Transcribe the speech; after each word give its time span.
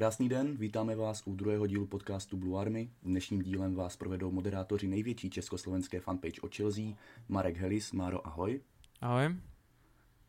Krásný 0.00 0.28
den, 0.28 0.56
vítáme 0.56 0.96
vás 0.96 1.22
u 1.26 1.34
druhého 1.34 1.66
dílu 1.66 1.86
podcastu 1.86 2.36
Blue 2.36 2.60
Army. 2.60 2.90
Dnešním 3.02 3.42
dílem 3.42 3.74
vás 3.74 3.96
provedou 3.96 4.30
moderátoři 4.30 4.88
největší 4.88 5.30
československé 5.30 6.00
fanpage 6.00 6.40
o 6.40 6.48
Chelsea, 6.56 6.84
Marek 7.28 7.56
Helis, 7.56 7.92
Máro, 7.92 8.26
ahoj. 8.26 8.60
Ahoj. 9.00 9.36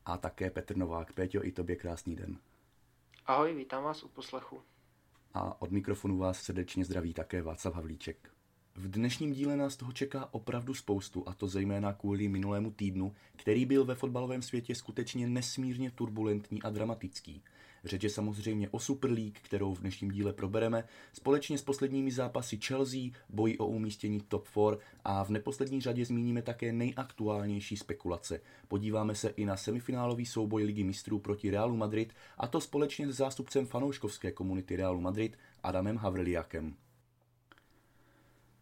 A 0.06 0.18
také 0.18 0.50
Petr 0.50 0.78
Novák. 0.78 1.14
Péťo, 1.14 1.46
i 1.46 1.52
tobě 1.52 1.76
krásný 1.76 2.16
den. 2.16 2.38
Ahoj, 3.26 3.54
vítám 3.54 3.84
vás 3.84 4.04
u 4.04 4.08
poslechu. 4.08 4.62
A 5.34 5.62
od 5.62 5.72
mikrofonu 5.72 6.18
vás 6.18 6.42
srdečně 6.42 6.86
zdraví 6.86 7.14
také 7.14 7.42
Václav 7.42 7.76
Havlíček. 7.76 8.32
V 8.76 8.90
dnešním 8.90 9.34
díle 9.34 9.58
nás 9.58 9.76
toho 9.76 9.92
čeká 9.92 10.34
opravdu 10.34 10.74
spoustu, 10.74 11.30
a 11.30 11.34
to 11.34 11.48
zejména 11.48 11.94
kvůli 11.94 12.28
minulému 12.28 12.72
týdnu, 12.72 13.16
který 13.36 13.66
byl 13.66 13.86
ve 13.86 13.96
fotbalovém 13.96 14.42
světě 14.42 14.76
skutečně 14.76 15.28
nesmírně 15.28 15.92
turbulentní 15.92 16.62
a 16.62 16.70
dramatický. 16.70 17.44
Řeč 17.84 18.04
je 18.04 18.10
samozřejmě 18.10 18.70
o 18.70 18.80
Super 18.80 19.12
League, 19.12 19.40
kterou 19.42 19.74
v 19.74 19.80
dnešním 19.80 20.12
díle 20.12 20.34
probereme, 20.34 20.84
společně 21.14 21.58
s 21.58 21.64
posledními 21.64 22.12
zápasy 22.12 22.58
Chelsea, 22.58 23.02
boji 23.30 23.58
o 23.58 23.66
umístění 23.66 24.22
top 24.28 24.48
4 24.48 24.86
a 25.04 25.24
v 25.24 25.30
neposlední 25.30 25.82
řadě 25.82 26.06
zmíníme 26.06 26.42
také 26.42 26.74
nejaktuálnější 26.74 27.78
spekulace. 27.78 28.42
Podíváme 28.68 29.16
se 29.16 29.30
i 29.30 29.46
na 29.46 29.58
semifinálový 29.58 30.26
souboj 30.26 30.64
Ligy 30.64 30.84
mistrů 30.84 31.20
proti 31.20 31.52
Realu 31.52 31.78
Madrid 31.78 32.14
a 32.38 32.48
to 32.48 32.62
společně 32.62 33.12
s 33.12 33.18
zástupcem 33.18 33.66
fanouškovské 33.66 34.32
komunity 34.32 34.76
Realu 34.76 35.02
Madrid 35.02 35.38
Adamem 35.64 35.98
Havrliakem. 35.98 36.76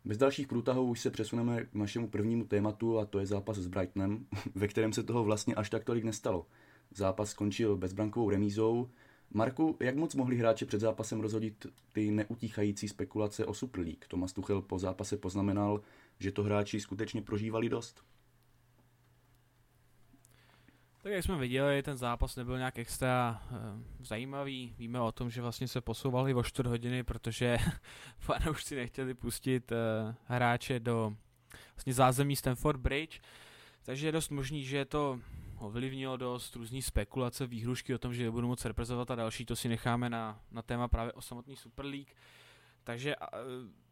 Bez 0.06 0.18
dalších 0.18 0.48
průtahů 0.48 0.86
už 0.86 1.00
se 1.00 1.10
přesuneme 1.10 1.66
k 1.66 1.74
našemu 1.74 2.08
prvnímu 2.08 2.46
tématu 2.46 3.00
a 3.00 3.06
to 3.06 3.20
je 3.20 3.26
zápas 3.26 3.58
s 3.58 3.68
Brightonem, 3.68 4.26
ve 4.56 4.68
kterém 4.68 4.94
se 4.94 5.04
toho 5.04 5.24
vlastně 5.24 5.56
až 5.56 5.70
tak 5.70 5.84
tolik 5.84 6.04
nestalo. 6.04 6.46
Zápas 6.96 7.30
skončil 7.30 7.78
bezbrankovou 7.78 8.30
remízou. 8.30 8.90
Marku, 9.32 9.78
jak 9.80 9.96
moc 9.96 10.16
mohli 10.16 10.38
hráči 10.38 10.66
před 10.66 10.80
zápasem 10.82 11.20
rozhodit 11.20 11.66
ty 11.94 12.12
neutíchající 12.12 12.88
spekulace 12.88 13.46
o 13.46 13.54
Super 13.54 13.82
League? 13.84 14.06
Tomas 14.08 14.34
Tuchel 14.34 14.62
po 14.62 14.80
zápase 14.80 15.18
poznamenal, 15.18 15.82
že 16.20 16.32
to 16.32 16.44
hráči 16.44 16.80
skutečně 16.80 17.22
prožívali 17.22 17.70
dost. 17.70 18.04
Tak 21.04 21.12
jak 21.12 21.24
jsme 21.24 21.38
viděli, 21.38 21.84
ten 21.84 21.98
zápas 21.98 22.36
nebyl 22.36 22.58
nějak 22.58 22.80
extra 22.80 23.44
uh, 23.52 23.58
zajímavý. 24.06 24.76
Víme 24.78 25.02
o 25.02 25.12
tom, 25.12 25.30
že 25.30 25.42
vlastně 25.42 25.68
se 25.68 25.82
posouvali 25.82 26.34
o 26.34 26.44
4 26.44 26.70
hodiny, 26.70 27.04
protože 27.04 27.58
fanoušci 28.20 28.76
nechtěli 28.76 29.14
pustit 29.14 29.72
uh, 29.72 29.78
hráče 30.26 30.80
do 30.80 31.16
vlastně 31.76 31.94
zázemí 31.94 32.36
Stanford 32.36 32.80
Bridge. 32.80 33.20
Takže 33.84 34.08
je 34.08 34.12
dost 34.12 34.30
možný, 34.30 34.64
že 34.64 34.86
to 34.86 35.20
ovlivnilo 35.60 36.18
dost 36.18 36.56
různý 36.56 36.82
spekulace, 36.82 37.48
výhrušky 37.48 37.96
o 37.96 37.98
tom, 37.98 38.14
že 38.14 38.32
budou 38.32 38.48
moc 38.48 38.66
reprezentovat 38.66 39.12
a 39.12 39.16
další, 39.16 39.46
to 39.46 39.56
si 39.56 39.70
necháme 39.70 40.10
na, 40.10 40.42
na 40.52 40.62
téma 40.62 40.88
právě 40.88 41.14
o 41.14 41.22
samotný 41.22 41.56
Super 41.56 41.86
League. 41.86 42.14
Takže 42.84 43.16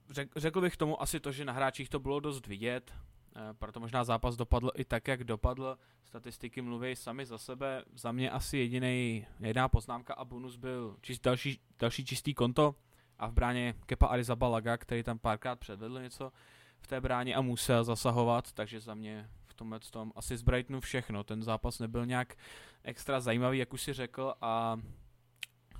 řek, 0.10 0.30
řekl 0.36 0.62
bych 0.62 0.78
tomu 0.78 1.02
asi 1.02 1.20
to, 1.20 1.32
že 1.32 1.46
na 1.46 1.54
hráčích 1.54 1.90
to 1.90 2.00
bylo 2.00 2.20
dost 2.20 2.48
vidět, 2.48 2.94
e, 3.36 3.54
proto 3.54 3.80
možná 3.80 4.04
zápas 4.04 4.36
dopadl 4.36 4.72
i 4.76 4.86
tak, 4.86 5.08
jak 5.08 5.24
dopadl. 5.24 5.78
Statistiky 6.04 6.62
mluví 6.62 6.96
sami 6.96 7.26
za 7.26 7.38
sebe. 7.38 7.84
Za 7.94 8.12
mě 8.12 8.32
asi 8.32 8.58
jediný, 8.58 9.26
jediná 9.40 9.68
poznámka 9.68 10.14
a 10.14 10.26
bonus 10.26 10.56
byl 10.56 10.98
čist, 11.02 11.24
další, 11.24 11.60
další 11.80 12.06
čistý 12.06 12.34
konto 12.34 12.76
a 13.20 13.28
v 13.28 13.34
bráně 13.34 13.74
Kepa 13.86 14.08
Arizabalaga, 14.08 14.78
který 14.78 15.04
tam 15.04 15.20
párkrát 15.20 15.60
předvedl 15.60 16.02
něco 16.02 16.32
v 16.80 16.88
té 16.88 17.02
bráně 17.02 17.36
a 17.36 17.42
musel 17.42 17.84
zasahovat, 17.84 18.52
takže 18.52 18.80
za 18.80 18.94
mě 18.94 19.30
tomhle 19.58 19.80
tom. 19.80 20.12
Asi 20.16 20.38
z 20.38 20.42
Brightonu 20.42 20.80
všechno. 20.80 21.24
Ten 21.24 21.44
zápas 21.44 21.80
nebyl 21.80 22.06
nějak 22.06 22.36
extra 22.84 23.20
zajímavý, 23.20 23.58
jak 23.58 23.74
už 23.74 23.82
si 23.82 23.94
řekl, 23.94 24.34
a 24.42 24.78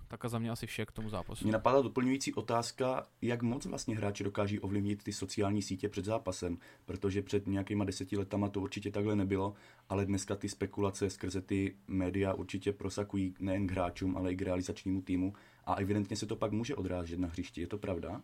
tak 0.08 0.26
a 0.26 0.30
za 0.30 0.40
mě 0.40 0.52
asi 0.52 0.68
vše 0.68 0.86
k 0.86 0.92
tomu 0.92 1.10
zápasu. 1.10 1.46
Mě 1.46 1.52
napadla 1.52 1.82
doplňující 1.82 2.34
otázka, 2.34 3.08
jak 3.22 3.42
moc 3.42 3.66
vlastně 3.66 3.96
hráči 3.96 4.24
dokáží 4.24 4.60
ovlivnit 4.60 5.04
ty 5.04 5.14
sociální 5.14 5.62
sítě 5.62 5.90
před 5.90 6.06
zápasem, 6.06 6.58
protože 6.86 7.22
před 7.22 7.48
nějakýma 7.48 7.86
deseti 7.86 8.18
letama 8.18 8.50
to 8.50 8.62
určitě 8.62 8.92
takhle 8.92 9.16
nebylo, 9.16 9.54
ale 9.90 10.06
dneska 10.06 10.36
ty 10.36 10.50
spekulace 10.50 11.10
skrze 11.10 11.42
ty 11.42 11.76
média 11.88 12.34
určitě 12.34 12.74
prosakují 12.74 13.36
nejen 13.40 13.68
k 13.68 13.72
hráčům, 13.72 14.18
ale 14.18 14.32
i 14.32 14.36
k 14.36 14.42
realizačnímu 14.42 15.02
týmu 15.02 15.34
a 15.66 15.74
evidentně 15.74 16.16
se 16.16 16.26
to 16.26 16.36
pak 16.36 16.52
může 16.52 16.76
odrážet 16.76 17.20
na 17.20 17.28
hřišti, 17.28 17.62
je 17.62 17.68
to 17.68 17.78
pravda? 17.78 18.22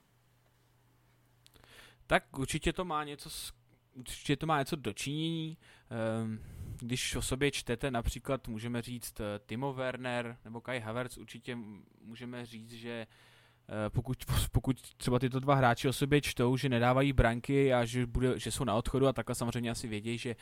Tak 2.08 2.40
určitě 2.40 2.74
to 2.74 2.86
má 2.86 3.04
něco 3.04 3.30
s 3.30 3.54
určitě 3.94 4.38
to 4.38 4.46
má 4.46 4.60
něco 4.60 4.76
dočinění. 4.76 5.58
Ehm, 5.90 6.40
když 6.80 7.16
o 7.16 7.22
sobě 7.22 7.52
čtete 7.52 7.92
například, 7.92 8.48
můžeme 8.48 8.82
říct 8.82 9.20
eh, 9.20 9.40
Timo 9.46 9.74
Werner 9.74 10.38
nebo 10.46 10.62
Kai 10.62 10.80
Havertz, 10.80 11.18
určitě 11.18 11.58
můžeme 12.02 12.46
říct, 12.46 12.72
že 12.72 13.08
eh, 13.70 13.90
pokud, 13.90 14.18
pokud 14.52 14.82
třeba 14.82 15.20
tyto 15.20 15.40
dva 15.40 15.56
hráči 15.56 15.88
o 15.88 15.94
sobě 15.94 16.22
čtou, 16.22 16.58
že 16.58 16.70
nedávají 16.70 17.14
branky 17.14 17.74
a 17.74 17.86
že, 17.86 18.06
bude, 18.06 18.40
že 18.40 18.52
jsou 18.52 18.64
na 18.64 18.76
odchodu 18.76 19.08
a 19.08 19.14
takhle 19.14 19.36
samozřejmě 19.36 19.72
asi 19.72 19.88
vědějí, 19.88 20.18
že 20.18 20.36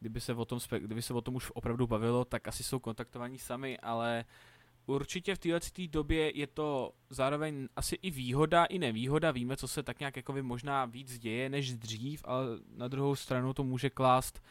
kdyby 0.00 0.20
se 0.20 0.34
o 0.34 0.44
tom, 0.44 0.58
kdyby 0.78 1.02
se 1.02 1.14
o 1.14 1.20
tom 1.20 1.34
už 1.34 1.50
opravdu 1.54 1.86
bavilo, 1.86 2.24
tak 2.24 2.48
asi 2.48 2.64
jsou 2.64 2.78
kontaktovaní 2.78 3.38
sami, 3.38 3.78
ale 3.78 4.24
uh, 4.24 4.57
určitě 4.94 5.34
v 5.34 5.38
této 5.38 5.86
době 5.90 6.38
je 6.38 6.46
to 6.46 6.92
zároveň 7.10 7.68
asi 7.76 7.94
i 8.02 8.10
výhoda, 8.10 8.64
i 8.64 8.78
nevýhoda. 8.78 9.30
Víme, 9.30 9.56
co 9.56 9.68
se 9.68 9.82
tak 9.82 9.98
nějak 9.98 10.16
jako 10.16 10.42
možná 10.42 10.84
víc 10.84 11.18
děje 11.18 11.48
než 11.48 11.74
dřív, 11.74 12.22
ale 12.24 12.46
na 12.76 12.88
druhou 12.88 13.16
stranu 13.16 13.54
to 13.54 13.64
může 13.64 13.90
klást 13.90 14.42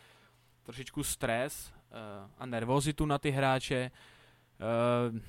trošičku 0.63 1.03
stres 1.03 1.73
uh, 1.73 2.31
a 2.37 2.45
nervozitu 2.45 3.05
na 3.05 3.17
ty 3.17 3.31
hráče. 3.31 3.91
Uh, 5.11 5.19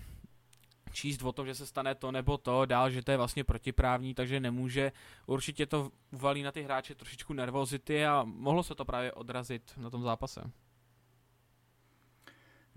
číst 0.93 1.23
o 1.23 1.33
tom, 1.33 1.47
že 1.47 1.55
se 1.55 1.67
stane 1.67 1.95
to 1.95 2.13
nebo 2.13 2.39
to, 2.39 2.67
dál, 2.67 2.91
že 2.91 3.03
to 3.03 3.11
je 3.11 3.17
vlastně 3.17 3.45
protiprávní, 3.45 4.15
takže 4.15 4.41
nemůže. 4.41 4.93
Určitě 5.27 5.67
to 5.67 5.91
uvalí 6.11 6.43
na 6.43 6.53
ty 6.53 6.63
hráče 6.63 6.95
trošičku 6.95 7.33
nervozity 7.33 8.07
a 8.07 8.25
mohlo 8.25 8.63
se 8.63 8.75
to 8.75 8.85
právě 8.85 9.13
odrazit 9.13 9.73
na 9.77 9.91
tom 9.91 10.03
zápase. 10.03 10.51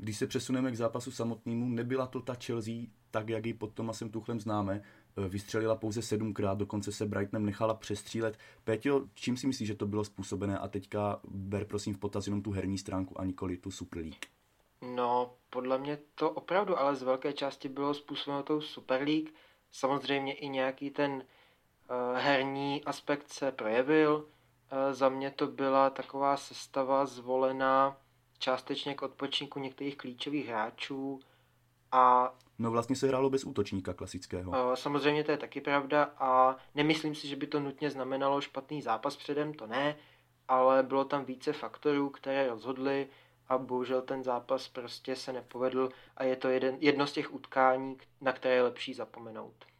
Když 0.01 0.17
se 0.17 0.27
přesuneme 0.27 0.71
k 0.71 0.77
zápasu 0.77 1.11
samotnému, 1.11 1.69
nebyla 1.69 2.07
to 2.07 2.21
ta 2.21 2.33
Chelsea, 2.45 2.73
tak 3.11 3.29
jak 3.29 3.45
ji 3.45 3.53
pod 3.53 3.73
Tomasem 3.73 4.09
Tuchlem 4.09 4.39
známe, 4.39 4.81
e, 5.17 5.29
vystřelila 5.29 5.75
pouze 5.75 6.01
sedmkrát, 6.01 6.57
dokonce 6.57 6.91
se 6.91 7.05
Brightonem 7.05 7.45
nechala 7.45 7.73
přestřílet. 7.73 8.37
Péťo, 8.63 9.01
čím 9.13 9.37
si 9.37 9.47
myslíš, 9.47 9.67
že 9.67 9.75
to 9.75 9.87
bylo 9.87 10.03
způsobené? 10.03 10.57
A 10.57 10.67
teďka 10.67 11.19
ber 11.27 11.65
prosím 11.65 11.93
v 11.93 11.97
potaz 11.97 12.27
jenom 12.27 12.41
tu 12.41 12.51
herní 12.51 12.77
stránku 12.77 13.19
a 13.19 13.25
nikoli 13.25 13.57
tu 13.57 13.71
Super 13.71 14.01
League. 14.01 14.25
No, 14.95 15.33
podle 15.49 15.77
mě 15.77 15.97
to 16.15 16.31
opravdu, 16.31 16.79
ale 16.79 16.95
z 16.95 17.03
velké 17.03 17.33
části 17.33 17.69
bylo 17.69 17.93
způsobeno 17.93 18.43
tou 18.43 18.61
Super 18.61 19.01
League. 19.01 19.29
Samozřejmě 19.71 20.33
i 20.33 20.49
nějaký 20.49 20.89
ten 20.89 21.11
uh, 21.11 22.17
herní 22.17 22.83
aspekt 22.83 23.29
se 23.29 23.51
projevil. 23.51 24.15
Uh, 24.15 24.93
za 24.93 25.09
mě 25.09 25.31
to 25.31 25.47
byla 25.47 25.89
taková 25.89 26.37
sestava 26.37 27.05
zvolená 27.05 27.97
částečně 28.41 28.95
k 28.95 29.01
odpočinku 29.01 29.59
některých 29.59 29.97
klíčových 29.97 30.47
hráčů 30.47 31.19
a 31.91 32.33
No 32.59 32.71
vlastně 32.71 32.95
se 32.95 33.07
hrálo 33.07 33.29
bez 33.29 33.43
útočníka 33.43 33.93
klasického. 33.93 34.75
Samozřejmě 34.75 35.23
to 35.23 35.31
je 35.31 35.37
taky 35.37 35.61
pravda 35.61 36.11
a 36.17 36.55
nemyslím 36.75 37.15
si, 37.15 37.27
že 37.27 37.35
by 37.35 37.47
to 37.47 37.59
nutně 37.59 37.89
znamenalo 37.89 38.41
špatný 38.41 38.81
zápas 38.81 39.15
předem, 39.15 39.53
to 39.53 39.67
ne, 39.67 39.95
ale 40.47 40.83
bylo 40.83 41.05
tam 41.05 41.25
více 41.25 41.53
faktorů, 41.53 42.09
které 42.09 42.47
rozhodly 42.47 43.07
a 43.47 43.57
bohužel 43.57 44.01
ten 44.01 44.23
zápas 44.23 44.67
prostě 44.67 45.15
se 45.15 45.33
nepovedl 45.33 45.89
a 46.17 46.23
je 46.23 46.35
to 46.35 46.47
jeden, 46.47 46.77
jedno 46.79 47.07
z 47.07 47.11
těch 47.11 47.33
utkání, 47.33 47.97
na 48.21 48.31
které 48.31 48.55
je 48.55 48.61
lepší 48.61 48.93
zapomenout. 48.93 49.70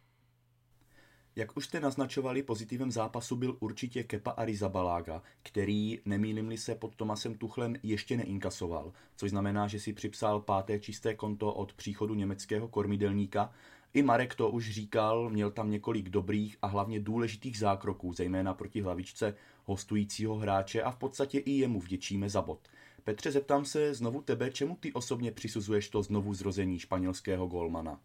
Jak 1.36 1.56
už 1.56 1.64
jste 1.64 1.80
naznačovali, 1.80 2.42
pozitivem 2.42 2.90
zápasu 2.90 3.36
byl 3.36 3.56
určitě 3.60 4.02
Kepa 4.02 4.30
Arrizabalaga, 4.30 5.22
který, 5.42 6.00
nemýlim 6.04 6.56
se, 6.56 6.74
pod 6.74 6.96
Tomasem 6.96 7.34
Tuchlem 7.34 7.74
ještě 7.82 8.16
neinkasoval, 8.16 8.92
což 9.16 9.30
znamená, 9.30 9.68
že 9.68 9.80
si 9.80 9.92
připsal 9.92 10.40
páté 10.40 10.80
čisté 10.80 11.14
konto 11.14 11.54
od 11.54 11.72
příchodu 11.72 12.14
německého 12.14 12.68
kormidelníka. 12.68 13.52
I 13.94 14.02
Marek 14.02 14.34
to 14.34 14.50
už 14.50 14.70
říkal, 14.70 15.30
měl 15.30 15.50
tam 15.50 15.70
několik 15.70 16.08
dobrých 16.08 16.56
a 16.62 16.66
hlavně 16.66 17.00
důležitých 17.00 17.58
zákroků, 17.58 18.12
zejména 18.12 18.54
proti 18.54 18.80
hlavičce 18.80 19.34
hostujícího 19.64 20.36
hráče 20.36 20.82
a 20.82 20.90
v 20.90 20.96
podstatě 20.96 21.38
i 21.38 21.50
jemu 21.50 21.80
vděčíme 21.80 22.28
za 22.28 22.42
bod. 22.42 22.68
Petře, 23.04 23.30
zeptám 23.30 23.64
se 23.64 23.94
znovu 23.94 24.22
tebe, 24.22 24.50
čemu 24.50 24.76
ty 24.76 24.92
osobně 24.92 25.32
přisuzuješ 25.32 25.88
to 25.88 26.02
znovu 26.02 26.34
zrození 26.34 26.78
španělského 26.78 27.46
golmana? 27.46 28.00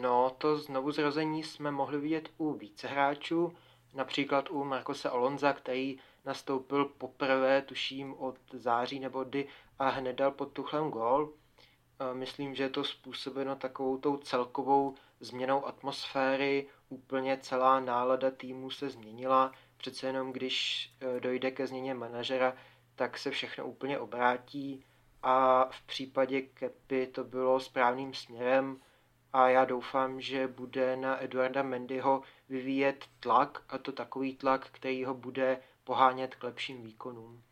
No, 0.00 0.30
to 0.38 0.58
znovu 0.58 0.92
zrození 0.92 1.42
jsme 1.42 1.70
mohli 1.70 1.98
vidět 1.98 2.28
u 2.38 2.52
více 2.52 2.88
hráčů, 2.88 3.52
například 3.94 4.50
u 4.50 4.64
Markose 4.64 5.10
Alonza, 5.10 5.52
který 5.52 5.98
nastoupil 6.24 6.84
poprvé, 6.84 7.62
tuším, 7.62 8.14
od 8.18 8.36
září 8.52 9.00
nebo 9.00 9.24
kdy 9.24 9.48
a 9.78 9.88
hned 9.88 10.12
dal 10.12 10.30
pod 10.30 10.52
Tuchlem 10.52 10.90
gól. 10.90 11.32
Myslím, 12.12 12.54
že 12.54 12.62
je 12.62 12.70
to 12.70 12.84
způsobeno 12.84 13.56
takovou 13.56 13.98
tou 13.98 14.16
celkovou 14.16 14.94
změnou 15.20 15.66
atmosféry, 15.66 16.66
úplně 16.88 17.38
celá 17.42 17.80
nálada 17.80 18.30
týmu 18.30 18.70
se 18.70 18.90
změnila, 18.90 19.52
přece 19.76 20.06
jenom 20.06 20.32
když 20.32 20.90
e, 21.00 21.20
dojde 21.20 21.50
ke 21.50 21.66
změně 21.66 21.94
manažera, 21.94 22.56
tak 22.94 23.18
se 23.18 23.30
všechno 23.30 23.66
úplně 23.66 23.98
obrátí. 23.98 24.84
A 25.22 25.64
v 25.70 25.82
případě 25.82 26.42
Kepy 26.42 27.06
to 27.06 27.24
bylo 27.24 27.60
správným 27.60 28.14
směrem 28.14 28.80
a 29.34 29.48
já 29.48 29.64
doufám, 29.64 30.20
že 30.20 30.48
bude 30.48 30.96
na 30.96 31.24
Eduarda 31.24 31.62
Mendyho 31.62 32.22
vyvíjet 32.48 33.04
tlak 33.20 33.64
a 33.68 33.78
to 33.78 33.92
takový 33.92 34.36
tlak, 34.36 34.68
který 34.72 35.04
ho 35.04 35.14
bude 35.14 35.58
pohánět 35.84 36.34
k 36.34 36.44
lepším 36.44 36.82
výkonům. 36.82 37.42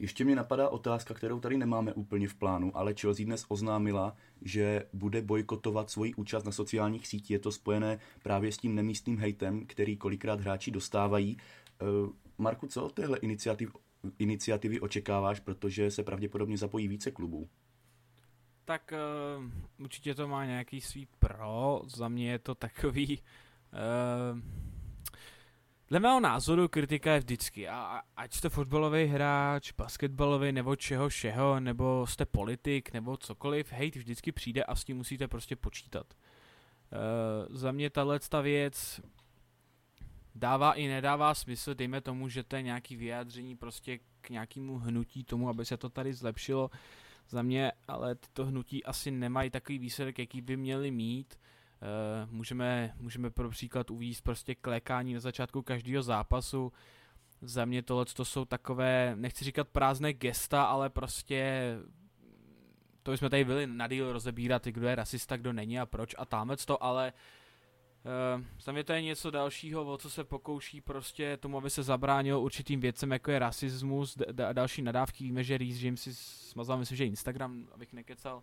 Ještě 0.00 0.24
mě 0.24 0.36
napadá 0.36 0.68
otázka, 0.68 1.14
kterou 1.14 1.40
tady 1.40 1.56
nemáme 1.56 1.92
úplně 1.92 2.28
v 2.28 2.34
plánu, 2.34 2.76
ale 2.76 2.94
Chelsea 3.00 3.26
dnes 3.26 3.44
oznámila, 3.48 4.16
že 4.42 4.86
bude 4.92 5.22
bojkotovat 5.22 5.90
svoji 5.90 6.14
účast 6.14 6.44
na 6.44 6.52
sociálních 6.52 7.06
sítích. 7.06 7.30
Je 7.30 7.38
to 7.38 7.52
spojené 7.52 7.98
právě 8.22 8.52
s 8.52 8.56
tím 8.56 8.74
nemístným 8.74 9.18
hejtem, 9.18 9.66
který 9.66 9.96
kolikrát 9.96 10.40
hráči 10.40 10.70
dostávají. 10.70 11.36
Eh, 11.80 11.84
Marku, 12.38 12.66
co 12.66 12.84
od 12.84 12.92
téhle 12.92 13.18
iniciativ, 13.18 13.76
iniciativy 14.18 14.80
očekáváš, 14.80 15.40
protože 15.40 15.90
se 15.90 16.02
pravděpodobně 16.02 16.58
zapojí 16.58 16.88
více 16.88 17.10
klubů? 17.10 17.48
Tak 18.64 18.92
uh, 19.38 19.50
určitě 19.78 20.14
to 20.14 20.28
má 20.28 20.44
nějaký 20.44 20.80
svý 20.80 21.08
pro, 21.18 21.82
za 21.86 22.08
mě 22.08 22.30
je 22.30 22.38
to 22.38 22.54
takový... 22.54 23.22
Uh, 23.72 24.40
Dle 25.88 26.00
mého 26.00 26.20
názoru 26.20 26.68
kritika 26.68 27.12
je 27.12 27.20
vždycky, 27.20 27.68
a, 27.68 28.00
ať 28.16 28.34
jste 28.34 28.48
fotbalový 28.48 29.04
hráč, 29.04 29.72
basketbalový 29.72 30.52
nebo 30.52 30.76
čeho 30.76 31.08
všeho, 31.08 31.60
nebo 31.60 32.06
jste 32.06 32.26
politik, 32.26 32.92
nebo 32.92 33.16
cokoliv, 33.16 33.72
hejt 33.72 33.96
vždycky 33.96 34.32
přijde 34.32 34.64
a 34.64 34.74
s 34.74 34.84
tím 34.84 34.96
musíte 34.96 35.28
prostě 35.28 35.56
počítat. 35.56 36.06
Uh, 36.14 37.56
za 37.56 37.72
mě 37.72 37.90
tahle 37.90 38.18
ta 38.18 38.40
věc 38.40 39.00
dává 40.34 40.72
i 40.72 40.88
nedává 40.88 41.34
smysl, 41.34 41.74
dejme 41.74 42.00
tomu, 42.00 42.28
že 42.28 42.42
to 42.42 42.56
je 42.56 42.62
nějaký 42.62 42.96
vyjádření 42.96 43.56
prostě 43.56 43.98
k 44.20 44.30
nějakému 44.30 44.78
hnutí 44.78 45.24
tomu, 45.24 45.48
aby 45.48 45.64
se 45.64 45.76
to 45.76 45.88
tady 45.88 46.14
zlepšilo. 46.14 46.70
Za 47.28 47.42
mě 47.42 47.72
ale 47.88 48.14
tyto 48.14 48.46
hnutí 48.46 48.84
asi 48.84 49.10
nemají 49.10 49.50
takový 49.50 49.78
výsledek, 49.78 50.18
jaký 50.18 50.40
by 50.40 50.56
měli 50.56 50.90
mít. 50.90 51.40
Uh, 51.82 52.30
můžeme, 52.30 52.94
můžeme 52.96 53.30
pro 53.30 53.50
příklad 53.50 53.90
uvíct 53.90 54.20
prostě 54.20 54.54
klékání 54.54 55.14
na 55.14 55.20
začátku 55.20 55.62
každého 55.62 56.02
zápasu. 56.02 56.72
Za 57.42 57.64
mě 57.64 57.82
tohle 57.82 58.04
to 58.04 58.24
jsou 58.24 58.44
takové, 58.44 59.16
nechci 59.16 59.44
říkat 59.44 59.68
prázdné 59.68 60.12
gesta, 60.12 60.64
ale 60.64 60.90
prostě 60.90 61.74
to 63.02 63.10
bychom 63.10 63.30
tady 63.30 63.44
byli 63.44 63.66
na 63.66 63.88
díl 63.88 64.12
rozebírat, 64.12 64.64
kdo 64.64 64.88
je 64.88 64.94
rasista, 64.94 65.36
kdo 65.36 65.52
není 65.52 65.80
a 65.80 65.86
proč 65.86 66.14
a 66.18 66.24
támec 66.24 66.64
to, 66.64 66.84
ale 66.84 67.12
Uh, 67.12 67.43
za 68.60 68.72
mě 68.72 68.84
to 68.84 68.92
je 68.92 69.02
něco 69.02 69.30
dalšího, 69.30 69.92
o 69.92 69.98
co 69.98 70.10
se 70.10 70.24
pokouší 70.24 70.80
prostě 70.80 71.36
tomu, 71.36 71.58
aby 71.58 71.70
se 71.70 71.82
zabránilo 71.82 72.40
určitým 72.40 72.80
věcem, 72.80 73.12
jako 73.12 73.30
je 73.30 73.38
rasismus 73.38 74.16
a 74.48 74.52
další 74.52 74.82
nadávky. 74.82 75.24
Víme, 75.24 75.44
že 75.44 75.58
Reese 75.58 75.86
James 75.86 76.02
si 76.02 76.14
smazal, 76.14 76.78
myslím, 76.78 76.96
že 76.96 77.06
Instagram, 77.06 77.68
abych 77.74 77.92
nekecal, 77.92 78.42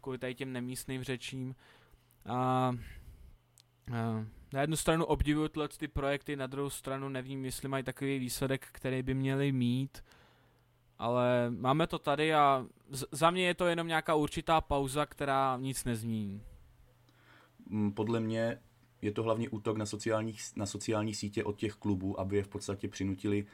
kvůli 0.00 0.18
tady 0.18 0.34
těm 0.34 0.52
nemístným 0.52 1.02
řečím. 1.04 1.54
A 2.26 2.70
uh, 3.90 4.24
na 4.52 4.60
jednu 4.60 4.76
stranu 4.76 5.04
obdivuju 5.04 5.48
tyhle 5.48 5.68
ty 5.68 5.88
projekty, 5.88 6.36
na 6.36 6.46
druhou 6.46 6.70
stranu 6.70 7.08
nevím, 7.08 7.44
jestli 7.44 7.68
mají 7.68 7.84
takový 7.84 8.18
výsledek, 8.18 8.68
který 8.72 9.02
by 9.02 9.14
měli 9.14 9.52
mít. 9.52 10.04
Ale 10.98 11.50
máme 11.50 11.86
to 11.86 11.98
tady 11.98 12.34
a 12.34 12.66
z- 12.90 13.06
za 13.12 13.30
mě 13.30 13.46
je 13.46 13.54
to 13.54 13.66
jenom 13.66 13.86
nějaká 13.86 14.14
určitá 14.14 14.60
pauza, 14.60 15.06
která 15.06 15.56
nic 15.60 15.84
nezmění. 15.84 16.42
Mm, 17.66 17.92
podle 17.92 18.20
mě 18.20 18.58
je 19.02 19.12
to 19.12 19.22
hlavně 19.22 19.48
útok 19.48 19.76
na, 19.76 19.86
sociálních, 19.86 20.40
na 20.56 20.66
sociální 20.66 21.14
sítě 21.14 21.44
od 21.44 21.56
těch 21.56 21.74
klubů, 21.74 22.20
aby 22.20 22.36
je 22.36 22.42
v 22.42 22.48
podstatě 22.48 22.88
přinutili 22.88 23.46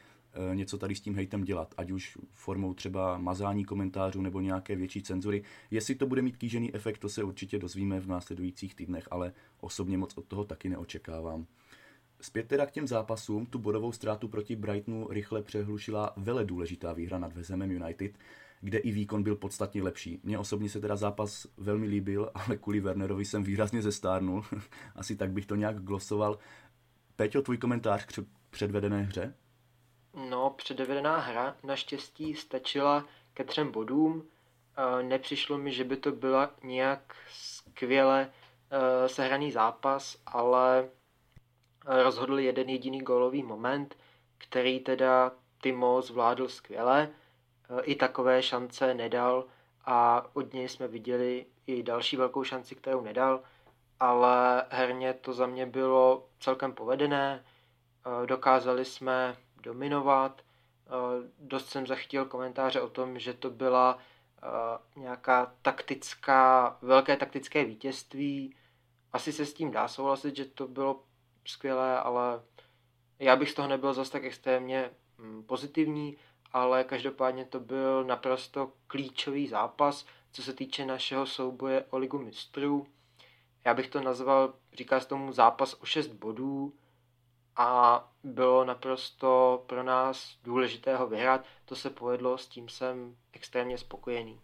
e, 0.51 0.55
něco 0.55 0.77
tady 0.77 0.95
s 0.95 1.01
tím 1.01 1.15
hejtem 1.15 1.43
dělat, 1.43 1.73
ať 1.77 1.91
už 1.91 2.17
formou 2.33 2.73
třeba 2.73 3.17
mazání 3.17 3.65
komentářů 3.65 4.21
nebo 4.21 4.41
nějaké 4.41 4.75
větší 4.75 5.01
cenzury. 5.03 5.43
Jestli 5.71 5.95
to 5.95 6.07
bude 6.07 6.21
mít 6.21 6.37
kýžený 6.37 6.75
efekt, 6.75 6.97
to 6.97 7.09
se 7.09 7.23
určitě 7.23 7.59
dozvíme 7.59 7.99
v 7.99 8.07
následujících 8.07 8.75
týdnech, 8.75 9.07
ale 9.11 9.33
osobně 9.59 9.97
moc 9.97 10.17
od 10.17 10.25
toho 10.25 10.43
taky 10.43 10.69
neočekávám. 10.69 11.45
Zpět 12.21 12.47
teda 12.47 12.65
k 12.65 12.71
těm 12.71 12.87
zápasům, 12.87 13.45
tu 13.45 13.59
bodovou 13.59 13.91
ztrátu 13.91 14.27
proti 14.27 14.55
Brightonu 14.55 15.07
rychle 15.09 15.41
přehlušila 15.41 16.13
vele 16.17 16.45
důležitá 16.45 16.93
výhra 16.93 17.17
nad 17.17 17.33
Vezemem 17.33 17.71
United, 17.71 18.17
kde 18.61 18.77
i 18.77 18.91
výkon 18.91 19.23
byl 19.23 19.35
podstatně 19.35 19.83
lepší. 19.83 20.19
Mně 20.23 20.39
osobně 20.39 20.69
se 20.69 20.79
teda 20.79 20.95
zápas 20.95 21.47
velmi 21.57 21.87
líbil, 21.87 22.31
ale 22.33 22.57
kvůli 22.57 22.79
Wernerovi 22.79 23.25
jsem 23.25 23.43
výrazně 23.43 23.81
zestárnul. 23.81 24.45
Asi 24.95 25.15
tak 25.15 25.31
bych 25.31 25.45
to 25.45 25.55
nějak 25.55 25.81
glosoval. 25.81 26.39
Peťo, 27.15 27.41
tvůj 27.41 27.57
komentář 27.57 28.05
k 28.05 28.25
předvedené 28.49 29.01
hře? 29.01 29.33
No, 30.29 30.49
předvedená 30.49 31.19
hra 31.19 31.55
naštěstí 31.63 32.35
stačila 32.35 33.05
ke 33.33 33.43
třem 33.43 33.71
bodům. 33.71 34.23
Nepřišlo 35.01 35.57
mi, 35.57 35.71
že 35.71 35.83
by 35.83 35.97
to 35.97 36.11
byla 36.11 36.51
nějak 36.63 37.15
skvěle 37.31 38.31
e, 38.71 39.09
sehraný 39.09 39.51
zápas, 39.51 40.17
ale 40.25 40.89
rozhodl 41.85 42.39
jeden 42.39 42.69
jediný 42.69 42.99
gólový 42.99 43.43
moment, 43.43 43.97
který 44.37 44.79
teda 44.79 45.31
Timo 45.61 46.01
zvládl 46.01 46.47
skvěle 46.47 47.09
i 47.83 47.95
takové 47.95 48.43
šance 48.43 48.93
nedal 48.93 49.45
a 49.85 50.25
od 50.33 50.53
něj 50.53 50.69
jsme 50.69 50.87
viděli 50.87 51.45
i 51.67 51.83
další 51.83 52.17
velkou 52.17 52.43
šanci, 52.43 52.75
kterou 52.75 53.01
nedal, 53.01 53.43
ale 53.99 54.65
herně 54.69 55.13
to 55.13 55.33
za 55.33 55.47
mě 55.47 55.65
bylo 55.65 56.27
celkem 56.39 56.73
povedené, 56.73 57.43
eh, 57.43 58.27
dokázali 58.27 58.85
jsme 58.85 59.37
dominovat, 59.63 60.41
eh, 60.41 60.89
dost 61.39 61.69
jsem 61.69 61.87
zachytil 61.87 62.25
komentáře 62.25 62.81
o 62.81 62.89
tom, 62.89 63.19
že 63.19 63.33
to 63.33 63.49
byla 63.49 63.97
eh, 64.43 64.99
nějaká 64.99 65.53
taktická, 65.61 66.77
velké 66.81 67.17
taktické 67.17 67.65
vítězství. 67.65 68.55
Asi 69.13 69.31
se 69.31 69.45
s 69.45 69.53
tím 69.53 69.71
dá 69.71 69.87
souhlasit, 69.87 70.35
že 70.35 70.45
to 70.45 70.67
bylo 70.67 71.03
skvělé, 71.45 71.99
ale 71.99 72.41
já 73.19 73.35
bych 73.35 73.51
z 73.51 73.53
toho 73.53 73.67
nebyl 73.67 73.93
zase 73.93 74.11
tak 74.11 74.23
extrémně 74.23 74.91
mm, 75.17 75.43
pozitivní 75.43 76.17
ale 76.55 76.83
každopádně 76.83 77.45
to 77.45 77.59
byl 77.59 78.03
naprosto 78.03 78.71
klíčový 78.87 79.47
zápas, 79.47 80.05
co 80.31 80.43
se 80.43 80.53
týče 80.53 80.85
našeho 80.85 81.25
souboje 81.25 81.85
o 81.89 81.97
ligu 81.97 82.19
mistrů. 82.19 82.87
Já 83.65 83.73
bych 83.73 83.87
to 83.87 84.01
nazval, 84.01 84.53
říká 84.73 84.99
se 84.99 85.07
tomu 85.07 85.31
zápas 85.31 85.75
o 85.81 85.85
6 85.85 86.07
bodů 86.07 86.73
a 87.55 87.99
bylo 88.23 88.65
naprosto 88.65 89.63
pro 89.67 89.83
nás 89.83 90.37
důležité 90.43 90.95
ho 90.95 91.07
vyhrát. 91.07 91.45
To 91.65 91.75
se 91.75 91.89
povedlo, 91.89 92.37
s 92.37 92.47
tím 92.47 92.69
jsem 92.69 93.15
extrémně 93.33 93.77
spokojený. 93.77 94.41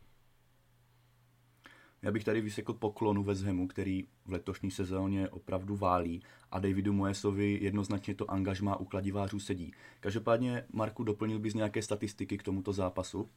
Já 2.02 2.12
bych 2.12 2.24
tady 2.24 2.42
vysekl 2.42 2.74
poklonu 2.74 3.24
West 3.24 3.44
Hamu, 3.44 3.68
který 3.68 4.04
v 4.26 4.32
letošní 4.32 4.72
sezóně 4.72 5.30
opravdu 5.30 5.76
válí 5.76 6.24
a 6.52 6.60
Davidu 6.60 6.94
Moesovi 6.94 7.60
jednoznačně 7.62 8.16
to 8.16 8.32
angažmá 8.32 8.76
u 8.76 8.86
kladivářů 8.86 9.40
sedí. 9.40 9.74
Každopádně, 10.00 10.66
Marku, 10.74 11.04
doplnil 11.04 11.40
bys 11.40 11.54
nějaké 11.54 11.82
statistiky 11.82 12.38
k 12.38 12.44
tomuto 12.44 12.74
zápasu? 12.74 13.30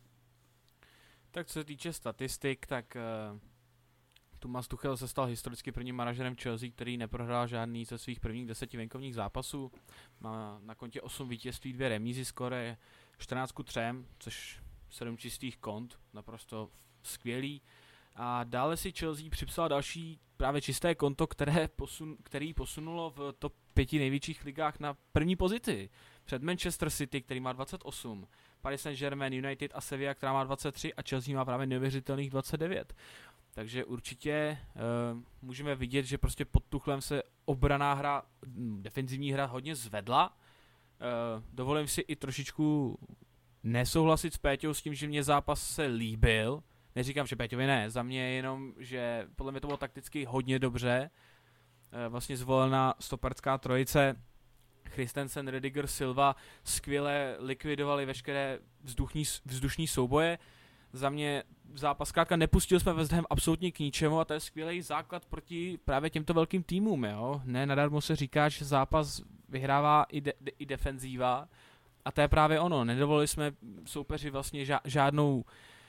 Tak 1.31 1.47
co 1.47 1.53
se 1.53 1.65
týče 1.65 1.93
statistik, 1.93 2.67
tak 2.67 2.97
uh, 3.33 3.39
Thomas 4.39 4.69
Tuchel 4.69 4.97
se 4.97 5.09
stal 5.09 5.27
historicky 5.27 5.73
prvním 5.73 5.97
manažerem 5.97 6.37
Chelsea, 6.37 6.71
který 6.71 6.97
neprohrál 6.97 7.47
žádný 7.47 7.85
ze 7.85 7.99
svých 7.99 8.21
prvních 8.21 8.47
deseti 8.47 8.77
venkovních 8.77 9.15
zápasů. 9.15 9.73
Má 10.21 10.61
na 10.63 10.75
kontě 10.75 11.01
8 11.01 11.29
vítězství, 11.29 11.73
dvě 11.73 11.89
remízy, 11.89 12.25
skore 12.25 12.77
14 13.19 13.53
k 13.53 13.65
3, 13.65 13.81
což 14.19 14.61
7 14.91 15.17
čistých 15.17 15.57
kont, 15.57 15.99
naprosto 16.13 16.71
skvělý. 17.03 17.63
A 18.17 18.45
dále 18.45 18.77
si 18.77 18.93
Chelsea 18.93 19.31
připsal 19.31 19.69
další 19.69 20.21
právě 20.37 20.61
čisté 20.61 20.95
konto, 20.95 21.27
které 21.27 21.69
posun, 21.69 22.17
který 22.23 22.55
posunulo 22.55 23.11
v 23.11 23.33
top 23.39 23.55
pěti 23.75 23.99
největších 23.99 24.45
ligách 24.45 24.81
na 24.81 24.97
první 25.13 25.37
pozici. 25.37 25.91
Před 26.25 26.43
Manchester 26.43 26.91
City, 26.91 27.23
který 27.23 27.41
má 27.41 27.53
28, 27.53 28.29
Paris 28.61 28.83
Saint-Germain, 28.83 29.35
United 29.35 29.73
a 29.75 29.81
Sevilla, 29.81 30.15
která 30.15 30.33
má 30.33 30.45
23 30.45 30.95
a 30.95 31.03
Chelsea 31.09 31.37
má 31.37 31.45
právě 31.45 31.67
neuvěřitelných 31.67 32.31
29. 32.31 32.95
Takže 33.55 33.85
určitě 33.85 34.59
uh, 35.13 35.21
můžeme 35.43 35.75
vidět, 35.75 36.05
že 36.05 36.19
prostě 36.19 36.45
pod 36.45 36.65
Tuchlem 36.69 37.01
se 37.01 37.23
obraná 37.45 37.95
hra, 37.95 38.23
hm, 38.47 38.83
defenzivní 38.83 39.33
hra 39.33 39.45
hodně 39.45 39.77
zvedla. 39.77 40.29
Uh, 40.29 41.43
dovolím 41.53 41.89
si 41.89 42.01
i 42.01 42.17
trošičku 42.17 42.99
nesouhlasit 43.63 44.35
s 44.35 44.39
Péťou 44.39 44.75
s 44.75 44.83
tím, 44.83 44.95
že 44.95 45.09
mě 45.09 45.23
zápas 45.23 45.69
se 45.69 45.87
líbil, 45.87 46.63
Neříkám, 46.97 47.27
že 47.27 47.37
Peťovi 47.37 47.67
ne, 47.67 47.91
za 47.91 48.03
mě 48.03 48.21
jenom, 48.21 48.73
že 48.79 49.27
podle 49.37 49.53
mě 49.53 49.61
to 49.61 49.67
bylo 49.67 49.77
takticky 49.77 50.25
hodně 50.25 50.59
dobře. 50.59 51.11
Eh, 51.93 52.09
vlastně 52.09 52.37
zvolená 52.37 52.95
stoparská 53.01 53.59
trojice 53.59 54.17
Christensen, 54.89 55.49
Rediger, 55.49 55.87
Silva 55.87 56.37
skvěle 56.65 57.37
likvidovali 57.39 58.07
veškeré 58.07 58.59
vzduchní, 58.83 59.25
vzdušní 59.45 59.87
souboje. 59.87 60.39
Za 60.93 61.11
mě 61.11 61.43
zápas 61.75 62.09
zkrátka 62.09 62.37
nepustil 62.37 62.81
jsme 62.81 62.93
West 62.93 63.13
Ham 63.13 63.25
absolutně 63.31 63.73
k 63.73 63.79
ničemu 63.79 64.21
a 64.21 64.25
to 64.25 64.33
je 64.33 64.41
skvělý 64.41 64.83
základ 64.83 65.27
proti 65.27 65.79
právě 65.85 66.11
těmto 66.11 66.35
velkým 66.35 66.63
týmům. 66.63 67.05
Jo? 67.05 67.41
Ne 67.45 67.67
nadarmo 67.67 68.01
se 68.01 68.17
říká, 68.17 68.49
že 68.49 68.65
zápas 68.65 69.23
vyhrává 69.49 70.05
i, 70.05 70.21
de, 70.21 70.33
i 70.59 70.67
defenzíva 70.67 71.49
a 72.05 72.13
to 72.13 72.21
je 72.21 72.29
právě 72.29 72.61
ono, 72.61 72.85
nedovolili 72.85 73.29
jsme 73.29 73.53
soupeři 73.85 74.31
vlastně 74.31 74.67
žádnou, 74.85 75.45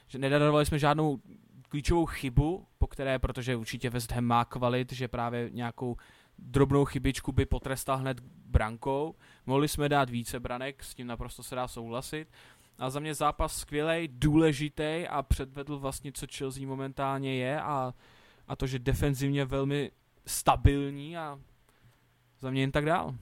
že 0.08 0.18
nedarovali 0.18 0.66
jsme 0.66 0.80
žádnou 0.80 1.20
klíčovou 1.70 2.06
chybu, 2.06 2.68
po 2.78 2.88
které, 2.88 3.20
protože 3.20 3.56
určitě 3.56 3.90
West 3.90 4.12
Ham 4.12 4.26
má 4.26 4.46
kvalit, 4.46 4.92
že 4.92 5.08
právě 5.08 5.50
nějakou 5.54 5.98
drobnou 6.40 6.86
chybičku 6.86 7.32
by 7.32 7.46
potrestal 7.46 7.98
hned 7.98 8.20
brankou. 8.46 9.16
Mohli 9.46 9.68
jsme 9.68 9.90
dát 9.90 10.10
více 10.10 10.40
branek, 10.40 10.84
s 10.84 10.96
tím 10.96 11.08
naprosto 11.08 11.44
se 11.44 11.56
dá 11.56 11.68
souhlasit. 11.68 12.28
A 12.78 12.90
za 12.90 13.00
mě 13.00 13.14
zápas 13.14 13.58
skvělý, 13.58 14.08
důležitý 14.08 15.08
a 15.10 15.24
předvedl 15.24 15.80
vlastně, 15.80 16.12
co 16.12 16.26
Chelsea 16.38 16.68
momentálně 16.68 17.36
je 17.36 17.62
a, 17.62 17.94
a 18.48 18.56
to, 18.56 18.68
že 18.68 18.80
defenzivně 18.80 19.46
velmi 19.46 19.92
stabilní 20.26 21.18
a 21.18 21.40
za 22.40 22.52
mě 22.52 22.62
jen 22.62 22.72
tak 22.72 22.86
dál. 22.86 23.16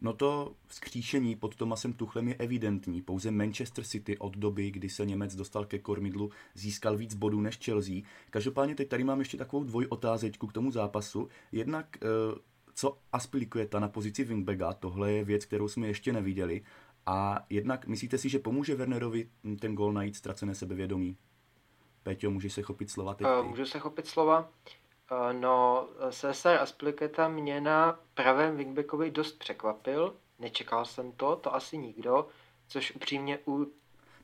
No 0.00 0.12
to 0.12 0.54
vzkříšení 0.66 1.36
pod 1.36 1.56
Tomasem 1.56 1.92
Tuchlem 1.92 2.28
je 2.28 2.34
evidentní. 2.34 3.02
Pouze 3.02 3.30
Manchester 3.30 3.84
City 3.84 4.18
od 4.18 4.36
doby, 4.36 4.70
kdy 4.70 4.88
se 4.88 5.06
Němec 5.06 5.36
dostal 5.36 5.64
ke 5.64 5.78
kormidlu, 5.78 6.30
získal 6.54 6.96
víc 6.96 7.14
bodů 7.14 7.40
než 7.40 7.58
Chelsea. 7.58 7.94
Každopádně 8.30 8.74
teď 8.74 8.88
tady 8.88 9.04
mám 9.04 9.18
ještě 9.18 9.36
takovou 9.36 9.64
dvojotázečku 9.64 10.46
k 10.46 10.52
tomu 10.52 10.70
zápasu. 10.70 11.28
Jednak, 11.52 11.96
eh, 12.02 12.06
co 12.74 12.98
ta 13.68 13.80
na 13.80 13.88
pozici 13.88 14.24
wingbacka, 14.24 14.72
tohle 14.72 15.12
je 15.12 15.24
věc, 15.24 15.44
kterou 15.44 15.68
jsme 15.68 15.86
ještě 15.86 16.12
neviděli. 16.12 16.62
A 17.06 17.46
jednak, 17.50 17.86
myslíte 17.86 18.18
si, 18.18 18.28
že 18.28 18.38
pomůže 18.38 18.74
Wernerovi 18.74 19.28
ten 19.60 19.74
gol 19.74 19.92
najít 19.92 20.16
ztracené 20.16 20.54
sebevědomí? 20.54 21.16
Péťo, 22.02 22.30
můžeš 22.30 22.52
se 22.52 22.62
chopit 22.62 22.90
slova 22.90 23.14
teď? 23.14 23.26
Uh, 23.26 23.48
můžu 23.48 23.66
se 23.66 23.78
chopit 23.78 24.06
slova. 24.06 24.50
Uh, 25.10 25.40
no, 25.40 25.88
Cesar 26.10 26.56
Aspliketa 26.56 27.28
mě 27.28 27.60
na 27.60 28.00
pravém 28.14 28.56
wingbackovi 28.56 29.10
dost 29.10 29.38
překvapil. 29.38 30.14
Nečekal 30.38 30.84
jsem 30.84 31.12
to, 31.12 31.36
to 31.36 31.54
asi 31.54 31.78
nikdo, 31.78 32.28
což 32.68 32.92
upřímně 32.94 33.38
u... 33.46 33.72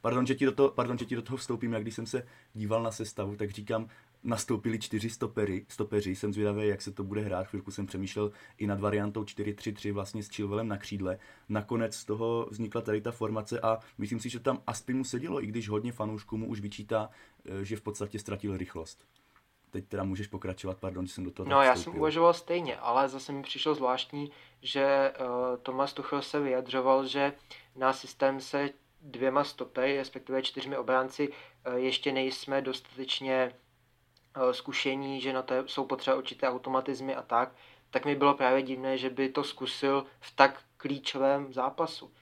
Pardon, 0.01 0.27
že 0.27 0.35
ti 0.35 0.45
do 0.45 0.53
toho, 0.53 0.69
pardon, 0.69 0.99
že 0.99 1.05
ti 1.05 1.17
do 1.17 1.23
toho 1.23 1.37
vstoupím, 1.37 1.73
jak 1.73 1.83
když 1.83 1.95
jsem 1.95 2.07
se 2.07 2.27
díval 2.55 2.83
na 2.83 2.91
sestavu, 2.91 3.37
tak 3.37 3.51
říkám, 3.51 3.89
nastoupili 4.25 4.79
čtyři 4.79 5.11
stopery, 5.11 5.67
stopeři, 5.69 6.17
jsem 6.17 6.33
zvědavý, 6.33 6.69
jak 6.69 6.83
se 6.83 6.93
to 6.93 7.05
bude 7.05 7.21
hrát, 7.21 7.47
chvilku 7.47 7.71
jsem 7.71 7.87
přemýšlel 7.87 8.33
i 8.59 8.67
nad 8.67 8.81
variantou 8.81 9.23
4-3-3 9.23 9.93
vlastně 9.93 10.23
s 10.23 10.29
Chilwellem 10.29 10.69
na 10.69 10.77
křídle. 10.77 11.19
Nakonec 11.49 11.97
z 11.97 12.05
toho 12.05 12.49
vznikla 12.51 12.81
tady 12.81 13.01
ta 13.01 13.13
formace 13.13 13.61
a 13.61 13.79
myslím 13.99 14.21
si, 14.21 14.29
že 14.29 14.41
tam 14.41 14.63
aspoň 14.67 14.97
mu 14.97 15.05
sedělo, 15.05 15.45
i 15.45 15.47
když 15.47 15.69
hodně 15.69 15.93
fanoušků 15.93 16.37
mu 16.37 16.47
už 16.47 16.61
vyčítá, 16.61 17.11
eh, 17.45 17.65
že 17.65 17.77
v 17.77 17.81
podstatě 17.81 18.19
ztratil 18.19 18.57
rychlost. 18.57 19.07
Teď 19.75 19.89
teda 19.89 20.05
můžeš 20.05 20.27
pokračovat, 20.27 20.79
pardon, 20.81 21.07
že 21.07 21.13
jsem 21.13 21.25
do 21.25 21.31
toho 21.31 21.49
No 21.49 21.63
já 21.63 21.77
jsem 21.77 21.97
uvažoval 21.97 22.35
stejně, 22.35 22.77
ale 22.77 23.09
zase 23.09 23.33
mi 23.33 23.43
přišlo 23.43 23.75
zvláštní, 23.75 24.31
že 24.63 25.13
uh, 25.21 25.27
Tomas 25.63 25.93
Tuchel 25.93 26.23
se 26.23 26.41
vyjadřoval, 26.41 27.07
že 27.07 27.33
na 27.77 27.93
systém 27.93 28.41
se 28.41 28.71
dvěma 29.01 29.45
stopy, 29.45 29.97
respektive 29.97 30.43
čtyřmi 30.43 30.77
obránci, 30.77 31.29
uh, 31.29 31.75
ještě 31.75 32.13
nejsme 32.13 32.63
dostatečně 32.63 33.55
uh, 34.37 34.51
zkušení, 34.51 35.21
že 35.21 35.33
na 35.33 35.43
to 35.43 35.55
jsou 35.67 35.85
potřeba 35.85 36.17
určité 36.17 36.49
automatizmy 36.49 37.15
a 37.15 37.23
tak, 37.23 37.55
tak 37.91 38.05
mi 38.05 38.15
bylo 38.15 38.35
právě 38.35 38.63
divné, 38.63 38.99
že 38.99 39.11
by 39.11 39.29
to 39.29 39.45
zkusil 39.45 40.07
v 40.21 40.37
tak 40.37 40.63
klíčovém 40.77 41.53
zápasu. 41.53 42.13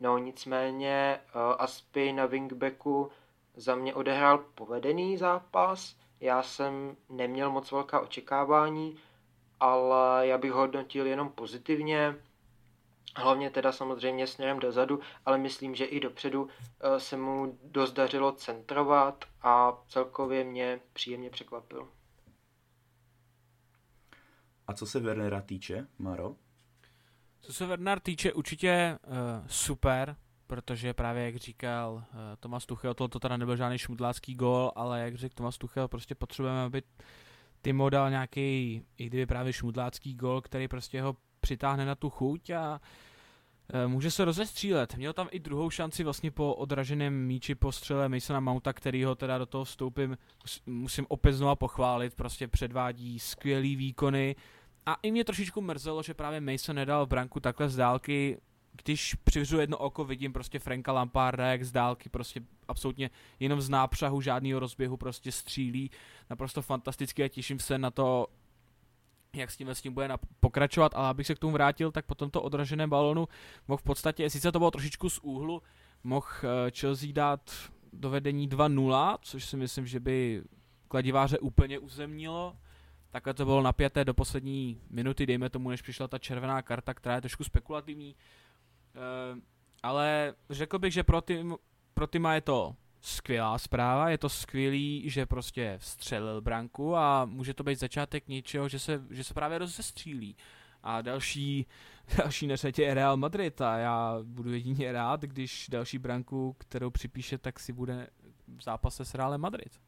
No 0.00 0.18
nicméně 0.18 1.20
uh, 1.34 1.40
Aspi 1.58 2.12
na 2.12 2.26
wingbacku 2.26 3.10
za 3.56 3.74
mě 3.74 3.94
odehrál 3.94 4.38
povedený 4.38 5.16
zápas, 5.16 5.96
já 6.20 6.42
jsem 6.42 6.96
neměl 7.08 7.50
moc 7.50 7.72
velká 7.72 8.00
očekávání, 8.00 8.98
ale 9.60 10.26
já 10.26 10.38
bych 10.38 10.52
hodnotil 10.52 11.06
jenom 11.06 11.30
pozitivně, 11.30 12.16
hlavně 13.16 13.50
teda 13.50 13.72
samozřejmě 13.72 14.26
směrem 14.26 14.58
dozadu, 14.58 15.00
ale 15.26 15.38
myslím, 15.38 15.74
že 15.74 15.84
i 15.84 16.00
dopředu 16.00 16.48
eh, 16.80 17.00
se 17.00 17.16
mu 17.16 17.58
dost 17.64 17.92
dařilo 17.92 18.32
centrovat 18.32 19.24
a 19.42 19.82
celkově 19.88 20.44
mě 20.44 20.80
příjemně 20.92 21.30
překvapil. 21.30 21.88
A 24.66 24.72
co 24.74 24.86
se 24.86 25.00
Wernera 25.00 25.40
týče, 25.40 25.86
Maro? 25.98 26.36
Co 27.46 27.52
se 27.52 27.66
Werner 27.66 28.00
týče, 28.00 28.32
určitě 28.32 28.98
uh, 29.06 29.46
super, 29.46 30.16
protože 30.46 30.94
právě 30.94 31.24
jak 31.24 31.36
říkal 31.36 31.92
uh, 31.94 32.02
Tomas 32.40 32.66
Tuchel, 32.66 32.94
to, 32.94 33.08
to 33.08 33.20
teda 33.20 33.36
nebyl 33.36 33.56
žádný 33.56 33.78
šmudlácký 33.78 34.34
gol, 34.34 34.72
ale 34.76 35.00
jak 35.00 35.14
řekl 35.14 35.34
Tomas 35.34 35.58
Tuchel, 35.58 35.88
prostě 35.88 36.14
potřebujeme, 36.14 36.62
aby 36.62 36.82
Timo 37.62 37.90
dal 37.90 38.10
nějaký, 38.10 38.82
i 38.98 39.06
kdyby 39.06 39.26
právě 39.26 39.52
šmudlácký 39.52 40.14
gol, 40.14 40.40
který 40.40 40.68
prostě 40.68 41.02
ho 41.02 41.16
přitáhne 41.40 41.86
na 41.86 41.94
tu 41.94 42.10
chuť 42.10 42.50
a 42.50 42.80
uh, 43.84 43.92
může 43.92 44.10
se 44.10 44.24
rozestřílet. 44.24 44.96
Měl 44.96 45.12
tam 45.12 45.28
i 45.30 45.40
druhou 45.40 45.70
šanci 45.70 46.04
vlastně 46.04 46.30
po 46.30 46.54
odraženém 46.54 47.26
míči 47.26 47.54
po 47.54 47.72
střele 47.72 48.08
Masona 48.08 48.40
Mounta, 48.40 48.72
který 48.72 49.04
ho 49.04 49.14
teda 49.14 49.38
do 49.38 49.46
toho 49.46 49.64
vstoupím, 49.64 50.18
musím 50.66 51.06
opět 51.08 51.32
znova 51.32 51.56
pochválit, 51.56 52.14
prostě 52.14 52.48
předvádí 52.48 53.18
skvělý 53.18 53.76
výkony, 53.76 54.36
a 54.86 54.96
i 55.02 55.10
mě 55.10 55.24
trošičku 55.24 55.60
mrzelo, 55.60 56.02
že 56.02 56.14
právě 56.14 56.40
Mason 56.40 56.76
nedal 56.76 57.06
branku 57.06 57.40
takhle 57.40 57.68
z 57.68 57.76
dálky, 57.76 58.38
když 58.84 59.14
přivřu 59.14 59.58
jedno 59.58 59.76
oko, 59.76 60.04
vidím 60.04 60.32
prostě 60.32 60.58
Franka 60.58 60.92
Lamparda, 60.92 61.46
jak 61.46 61.64
z 61.64 61.72
dálky 61.72 62.08
prostě 62.08 62.40
absolutně 62.68 63.10
jenom 63.40 63.60
z 63.60 63.68
nápřahu 63.68 64.20
žádného 64.20 64.60
rozběhu 64.60 64.96
prostě 64.96 65.32
střílí. 65.32 65.90
Naprosto 66.30 66.62
fantasticky 66.62 67.24
a 67.24 67.28
těším 67.28 67.58
se 67.58 67.78
na 67.78 67.90
to, 67.90 68.26
jak 69.34 69.50
s 69.50 69.56
tím 69.56 69.68
s 69.68 69.82
tím 69.82 69.94
bude 69.94 70.08
pokračovat, 70.40 70.92
ale 70.94 71.08
abych 71.08 71.26
se 71.26 71.34
k 71.34 71.38
tomu 71.38 71.52
vrátil, 71.52 71.92
tak 71.92 72.06
po 72.06 72.14
tomto 72.14 72.42
odraženém 72.42 72.90
balonu 72.90 73.28
mohl 73.68 73.78
v 73.78 73.82
podstatě, 73.82 74.30
sice 74.30 74.52
to 74.52 74.58
bylo 74.58 74.70
trošičku 74.70 75.10
z 75.10 75.18
úhlu, 75.18 75.62
mohl 76.04 76.26
eh, 76.42 76.70
Chelsea 76.70 77.12
dát 77.12 77.50
do 77.92 78.10
vedení 78.10 78.48
2-0, 78.48 79.18
což 79.22 79.44
si 79.44 79.56
myslím, 79.56 79.86
že 79.86 80.00
by 80.00 80.42
kladiváře 80.88 81.38
úplně 81.38 81.78
uzemnilo, 81.78 82.56
Takhle 83.16 83.34
to 83.34 83.44
bylo 83.44 83.62
napjaté 83.62 84.04
do 84.04 84.14
poslední 84.14 84.80
minuty, 84.90 85.26
dejme 85.26 85.50
tomu, 85.50 85.70
než 85.70 85.82
přišla 85.82 86.08
ta 86.08 86.18
červená 86.18 86.62
karta, 86.62 86.94
která 86.94 87.14
je 87.14 87.20
trošku 87.20 87.44
spekulativní. 87.44 88.16
E, 88.96 89.40
ale 89.82 90.34
řekl 90.50 90.78
bych, 90.78 90.92
že 90.92 91.04
pro, 91.04 91.20
tým, 91.20 91.56
pro 91.94 92.06
týma 92.06 92.34
je 92.34 92.40
to 92.40 92.76
skvělá 93.00 93.58
zpráva, 93.58 94.10
je 94.10 94.18
to 94.18 94.28
skvělý, 94.28 95.10
že 95.10 95.26
prostě 95.26 95.74
vstřelil 95.78 96.40
branku 96.40 96.96
a 96.96 97.24
může 97.24 97.54
to 97.54 97.64
být 97.64 97.78
začátek 97.78 98.28
něčeho, 98.28 98.68
že 98.68 98.78
se, 98.78 99.02
že 99.10 99.24
se 99.24 99.34
právě 99.34 99.58
rozestřílí. 99.58 100.36
A 100.82 101.02
další, 101.02 101.66
další 102.18 102.46
na 102.46 102.56
řadě 102.56 102.82
je 102.82 102.94
Real 102.94 103.16
Madrid 103.16 103.60
a 103.60 103.76
já 103.78 104.18
budu 104.22 104.52
jedině 104.52 104.92
rád, 104.92 105.20
když 105.20 105.68
další 105.68 105.98
branku, 105.98 106.56
kterou 106.58 106.90
připíše, 106.90 107.38
tak 107.38 107.60
si 107.60 107.72
bude 107.72 108.06
v 108.56 108.62
zápase 108.62 109.04
s 109.04 109.14
Realem 109.14 109.40
Madrid. 109.40 109.80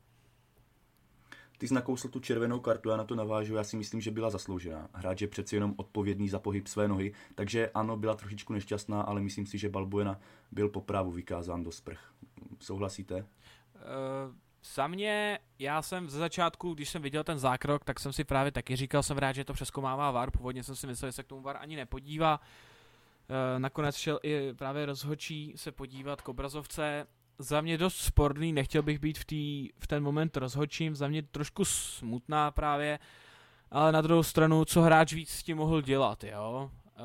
Ty 1.58 1.68
jsi 1.68 1.74
nakousl 1.74 2.08
tu 2.08 2.20
červenou 2.20 2.60
kartu, 2.60 2.88
já 2.88 2.96
na 2.96 3.04
to 3.04 3.14
navážu, 3.14 3.54
já 3.54 3.64
si 3.64 3.76
myslím, 3.76 4.00
že 4.00 4.10
byla 4.10 4.30
zasloužená. 4.30 4.88
Hráč 4.92 5.20
je 5.20 5.28
přeci 5.28 5.56
jenom 5.56 5.74
odpovědný 5.76 6.28
za 6.28 6.38
pohyb 6.38 6.66
své 6.66 6.88
nohy, 6.88 7.12
takže 7.34 7.70
ano, 7.74 7.96
byla 7.96 8.14
trošičku 8.14 8.52
nešťastná, 8.52 9.02
ale 9.02 9.20
myslím 9.20 9.46
si, 9.46 9.58
že 9.58 9.68
Balbuena 9.68 10.20
byl 10.52 10.68
po 10.68 10.80
právu 10.80 11.10
vykázán 11.10 11.64
do 11.64 11.72
sprch. 11.72 12.12
Souhlasíte? 12.60 13.16
Uh, 13.16 14.34
za 14.74 14.86
mě, 14.86 15.38
já 15.58 15.82
jsem 15.82 16.10
ze 16.10 16.18
začátku, 16.18 16.74
když 16.74 16.88
jsem 16.88 17.02
viděl 17.02 17.24
ten 17.24 17.38
zákrok, 17.38 17.84
tak 17.84 18.00
jsem 18.00 18.12
si 18.12 18.24
právě 18.24 18.52
taky 18.52 18.76
říkal, 18.76 19.02
jsem 19.02 19.18
rád, 19.18 19.32
že 19.32 19.44
to 19.44 19.52
přeskomává 19.52 20.10
VAR, 20.10 20.30
původně 20.30 20.62
jsem 20.62 20.76
si 20.76 20.86
myslel, 20.86 21.08
že 21.08 21.12
se 21.12 21.22
k 21.22 21.26
tomu 21.26 21.42
VAR 21.42 21.56
ani 21.60 21.76
nepodívá. 21.76 22.40
Uh, 22.40 23.58
nakonec 23.58 23.96
šel 23.96 24.20
i 24.22 24.54
právě 24.54 24.86
rozhočí 24.86 25.52
se 25.56 25.72
podívat 25.72 26.22
k 26.22 26.28
obrazovce, 26.28 27.06
za 27.38 27.60
mě 27.60 27.78
dost 27.78 27.96
sporný, 27.96 28.52
nechtěl 28.52 28.82
bych 28.82 28.98
být 28.98 29.18
v, 29.18 29.24
tý, 29.24 29.68
v 29.78 29.86
ten 29.86 30.02
moment 30.02 30.36
rozhodčím, 30.36 30.96
za 30.96 31.08
mě 31.08 31.22
trošku 31.22 31.64
smutná 31.64 32.50
právě, 32.50 32.98
ale 33.70 33.92
na 33.92 34.00
druhou 34.00 34.22
stranu, 34.22 34.64
co 34.64 34.82
hráč 34.82 35.12
víc 35.12 35.30
s 35.30 35.42
tím 35.42 35.56
mohl 35.56 35.82
dělat, 35.82 36.24
jo. 36.24 36.70
Uh, 36.98 37.04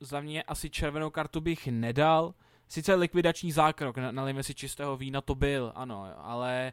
za 0.00 0.20
mě 0.20 0.42
asi 0.42 0.70
červenou 0.70 1.10
kartu 1.10 1.40
bych 1.40 1.66
nedal, 1.66 2.34
sice 2.68 2.94
likvidační 2.94 3.52
zákrok, 3.52 3.96
nalijeme 4.10 4.42
si 4.42 4.54
čistého 4.54 4.96
vína, 4.96 5.20
to 5.20 5.34
byl, 5.34 5.72
ano, 5.74 6.06
ale 6.16 6.72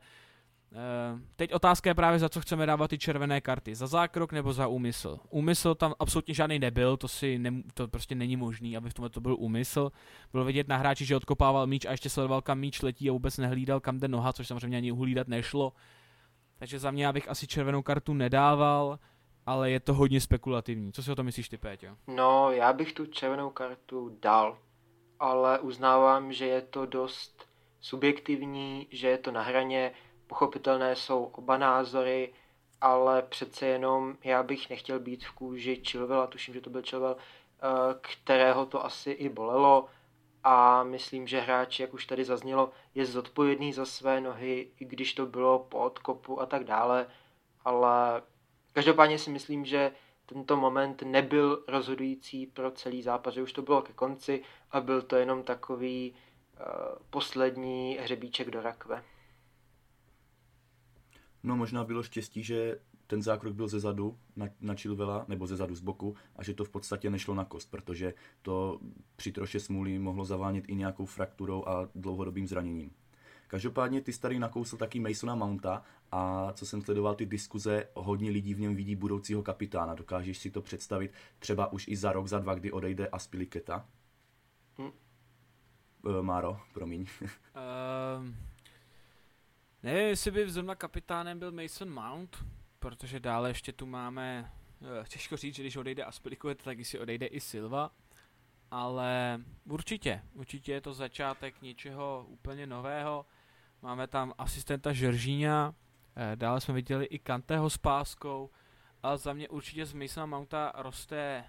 teď 1.35 1.53
otázka 1.53 1.89
je 1.89 1.93
právě, 1.95 2.19
za 2.19 2.29
co 2.29 2.41
chceme 2.41 2.65
dávat 2.65 2.87
ty 2.87 2.97
červené 2.97 3.41
karty. 3.41 3.75
Za 3.75 3.87
zákrok 3.87 4.31
nebo 4.31 4.53
za 4.53 4.67
úmysl. 4.67 5.19
Úmysl 5.29 5.75
tam 5.75 5.93
absolutně 5.99 6.33
žádný 6.33 6.59
nebyl, 6.59 6.97
to, 6.97 7.07
si 7.07 7.39
ne, 7.39 7.51
to 7.73 7.87
prostě 7.87 8.15
není 8.15 8.35
možný, 8.35 8.77
aby 8.77 8.89
v 8.89 8.93
tomhle 8.93 9.09
to 9.09 9.21
byl 9.21 9.35
úmysl. 9.39 9.91
Bylo 10.31 10.45
vidět 10.45 10.67
na 10.67 10.77
hráči, 10.77 11.05
že 11.05 11.15
odkopával 11.15 11.67
míč 11.67 11.85
a 11.85 11.91
ještě 11.91 12.09
sledoval, 12.09 12.41
kam 12.41 12.59
míč 12.59 12.81
letí 12.81 13.09
a 13.09 13.13
vůbec 13.13 13.37
nehlídal, 13.37 13.79
kam 13.79 13.99
jde 13.99 14.07
noha, 14.07 14.33
což 14.33 14.47
samozřejmě 14.47 14.77
ani 14.77 14.91
uhlídat 14.91 15.27
nešlo. 15.27 15.73
Takže 16.59 16.79
za 16.79 16.91
mě 16.91 17.05
já 17.05 17.13
bych 17.13 17.29
asi 17.29 17.47
červenou 17.47 17.81
kartu 17.81 18.13
nedával, 18.13 18.99
ale 19.45 19.71
je 19.71 19.79
to 19.79 19.93
hodně 19.93 20.21
spekulativní. 20.21 20.93
Co 20.93 21.03
si 21.03 21.11
o 21.11 21.15
to 21.15 21.23
myslíš 21.23 21.49
ty, 21.49 21.57
Péťo? 21.57 21.87
No, 22.07 22.51
já 22.51 22.73
bych 22.73 22.93
tu 22.93 23.05
červenou 23.05 23.49
kartu 23.49 24.17
dal, 24.21 24.57
ale 25.19 25.59
uznávám, 25.59 26.33
že 26.33 26.45
je 26.45 26.61
to 26.61 26.85
dost 26.85 27.47
subjektivní, 27.81 28.87
že 28.91 29.07
je 29.07 29.17
to 29.17 29.31
na 29.31 29.41
hraně, 29.41 29.91
Pochopitelné 30.27 30.95
jsou 30.95 31.23
oba 31.23 31.57
názory, 31.57 32.33
ale 32.81 33.21
přece 33.21 33.65
jenom 33.65 34.17
já 34.23 34.43
bych 34.43 34.69
nechtěl 34.69 34.99
být 34.99 35.25
v 35.25 35.31
kůži 35.31 35.81
Chilwella, 35.89 36.27
tuším, 36.27 36.53
že 36.53 36.61
to 36.61 36.69
byl 36.69 36.81
Chilwell, 36.89 37.17
eh, 37.17 37.95
kterého 38.01 38.65
to 38.65 38.85
asi 38.85 39.11
i 39.11 39.29
bolelo 39.29 39.89
a 40.43 40.83
myslím, 40.83 41.27
že 41.27 41.39
hráč, 41.39 41.79
jak 41.79 41.93
už 41.93 42.05
tady 42.05 42.25
zaznělo, 42.25 42.71
je 42.95 43.05
zodpovědný 43.05 43.73
za 43.73 43.85
své 43.85 44.21
nohy, 44.21 44.71
i 44.79 44.85
když 44.85 45.13
to 45.13 45.25
bylo 45.25 45.59
po 45.59 45.77
odkopu 45.77 46.41
a 46.41 46.45
tak 46.45 46.63
dále, 46.63 47.07
ale 47.65 48.21
každopádně 48.73 49.19
si 49.19 49.29
myslím, 49.29 49.65
že 49.65 49.91
tento 50.25 50.57
moment 50.57 51.01
nebyl 51.01 51.63
rozhodující 51.67 52.45
pro 52.45 52.71
celý 52.71 53.01
zápas, 53.01 53.33
že 53.33 53.41
už 53.41 53.53
to 53.53 53.61
bylo 53.61 53.81
ke 53.81 53.93
konci 53.93 54.43
a 54.71 54.81
byl 54.81 55.01
to 55.01 55.15
jenom 55.15 55.43
takový 55.43 56.11
uh, 56.11 56.65
poslední 57.09 57.97
hřebíček 58.01 58.51
do 58.51 58.61
rakve. 58.61 59.03
No 61.47 61.55
možná 61.55 61.83
bylo 61.83 62.03
štěstí, 62.03 62.43
že 62.43 62.79
ten 63.07 63.21
zákrok 63.21 63.53
byl 63.53 63.67
ze 63.67 63.79
zadu 63.79 64.17
na, 64.35 64.47
na 64.61 64.75
Chilvela, 64.75 65.25
nebo 65.27 65.47
ze 65.47 65.55
zadu 65.55 65.75
z 65.75 65.79
boku 65.79 66.15
a 66.35 66.43
že 66.43 66.53
to 66.53 66.65
v 66.65 66.69
podstatě 66.69 67.09
nešlo 67.09 67.35
na 67.35 67.45
kost, 67.45 67.71
protože 67.71 68.13
to 68.41 68.79
při 69.15 69.31
troše 69.31 69.59
smůly 69.59 69.99
mohlo 69.99 70.25
zavánět 70.25 70.63
i 70.67 70.75
nějakou 70.75 71.05
frakturou 71.05 71.67
a 71.67 71.89
dlouhodobým 71.95 72.47
zraněním. 72.47 72.91
Každopádně 73.47 74.01
ty 74.01 74.13
starý 74.13 74.39
nakousl 74.39 74.77
taky 74.77 74.99
Masona 74.99 75.35
Mounta 75.35 75.83
a 76.11 76.51
co 76.53 76.65
jsem 76.65 76.81
sledoval 76.81 77.15
ty 77.15 77.25
diskuze, 77.25 77.87
hodně 77.93 78.31
lidí 78.31 78.53
v 78.53 78.59
něm 78.59 78.75
vidí 78.75 78.95
budoucího 78.95 79.43
kapitána. 79.43 79.95
Dokážeš 79.95 80.37
si 80.37 80.51
to 80.51 80.61
představit 80.61 81.11
třeba 81.39 81.71
už 81.71 81.87
i 81.87 81.95
za 81.95 82.11
rok, 82.11 82.27
za 82.27 82.39
dva, 82.39 82.55
kdy 82.55 82.71
odejde 82.71 83.07
Aspiliketa? 83.07 83.85
Hm. 84.77 84.83
Uh, 84.83 86.21
Máro, 86.21 86.59
promiň. 86.73 87.05
uh, 87.21 87.27
nevím, 89.83 90.07
jestli 90.07 90.31
by 90.31 90.49
zrovna 90.49 90.75
kapitánem 90.75 91.39
byl 91.39 91.51
Mason 91.51 91.93
Mount, 91.93 92.37
protože 92.79 93.19
dále 93.19 93.49
ještě 93.49 93.71
tu 93.71 93.85
máme, 93.85 94.51
uh, 94.79 95.05
těžko 95.07 95.37
říct, 95.37 95.55
že 95.55 95.63
když 95.63 95.75
odejde 95.75 96.03
Aspiliketa, 96.03 96.63
tak 96.63 96.85
si 96.85 96.99
odejde 96.99 97.25
i 97.25 97.39
Silva. 97.39 97.91
Ale 98.71 99.41
určitě, 99.69 100.21
určitě 100.33 100.71
je 100.71 100.81
to 100.81 100.93
začátek 100.93 101.61
něčeho 101.61 102.25
úplně 102.29 102.67
nového. 102.67 103.25
Máme 103.81 104.07
tam 104.07 104.33
asistenta 104.37 104.93
Žeržíňa, 104.93 105.75
eh, 106.15 106.35
dále 106.35 106.61
jsme 106.61 106.73
viděli 106.73 107.05
i 107.05 107.19
Kanteho 107.19 107.69
s 107.69 107.77
páskou, 107.77 108.49
a 109.03 109.17
za 109.17 109.33
mě 109.33 109.49
určitě 109.49 109.85
z 109.85 109.93
Masona 109.93 110.25
Mounta 110.25 110.73
roste 110.75 111.17
eh, 111.17 111.45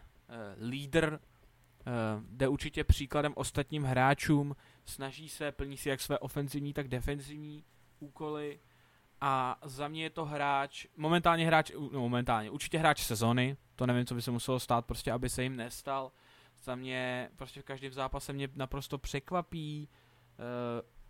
lídr, 0.66 1.20
eh, 1.20 1.90
jde 2.30 2.48
určitě 2.48 2.84
příkladem 2.84 3.32
ostatním 3.36 3.84
hráčům, 3.84 4.56
snaží 4.84 5.28
se, 5.28 5.52
plní 5.52 5.76
si 5.76 5.88
jak 5.88 6.00
své 6.00 6.18
ofenzivní, 6.18 6.72
tak 6.72 6.88
defenzivní 6.88 7.64
úkoly 8.00 8.60
a 9.20 9.58
za 9.64 9.88
mě 9.88 10.02
je 10.02 10.10
to 10.10 10.24
hráč, 10.24 10.86
momentálně 10.96 11.46
hráč, 11.46 11.70
no 11.92 12.00
momentálně, 12.00 12.50
určitě 12.50 12.78
hráč 12.78 13.02
sezony, 13.02 13.56
to 13.76 13.86
nevím, 13.86 14.06
co 14.06 14.14
by 14.14 14.22
se 14.22 14.30
muselo 14.30 14.60
stát, 14.60 14.86
prostě 14.86 15.12
aby 15.12 15.28
se 15.28 15.42
jim 15.42 15.56
nestal, 15.56 16.12
za 16.62 16.74
mě, 16.74 17.30
prostě 17.36 17.60
v 17.60 17.64
každém 17.64 17.92
zápase 17.92 18.32
mě 18.32 18.48
naprosto 18.54 18.98
překvapí 18.98 19.88
uh, 20.38 20.44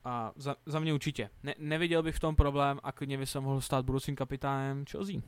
a 0.05 0.33
za, 0.37 0.57
za 0.67 0.81
mě 0.81 0.95
určitě. 0.95 1.31
Ne, 1.43 1.55
neviděl 1.59 2.03
bych 2.03 2.17
v 2.17 2.21
tom 2.21 2.37
problém 2.37 2.81
a 2.83 2.93
klidně 2.93 3.19
by 3.19 3.27
se 3.27 3.41
mohl 3.41 3.61
stát 3.61 3.85
budoucím 3.85 4.17
kapitánem 4.17 4.85
Chelsea. 4.91 5.21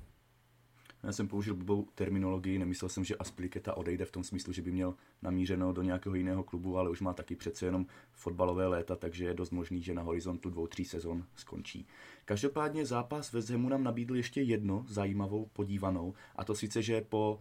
Já 1.02 1.12
jsem 1.12 1.28
použil 1.28 1.54
blbou 1.54 1.88
terminologii, 1.94 2.58
nemyslel 2.58 2.88
jsem, 2.88 3.04
že 3.04 3.16
Aspliketa 3.16 3.76
odejde 3.76 4.04
v 4.04 4.10
tom 4.10 4.24
smyslu, 4.24 4.52
že 4.52 4.62
by 4.62 4.72
měl 4.72 4.94
namířeno 5.22 5.72
do 5.72 5.82
nějakého 5.82 6.14
jiného 6.14 6.42
klubu, 6.44 6.78
ale 6.78 6.90
už 6.90 7.00
má 7.00 7.12
taky 7.12 7.36
přece 7.36 7.66
jenom 7.66 7.86
fotbalové 8.12 8.66
léta, 8.66 8.96
takže 8.96 9.24
je 9.24 9.34
dost 9.34 9.50
možný, 9.50 9.82
že 9.82 9.94
na 9.94 10.02
horizontu 10.02 10.50
dvou, 10.50 10.66
tří 10.66 10.84
sezon 10.84 11.24
skončí. 11.34 11.86
Každopádně 12.24 12.86
zápas 12.86 13.32
ve 13.32 13.42
Zemu 13.42 13.68
nám 13.68 13.84
nabídl 13.84 14.16
ještě 14.16 14.40
jedno 14.40 14.84
zajímavou 14.88 15.50
podívanou, 15.52 16.14
a 16.36 16.44
to 16.44 16.54
sice, 16.54 16.82
že 16.82 17.00
po 17.00 17.40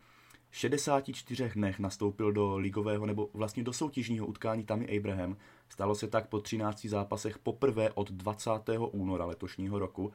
64 0.52 1.50
dnech 1.56 1.80
nastoupil 1.80 2.32
do 2.32 2.58
ligového 2.58 3.06
nebo 3.06 3.30
vlastně 3.34 3.64
do 3.64 3.74
soutěžního 3.74 4.28
utkání 4.28 4.64
Tammy 4.64 4.98
Abraham. 4.98 5.38
Stalo 5.70 5.96
se 5.96 6.08
tak 6.08 6.28
po 6.28 6.40
13 6.40 6.86
zápasech 6.86 7.38
poprvé 7.40 7.92
od 7.92 8.12
20. 8.12 8.52
února 8.92 9.26
letošního 9.26 9.80
roku. 9.80 10.12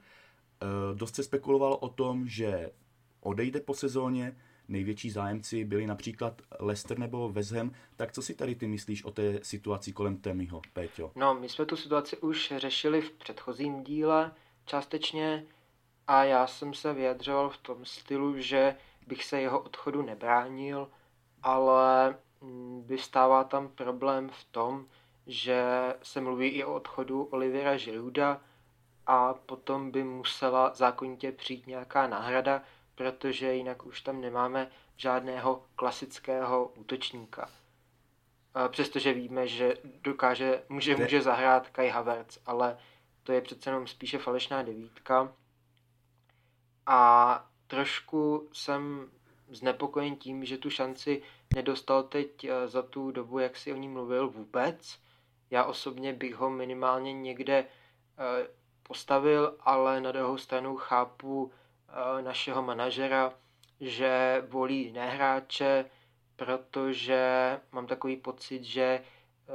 E, 0.62 0.94
dost 0.94 1.14
se 1.14 1.22
spekulovalo 1.22 1.76
o 1.76 1.88
tom, 1.88 2.28
že 2.28 2.70
odejde 3.24 3.60
po 3.60 3.74
sezóně, 3.74 4.36
největší 4.68 5.10
zájemci 5.10 5.64
byli 5.64 5.86
například 5.86 6.42
Leicester 6.60 6.98
nebo 6.98 7.28
West 7.28 7.52
Ham. 7.52 7.72
Tak 7.96 8.12
co 8.12 8.22
si 8.22 8.34
tady 8.34 8.54
ty 8.54 8.66
myslíš 8.66 9.04
o 9.04 9.10
té 9.10 9.40
situaci 9.42 9.92
kolem 9.92 10.16
Temiho, 10.16 10.60
Péťo? 10.72 11.12
No, 11.14 11.34
my 11.34 11.48
jsme 11.48 11.66
tu 11.66 11.76
situaci 11.76 12.16
už 12.16 12.52
řešili 12.56 13.00
v 13.00 13.10
předchozím 13.10 13.84
díle 13.84 14.32
částečně 14.64 15.44
a 16.06 16.24
já 16.24 16.46
jsem 16.46 16.74
se 16.74 16.92
vyjadřoval 16.92 17.50
v 17.50 17.56
tom 17.56 17.84
stylu, 17.84 18.40
že 18.40 18.76
bych 19.06 19.24
se 19.24 19.40
jeho 19.40 19.60
odchodu 19.60 20.02
nebránil, 20.02 20.88
ale 21.42 22.16
mm, 22.40 22.84
vystává 22.86 23.44
tam 23.44 23.68
problém 23.68 24.28
v 24.28 24.44
tom, 24.44 24.86
že 25.26 25.64
se 26.02 26.20
mluví 26.20 26.48
i 26.48 26.64
o 26.64 26.74
odchodu 26.74 27.22
Olivera 27.22 27.76
Žiruda 27.76 28.40
a 29.06 29.34
potom 29.34 29.90
by 29.90 30.04
musela 30.04 30.74
zákonitě 30.74 31.32
přijít 31.32 31.66
nějaká 31.66 32.06
náhrada, 32.06 32.62
protože 32.94 33.54
jinak 33.54 33.86
už 33.86 34.00
tam 34.00 34.20
nemáme 34.20 34.70
žádného 34.96 35.64
klasického 35.76 36.72
útočníka. 36.76 37.50
Přestože 38.68 39.12
víme, 39.12 39.48
že 39.48 39.74
dokáže, 39.84 40.62
může, 40.68 40.96
může 40.96 41.22
zahrát 41.22 41.68
Kai 41.68 41.88
Havertz, 41.88 42.38
ale 42.46 42.78
to 43.22 43.32
je 43.32 43.40
přece 43.40 43.70
jenom 43.70 43.86
spíše 43.86 44.18
falešná 44.18 44.62
devítka. 44.62 45.32
A 46.86 47.50
trošku 47.66 48.48
jsem 48.52 49.10
znepokojen 49.48 50.16
tím, 50.16 50.44
že 50.44 50.58
tu 50.58 50.70
šanci 50.70 51.22
nedostal 51.54 52.02
teď 52.02 52.44
eh, 52.44 52.68
za 52.68 52.82
tu 52.82 53.10
dobu, 53.10 53.38
jak 53.38 53.56
si 53.56 53.72
o 53.72 53.76
ní 53.76 53.88
mluvil, 53.88 54.30
vůbec. 54.30 54.98
Já 55.50 55.64
osobně 55.64 56.12
bych 56.12 56.34
ho 56.34 56.50
minimálně 56.50 57.12
někde 57.12 57.58
eh, 57.64 58.48
postavil, 58.82 59.56
ale 59.60 60.00
na 60.00 60.12
druhou 60.12 60.38
stranu 60.38 60.76
chápu 60.76 61.52
našeho 62.20 62.62
manažera, 62.62 63.34
že 63.80 64.42
volí 64.48 64.84
jiné 64.84 65.10
hráče, 65.10 65.84
protože 66.36 67.60
mám 67.72 67.86
takový 67.86 68.16
pocit, 68.16 68.64
že 68.64 69.04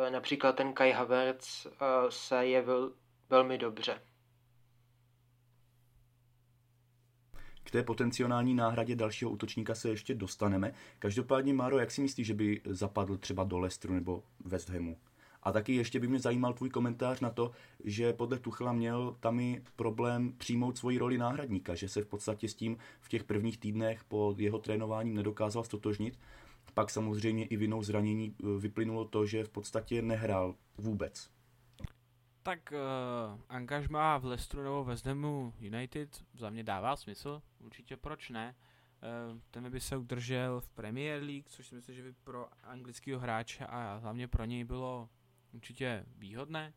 například 0.09 0.55
ten 0.55 0.73
Kai 0.73 0.91
Havertz 0.91 1.67
se 2.09 2.47
jevil 2.47 2.93
velmi 3.29 3.57
dobře. 3.57 4.01
K 7.63 7.71
té 7.71 7.83
potenciální 7.83 8.53
náhradě 8.53 8.95
dalšího 8.95 9.31
útočníka 9.31 9.75
se 9.75 9.89
ještě 9.89 10.15
dostaneme. 10.15 10.73
Každopádně, 10.99 11.53
Máro, 11.53 11.79
jak 11.79 11.91
si 11.91 12.01
myslíš, 12.01 12.27
že 12.27 12.33
by 12.33 12.61
zapadl 12.65 13.17
třeba 13.17 13.43
do 13.43 13.59
Leicesteru 13.59 13.93
nebo 13.93 14.23
West 14.45 14.69
Hamu? 14.69 14.97
A 15.43 15.51
taky 15.51 15.75
ještě 15.75 15.99
by 15.99 16.07
mě 16.07 16.19
zajímal 16.19 16.53
tvůj 16.53 16.69
komentář 16.69 17.19
na 17.19 17.29
to, 17.29 17.51
že 17.83 18.13
podle 18.13 18.39
Tuchla 18.39 18.73
měl 18.73 19.15
tam 19.19 19.39
i 19.39 19.63
problém 19.75 20.33
přijmout 20.37 20.77
svoji 20.77 20.97
roli 20.97 21.17
náhradníka, 21.17 21.75
že 21.75 21.89
se 21.89 22.01
v 22.01 22.07
podstatě 22.07 22.47
s 22.47 22.55
tím 22.55 22.77
v 22.99 23.09
těch 23.09 23.23
prvních 23.23 23.57
týdnech 23.57 24.03
po 24.03 24.35
jeho 24.37 24.59
trénováním 24.59 25.15
nedokázal 25.15 25.63
stotožnit. 25.63 26.19
Pak 26.73 26.89
samozřejmě 26.89 27.45
i 27.45 27.57
vinou 27.57 27.83
zranění 27.83 28.35
eh, 28.39 28.59
vyplynulo 28.59 29.05
to, 29.05 29.25
že 29.25 29.43
v 29.43 29.49
podstatě 29.49 30.01
nehrál 30.01 30.55
vůbec 30.77 31.29
tak 32.43 32.73
uh, 32.73 33.39
angažma 33.49 34.17
v 34.17 34.25
Leicesteru 34.25 34.63
nebo 34.63 34.83
West 34.83 35.05
Hamu 35.05 35.53
United 35.59 36.23
za 36.33 36.49
mě 36.49 36.63
dává 36.63 36.95
smysl, 36.95 37.41
určitě 37.59 37.97
proč 37.97 38.29
ne. 38.29 38.55
Uh, 39.31 39.39
ten 39.51 39.71
by 39.71 39.79
se 39.79 39.97
udržel 39.97 40.61
v 40.61 40.69
Premier 40.69 41.23
League, 41.23 41.47
což 41.47 41.67
si 41.67 41.75
myslím, 41.75 41.95
že 41.95 42.03
by 42.03 42.13
pro 42.23 42.47
anglického 42.63 43.19
hráče 43.19 43.65
a 43.65 43.97
hlavně 43.97 44.27
pro 44.27 44.45
něj 44.45 44.63
bylo 44.63 45.09
určitě 45.53 46.05
výhodné. 46.17 46.73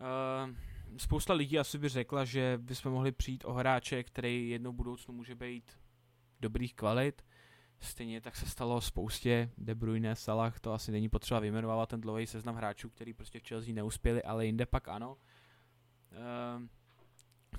Uh, 0.00 0.54
spousta 0.96 1.32
lidí 1.32 1.58
asi 1.58 1.78
by 1.78 1.88
řekla, 1.88 2.24
že 2.24 2.58
bychom 2.62 2.92
mohli 2.92 3.12
přijít 3.12 3.44
o 3.44 3.52
hráče, 3.52 4.02
který 4.02 4.50
jednou 4.50 4.72
budoucnu 4.72 5.14
může 5.14 5.34
být 5.34 5.78
dobrých 6.40 6.74
kvalit, 6.74 7.22
Stejně 7.80 8.20
tak 8.20 8.36
se 8.36 8.46
stalo 8.46 8.80
spoustě 8.80 9.50
De 9.58 9.74
Bruyne, 9.74 10.16
Salah, 10.16 10.60
to 10.60 10.72
asi 10.72 10.92
není 10.92 11.08
potřeba 11.08 11.40
vyjmenovávat 11.40 11.88
ten 11.88 12.00
dlouhý 12.00 12.26
seznam 12.26 12.54
hráčů, 12.54 12.90
který 12.90 13.14
prostě 13.14 13.40
v 13.40 13.48
Chelsea 13.48 13.74
neuspěli, 13.74 14.22
ale 14.22 14.46
jinde 14.46 14.66
pak 14.66 14.88
ano. 14.88 15.16
Ehm, 16.12 16.68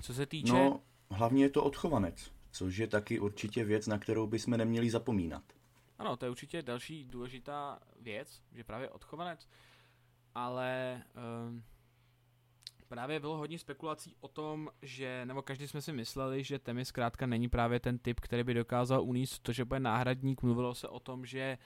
co 0.00 0.14
se 0.14 0.26
týče... 0.26 0.52
No, 0.52 0.82
hlavně 1.10 1.44
je 1.44 1.50
to 1.50 1.64
odchovanec, 1.64 2.32
což 2.50 2.76
je 2.76 2.86
taky 2.86 3.20
určitě 3.20 3.64
věc, 3.64 3.86
na 3.86 3.98
kterou 3.98 4.26
bychom 4.26 4.56
neměli 4.56 4.90
zapomínat. 4.90 5.42
Ano, 5.98 6.16
to 6.16 6.26
je 6.26 6.30
určitě 6.30 6.62
další 6.62 7.04
důležitá 7.04 7.78
věc, 8.00 8.42
že 8.52 8.64
právě 8.64 8.90
odchovanec, 8.90 9.48
ale 10.34 11.02
um, 11.48 11.62
právě 12.88 13.20
bylo 13.20 13.36
hodně 13.36 13.58
spekulací 13.58 14.16
o 14.20 14.28
tom, 14.28 14.70
že, 14.82 15.26
nebo 15.26 15.42
každý 15.42 15.68
jsme 15.68 15.82
si 15.82 15.92
mysleli, 15.92 16.44
že 16.44 16.58
Temi 16.58 16.84
zkrátka 16.84 17.26
není 17.26 17.48
právě 17.48 17.80
ten 17.80 17.98
typ, 17.98 18.20
který 18.20 18.44
by 18.44 18.54
dokázal 18.54 19.02
uníst 19.02 19.42
to, 19.42 19.52
že 19.52 19.64
bude 19.64 19.80
náhradník. 19.80 20.42
Mluvilo 20.42 20.74
se 20.74 20.88
o 20.88 21.00
tom, 21.00 21.26
že 21.26 21.58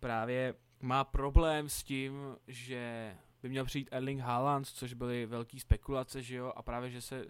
právě 0.00 0.54
má 0.80 1.04
problém 1.04 1.68
s 1.68 1.82
tím, 1.82 2.36
že 2.46 3.14
by 3.42 3.48
měl 3.48 3.64
přijít 3.64 3.88
Erling 3.92 4.20
Haaland, 4.20 4.66
což 4.66 4.94
byly 4.94 5.26
velké 5.26 5.60
spekulace, 5.60 6.22
že 6.22 6.36
jo, 6.36 6.52
a 6.56 6.62
právě, 6.62 6.90
že 6.90 7.00
se 7.00 7.26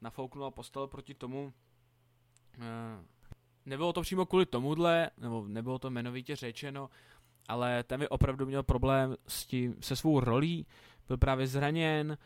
nafouknul 0.00 0.44
a 0.44 0.50
postavil 0.50 0.86
proti 0.86 1.14
tomu. 1.14 1.52
Eh, 2.60 3.04
nebylo 3.66 3.92
to 3.92 4.02
přímo 4.02 4.26
kvůli 4.26 4.46
tomuhle, 4.46 5.10
nebo 5.18 5.48
nebylo 5.48 5.78
to 5.78 5.88
jmenovitě 5.88 6.36
řečeno, 6.36 6.90
ale 7.48 7.82
ten 7.82 8.00
mi 8.00 8.08
opravdu 8.08 8.46
měl 8.46 8.62
problém 8.62 9.16
s 9.28 9.46
tím, 9.46 9.76
se 9.80 9.96
svou 9.96 10.20
rolí, 10.20 10.66
byl 11.08 11.16
právě 11.16 11.46
zraněn, 11.46 12.18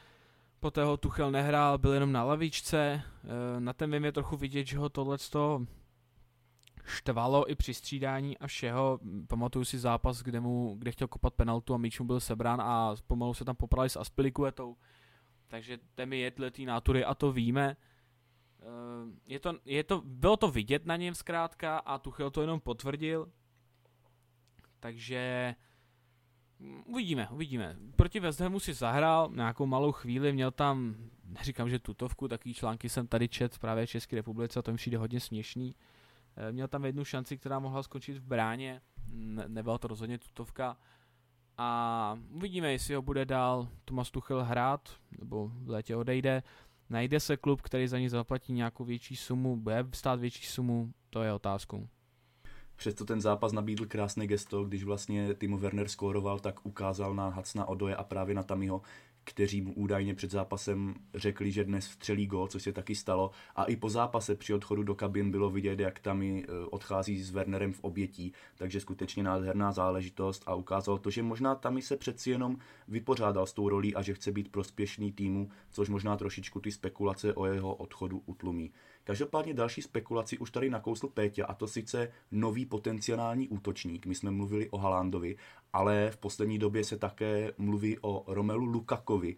poté 0.61 0.85
ho 0.85 0.96
Tuchel 0.96 1.30
nehrál, 1.30 1.78
byl 1.78 1.92
jenom 1.92 2.12
na 2.12 2.24
lavičce, 2.24 3.02
eh, 3.24 3.61
na 3.61 3.72
ten 3.72 4.00
mě 4.00 4.12
trochu 4.12 4.37
vidět, 4.37 4.66
že 4.66 4.78
ho 4.78 4.88
tohle 4.88 5.18
štvalo 6.85 7.50
i 7.50 7.54
při 7.54 7.74
střídání 7.74 8.38
a 8.38 8.46
všeho. 8.46 8.98
Pamatuju 9.28 9.64
si 9.64 9.78
zápas, 9.78 10.22
kde, 10.22 10.40
mu, 10.40 10.74
kde 10.78 10.92
chtěl 10.92 11.08
kopat 11.08 11.35
penaltu 11.35 11.74
a 11.74 11.78
míč 11.78 12.00
mu 12.00 12.06
byl 12.06 12.20
sebrán 12.20 12.61
a 12.61 12.96
pomalu 13.06 13.35
se 13.35 13.44
tam 13.44 13.56
poprali 13.56 13.90
s 13.90 13.96
Aspilikuetou. 13.96 14.76
Takže 15.48 15.78
ten 15.94 16.12
je 16.12 16.32
tý 16.50 16.66
nátury 16.66 17.04
a 17.04 17.14
to 17.14 17.32
víme. 17.32 17.76
Eh, 18.61 18.64
je 19.26 19.40
to, 19.40 19.54
je 19.64 19.85
to, 19.85 20.02
bylo 20.04 20.37
to 20.37 20.50
vidět 20.50 20.87
na 20.87 20.96
něm 20.96 21.14
zkrátka 21.14 21.78
a 21.78 21.98
Tuchel 21.98 22.30
to 22.30 22.40
jenom 22.40 22.61
potvrdil. 22.61 23.32
Takže 24.83 25.55
uvidíme, 26.85 27.29
uvidíme. 27.31 27.77
Proti 27.97 28.21
West 28.21 28.40
Hamu 28.40 28.61
si 28.61 28.75
zahrál 28.75 29.31
nějakou 29.35 29.66
malou 29.66 29.92
chvíli, 29.92 30.33
měl 30.33 30.51
tam, 30.51 30.95
neříkám, 31.25 31.71
že 31.71 31.79
tutovku, 31.79 32.29
takový 32.29 32.55
články 32.55 32.88
jsem 32.88 33.07
tady 33.07 33.29
čet 33.29 33.59
právě 33.59 33.87
v 33.87 33.90
České 33.90 34.16
republice 34.16 34.59
a 34.59 34.62
to 34.62 34.71
mi 34.71 34.77
přijde 34.77 34.99
hodně 34.99 35.21
směšný. 35.21 35.75
Eh, 36.37 36.53
měl 36.53 36.68
tam 36.68 36.85
jednu 36.85 37.05
šanci, 37.05 37.38
která 37.38 37.59
mohla 37.59 37.83
skončit 37.83 38.18
v 38.18 38.23
bráně, 38.23 38.81
ne, 39.07 39.45
nebyla 39.49 39.79
to 39.79 39.88
rozhodně 39.88 40.18
tutovka. 40.18 40.77
A 41.59 42.18
uvidíme, 42.31 42.73
jestli 42.73 42.95
ho 42.95 43.03
bude 43.03 43.25
dál 43.25 43.68
Tomas 43.85 44.11
Tuchel 44.11 44.45
hrát, 44.45 44.97
nebo 45.18 45.49
v 45.49 45.71
létě 45.71 45.97
odejde. 45.97 46.42
Najde 46.90 47.21
se 47.21 47.37
klub, 47.37 47.62
který 47.62 47.88
za 47.88 47.99
ní 47.99 48.09
zaplatí 48.09 48.53
nějakou 48.53 48.85
větší 48.85 49.16
sumu, 49.16 49.57
bude 49.57 49.85
stát 49.95 50.21
větší 50.21 50.47
sumu, 50.47 50.92
to 51.11 51.23
je 51.23 51.33
otázkou. 51.33 51.88
Přesto 52.76 53.04
ten 53.04 53.20
zápas 53.20 53.52
nabídl 53.52 53.87
krásné 53.87 54.26
gesto, 54.26 54.64
když 54.64 54.85
vlastně 54.85 55.35
Timo 55.35 55.58
Werner 55.58 55.88
skóroval, 55.88 56.40
tak 56.40 56.66
ukázal 56.66 57.14
na 57.14 57.28
Hacna 57.28 57.68
Odoje 57.68 57.96
a 57.96 58.04
právě 58.04 58.35
na 58.35 58.42
Tamiho, 58.42 58.82
kteří 59.24 59.62
mu 59.62 59.72
údajně 59.72 60.14
před 60.14 60.30
zápasem 60.30 60.94
řekli, 61.14 61.50
že 61.50 61.64
dnes 61.64 61.88
vstřelí 61.88 62.26
gol, 62.26 62.48
což 62.48 62.62
se 62.62 62.72
taky 62.72 62.94
stalo. 62.94 63.30
A 63.56 63.64
i 63.64 63.76
po 63.76 63.88
zápase 63.88 64.35
při 64.35 64.54
odchodu 64.54 64.82
do 64.82 64.94
kabin 64.94 65.30
bylo 65.30 65.50
vidět, 65.50 65.80
jak 65.80 65.98
tam 65.98 66.22
eh, 66.22 66.44
odchází 66.70 67.22
s 67.22 67.30
Wernerem 67.30 67.72
v 67.72 67.80
obětí, 67.80 68.32
takže 68.56 68.80
skutečně 68.80 69.22
nádherná 69.22 69.72
záležitost 69.72 70.42
a 70.46 70.54
ukázalo 70.54 70.98
to, 70.98 71.11
že 71.11 71.22
možná 71.22 71.54
tam 71.54 71.80
se 71.80 71.96
přeci 71.96 72.30
jenom 72.30 72.56
vypořádal 72.88 73.46
s 73.46 73.52
tou 73.52 73.68
rolí 73.68 73.94
a 73.94 74.02
že 74.02 74.14
chce 74.14 74.32
být 74.32 74.52
prospěšný 74.52 75.12
týmu, 75.12 75.50
což 75.70 75.88
možná 75.88 76.16
trošičku 76.16 76.61
ty 76.61 76.72
spekulace 76.72 77.35
o 77.35 77.46
jeho 77.46 77.74
odchodu 77.74 78.22
utlumí. 78.26 78.72
Každopádně 79.04 79.54
další 79.54 79.82
spekulaci 79.82 80.38
už 80.38 80.50
tady 80.50 80.70
nakousl 80.70 81.08
Péťa 81.08 81.46
a 81.46 81.54
to 81.54 81.66
sice 81.66 82.12
nový 82.30 82.66
potenciální 82.66 83.48
útočník. 83.48 84.06
My 84.06 84.14
jsme 84.14 84.30
mluvili 84.30 84.70
o 84.70 84.78
Halandovi, 84.78 85.36
ale 85.72 86.10
v 86.10 86.16
poslední 86.16 86.58
době 86.58 86.84
se 86.84 86.98
také 86.98 87.52
mluví 87.58 87.98
o 88.00 88.24
Romelu 88.26 88.64
Lukakovi, 88.64 89.36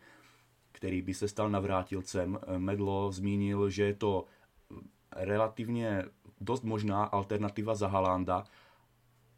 který 0.72 1.02
by 1.02 1.14
se 1.14 1.28
stal 1.28 1.50
navrátilcem. 1.50 2.38
Medlo 2.58 3.12
zmínil, 3.12 3.70
že 3.70 3.84
je 3.84 3.94
to 3.94 4.24
relativně 5.16 6.04
dost 6.40 6.64
možná 6.64 7.04
alternativa 7.04 7.74
za 7.74 7.88
Halanda 7.88 8.44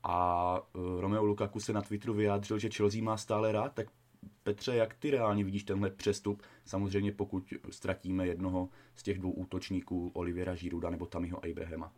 a 0.02 0.60
e, 0.74 1.00
Romeo 1.00 1.24
Lukaku 1.24 1.60
se 1.60 1.72
na 1.72 1.82
Twitteru 1.82 2.14
vyjádřil, 2.14 2.58
že 2.58 2.70
Chelsea 2.70 3.02
má 3.02 3.16
stále 3.16 3.52
rád, 3.52 3.72
tak 3.74 3.86
Petře, 4.42 4.76
jak 4.76 4.94
ty 4.94 5.10
reálně 5.10 5.44
vidíš 5.44 5.64
tenhle 5.64 5.90
přestup? 5.90 6.42
Samozřejmě 6.64 7.12
pokud 7.12 7.54
ztratíme 7.70 8.26
jednoho 8.26 8.68
z 8.94 9.02
těch 9.02 9.18
dvou 9.18 9.30
útočníků, 9.32 10.10
Olivera 10.14 10.54
Žiruda 10.54 10.90
nebo 10.90 11.06
Tamiho 11.06 11.44
Abrahama. 11.44 11.92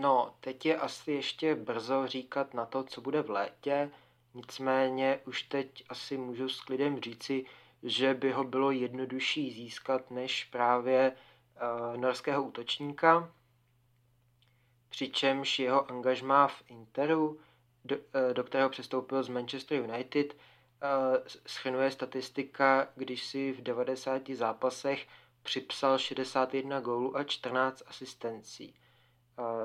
No, 0.00 0.34
teď 0.40 0.66
je 0.66 0.76
asi 0.76 1.12
ještě 1.12 1.54
brzo 1.54 2.06
říkat 2.06 2.54
na 2.54 2.66
to, 2.66 2.84
co 2.84 3.00
bude 3.00 3.22
v 3.22 3.30
létě, 3.30 3.90
nicméně 4.34 5.20
už 5.26 5.42
teď 5.42 5.84
asi 5.88 6.16
můžu 6.16 6.48
s 6.48 6.60
klidem 6.60 7.00
říci, 7.00 7.44
že 7.82 8.14
by 8.14 8.32
ho 8.32 8.44
bylo 8.44 8.70
jednodušší 8.70 9.52
získat 9.52 10.10
než 10.10 10.44
právě 10.44 11.12
uh, 11.12 11.96
norského 11.96 12.42
útočníka, 12.42 13.32
přičemž 14.88 15.58
jeho 15.58 15.90
angažmá 15.90 16.48
v 16.48 16.62
Interu, 16.68 17.38
do, 17.84 17.96
uh, 17.96 18.02
do 18.32 18.44
kterého 18.44 18.70
přestoupil 18.70 19.22
z 19.22 19.28
Manchester 19.28 19.80
United, 19.80 20.36
schrnuje 21.46 21.90
statistika, 21.90 22.88
když 22.96 23.26
si 23.26 23.52
v 23.52 23.62
90 23.62 24.30
zápasech 24.30 25.06
připsal 25.42 25.98
61 25.98 26.80
gólů 26.80 27.16
a 27.16 27.24
14 27.24 27.82
asistencí. 27.86 28.74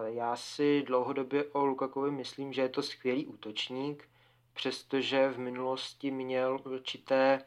Já 0.06 0.36
si 0.36 0.84
dlouhodobě 0.84 1.44
o 1.44 1.66
Lukakovi 1.66 2.12
myslím, 2.12 2.54
že 2.54 2.62
je 2.62 2.70
to 2.70 2.82
skvělý 2.82 3.26
útočník, 3.26 4.10
přestože 4.54 5.30
v 5.30 5.40
minulosti 5.40 6.12
měl 6.12 6.60
určité 6.66 7.42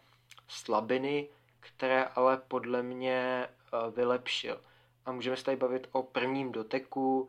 slabiny, 0.49 1.29
které 1.61 2.05
ale 2.05 2.37
podle 2.49 2.83
mě 2.83 3.49
vylepšil. 3.95 4.61
A 5.07 5.13
můžeme 5.13 5.37
se 5.37 5.45
tady 5.45 5.57
bavit 5.57 5.89
o 5.93 6.03
prvním 6.03 6.53
doteku, 6.53 7.29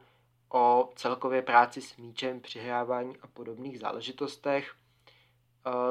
o 0.50 0.90
celkově 0.96 1.42
práci 1.42 1.82
s 1.82 1.98
míčem, 1.98 2.42
přihrávání 2.42 3.18
a 3.22 3.28
podobných 3.28 3.80
záležitostech– 3.80 4.76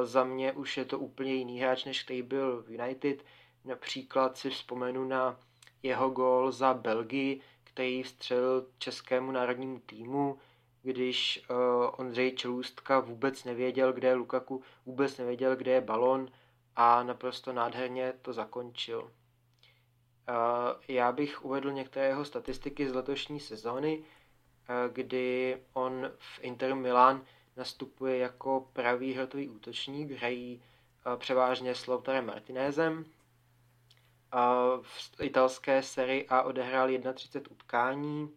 za 0.03 0.25
mě 0.25 0.53
už 0.53 0.77
je 0.77 0.85
to 0.85 0.99
úplně 0.99 1.35
jiný 1.35 1.61
hráč, 1.61 1.85
než 1.85 2.03
který 2.03 2.23
byl 2.23 2.62
v 2.62 2.71
United. 2.71 3.25
Například 3.65 4.37
si 4.37 4.51
vzpomenu 4.51 5.05
na 5.05 5.41
jeho 5.83 6.11
gól 6.11 6.53
za 6.53 6.75
Belgii, 6.75 7.41
který 7.65 8.03
vstřelil 8.03 8.67
českému 8.79 9.33
národnímu 9.33 9.79
týmu, 9.79 10.39
když 10.83 11.45
uh, 11.51 11.57
Ondřej 11.97 12.33
Čelůstka 12.33 13.01
vůbec 13.01 13.45
nevěděl, 13.45 13.93
kde 13.93 14.09
je 14.09 14.15
Lukaku, 14.15 14.62
vůbec 14.87 15.19
nevěděl, 15.19 15.57
kde 15.57 15.71
je 15.71 15.81
balon 15.81 16.29
a 16.77 17.03
naprosto 17.03 17.53
nádherně 17.53 18.12
to 18.23 18.33
zakončil. 18.33 19.03
Uh, 19.03 19.11
já 20.89 21.12
bych 21.12 21.45
uvedl 21.45 21.73
některé 21.73 22.07
jeho 22.07 22.25
statistiky 22.25 22.89
z 22.89 22.95
letošní 22.95 23.41
sezóny, 23.41 23.99
uh, 23.99 24.05
kdy 24.93 25.57
on 25.73 26.11
v 26.19 26.39
Inter 26.43 26.75
Milan 26.75 27.25
nastupuje 27.57 28.19
jako 28.19 28.69
pravý 28.73 29.12
hrotový 29.14 29.49
útočník, 29.49 30.11
hrají 30.11 30.62
eh, 31.12 31.16
převážně 31.16 31.75
s 31.75 31.87
Lautarem 31.87 32.27
Martinezem. 32.27 33.05
V 34.83 35.21
italské 35.21 35.83
sérii 35.83 36.27
A 36.29 36.42
odehrál 36.42 36.88
31 37.14 37.51
utkání 37.51 38.31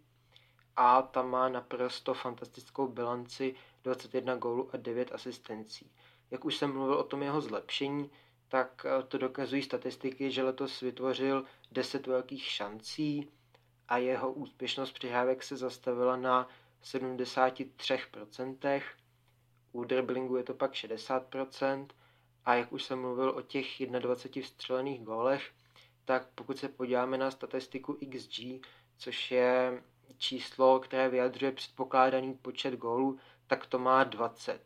a 0.76 1.02
tam 1.02 1.30
má 1.30 1.50
naprosto 1.50 2.14
fantastickou 2.14 2.88
bilanci 2.88 3.56
21 3.84 4.36
gólů 4.36 4.70
a 4.74 4.78
9 4.78 5.12
asistencí. 5.12 5.92
Jak 6.32 6.46
už 6.46 6.58
jsem 6.58 6.74
mluvil 6.74 6.96
o 6.96 7.04
tom 7.04 7.24
jeho 7.24 7.42
zlepšení, 7.42 8.12
tak 8.48 8.86
eh, 8.86 9.04
to 9.04 9.18
dokazují 9.18 9.64
statistiky, 9.64 10.32
že 10.32 10.44
letos 10.44 10.82
vytvořil 10.82 11.46
10 11.72 12.08
velkých 12.08 12.44
šancí 12.44 13.30
a 13.88 13.98
jeho 13.98 14.32
úspěšnost 14.34 14.92
přihrávek 14.92 15.44
se 15.44 15.58
zastavila 15.58 16.16
na 16.16 16.48
73%. 16.84 18.82
U 19.72 19.84
driblingu 19.84 20.38
je 20.38 20.44
to 20.44 20.54
pak 20.54 20.72
60% 20.74 21.88
a 22.46 22.54
jak 22.56 22.72
už 22.74 22.84
jsem 22.84 23.02
mluvil 23.02 23.30
o 23.30 23.42
těch 23.42 23.88
21 24.00 24.46
vstřelených 24.48 25.02
gólech, 25.04 25.52
tak 26.06 26.28
pokud 26.36 26.58
se 26.58 26.70
podíváme 26.70 27.18
na 27.18 27.32
statistiku 27.32 27.98
XG, 28.12 28.40
což 28.98 29.32
je 29.32 29.84
číslo, 30.18 30.80
které 30.80 31.10
vyjadřuje 31.10 31.52
předpokládaný 31.52 32.34
počet 32.34 32.74
gólů, 32.74 33.20
tak 33.48 33.66
to 33.66 33.80
má 33.80 34.04
20. 34.04 34.62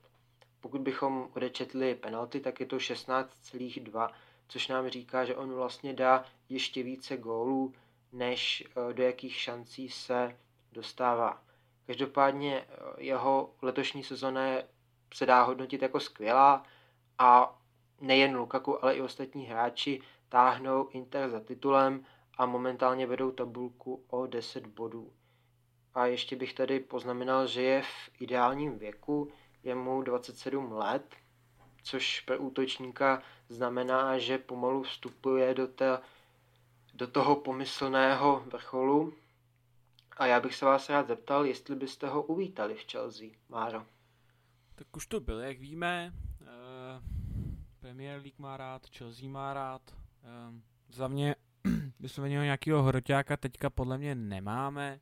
Pokud 0.60 0.82
bychom 0.82 1.30
odečetli 1.36 1.96
penalty, 1.96 2.40
tak 2.40 2.60
je 2.60 2.66
to 2.66 2.78
16,2, 2.78 4.10
což 4.48 4.68
nám 4.68 4.90
říká, 4.90 5.26
že 5.26 5.36
on 5.36 5.54
vlastně 5.54 5.94
dá 5.94 6.26
ještě 6.50 6.84
více 6.84 7.18
gólů, 7.18 7.74
než 8.12 8.64
eh, 8.90 8.94
do 8.94 9.04
jakých 9.04 9.36
šancí 9.36 9.90
se 9.90 10.38
dostává. 10.72 11.44
Každopádně 11.88 12.66
eh, 12.70 12.76
jeho 12.98 13.54
letošní 13.62 14.04
sezona 14.04 14.46
je 14.48 14.68
se 15.14 15.26
dá 15.26 15.44
hodnotit 15.44 15.82
jako 15.82 16.00
skvělá 16.00 16.64
a 17.20 17.60
nejen 18.02 18.36
Lukaku, 18.36 18.84
ale 18.84 18.96
i 18.96 19.02
ostatní 19.02 19.46
hráči 19.46 20.02
táhnou 20.30 20.88
Inter 20.88 21.30
za 21.30 21.40
titulem 21.40 22.06
a 22.38 22.46
momentálně 22.46 23.08
vedou 23.08 23.32
tabulku 23.32 24.04
o 24.10 24.28
10 24.28 24.68
bodů. 24.68 25.14
A 25.94 26.06
ještě 26.06 26.36
bych 26.36 26.54
tady 26.54 26.80
poznamenal, 26.80 27.48
že 27.48 27.62
je 27.62 27.82
v 27.82 28.22
ideálním 28.22 28.78
věku, 28.78 29.32
je 29.64 29.76
mu 29.76 30.02
27 30.02 30.72
let, 30.72 31.16
což 31.84 32.20
pro 32.20 32.40
útočníka 32.40 33.24
znamená, 33.50 34.18
že 34.18 34.38
pomalu 34.38 34.84
vstupuje 34.84 35.54
do, 35.54 35.68
té, 35.68 36.00
do 36.94 37.08
toho 37.08 37.36
pomyslného 37.36 38.44
vrcholu. 38.46 39.14
A 40.18 40.26
já 40.26 40.40
bych 40.40 40.56
se 40.56 40.66
vás 40.66 40.90
rád 40.90 41.08
zeptal, 41.08 41.46
jestli 41.46 41.76
byste 41.76 42.08
ho 42.08 42.24
uvítali 42.24 42.76
v 42.76 42.92
Chelsea, 42.92 43.28
Máro. 43.50 43.86
Tak 44.84 44.98
už 44.98 45.08
to 45.08 45.20
byl, 45.20 45.40
jak 45.40 45.60
víme. 45.60 46.14
Uh, 46.42 46.48
Premier 47.80 48.22
League 48.22 48.40
má 48.40 48.58
rád, 48.58 48.88
Chelsea 48.98 49.30
má 49.30 49.54
rád. 49.54 49.82
Uh, 50.24 50.60
za 50.90 51.08
mě 51.08 51.36
vysloveně 52.00 52.36
nějakého 52.36 52.84
hroťáka 52.84 53.38
teďka 53.38 53.70
podle 53.70 53.98
mě 53.98 54.16
nemáme. 54.16 55.00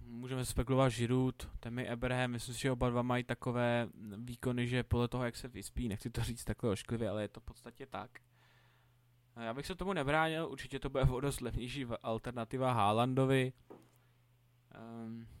můžeme 0.00 0.44
spekulovat 0.44 0.92
Žirut, 0.92 1.48
Temi 1.60 1.88
Abraham, 1.88 2.30
myslím 2.30 2.54
si, 2.54 2.60
že 2.60 2.72
oba 2.72 2.90
dva 2.90 3.02
mají 3.02 3.24
takové 3.24 3.88
výkony, 4.16 4.68
že 4.68 4.82
podle 4.82 5.08
toho, 5.08 5.24
jak 5.24 5.36
se 5.36 5.48
vyspí, 5.48 5.88
nechci 5.88 6.10
to 6.10 6.20
říct 6.20 6.44
takhle 6.44 6.70
ošklivě, 6.70 7.08
ale 7.08 7.22
je 7.22 7.28
to 7.28 7.40
v 7.40 7.44
podstatě 7.44 7.86
tak. 7.86 8.10
Já 9.36 9.54
bych 9.54 9.66
se 9.66 9.74
tomu 9.74 9.92
nebránil, 9.92 10.48
určitě 10.50 10.78
to 10.78 10.90
bude 10.90 11.04
dost 11.20 11.40
levnější 11.40 11.86
alternativa 12.02 12.72
Haalandovi. 12.72 13.52
Um, 15.04 15.37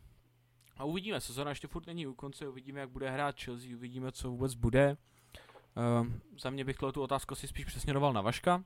a 0.78 0.84
uvidíme, 0.84 1.20
sezona 1.20 1.50
ještě 1.50 1.68
furt 1.68 1.86
není 1.86 2.06
u 2.06 2.14
konce, 2.14 2.48
uvidíme, 2.48 2.80
jak 2.80 2.90
bude 2.90 3.10
hrát 3.10 3.40
Chelsea, 3.40 3.76
uvidíme, 3.76 4.12
co 4.12 4.30
vůbec 4.30 4.54
bude. 4.54 4.96
Um, 6.00 6.20
za 6.38 6.50
mě 6.50 6.64
bych 6.64 6.76
tu 6.76 7.02
otázku 7.02 7.34
si 7.34 7.48
spíš 7.48 7.64
přesměroval 7.64 8.12
na 8.12 8.20
Vaška. 8.20 8.64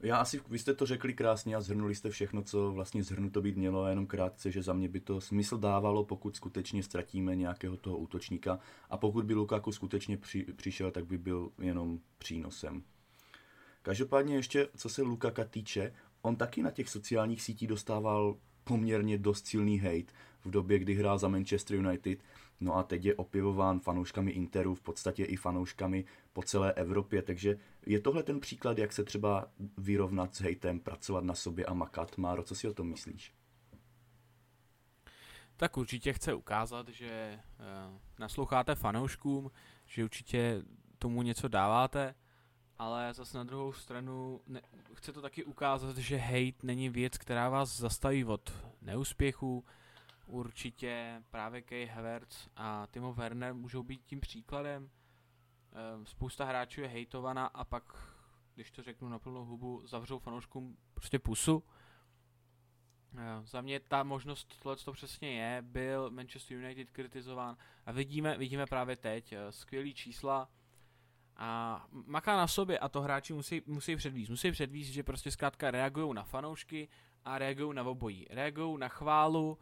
Já 0.00 0.16
asi, 0.16 0.40
vy 0.48 0.58
jste 0.58 0.74
to 0.74 0.86
řekli 0.86 1.14
krásně 1.14 1.56
a 1.56 1.60
zhrnuli 1.60 1.94
jste 1.94 2.10
všechno, 2.10 2.42
co 2.42 2.72
vlastně 2.72 3.02
zhrnuto 3.02 3.42
být 3.42 3.56
mělo, 3.56 3.82
a 3.82 3.88
jenom 3.88 4.06
krátce, 4.06 4.50
že 4.50 4.62
za 4.62 4.72
mě 4.72 4.88
by 4.88 5.00
to 5.00 5.20
smysl 5.20 5.58
dávalo, 5.58 6.04
pokud 6.04 6.36
skutečně 6.36 6.82
ztratíme 6.82 7.36
nějakého 7.36 7.76
toho 7.76 7.98
útočníka 7.98 8.58
a 8.90 8.96
pokud 8.96 9.24
by 9.24 9.34
Lukaku 9.34 9.72
skutečně 9.72 10.16
při, 10.16 10.42
přišel, 10.42 10.90
tak 10.90 11.06
by 11.06 11.18
byl 11.18 11.50
jenom 11.58 12.00
přínosem. 12.18 12.82
Každopádně 13.82 14.34
ještě, 14.34 14.68
co 14.76 14.88
se 14.88 15.02
Lukaka 15.02 15.44
týče, 15.44 15.94
on 16.22 16.36
taky 16.36 16.62
na 16.62 16.70
těch 16.70 16.88
sociálních 16.88 17.42
sítích 17.42 17.68
dostával 17.68 18.36
poměrně 18.68 19.18
dost 19.18 19.46
silný 19.46 19.78
hate 19.78 20.12
v 20.44 20.50
době, 20.50 20.78
kdy 20.78 20.94
hrál 20.94 21.18
za 21.18 21.28
Manchester 21.28 21.76
United. 21.76 22.18
No 22.60 22.76
a 22.76 22.82
teď 22.82 23.04
je 23.04 23.14
opěvován 23.14 23.80
fanouškami 23.80 24.30
Interu, 24.30 24.74
v 24.74 24.80
podstatě 24.80 25.24
i 25.24 25.36
fanouškami 25.36 26.04
po 26.32 26.42
celé 26.42 26.72
Evropě, 26.72 27.22
takže 27.22 27.58
je 27.86 28.00
tohle 28.00 28.22
ten 28.22 28.40
příklad, 28.40 28.78
jak 28.78 28.92
se 28.92 29.04
třeba 29.04 29.50
vyrovnat 29.78 30.34
s 30.34 30.40
hejtem, 30.40 30.80
pracovat 30.80 31.24
na 31.24 31.34
sobě 31.34 31.64
a 31.64 31.74
makat. 31.74 32.18
Máro, 32.18 32.42
co 32.42 32.54
si 32.54 32.68
o 32.68 32.74
tom 32.74 32.88
myslíš? 32.88 33.32
Tak 35.56 35.76
určitě 35.76 36.12
chce 36.12 36.34
ukázat, 36.34 36.88
že 36.88 37.38
uh, 37.38 37.98
nasloucháte 38.18 38.74
fanouškům, 38.74 39.50
že 39.86 40.04
určitě 40.04 40.62
tomu 40.98 41.22
něco 41.22 41.48
dáváte, 41.48 42.14
ale 42.78 43.14
zase 43.14 43.38
na 43.38 43.44
druhou 43.44 43.72
stranu 43.72 44.40
ne, 44.46 44.62
chce 44.94 45.12
to 45.12 45.22
taky 45.22 45.44
ukázat, 45.44 45.96
že 45.96 46.16
hate 46.16 46.58
není 46.66 46.88
věc, 46.88 47.18
která 47.18 47.48
vás 47.48 47.76
zastaví 47.76 48.24
od 48.24 48.52
neúspěchu. 48.82 49.64
Určitě 50.26 51.22
právě 51.30 51.62
Kay 51.62 51.86
Havertz 51.86 52.48
a 52.56 52.86
Timo 52.86 53.14
Werner 53.14 53.54
můžou 53.54 53.82
být 53.82 54.04
tím 54.04 54.20
příkladem. 54.20 54.90
Ehm, 55.72 56.06
spousta 56.06 56.44
hráčů 56.44 56.80
je 56.80 56.88
hejtovaná 56.88 57.46
a 57.46 57.64
pak, 57.64 57.84
když 58.54 58.70
to 58.70 58.82
řeknu 58.82 59.08
na 59.08 59.18
plnou 59.18 59.44
hubu, 59.44 59.86
zavřou 59.86 60.18
fanouškům 60.18 60.76
prostě 60.94 61.18
pusu. 61.18 61.64
Ehm, 63.16 63.46
za 63.46 63.60
mě 63.60 63.80
ta 63.80 64.02
možnost, 64.02 64.58
tohle 64.62 64.76
to 64.76 64.92
přesně 64.92 65.40
je, 65.40 65.62
byl 65.62 66.10
Manchester 66.10 66.56
United 66.56 66.90
kritizován 66.90 67.56
a 67.86 67.92
vidíme, 67.92 68.38
vidíme 68.38 68.66
právě 68.66 68.96
teď 68.96 69.32
eh, 69.32 69.52
skvělý 69.52 69.94
čísla, 69.94 70.48
a 71.38 71.84
maká 72.06 72.36
na 72.36 72.46
sobě 72.46 72.78
a 72.78 72.88
to 72.88 73.00
hráči 73.00 73.32
musí, 73.32 73.62
musí 73.66 73.96
předvíst. 73.96 74.30
Musí 74.30 74.50
předvíst, 74.50 74.92
že 74.92 75.02
prostě 75.02 75.30
zkrátka 75.30 75.70
reagují 75.70 76.14
na 76.14 76.22
fanoušky 76.22 76.88
a 77.24 77.38
reagují 77.38 77.74
na 77.74 77.82
obojí. 77.82 78.26
Reagují 78.30 78.78
na 78.78 78.88
chválu, 78.88 79.48
uh, 79.50 79.56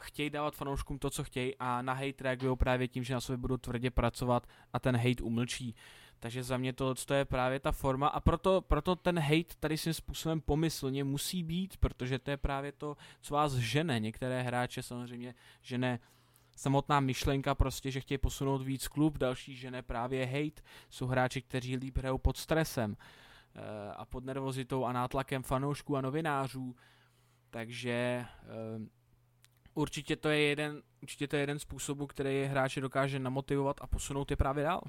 chtějí 0.00 0.30
dávat 0.30 0.54
fanouškům 0.54 0.98
to, 0.98 1.10
co 1.10 1.24
chtějí 1.24 1.54
a 1.58 1.82
na 1.82 1.92
hate 1.92 2.24
reagují 2.24 2.56
právě 2.56 2.88
tím, 2.88 3.04
že 3.04 3.14
na 3.14 3.20
sobě 3.20 3.36
budou 3.36 3.56
tvrdě 3.56 3.90
pracovat 3.90 4.46
a 4.72 4.80
ten 4.80 4.96
hate 4.96 5.22
umlčí. 5.22 5.74
Takže 6.18 6.42
za 6.42 6.56
mě 6.56 6.72
to, 6.72 6.94
to 6.94 7.14
je 7.14 7.24
právě 7.24 7.60
ta 7.60 7.72
forma 7.72 8.08
a 8.08 8.20
proto, 8.20 8.60
proto 8.60 8.96
ten 8.96 9.18
hate 9.18 9.54
tady 9.60 9.78
svým 9.78 9.94
způsobem 9.94 10.40
pomyslně 10.40 11.04
musí 11.04 11.42
být, 11.42 11.76
protože 11.76 12.18
to 12.18 12.30
je 12.30 12.36
právě 12.36 12.72
to, 12.72 12.96
co 13.20 13.34
vás 13.34 13.52
žene. 13.54 14.00
Některé 14.00 14.42
hráče 14.42 14.82
samozřejmě 14.82 15.34
žene 15.62 15.98
samotná 16.56 17.00
myšlenka 17.00 17.54
prostě, 17.54 17.90
že 17.90 18.00
chtějí 18.00 18.18
posunout 18.18 18.62
víc 18.62 18.88
klub, 18.88 19.18
další, 19.18 19.56
že 19.56 19.70
ne 19.70 19.82
právě 19.82 20.26
hate, 20.26 20.62
jsou 20.90 21.06
hráči, 21.06 21.42
kteří 21.42 21.76
líp 21.76 21.98
hrajou 21.98 22.18
pod 22.18 22.36
stresem 22.36 22.96
eh, 23.54 23.92
a 23.96 24.04
pod 24.04 24.24
nervozitou 24.24 24.84
a 24.84 24.92
nátlakem 24.92 25.42
fanoušků 25.42 25.96
a 25.96 26.00
novinářů, 26.00 26.76
takže 27.50 27.92
eh, 27.92 28.26
určitě 29.74 30.16
to 30.16 30.28
je 30.28 30.40
jeden, 30.40 30.82
určitě 31.02 31.28
to 31.28 31.36
je 31.36 31.42
jeden 31.42 31.58
způsobů, 31.58 32.06
který 32.06 32.44
hráče 32.44 32.80
dokáže 32.80 33.18
namotivovat 33.18 33.76
a 33.80 33.86
posunout 33.86 34.30
je 34.30 34.36
právě 34.36 34.64
dál. 34.64 34.80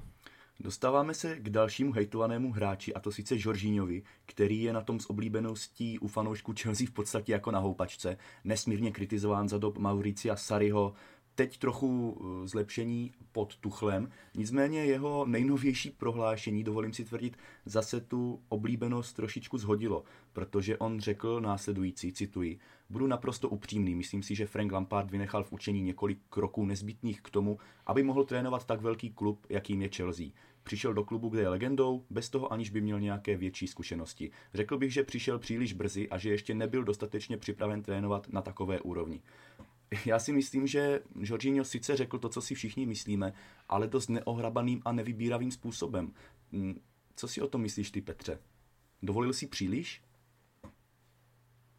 Dostáváme 0.60 1.14
se 1.14 1.36
k 1.36 1.50
dalšímu 1.50 1.92
hejtovanému 1.92 2.52
hráči, 2.52 2.94
a 2.94 3.00
to 3.00 3.12
sice 3.12 3.34
Jorginhovi, 3.38 4.02
který 4.26 4.62
je 4.62 4.72
na 4.72 4.80
tom 4.80 5.00
s 5.00 5.10
oblíbeností 5.10 5.98
u 5.98 6.08
fanoušků 6.08 6.54
Chelsea 6.60 6.86
v 6.86 6.90
podstatě 6.90 7.32
jako 7.32 7.50
na 7.50 7.58
houpačce, 7.58 8.16
nesmírně 8.44 8.90
kritizován 8.90 9.48
za 9.48 9.58
dob 9.58 9.78
Mauricia 9.78 10.36
Sariho, 10.36 10.94
teď 11.38 11.58
trochu 11.58 12.18
eh, 12.20 12.48
zlepšení 12.48 13.12
pod 13.32 13.56
Tuchlem, 13.56 14.10
nicméně 14.34 14.84
jeho 14.84 15.26
nejnovější 15.26 15.90
prohlášení, 15.90 16.64
dovolím 16.64 16.92
si 16.92 17.04
tvrdit, 17.04 17.36
zase 17.66 18.00
tu 18.00 18.42
oblíbenost 18.48 19.16
trošičku 19.16 19.58
zhodilo, 19.58 20.04
protože 20.32 20.78
on 20.78 21.00
řekl 21.00 21.40
následující, 21.40 22.12
cituji, 22.12 22.58
budu 22.90 23.06
naprosto 23.06 23.48
upřímný, 23.48 23.94
myslím 23.94 24.22
si, 24.22 24.34
že 24.34 24.46
Frank 24.46 24.72
Lampard 24.72 25.10
vynechal 25.10 25.44
v 25.44 25.52
učení 25.52 25.82
několik 25.82 26.18
kroků 26.30 26.66
nezbytných 26.66 27.20
k 27.20 27.30
tomu, 27.30 27.58
aby 27.86 28.02
mohl 28.02 28.24
trénovat 28.24 28.64
tak 28.64 28.80
velký 28.80 29.10
klub, 29.10 29.46
jakým 29.48 29.82
je 29.82 29.88
Chelsea. 29.88 30.26
Přišel 30.62 30.94
do 30.94 31.04
klubu, 31.04 31.28
kde 31.28 31.40
je 31.40 31.48
legendou, 31.48 32.04
bez 32.10 32.30
toho 32.30 32.52
aniž 32.52 32.70
by 32.70 32.80
měl 32.80 33.00
nějaké 33.00 33.36
větší 33.36 33.66
zkušenosti. 33.66 34.30
Řekl 34.54 34.78
bych, 34.78 34.92
že 34.92 35.04
přišel 35.04 35.38
příliš 35.38 35.72
brzy 35.72 36.08
a 36.08 36.18
že 36.18 36.30
ještě 36.30 36.54
nebyl 36.54 36.84
dostatečně 36.84 37.36
připraven 37.36 37.82
trénovat 37.82 38.28
na 38.32 38.42
takové 38.42 38.80
úrovni 38.80 39.22
já 40.06 40.18
si 40.18 40.32
myslím, 40.32 40.66
že 40.66 41.00
Jorginho 41.14 41.64
sice 41.64 41.96
řekl 41.96 42.18
to, 42.18 42.28
co 42.28 42.42
si 42.42 42.54
všichni 42.54 42.86
myslíme, 42.86 43.32
ale 43.68 43.86
dost 43.86 44.08
neohrabaným 44.08 44.82
a 44.84 44.92
nevybíravým 44.92 45.50
způsobem. 45.50 46.14
Hm, 46.52 46.80
co 47.16 47.28
si 47.28 47.42
o 47.42 47.48
tom 47.48 47.60
myslíš 47.60 47.90
ty, 47.90 48.00
Petře? 48.00 48.38
Dovolil 49.02 49.32
si 49.32 49.46
příliš? 49.46 50.02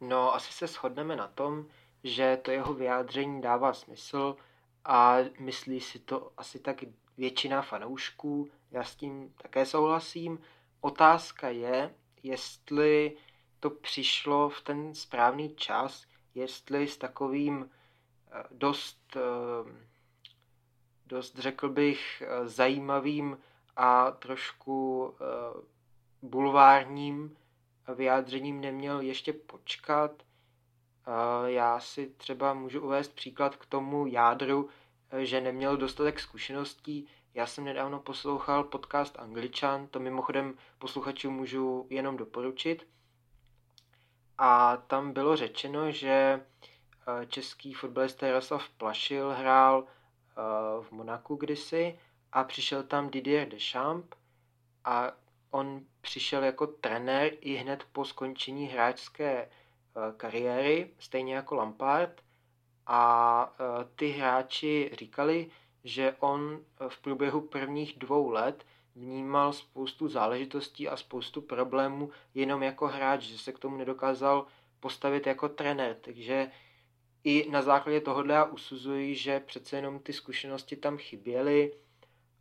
No, 0.00 0.34
asi 0.34 0.52
se 0.52 0.66
shodneme 0.66 1.16
na 1.16 1.28
tom, 1.28 1.66
že 2.04 2.38
to 2.42 2.50
jeho 2.50 2.74
vyjádření 2.74 3.40
dává 3.40 3.72
smysl 3.72 4.36
a 4.84 5.16
myslí 5.40 5.80
si 5.80 5.98
to 5.98 6.32
asi 6.36 6.58
tak 6.58 6.84
většina 7.16 7.62
fanoušků. 7.62 8.48
Já 8.70 8.84
s 8.84 8.96
tím 8.96 9.34
také 9.42 9.66
souhlasím. 9.66 10.38
Otázka 10.80 11.48
je, 11.48 11.94
jestli 12.22 13.16
to 13.60 13.70
přišlo 13.70 14.48
v 14.48 14.60
ten 14.60 14.94
správný 14.94 15.54
čas, 15.54 16.06
jestli 16.34 16.88
s 16.88 16.96
takovým 16.96 17.70
dost, 18.50 19.16
eh, 19.16 19.20
dost 21.06 21.38
řekl 21.38 21.68
bych, 21.68 22.22
eh, 22.26 22.48
zajímavým 22.48 23.38
a 23.76 24.10
trošku 24.10 25.14
eh, 25.14 25.60
bulvárním 26.22 27.36
vyjádřením 27.94 28.60
neměl 28.60 29.00
ještě 29.00 29.32
počkat. 29.32 30.22
Já 31.46 31.80
si 31.80 32.06
třeba 32.16 32.54
můžu 32.54 32.80
uvést 32.80 33.14
příklad 33.14 33.56
k 33.56 33.66
tomu 33.66 34.06
jádru, 34.06 34.68
že 35.18 35.40
neměl 35.40 35.76
dostatek 35.76 36.20
zkušeností. 36.20 37.06
Já 37.34 37.46
jsem 37.46 37.64
nedávno 37.64 38.00
poslouchal 38.00 38.64
podcast 38.64 39.18
Angličan, 39.18 39.86
to 39.86 40.00
mimochodem 40.00 40.54
posluchačům 40.78 41.34
můžu 41.34 41.86
jenom 41.90 42.16
doporučit. 42.16 42.86
A 44.38 44.76
tam 44.76 45.12
bylo 45.12 45.36
řečeno, 45.36 45.90
že 45.90 46.40
český 47.28 47.74
fotbalista 47.74 48.26
Jaroslav 48.26 48.68
Plašil 48.68 49.30
hrál 49.30 49.86
v 50.82 50.90
Monaku 50.90 51.36
kdysi 51.36 51.98
a 52.32 52.44
přišel 52.44 52.82
tam 52.82 53.10
Didier 53.10 53.48
Deschamps 53.48 54.16
a 54.84 55.12
on 55.50 55.80
přišel 56.00 56.44
jako 56.44 56.66
trenér 56.66 57.32
i 57.40 57.54
hned 57.54 57.84
po 57.92 58.04
skončení 58.04 58.66
hráčské 58.66 59.50
kariéry, 60.16 60.90
stejně 60.98 61.34
jako 61.34 61.54
Lampard. 61.54 62.22
A 62.86 63.52
ty 63.96 64.08
hráči 64.08 64.90
říkali, 64.98 65.50
že 65.84 66.16
on 66.20 66.60
v 66.88 66.98
průběhu 67.02 67.40
prvních 67.40 67.98
dvou 67.98 68.30
let 68.30 68.66
vnímal 68.94 69.52
spoustu 69.52 70.08
záležitostí 70.08 70.88
a 70.88 70.96
spoustu 70.96 71.40
problémů 71.40 72.10
jenom 72.34 72.62
jako 72.62 72.86
hráč, 72.86 73.22
že 73.22 73.38
se 73.38 73.52
k 73.52 73.58
tomu 73.58 73.76
nedokázal 73.76 74.46
postavit 74.80 75.26
jako 75.26 75.48
trenér, 75.48 75.96
takže 76.00 76.50
i 77.24 77.50
na 77.50 77.62
základě 77.62 78.00
tohohle 78.00 78.34
já 78.34 78.44
usuzuji, 78.44 79.14
že 79.14 79.40
přece 79.40 79.76
jenom 79.76 79.98
ty 79.98 80.12
zkušenosti 80.12 80.76
tam 80.76 80.98
chyběly 80.98 81.72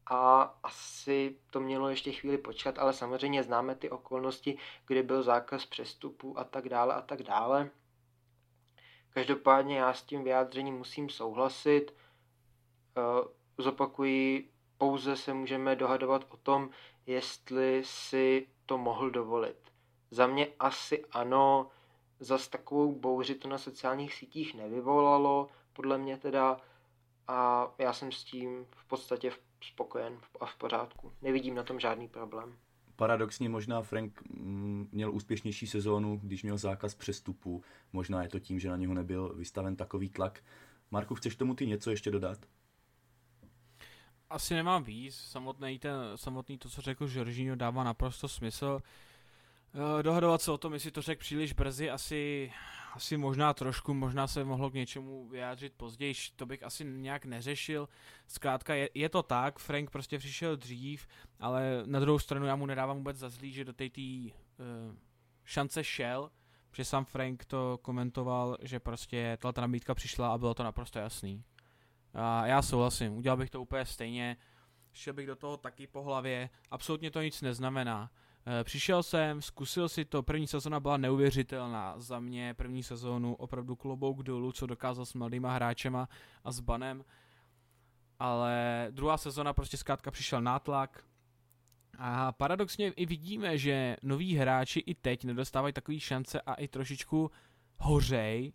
a 0.05 0.41
asi 0.63 1.35
to 1.49 1.59
mělo 1.59 1.89
ještě 1.89 2.11
chvíli 2.11 2.37
počkat, 2.37 2.79
ale 2.79 2.93
samozřejmě 2.93 3.43
známe 3.43 3.75
ty 3.75 3.89
okolnosti, 3.89 4.57
kdy 4.87 5.03
byl 5.03 5.23
zákaz 5.23 5.65
přestupu 5.65 6.39
a 6.39 6.43
tak 6.43 6.69
dále 6.69 6.93
a 6.93 7.01
tak 7.01 7.23
dále. 7.23 7.69
Každopádně 9.09 9.77
já 9.77 9.93
s 9.93 10.03
tím 10.03 10.23
vyjádřením 10.23 10.75
musím 10.75 11.09
souhlasit. 11.09 11.93
Eh, 12.97 13.27
zopakuji, 13.57 14.51
pouze 14.77 15.15
se 15.15 15.33
můžeme 15.33 15.75
dohadovat 15.75 16.25
o 16.29 16.37
tom, 16.37 16.69
jestli 17.05 17.81
si 17.85 18.47
to 18.65 18.77
mohl 18.77 19.09
dovolit. 19.09 19.57
Za 20.11 20.27
mě 20.27 20.47
asi 20.59 21.05
ano, 21.11 21.69
zas 22.19 22.47
takovou 22.47 22.95
bouři 22.95 23.36
to 23.36 23.47
na 23.47 23.58
sociálních 23.58 24.13
sítích 24.13 24.55
nevyvolalo, 24.55 25.49
podle 25.73 25.97
mě 25.97 26.17
teda, 26.17 26.58
a 27.27 27.67
já 27.77 27.93
jsem 27.93 28.12
s 28.12 28.23
tím 28.23 28.65
v 28.75 28.88
podstatě 28.88 29.32
spokojen 29.63 30.19
a 30.39 30.45
v 30.45 30.55
pořádku. 30.55 31.12
Nevidím 31.21 31.55
na 31.55 31.63
tom 31.63 31.79
žádný 31.79 32.08
problém. 32.08 32.58
Paradoxně 32.95 33.49
možná 33.49 33.82
Frank 33.82 34.21
mm, 34.29 34.89
měl 34.91 35.12
úspěšnější 35.13 35.67
sezónu, 35.67 36.19
když 36.23 36.43
měl 36.43 36.58
zákaz 36.58 36.95
přestupu. 36.95 37.63
Možná 37.93 38.23
je 38.23 38.29
to 38.29 38.39
tím, 38.39 38.60
že 38.60 38.69
na 38.69 38.77
něho 38.77 38.93
nebyl 38.93 39.34
vystaven 39.36 39.75
takový 39.75 40.10
tlak. 40.10 40.43
Marku, 40.91 41.15
chceš 41.15 41.36
tomu 41.36 41.55
ty 41.55 41.67
něco 41.67 41.89
ještě 41.89 42.12
dodat? 42.12 42.39
Asi 44.29 44.53
nemám 44.53 44.84
víc. 44.84 45.15
Samotný, 45.15 45.79
ten, 45.79 45.95
samotný 46.15 46.58
to, 46.58 46.69
co 46.69 46.82
řekl 46.82 47.08
Žoržíňo, 47.08 47.55
dává 47.55 47.84
naprosto 47.84 48.27
smysl. 48.27 48.82
Eh, 49.73 50.03
dohadovat 50.03 50.41
se 50.41 50.51
o 50.51 50.58
tom, 50.58 50.73
jestli 50.73 50.91
to 50.91 51.01
řekl 51.01 51.19
příliš 51.19 51.53
brzy, 51.53 51.89
asi, 51.89 52.51
asi 52.93 53.17
možná 53.17 53.53
trošku, 53.53 53.93
možná 53.93 54.27
se 54.27 54.43
mohlo 54.43 54.69
k 54.69 54.73
něčemu 54.73 55.27
vyjádřit 55.27 55.73
později, 55.77 56.13
to 56.36 56.45
bych 56.45 56.63
asi 56.63 56.86
nějak 56.86 57.25
neřešil. 57.25 57.89
Zkrátka 58.27 58.75
je, 58.75 58.89
je 58.93 59.10
to 59.10 59.23
tak, 59.23 59.60
Frank 59.60 59.89
prostě 59.89 60.17
přišel 60.17 60.58
dřív, 60.58 61.08
ale 61.39 61.84
na 61.86 61.99
druhou 61.99 62.19
stranu 62.19 62.45
já 62.45 62.55
mu 62.55 62.65
nedávám 62.65 62.97
vůbec 62.97 63.17
za 63.17 63.29
zlý, 63.29 63.51
že 63.51 63.65
do 63.65 63.73
té 63.73 63.86
uh, 63.86 64.32
šance 65.45 65.84
šel, 65.84 66.32
protože 66.71 66.86
sám 66.86 67.05
Frank 67.05 67.45
to 67.45 67.79
komentoval, 67.82 68.58
že 68.62 68.79
prostě 68.79 69.38
ta 69.53 69.62
nabídka 69.62 69.95
přišla 69.95 70.34
a 70.34 70.38
bylo 70.38 70.53
to 70.53 70.63
naprosto 70.63 70.99
jasný. 70.99 71.43
A 72.13 72.45
já 72.45 72.62
souhlasím, 72.62 73.17
udělal 73.17 73.38
bych 73.38 73.49
to 73.49 73.62
úplně 73.62 73.86
stejně, 73.86 74.38
šel 74.93 75.13
bych 75.13 75.27
do 75.27 75.36
toho 75.36 75.58
taky 75.58 75.88
po 75.88 76.03
hlavě, 76.03 76.49
absolutně 76.71 77.12
to 77.12 77.21
nic 77.21 77.41
neznamená. 77.41 78.12
Eh, 78.51 78.63
přišel 78.63 79.03
jsem, 79.03 79.41
zkusil 79.41 79.89
si 79.89 80.05
to, 80.05 80.23
první 80.23 80.47
sezona 80.47 80.79
byla 80.79 80.97
neuvěřitelná, 80.97 81.93
za 81.97 82.19
mě 82.19 82.53
první 82.53 82.83
sezónu 82.83 83.35
opravdu 83.35 83.75
klobouk 83.75 84.23
dolů, 84.23 84.51
co 84.51 84.65
dokázal 84.65 85.05
s 85.05 85.13
mladýma 85.13 85.53
hráčema 85.53 86.09
a 86.43 86.51
s 86.51 86.59
banem, 86.59 87.05
ale 88.19 88.88
druhá 88.91 89.17
sezona 89.17 89.53
prostě 89.53 89.77
zkrátka 89.77 90.12
přišel 90.12 90.41
nátlak. 90.41 91.03
A 91.97 92.31
paradoxně 92.31 92.88
i 92.88 93.05
vidíme, 93.05 93.57
že 93.57 93.97
noví 94.03 94.35
hráči 94.35 94.79
i 94.79 94.95
teď 94.95 95.23
nedostávají 95.23 95.73
takové 95.73 95.99
šance 95.99 96.41
a 96.41 96.53
i 96.53 96.67
trošičku 96.67 97.31
hořej, 97.77 98.53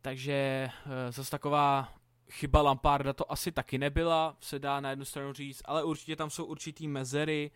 takže 0.00 0.70
eh, 0.86 1.12
zase 1.12 1.30
taková 1.30 1.94
chyba 2.30 2.62
Lamparda 2.62 3.12
to 3.12 3.32
asi 3.32 3.52
taky 3.52 3.78
nebyla, 3.78 4.36
se 4.40 4.58
dá 4.58 4.80
na 4.80 4.90
jednu 4.90 5.04
stranu 5.04 5.32
říct, 5.32 5.62
ale 5.64 5.84
určitě 5.84 6.16
tam 6.16 6.30
jsou 6.30 6.44
určitý 6.44 6.88
mezery, 6.88 7.50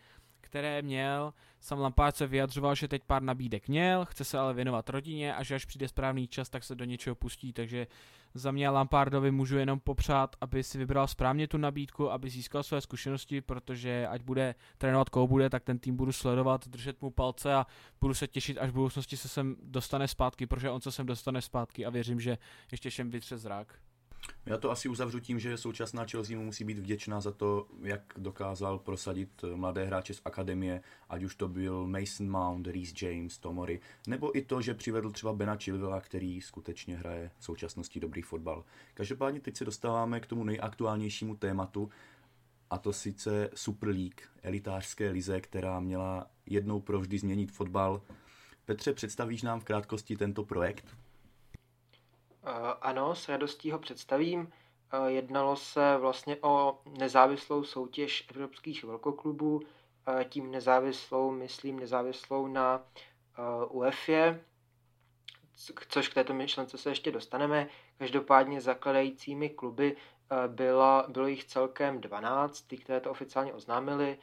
které 0.47 0.81
měl. 0.81 1.33
Sam 1.59 1.79
Lampard 1.79 2.15
se 2.15 2.27
vyjadřoval, 2.27 2.75
že 2.75 2.87
teď 2.87 3.03
pár 3.03 3.21
nabídek 3.21 3.67
měl, 3.67 4.05
chce 4.05 4.23
se 4.23 4.37
ale 4.37 4.53
věnovat 4.53 4.89
rodině 4.89 5.35
a 5.35 5.43
že 5.43 5.55
až 5.55 5.65
přijde 5.65 5.87
správný 5.87 6.27
čas, 6.27 6.49
tak 6.49 6.63
se 6.63 6.75
do 6.75 6.85
něčeho 6.85 7.15
pustí. 7.15 7.53
Takže 7.53 7.87
za 8.33 8.51
mě 8.51 8.69
Lampardovi 8.69 9.31
můžu 9.31 9.57
jenom 9.57 9.79
popřát, 9.79 10.35
aby 10.41 10.63
si 10.63 10.77
vybral 10.77 11.07
správně 11.07 11.47
tu 11.47 11.57
nabídku, 11.57 12.11
aby 12.11 12.29
získal 12.29 12.63
své 12.63 12.81
zkušenosti, 12.81 13.41
protože 13.41 14.07
ať 14.07 14.21
bude 14.21 14.55
trénovat 14.77 15.09
koho 15.09 15.27
bude, 15.27 15.49
tak 15.49 15.63
ten 15.63 15.79
tým 15.79 15.95
budu 15.95 16.11
sledovat, 16.11 16.67
držet 16.67 17.01
mu 17.01 17.09
palce 17.09 17.53
a 17.53 17.65
budu 18.01 18.13
se 18.13 18.27
těšit, 18.27 18.57
až 18.57 18.69
v 18.69 18.73
budoucnosti 18.73 19.17
se 19.17 19.27
sem 19.27 19.55
dostane 19.63 20.07
zpátky, 20.07 20.45
protože 20.45 20.69
on 20.69 20.81
se 20.81 20.91
sem 20.91 21.05
dostane 21.05 21.41
zpátky 21.41 21.85
a 21.85 21.89
věřím, 21.89 22.19
že 22.19 22.37
ještě 22.71 22.89
všem 22.89 23.09
vytře 23.09 23.37
zrak. 23.37 23.79
Já 24.45 24.57
to 24.57 24.71
asi 24.71 24.89
uzavřu 24.89 25.19
tím, 25.19 25.39
že 25.39 25.57
současná 25.57 26.05
Chelsea 26.05 26.37
mu 26.37 26.43
musí 26.43 26.63
být 26.63 26.79
vděčná 26.79 27.21
za 27.21 27.31
to, 27.31 27.67
jak 27.81 28.01
dokázal 28.17 28.79
prosadit 28.79 29.45
mladé 29.55 29.85
hráče 29.85 30.13
z 30.13 30.21
akademie, 30.25 30.81
ať 31.09 31.23
už 31.23 31.35
to 31.35 31.47
byl 31.47 31.87
Mason 31.87 32.29
Mount, 32.29 32.67
Reece 32.67 33.05
James, 33.05 33.37
Tomori, 33.37 33.79
nebo 34.07 34.37
i 34.37 34.41
to, 34.41 34.61
že 34.61 34.73
přivedl 34.73 35.11
třeba 35.11 35.33
Bena 35.33 35.55
Chilvela, 35.55 36.01
který 36.01 36.41
skutečně 36.41 36.97
hraje 36.97 37.31
v 37.37 37.43
současnosti 37.43 37.99
dobrý 37.99 38.21
fotbal. 38.21 38.63
Každopádně 38.93 39.39
teď 39.39 39.57
se 39.57 39.65
dostáváme 39.65 40.19
k 40.19 40.25
tomu 40.25 40.43
nejaktuálnějšímu 40.43 41.35
tématu, 41.35 41.89
a 42.69 42.77
to 42.77 42.93
sice 42.93 43.49
Super 43.55 43.89
League, 43.89 44.21
elitářské 44.43 45.09
lize, 45.09 45.41
která 45.41 45.79
měla 45.79 46.27
jednou 46.45 46.79
provždy 46.79 47.19
změnit 47.19 47.51
fotbal. 47.51 48.01
Petře, 48.65 48.93
představíš 48.93 49.41
nám 49.41 49.59
v 49.59 49.63
krátkosti 49.63 50.17
tento 50.17 50.43
projekt? 50.43 50.95
Eh, 52.47 52.73
ano, 52.81 53.15
s 53.15 53.29
radostí 53.29 53.71
ho 53.71 53.79
představím. 53.79 54.53
Eh, 54.91 55.11
jednalo 55.11 55.55
se 55.55 55.97
vlastně 55.97 56.37
o 56.41 56.79
nezávislou 56.97 57.63
soutěž 57.63 58.27
evropských 58.35 58.83
velkoklubů, 58.83 59.61
eh, 60.07 60.25
tím 60.25 60.51
nezávislou, 60.51 61.31
myslím, 61.31 61.79
nezávislou 61.79 62.47
na 62.47 62.83
UEFA, 63.69 64.35
což 65.89 66.07
k 66.09 66.13
této 66.13 66.33
myšlence 66.33 66.77
se 66.77 66.89
ještě 66.89 67.11
dostaneme. 67.11 67.67
Každopádně 67.97 68.61
zakladajícími 68.61 69.49
kluby 69.49 69.95
byla, 70.47 71.05
bylo 71.07 71.27
jich 71.27 71.43
celkem 71.43 72.01
12, 72.01 72.61
ty, 72.61 72.77
které 72.77 72.99
to 72.99 73.11
oficiálně 73.11 73.53
oznámili. 73.53 74.17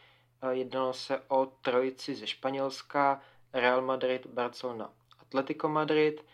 Jednalo 0.50 0.92
se 0.92 1.22
o 1.28 1.46
trojici 1.46 2.14
ze 2.14 2.26
Španělska, 2.26 3.20
Real 3.52 3.82
Madrid, 3.82 4.26
Barcelona, 4.26 4.92
Atletico 5.20 5.68
Madrid– 5.68 6.24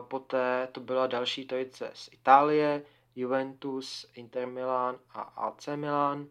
poté 0.00 0.68
to 0.72 0.80
byla 0.80 1.06
další 1.06 1.44
trojice 1.44 1.90
z 1.94 2.08
Itálie, 2.12 2.82
Juventus, 3.16 4.06
Inter 4.14 4.46
Milan 4.46 4.98
a 5.10 5.20
AC 5.20 5.66
Milan. 5.74 6.26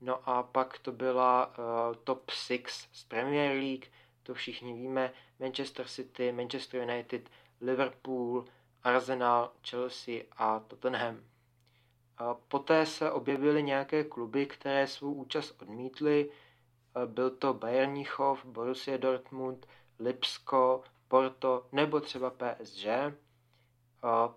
No 0.00 0.28
a 0.28 0.42
pak 0.42 0.78
to 0.78 0.92
byla 0.92 1.46
uh, 1.46 1.94
top 2.04 2.30
6 2.30 2.88
z 2.92 3.04
Premier 3.04 3.56
League, 3.56 3.86
to 4.22 4.34
všichni 4.34 4.72
víme, 4.72 5.12
Manchester 5.40 5.86
City, 5.86 6.32
Manchester 6.32 6.82
United, 6.82 7.30
Liverpool, 7.60 8.44
Arsenal, 8.82 9.52
Chelsea 9.70 10.22
a 10.36 10.60
Tottenham. 10.60 11.20
A 12.18 12.34
poté 12.34 12.86
se 12.86 13.10
objevily 13.10 13.62
nějaké 13.62 14.04
kluby, 14.04 14.46
které 14.46 14.86
svou 14.86 15.12
účast 15.12 15.62
odmítly. 15.62 16.30
Byl 17.06 17.30
to 17.30 17.54
Bayern 17.54 18.04
Borussia 18.44 18.96
Dortmund, 18.96 19.66
Lipsko, 19.98 20.82
Porto 21.10 21.66
nebo 21.72 22.00
třeba 22.00 22.30
PSG. 22.30 22.86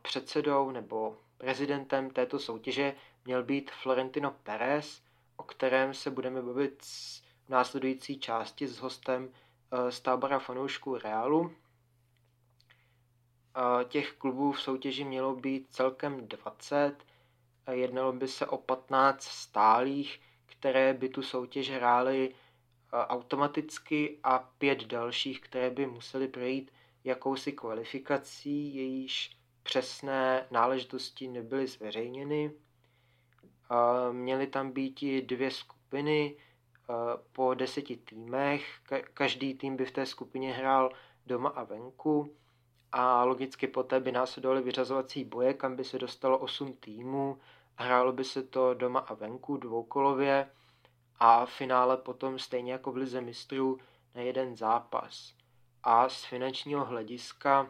Předsedou 0.01 0.71
nebo 0.71 1.17
prezidentem 1.37 2.09
této 2.09 2.39
soutěže 2.39 2.95
měl 3.25 3.43
být 3.43 3.71
Florentino 3.71 4.31
Perez, 4.43 5.01
o 5.37 5.43
kterém 5.43 5.93
se 5.93 6.11
budeme 6.11 6.41
bavit 6.41 6.81
v 7.45 7.49
následující 7.49 8.19
části 8.19 8.67
s 8.67 8.79
hostem 8.79 9.29
e, 9.71 9.91
z 9.91 10.01
tábora 10.01 10.39
fanoušků 10.39 10.97
Realu. 10.97 11.55
Těch 13.87 14.11
klubů 14.11 14.51
v 14.51 14.61
soutěži 14.61 15.03
mělo 15.03 15.35
být 15.35 15.67
celkem 15.69 16.27
20. 16.27 16.95
Jednalo 17.71 18.13
by 18.13 18.27
se 18.27 18.45
o 18.45 18.57
15 18.57 19.23
stálých, 19.23 20.21
které 20.45 20.93
by 20.93 21.09
tu 21.09 21.21
soutěž 21.21 21.71
hrály 21.71 22.35
automaticky 22.93 24.19
a 24.23 24.39
pět 24.39 24.83
dalších, 24.83 25.41
které 25.41 25.69
by 25.69 25.87
musely 25.87 26.27
projít 26.27 26.71
jakousi 27.03 27.51
kvalifikací, 27.51 28.75
jejíž 28.75 29.37
přesné 29.63 30.47
náležitosti 30.51 31.27
nebyly 31.27 31.67
zveřejněny. 31.67 32.51
Měly 34.11 34.47
tam 34.47 34.71
být 34.71 35.03
i 35.03 35.21
dvě 35.21 35.51
skupiny 35.51 36.35
po 37.31 37.53
deseti 37.53 37.97
týmech. 37.97 38.65
Každý 39.13 39.53
tým 39.53 39.75
by 39.75 39.85
v 39.85 39.91
té 39.91 40.05
skupině 40.05 40.53
hrál 40.53 40.91
doma 41.25 41.49
a 41.49 41.63
venku 41.63 42.35
a 42.91 43.23
logicky 43.23 43.67
poté 43.67 43.99
by 43.99 44.11
následovaly 44.11 44.61
vyřazovací 44.61 45.23
boje, 45.23 45.53
kam 45.53 45.75
by 45.75 45.83
se 45.83 45.99
dostalo 45.99 46.37
8 46.37 46.73
týmů. 46.73 47.37
Hrálo 47.75 48.11
by 48.11 48.23
se 48.23 48.43
to 48.43 48.73
doma 48.73 48.99
a 48.99 49.13
venku 49.13 49.57
dvoukolově 49.57 50.49
a 51.25 51.45
finále 51.45 51.97
potom 51.97 52.39
stejně 52.39 52.71
jako 52.71 52.91
v 52.91 52.97
Lize 52.97 53.21
mistrů 53.21 53.79
na 54.15 54.21
jeden 54.21 54.55
zápas. 54.55 55.33
A 55.83 56.09
z 56.09 56.23
finančního 56.25 56.85
hlediska 56.85 57.69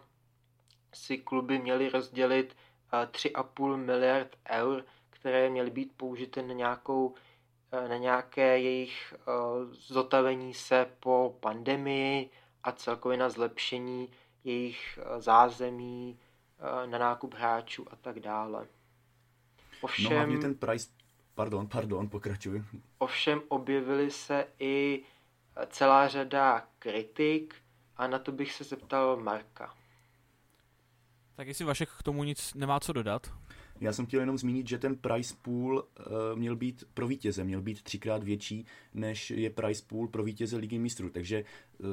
si 0.94 1.18
kluby 1.18 1.60
měly 1.60 1.89
rozdělit 1.89 2.56
3,5 2.92 3.76
miliard 3.76 4.36
eur, 4.50 4.86
které 5.10 5.50
měly 5.50 5.72
být 5.72 5.94
použity 5.98 6.42
na, 6.42 6.54
nějakou, 6.54 7.16
na 7.72 7.97
nějaké 7.97 8.60
jejich 8.60 9.14
zotavení 9.72 10.54
se 10.54 10.86
po 10.99 11.38
pandemii 11.39 12.30
a 12.64 12.72
celkově 12.72 13.18
na 13.18 13.30
zlepšení 13.30 14.10
jejich 14.43 14.99
zázemí, 15.18 16.20
na 16.86 16.97
nákup 16.97 17.34
hráčů 17.34 17.86
a 17.91 17.95
tak 17.95 18.20
dále. 18.20 18.68
Ovšem, 19.82 20.12
no 20.12 20.18
hlavně 20.18 20.38
ten 20.38 20.56
price 20.56 21.03
Pardon, 21.36 21.68
pardon, 21.68 22.10
pokračuj. 22.10 22.64
Ovšem 22.98 23.42
objevily 23.48 24.12
se 24.12 24.48
i 24.60 25.04
celá 25.68 26.08
řada 26.08 26.68
kritik 26.80 27.56
a 27.98 28.08
na 28.08 28.20
to 28.20 28.32
bych 28.32 28.54
se 28.54 28.64
zeptal 28.64 29.18
Marka. 29.18 29.74
Tak 31.36 31.48
jestli 31.48 31.66
Vašek 31.66 31.90
k 31.90 32.04
tomu 32.04 32.24
nic 32.24 32.54
nemá 32.54 32.80
co 32.80 32.94
dodat? 32.94 33.32
Já 33.82 33.93
jsem 33.93 34.05
chtěl 34.05 34.19
jenom 34.19 34.38
zmínit, 34.38 34.67
že 34.67 34.78
ten 34.78 34.95
price 34.95 35.36
pool 35.41 35.78
uh, 35.78 36.39
měl 36.39 36.55
být 36.55 36.84
pro 36.93 37.07
vítěze, 37.07 37.43
měl 37.43 37.61
být 37.61 37.84
třikrát 37.84 38.24
větší, 38.24 38.65
než 38.93 39.32
je 39.32 39.49
price 39.49 39.84
pool 39.88 40.07
pro 40.07 40.24
vítěze 40.24 40.57
ligy 40.57 40.80
mistrů. 40.80 41.09
Takže 41.09 41.43
uh, 41.43 41.88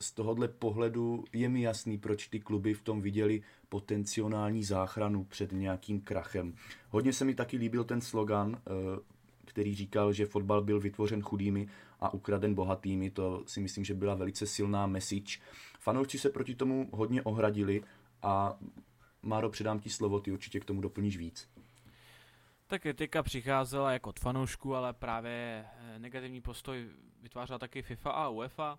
z 0.00 0.12
tohohle 0.12 0.48
pohledu 0.48 1.24
je 1.32 1.48
mi 1.48 1.62
jasný, 1.62 1.98
proč 1.98 2.28
ty 2.28 2.40
kluby 2.40 2.74
v 2.74 2.82
tom 2.82 3.00
viděli 3.00 3.42
potenciální 3.68 4.64
záchranu 4.64 5.24
před 5.24 5.52
nějakým 5.52 6.00
krachem. 6.00 6.54
Hodně 6.90 7.12
se 7.12 7.24
mi 7.24 7.34
taky 7.34 7.56
líbil 7.56 7.84
ten 7.84 8.00
slogan, 8.00 8.48
uh, 8.48 8.56
který 9.44 9.74
říkal, 9.74 10.12
že 10.12 10.26
fotbal 10.26 10.62
byl 10.62 10.80
vytvořen 10.80 11.22
chudými 11.22 11.68
a 12.00 12.14
ukraden 12.14 12.54
bohatými. 12.54 13.10
To 13.10 13.42
si 13.46 13.60
myslím, 13.60 13.84
že 13.84 13.94
byla 13.94 14.14
velice 14.14 14.46
silná 14.46 14.86
message. 14.86 15.38
Fanoušci 15.80 16.18
se 16.18 16.30
proti 16.30 16.54
tomu 16.54 16.88
hodně 16.92 17.22
ohradili 17.22 17.82
a 18.22 18.58
Máro, 19.22 19.50
předám 19.50 19.80
ti 19.80 19.90
slovo, 19.90 20.20
ty 20.20 20.32
určitě 20.32 20.60
k 20.60 20.64
tomu 20.64 20.80
doplníš 20.80 21.16
víc. 21.16 21.48
Ta 22.66 22.78
kritika 22.78 23.22
přicházela 23.22 23.92
jako 23.92 24.10
od 24.10 24.20
fanoušků, 24.20 24.74
ale 24.74 24.92
právě 24.92 25.66
eh, 25.66 25.98
negativní 25.98 26.40
postoj 26.40 26.88
vytvářela 27.22 27.58
taky 27.58 27.82
FIFA 27.82 28.10
a 28.10 28.28
UEFA. 28.28 28.78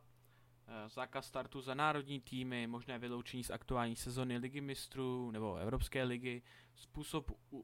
Eh, 0.68 0.90
zákaz 0.90 1.26
startu 1.26 1.62
za 1.62 1.74
národní 1.74 2.22
týmy, 2.22 2.68
možné 2.68 3.00
vyloučení 3.00 3.44
z 3.44 3.50
aktuální 3.50 3.96
sezony 3.96 4.38
ligy 4.38 4.62
mistrů 4.62 5.32
nebo 5.32 5.56
Evropské 5.56 6.04
ligy, 6.04 6.42
způsob 6.76 7.32
eh, 7.32 7.58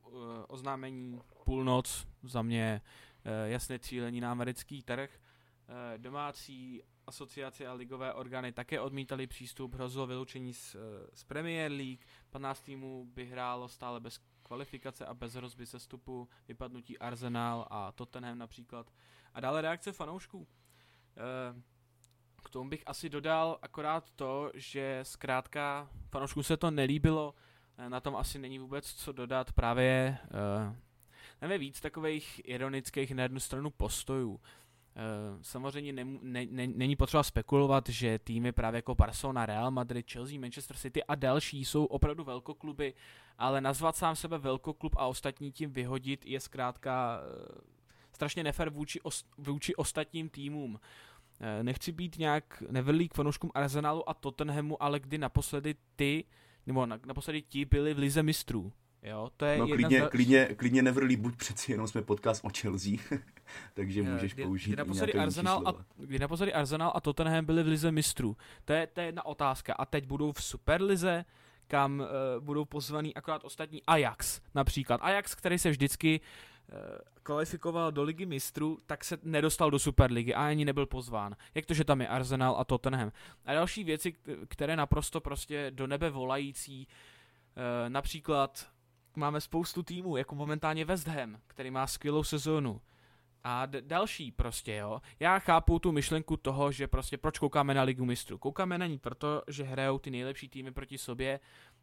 oznámení 0.48 1.22
půlnoc, 1.46 2.08
za 2.24 2.42
mě 2.42 2.82
jasné 3.46 3.80
cílení 3.80 4.22
na 4.22 4.32
americký 4.32 4.84
trh, 4.84 5.10
domácí 5.98 6.84
asociace 7.08 7.68
a 7.68 7.74
ligové 7.74 8.14
orgány 8.14 8.52
také 8.52 8.80
odmítali 8.80 9.28
přístup, 9.28 9.74
hrozilo 9.74 10.08
vyloučení 10.08 10.54
z, 10.54 10.76
z 11.14 11.24
Premier 11.24 11.72
League, 11.72 12.06
15 12.30 12.62
týmů 12.62 13.06
by 13.06 13.26
hrálo 13.26 13.68
stále 13.68 14.00
bez 14.00 14.20
kvalifikace 14.44 15.06
a 15.06 15.14
bez 15.14 15.34
hrozby 15.34 15.66
sestupu, 15.66 16.30
vypadnutí 16.48 17.00
Arsenal 17.00 17.68
a 17.70 17.92
Tottenham 17.92 18.38
například. 18.38 18.92
A 19.34 19.40
dále 19.40 19.62
reakce 19.62 19.92
fanoušků. 19.92 20.48
Eh, 21.18 21.62
k 22.46 22.50
tomu 22.50 22.70
bych 22.70 22.84
asi 22.86 23.10
dodal 23.10 23.60
akorát 23.62 24.12
to, 24.12 24.52
že 24.54 25.00
zkrátka 25.04 25.90
fanouškům 26.10 26.44
se 26.44 26.58
to 26.58 26.72
nelíbilo, 26.72 27.34
eh, 27.78 27.90
na 27.90 28.00
tom 28.00 28.16
asi 28.16 28.40
není 28.40 28.60
vůbec 28.60 28.94
co 28.94 29.12
dodat, 29.12 29.52
právě 29.52 30.18
uh, 30.68 30.76
nevím, 31.42 31.60
víc 31.60 31.82
takových 31.82 32.42
ironických 32.46 33.12
na 33.12 33.24
jednu 33.24 33.40
stranu 33.40 33.70
postojů. 33.70 34.40
Eh, 34.98 35.38
samozřejmě 35.42 35.94
ne, 35.94 36.06
ne, 36.22 36.46
ne, 36.46 36.68
není 36.68 36.96
potřeba 36.96 37.24
spekulovat, 37.24 37.90
že 37.90 38.20
týmy 38.20 38.52
právě 38.52 38.78
jako 38.78 38.96
Barcelona, 38.96 39.46
Real 39.46 39.72
Madrid, 39.72 40.12
Chelsea, 40.12 40.40
Manchester 40.40 40.78
City 40.78 41.04
a 41.04 41.16
další 41.16 41.66
jsou 41.66 41.86
opravdu 41.86 42.24
velkokluby, 42.24 42.94
ale 43.38 43.62
nazvat 43.62 43.96
sám 43.96 44.16
sebe 44.16 44.38
velkoklub 44.38 44.96
a 44.98 45.06
ostatní 45.06 45.52
tím 45.52 45.72
vyhodit 45.72 46.26
je 46.26 46.40
zkrátka 46.40 47.20
uh, 47.20 47.58
strašně 48.12 48.44
nefer 48.44 48.70
vůči, 48.70 49.00
vůči 49.38 49.76
ostatním 49.76 50.30
týmům. 50.30 50.74
Uh, 50.74 50.80
nechci 51.64 51.92
být 51.92 52.18
nějak 52.18 52.64
nevelý 52.70 53.10
k 53.10 53.14
fanouškům 53.14 53.52
Arsenalu 53.54 54.10
a 54.10 54.14
Tottenhamu, 54.14 54.84
ale 54.84 55.00
kdy 55.00 55.18
naposledy 55.18 55.76
ty, 55.96 56.24
nebo 56.66 56.86
naposledy 56.86 57.42
ti 57.42 57.66
byli 57.66 57.94
v 57.94 57.98
lize 57.98 58.24
mistrů. 58.24 58.74
Jo, 59.06 59.30
to 59.38 59.46
je 59.46 59.58
no 59.58 59.68
klidně, 59.68 60.02
z... 60.02 60.10
klidně, 60.10 60.46
klidně 60.46 60.82
nevrlí, 60.82 61.16
buď 61.16 61.36
přeci 61.36 61.72
jenom 61.72 61.88
jsme 61.88 62.02
podcast 62.02 62.46
o 62.46 62.50
Chelsea, 62.60 62.92
takže 63.74 64.04
můžeš 64.04 64.34
kdy, 64.34 64.44
použít 64.44 64.70
kdy 64.72 64.78
naposledy 64.78 65.14
Arsenal 65.14 65.64
a, 65.66 65.74
Kdy 65.98 66.20
naposledy 66.20 66.54
Arsenal 66.54 66.92
a 66.96 67.02
Tottenham 67.02 67.46
byli 67.46 67.64
v 67.64 67.68
lize 67.68 67.92
mistrů. 67.92 68.38
To 68.66 68.74
je, 68.74 68.88
to 68.88 69.00
je 69.00 69.06
jedna 69.06 69.26
otázka. 69.26 69.74
A 69.74 69.86
teď 69.86 70.06
budou 70.06 70.32
v 70.32 70.44
Superlize, 70.44 71.26
kam 71.68 72.00
uh, 72.00 72.06
budou 72.44 72.66
pozvaný 72.66 73.16
akorát 73.16 73.44
ostatní 73.44 73.84
Ajax 73.88 74.42
například. 74.56 75.02
Ajax, 75.04 75.36
který 75.36 75.58
se 75.58 75.70
vždycky 75.70 76.22
uh, 76.72 76.78
kvalifikoval 77.24 77.92
do 77.92 78.04
ligy 78.04 78.26
mistrů, 78.26 78.78
tak 78.86 79.04
se 79.04 79.18
nedostal 79.24 79.72
do 79.72 79.80
Superligy 79.80 80.34
a 80.34 80.48
ani 80.48 80.66
nebyl 80.66 80.86
pozván. 80.86 81.36
Jak 81.56 81.66
to, 81.66 81.74
že 81.74 81.84
tam 81.84 82.02
je 82.02 82.08
Arsenal 82.08 82.56
a 82.60 82.64
Tottenham. 82.64 83.12
A 83.46 83.54
další 83.54 83.84
věci, 83.84 84.16
které 84.48 84.76
naprosto 84.76 85.22
prostě 85.22 85.72
do 85.76 85.88
nebe 85.88 86.10
volající, 86.10 86.88
uh, 86.88 87.90
například 87.90 88.75
máme 89.18 89.42
spoustu 89.42 89.84
týmů, 89.84 90.18
jako 90.18 90.36
momentálně 90.36 90.86
West 90.86 91.08
Ham, 91.08 91.38
který 91.48 91.72
má 91.72 91.88
skvělou 91.88 92.24
sezónu. 92.24 92.82
A 93.44 93.66
d- 93.66 93.82
další 93.82 94.32
prostě, 94.32 94.76
jo. 94.76 95.02
Já 95.20 95.40
chápu 95.40 95.80
tu 95.80 95.92
myšlenku 95.92 96.38
toho, 96.38 96.72
že 96.72 96.88
prostě 96.88 97.18
proč 97.18 97.40
koukáme 97.40 97.74
na 97.74 97.84
Ligu 97.84 98.06
mistrů. 98.06 98.38
Koukáme 98.38 98.78
na 98.78 98.88
ní 98.88 98.98
proto, 99.00 99.42
že 99.48 99.64
hrajou 99.64 100.00
ty 100.00 100.12
nejlepší 100.12 100.50
týmy 100.50 100.72
proti 100.72 100.98
sobě 100.98 101.40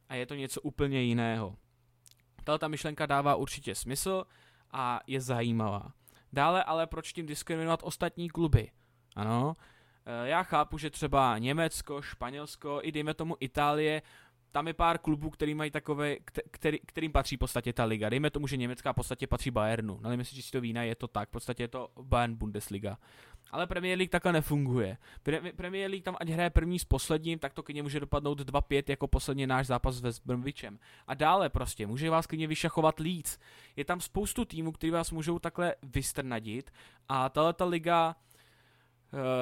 a 0.08 0.14
je 0.14 0.26
to 0.26 0.34
něco 0.34 0.60
úplně 0.60 1.02
jiného. 1.02 1.56
Tahle 2.44 2.58
ta 2.58 2.68
myšlenka 2.68 3.06
dává 3.06 3.34
určitě 3.34 3.74
smysl 3.74 4.24
a 4.70 5.00
je 5.06 5.20
zajímavá. 5.20 5.92
Dále 6.32 6.64
ale 6.64 6.86
proč 6.86 7.12
tím 7.12 7.26
diskriminovat 7.26 7.80
ostatní 7.82 8.30
kluby? 8.30 8.70
Ano, 9.16 9.56
e, 10.06 10.28
já 10.28 10.42
chápu, 10.42 10.78
že 10.78 10.90
třeba 10.90 11.38
Německo, 11.38 12.02
Španělsko, 12.02 12.80
i 12.82 12.92
dejme 12.92 13.14
tomu 13.14 13.36
Itálie 13.40 14.02
tam 14.52 14.66
je 14.66 14.74
pár 14.74 14.98
klubů, 14.98 15.30
který 15.30 15.54
mají 15.54 15.70
takové, 15.70 16.16
který, 16.50 16.78
kterým 16.86 17.12
patří 17.12 17.36
v 17.36 17.38
podstatě 17.38 17.72
ta 17.72 17.84
liga. 17.84 18.08
Dejme 18.08 18.30
tomu, 18.30 18.46
že 18.46 18.56
německá 18.56 18.92
v 18.92 18.96
podstatě 18.96 19.26
patří 19.26 19.50
Bayernu. 19.50 19.98
Nevím, 20.02 20.18
jestli 20.18 20.42
to 20.42 20.60
vína, 20.60 20.82
je 20.82 20.94
to 20.94 21.08
tak. 21.08 21.28
V 21.28 21.32
podstatě 21.32 21.62
je 21.62 21.68
to 21.68 21.88
Bayern 22.02 22.34
Bundesliga. 22.34 22.98
Ale 23.50 23.66
Premier 23.66 23.98
League 23.98 24.10
takhle 24.10 24.32
nefunguje. 24.32 24.96
Pre- 25.24 25.52
Premier 25.56 25.90
League 25.90 26.04
tam 26.04 26.16
ať 26.20 26.28
hraje 26.28 26.50
první 26.50 26.78
s 26.78 26.84
posledním, 26.84 27.38
tak 27.38 27.54
to 27.54 27.62
klidně 27.62 27.82
může 27.82 28.00
dopadnout 28.00 28.40
2-5 28.40 28.82
jako 28.88 29.06
poslední 29.06 29.46
náš 29.46 29.66
zápas 29.66 29.94
s 29.94 30.18
Bromwichem. 30.18 30.78
A 31.06 31.14
dále 31.14 31.48
prostě, 31.48 31.86
může 31.86 32.10
vás 32.10 32.26
klidně 32.26 32.46
vyšachovat 32.46 33.00
Leeds. 33.00 33.38
Je 33.76 33.84
tam 33.84 34.00
spoustu 34.00 34.44
týmů, 34.44 34.72
kteří 34.72 34.90
vás 34.90 35.10
můžou 35.10 35.38
takhle 35.38 35.74
vystrnadit 35.82 36.70
a 37.08 37.28
tahle 37.28 37.52
ta 37.52 37.64
liga 37.64 38.16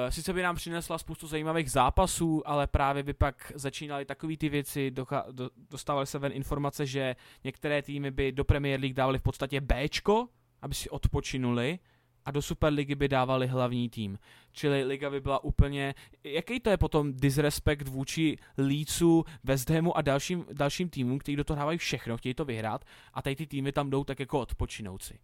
sice 0.09 0.33
by 0.33 0.41
nám 0.41 0.55
přinesla 0.55 0.97
spoustu 0.97 1.27
zajímavých 1.27 1.71
zápasů, 1.71 2.41
ale 2.45 2.67
právě 2.67 3.03
by 3.03 3.13
pak 3.13 3.51
začínaly 3.55 4.05
takové 4.05 4.37
ty 4.37 4.49
věci, 4.49 4.91
docha- 4.91 5.31
do- 5.31 5.49
dostávaly 5.69 6.07
se 6.07 6.19
ven 6.19 6.31
informace, 6.31 6.85
že 6.85 7.15
některé 7.43 7.81
týmy 7.81 8.11
by 8.11 8.31
do 8.31 8.43
Premier 8.43 8.79
League 8.79 8.95
dávali 8.95 9.19
v 9.19 9.21
podstatě 9.21 9.61
Bčko, 9.61 10.27
aby 10.61 10.75
si 10.75 10.89
odpočinuli, 10.89 11.79
a 12.25 12.31
do 12.31 12.41
Superligy 12.41 12.95
by 12.95 13.07
dávali 13.07 13.47
hlavní 13.47 13.89
tým. 13.89 14.19
Čili 14.51 14.83
liga 14.83 15.09
by 15.09 15.21
byla 15.21 15.43
úplně... 15.43 15.95
Jaký 16.23 16.59
to 16.59 16.69
je 16.69 16.77
potom 16.77 17.13
disrespekt 17.13 17.87
vůči 17.87 18.37
Leedsu, 18.57 19.25
West 19.43 19.69
Hamu 19.69 19.97
a 19.97 20.01
dalším, 20.01 20.45
dalším 20.53 20.89
týmům, 20.89 21.19
kteří 21.19 21.35
do 21.35 21.43
toho 21.43 21.57
dávají 21.59 21.77
všechno, 21.77 22.17
chtějí 22.17 22.33
to 22.33 22.45
vyhrát 22.45 22.85
a 23.13 23.21
tady 23.21 23.35
ty 23.35 23.47
týmy 23.47 23.71
tam 23.71 23.89
jdou 23.89 24.03
tak 24.03 24.19
jako 24.19 24.39
odpočinouci. 24.39 25.19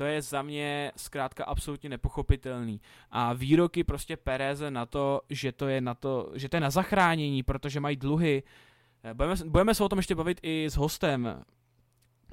To 0.00 0.04
je 0.04 0.22
za 0.22 0.42
mě 0.42 0.92
zkrátka 0.96 1.44
absolutně 1.44 1.88
nepochopitelný. 1.88 2.80
A 3.10 3.32
výroky 3.32 3.84
prostě 3.84 4.16
Pereze 4.16 4.70
na 4.70 4.86
to, 4.86 5.20
že 5.30 5.52
to 5.52 5.68
je 5.68 5.80
na 5.80 5.94
to, 5.94 6.32
že 6.34 6.48
to 6.48 6.56
je 6.56 6.60
na 6.60 6.70
zachránění, 6.70 7.42
protože 7.42 7.80
mají 7.80 7.96
dluhy. 7.96 8.42
Eh, 9.04 9.14
budeme, 9.14 9.34
budeme 9.44 9.74
se 9.74 9.84
o 9.84 9.88
tom 9.88 9.98
ještě 9.98 10.14
bavit 10.14 10.40
i 10.42 10.66
s 10.70 10.76
hostem 10.76 11.42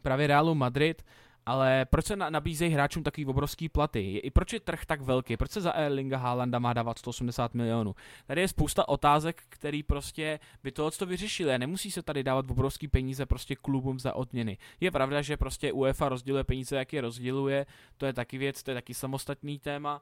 právě 0.02 0.28
Realu 0.28 0.56
Madrid, 0.56 1.04
ale 1.48 1.86
proč 1.86 2.06
se 2.06 2.16
nabízejí 2.16 2.72
hráčům 2.72 3.04
takový 3.04 3.26
obrovský 3.26 3.70
platy? 3.70 4.18
I 4.18 4.32
proč 4.32 4.54
je 4.54 4.60
trh 4.60 4.86
tak 4.86 5.02
velký? 5.02 5.38
Proč 5.38 5.52
se 5.52 5.62
za 5.62 5.72
Erlinga 5.72 6.18
Haalanda 6.18 6.60
má 6.60 6.74
dávat 6.74 6.98
180 6.98 7.54
milionů? 7.54 7.96
Tady 8.26 8.42
je 8.42 8.48
spousta 8.48 8.88
otázek, 8.88 9.44
který 9.50 9.84
prostě 9.84 10.40
by 10.64 10.72
tohle 10.72 10.92
to 10.92 11.06
vyřešili. 11.06 11.60
Nemusí 11.60 11.92
se 11.92 12.04
tady 12.04 12.24
dávat 12.24 12.52
obrovský 12.52 12.88
peníze 12.88 13.26
prostě 13.26 13.56
klubům 13.56 14.00
za 14.00 14.14
odměny. 14.16 14.58
Je 14.80 14.92
pravda, 14.92 15.22
že 15.22 15.38
prostě 15.38 15.72
UEFA 15.72 16.10
rozděluje 16.10 16.44
peníze, 16.44 16.76
jak 16.76 16.94
je 16.94 17.02
rozděluje. 17.02 17.66
To 17.98 18.06
je 18.06 18.14
taky 18.14 18.38
věc, 18.38 18.64
to 18.64 18.72
je 18.72 18.76
taky 18.76 18.94
samostatný 18.94 19.60
téma. 19.60 20.02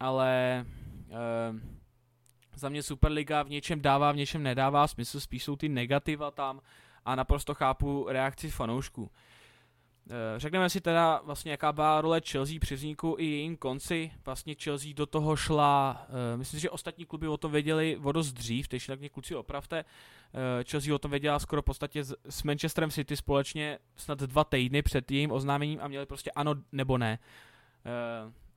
Ale 0.00 0.64
eh, 1.10 1.60
za 2.54 2.68
mě 2.68 2.82
Superliga 2.82 3.42
v 3.42 3.50
něčem 3.50 3.80
dává, 3.80 4.12
v 4.12 4.16
něčem 4.16 4.42
nedává 4.42 4.86
smysl, 4.86 5.20
spíš 5.20 5.44
jsou 5.44 5.56
ty 5.56 5.68
negativa 5.68 6.30
tam 6.30 6.60
a 7.04 7.14
naprosto 7.14 7.54
chápu 7.54 8.06
reakci 8.08 8.50
fanoušků. 8.50 9.10
Eh, 10.10 10.14
řekneme 10.36 10.70
si 10.70 10.80
teda 10.80 11.20
vlastně, 11.24 11.50
jaká 11.50 11.72
byla 11.72 12.00
role 12.00 12.20
Chelsea 12.30 12.56
při 12.60 12.74
vzniku 12.74 13.16
i 13.18 13.24
jejím 13.24 13.56
konci. 13.56 14.12
Vlastně 14.24 14.54
Chelsea 14.62 14.92
do 14.94 15.06
toho 15.06 15.36
šla, 15.36 16.06
uh, 16.08 16.38
myslím 16.38 16.58
si, 16.58 16.62
že 16.62 16.70
ostatní 16.70 17.06
kluby 17.06 17.28
o 17.28 17.36
tom 17.36 17.52
věděli 17.52 17.98
o 18.02 18.12
dost 18.12 18.32
dřív, 18.32 18.68
takže 18.68 18.86
tak 18.86 18.98
mě 18.98 19.08
kluci 19.08 19.34
opravte. 19.34 19.84
Uh, 19.84 20.40
Chelsea 20.70 20.94
o 20.94 20.98
tom 20.98 21.10
věděla 21.10 21.38
skoro 21.38 21.62
v 21.62 21.64
podstatě 21.64 22.04
s, 22.04 22.14
s 22.28 22.42
Manchesterem 22.42 22.90
City 22.90 23.16
společně 23.16 23.78
snad 23.96 24.18
dva 24.18 24.44
týdny 24.44 24.82
před 24.82 25.10
jejím 25.10 25.32
oznámením 25.32 25.80
a 25.82 25.88
měli 25.88 26.06
prostě 26.06 26.30
ano 26.30 26.54
nebo 26.72 26.98
ne. 26.98 27.18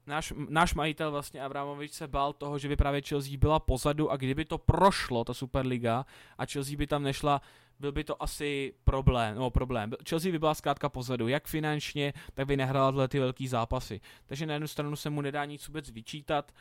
Náš, 0.07 0.33
náš 0.49 0.73
majitel 0.73 1.11
vlastně 1.11 1.41
Abramovič 1.41 1.91
se 1.91 2.07
bál 2.07 2.33
toho, 2.33 2.59
že 2.59 2.67
by 2.67 2.75
právě 2.75 3.01
Chelsea 3.01 3.37
byla 3.37 3.59
pozadu 3.59 4.11
a 4.11 4.17
kdyby 4.17 4.45
to 4.45 4.57
prošlo, 4.57 5.23
ta 5.23 5.33
Superliga, 5.33 6.05
a 6.37 6.45
Chelsea 6.45 6.77
by 6.77 6.87
tam 6.87 7.03
nešla, 7.03 7.41
byl 7.79 7.91
by 7.91 8.03
to 8.03 8.23
asi 8.23 8.73
problém, 8.83 9.35
no 9.37 9.49
problém. 9.49 9.91
Chelsea 10.09 10.31
by 10.31 10.39
byla 10.39 10.53
zkrátka 10.53 10.89
pozadu, 10.89 11.27
jak 11.27 11.47
finančně, 11.47 12.13
tak 12.33 12.47
by 12.47 12.57
nehrála 12.57 12.91
tyhle 12.91 13.07
ty 13.07 13.19
velký 13.19 13.47
zápasy. 13.47 14.01
Takže 14.25 14.45
na 14.45 14.53
jednu 14.53 14.67
stranu 14.67 14.95
se 14.95 15.09
mu 15.09 15.21
nedá 15.21 15.45
nic 15.45 15.67
vůbec 15.67 15.89
vyčítat, 15.89 16.51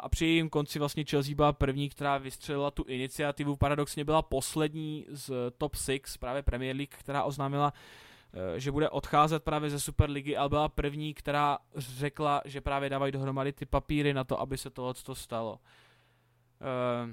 a 0.00 0.08
při 0.08 0.26
jejím 0.26 0.50
konci 0.50 0.78
vlastně 0.78 1.04
Chelsea 1.10 1.34
byla 1.34 1.52
první, 1.52 1.88
která 1.88 2.18
vystřelila 2.18 2.70
tu 2.70 2.84
iniciativu, 2.84 3.56
paradoxně 3.56 4.04
byla 4.04 4.22
poslední 4.22 5.06
z 5.08 5.32
top 5.58 5.76
6 5.76 6.16
právě 6.16 6.42
Premier 6.42 6.76
League, 6.76 6.94
která 6.98 7.22
oznámila 7.22 7.72
eh, 7.74 8.13
že 8.56 8.72
bude 8.72 8.88
odcházet 8.90 9.44
právě 9.44 9.70
ze 9.70 9.80
Superligy, 9.80 10.36
ale 10.36 10.48
byla 10.48 10.68
první, 10.68 11.14
která 11.14 11.58
řekla, 11.76 12.42
že 12.44 12.60
právě 12.60 12.90
dávají 12.90 13.12
dohromady 13.12 13.52
ty 13.52 13.66
papíry 13.66 14.14
na 14.14 14.24
to, 14.24 14.40
aby 14.40 14.58
se 14.58 14.70
tohle 14.70 14.94
stalo. 15.12 15.52
Uh, 15.52 17.10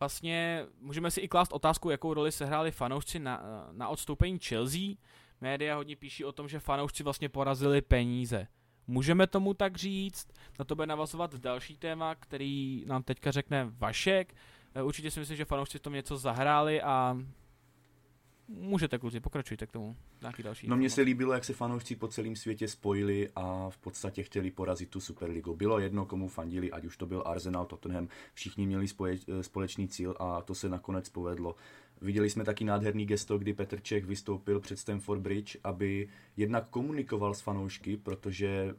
vlastně 0.00 0.66
můžeme 0.80 1.10
si 1.10 1.20
i 1.20 1.28
klást 1.28 1.52
otázku, 1.52 1.90
jakou 1.90 2.14
roli 2.14 2.32
sehráli 2.32 2.70
fanoušci 2.70 3.18
na, 3.18 3.42
na 3.72 3.88
odstoupení 3.88 4.38
Chelsea. 4.38 4.94
Média 5.40 5.76
hodně 5.76 5.96
píší 5.96 6.24
o 6.24 6.32
tom, 6.32 6.48
že 6.48 6.60
fanoušci 6.60 7.02
vlastně 7.02 7.28
porazili 7.28 7.82
peníze. 7.82 8.46
Můžeme 8.86 9.26
tomu 9.26 9.54
tak 9.54 9.76
říct, 9.76 10.28
na 10.58 10.64
to 10.64 10.74
bude 10.74 10.86
navazovat 10.86 11.34
další 11.34 11.76
téma, 11.76 12.14
který 12.14 12.84
nám 12.86 13.02
teďka 13.02 13.30
řekne 13.30 13.66
Vašek. 13.70 14.34
Eh, 14.74 14.82
určitě 14.82 15.10
si 15.10 15.20
myslím, 15.20 15.36
že 15.36 15.44
fanoušci 15.44 15.78
v 15.78 15.82
tom 15.82 15.92
něco 15.92 16.16
zahráli 16.16 16.82
a 16.82 17.16
můžete 18.48 18.98
kluci, 18.98 19.20
pokračujte 19.20 19.66
k 19.66 19.72
tomu. 19.72 19.96
Nějaký 20.20 20.42
další. 20.42 20.68
No 20.68 20.76
mně 20.76 20.90
se 20.90 21.00
líbilo, 21.02 21.32
jak 21.32 21.44
se 21.44 21.52
fanoušci 21.52 21.96
po 21.96 22.08
celém 22.08 22.36
světě 22.36 22.68
spojili 22.68 23.28
a 23.36 23.70
v 23.70 23.78
podstatě 23.78 24.22
chtěli 24.22 24.50
porazit 24.50 24.90
tu 24.90 25.00
Superligu. 25.00 25.56
Bylo 25.56 25.78
jedno, 25.78 26.06
komu 26.06 26.28
fandili, 26.28 26.72
ať 26.72 26.84
už 26.84 26.96
to 26.96 27.06
byl 27.06 27.22
Arsenal, 27.26 27.66
Tottenham, 27.66 28.08
všichni 28.34 28.66
měli 28.66 28.88
spoje, 28.88 29.18
eh, 29.28 29.42
společný 29.42 29.88
cíl 29.88 30.14
a 30.18 30.42
to 30.42 30.54
se 30.54 30.68
nakonec 30.68 31.08
povedlo. 31.08 31.54
Viděli 32.00 32.30
jsme 32.30 32.44
taky 32.44 32.64
nádherný 32.64 33.06
gesto, 33.06 33.38
kdy 33.38 33.52
Petr 33.52 33.80
Čech 33.80 34.04
vystoupil 34.04 34.60
před 34.60 34.78
Stamford 34.78 35.20
Bridge, 35.20 35.56
aby 35.64 36.08
jednak 36.36 36.68
komunikoval 36.68 37.34
s 37.34 37.40
fanoušky, 37.40 37.96
protože 37.96 38.74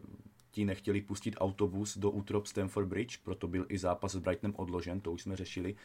ti 0.51 0.65
nechtěli 0.65 1.01
pustit 1.01 1.35
autobus 1.37 1.97
do 1.97 2.11
útrop 2.11 2.47
Stamford 2.47 2.87
Bridge, 2.87 3.17
proto 3.23 3.47
byl 3.47 3.65
i 3.69 3.77
zápas 3.77 4.11
s 4.11 4.17
Brightonem 4.17 4.55
odložen, 4.57 4.99
to 4.99 5.11
už 5.11 5.21
jsme 5.21 5.35
řešili. 5.35 5.75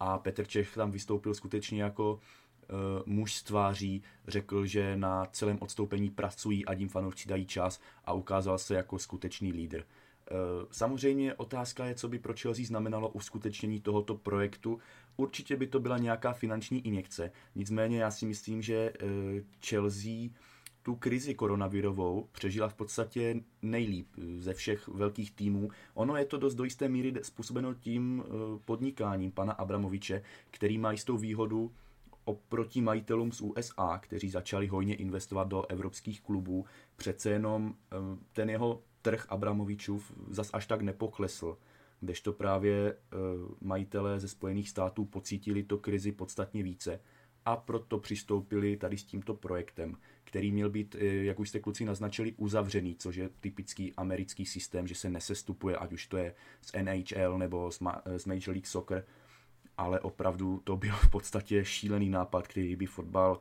A 0.00 0.18
Petr 0.18 0.46
Čech 0.46 0.74
tam 0.74 0.90
vystoupil 0.90 1.34
skutečně 1.34 1.82
jako 1.82 2.20
muž 3.06 3.34
z 3.34 3.42
tváří, 3.42 4.02
řekl, 4.28 4.66
že 4.66 4.96
na 4.96 5.26
celém 5.26 5.58
odstoupení 5.60 6.10
pracují 6.10 6.66
a 6.66 6.72
jim 6.72 6.88
fanoušci 6.88 7.28
dají 7.28 7.46
čas 7.46 7.80
a 8.04 8.12
ukázal 8.12 8.58
se 8.58 8.74
jako 8.74 8.98
skutečný 8.98 9.52
lídr. 9.52 9.84
Uh, 10.30 10.36
samozřejmě 10.70 11.34
otázka 11.34 11.86
je, 11.86 11.94
co 11.94 12.08
by 12.08 12.18
pro 12.18 12.34
Chelsea 12.40 12.64
znamenalo 12.64 13.08
uskutečnění 13.08 13.80
tohoto 13.80 14.14
projektu. 14.14 14.78
Určitě 15.16 15.56
by 15.56 15.66
to 15.66 15.80
byla 15.80 15.98
nějaká 15.98 16.32
finanční 16.32 16.86
injekce, 16.86 17.32
nicméně 17.54 18.02
já 18.02 18.10
si 18.10 18.26
myslím, 18.26 18.62
že 18.62 18.92
uh, 19.02 19.08
Chelsea 19.66 20.28
tu 20.88 20.96
krizi 20.96 21.34
koronavirovou 21.34 22.28
přežila 22.32 22.68
v 22.68 22.74
podstatě 22.74 23.40
nejlíp 23.62 24.06
ze 24.38 24.54
všech 24.54 24.88
velkých 24.88 25.30
týmů. 25.30 25.70
Ono 25.94 26.16
je 26.16 26.24
to 26.24 26.38
dost 26.38 26.54
do 26.54 26.64
jisté 26.64 26.88
míry 26.88 27.12
způsobeno 27.22 27.74
tím 27.74 28.24
eh, 28.24 28.30
podnikáním 28.64 29.32
pana 29.32 29.52
Abramoviče, 29.52 30.22
který 30.50 30.78
má 30.78 30.92
jistou 30.92 31.16
výhodu 31.16 31.72
oproti 32.28 32.80
majitelům 32.80 33.32
z 33.32 33.40
USA, 33.40 33.98
kteří 33.98 34.30
začali 34.30 34.66
hojně 34.66 34.94
investovat 34.94 35.48
do 35.48 35.66
evropských 35.66 36.20
klubů. 36.20 36.66
Přece 36.96 37.30
jenom 37.30 37.74
eh, 37.92 37.96
ten 38.32 38.50
jeho 38.50 38.82
trh 39.02 39.26
Abramovičův 39.28 40.12
zas 40.28 40.50
až 40.52 40.66
tak 40.66 40.82
nepoklesl 40.82 41.56
kdežto 42.00 42.32
právě 42.32 42.92
eh, 42.92 43.16
majitelé 43.60 44.20
ze 44.20 44.28
Spojených 44.28 44.70
států 44.70 45.04
pocítili 45.04 45.62
to 45.62 45.78
krizi 45.78 46.12
podstatně 46.12 46.62
více 46.62 47.00
a 47.44 47.56
proto 47.56 47.98
přistoupili 47.98 48.76
tady 48.76 48.98
s 48.98 49.04
tímto 49.04 49.34
projektem, 49.34 49.96
který 50.24 50.52
měl 50.52 50.70
být, 50.70 50.96
eh, 50.98 51.04
jak 51.04 51.38
už 51.40 51.48
jste 51.48 51.60
kluci 51.60 51.84
naznačili, 51.84 52.34
uzavřený, 52.36 52.96
což 52.96 53.16
je 53.16 53.28
typický 53.40 53.92
americký 53.96 54.46
systém, 54.46 54.86
že 54.86 54.94
se 54.94 55.10
nesestupuje, 55.10 55.76
ať 55.76 55.92
už 55.92 56.06
to 56.06 56.16
je 56.16 56.34
z 56.60 56.72
NHL 56.82 57.38
nebo 57.38 57.70
z, 57.70 57.80
Ma- 57.80 58.02
z 58.16 58.26
Major 58.26 58.48
League 58.48 58.66
Soccer, 58.66 59.04
ale 59.78 60.00
opravdu 60.00 60.60
to 60.64 60.76
byl 60.76 60.94
v 60.94 61.10
podstatě 61.10 61.64
šílený 61.64 62.10
nápad, 62.10 62.48
který 62.48 62.76
by 62.76 62.86
fotbal, 62.86 63.40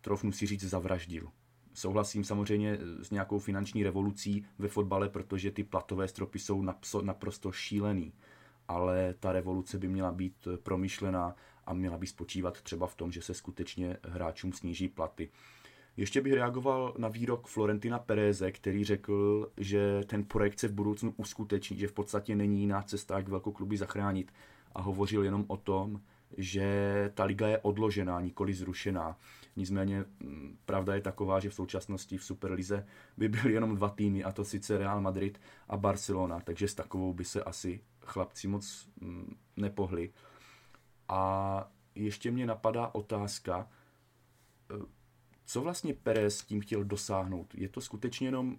trofnu 0.00 0.32
si 0.32 0.46
říct, 0.46 0.64
zavraždil. 0.64 1.28
Souhlasím 1.74 2.24
samozřejmě 2.24 2.78
s 3.02 3.10
nějakou 3.10 3.38
finanční 3.38 3.82
revolucí 3.82 4.46
ve 4.58 4.68
fotbale, 4.68 5.08
protože 5.08 5.50
ty 5.50 5.64
platové 5.64 6.08
stropy 6.08 6.38
jsou 6.38 6.62
naprosto 7.02 7.52
šílený, 7.52 8.12
ale 8.68 9.14
ta 9.20 9.32
revoluce 9.32 9.78
by 9.78 9.88
měla 9.88 10.12
být 10.12 10.48
promyšlená 10.62 11.36
a 11.66 11.74
měla 11.74 11.98
by 11.98 12.06
spočívat 12.06 12.62
třeba 12.62 12.86
v 12.86 12.94
tom, 12.94 13.12
že 13.12 13.22
se 13.22 13.34
skutečně 13.34 13.96
hráčům 14.02 14.52
sníží 14.52 14.88
platy. 14.88 15.30
Ještě 15.96 16.20
bych 16.20 16.32
reagoval 16.32 16.94
na 16.98 17.08
výrok 17.08 17.46
Florentina 17.46 17.98
Pereze, 17.98 18.52
který 18.52 18.84
řekl, 18.84 19.50
že 19.56 20.00
ten 20.06 20.24
projekt 20.24 20.58
se 20.58 20.68
v 20.68 20.72
budoucnu 20.72 21.14
uskuteční, 21.16 21.78
že 21.78 21.88
v 21.88 21.92
podstatě 21.92 22.36
není 22.36 22.60
jiná 22.60 22.82
cesta, 22.82 23.16
jak 23.16 23.28
velkokluby 23.28 23.76
zachránit. 23.76 24.32
A 24.76 24.82
hovořil 24.82 25.24
jenom 25.24 25.44
o 25.48 25.56
tom, 25.56 26.00
že 26.36 27.10
ta 27.14 27.24
liga 27.24 27.48
je 27.48 27.58
odložená, 27.58 28.20
nikoli 28.20 28.54
zrušená. 28.54 29.18
Nicméně 29.56 30.04
mm, 30.20 30.56
pravda 30.64 30.94
je 30.94 31.00
taková, 31.00 31.40
že 31.40 31.50
v 31.50 31.54
současnosti 31.54 32.18
v 32.18 32.24
Superlize 32.24 32.86
by 33.16 33.28
byly 33.28 33.52
jenom 33.52 33.76
dva 33.76 33.88
týmy, 33.88 34.24
a 34.24 34.32
to 34.32 34.44
sice 34.44 34.78
Real 34.78 35.00
Madrid 35.00 35.40
a 35.68 35.76
Barcelona, 35.76 36.40
takže 36.40 36.68
s 36.68 36.74
takovou 36.74 37.12
by 37.12 37.24
se 37.24 37.42
asi 37.42 37.80
chlapci 38.00 38.48
moc 38.48 38.88
mm, 39.00 39.36
nepohli. 39.56 40.10
A 41.08 41.70
ještě 41.94 42.30
mě 42.30 42.46
napadá 42.46 42.94
otázka, 42.94 43.68
e, 44.70 44.86
co 45.44 45.60
vlastně 45.60 45.94
Perez 45.94 46.42
tím 46.42 46.60
chtěl 46.60 46.84
dosáhnout? 46.84 47.54
Je 47.54 47.68
to 47.68 47.80
skutečně 47.80 48.28
jenom 48.28 48.56
e, 48.56 48.58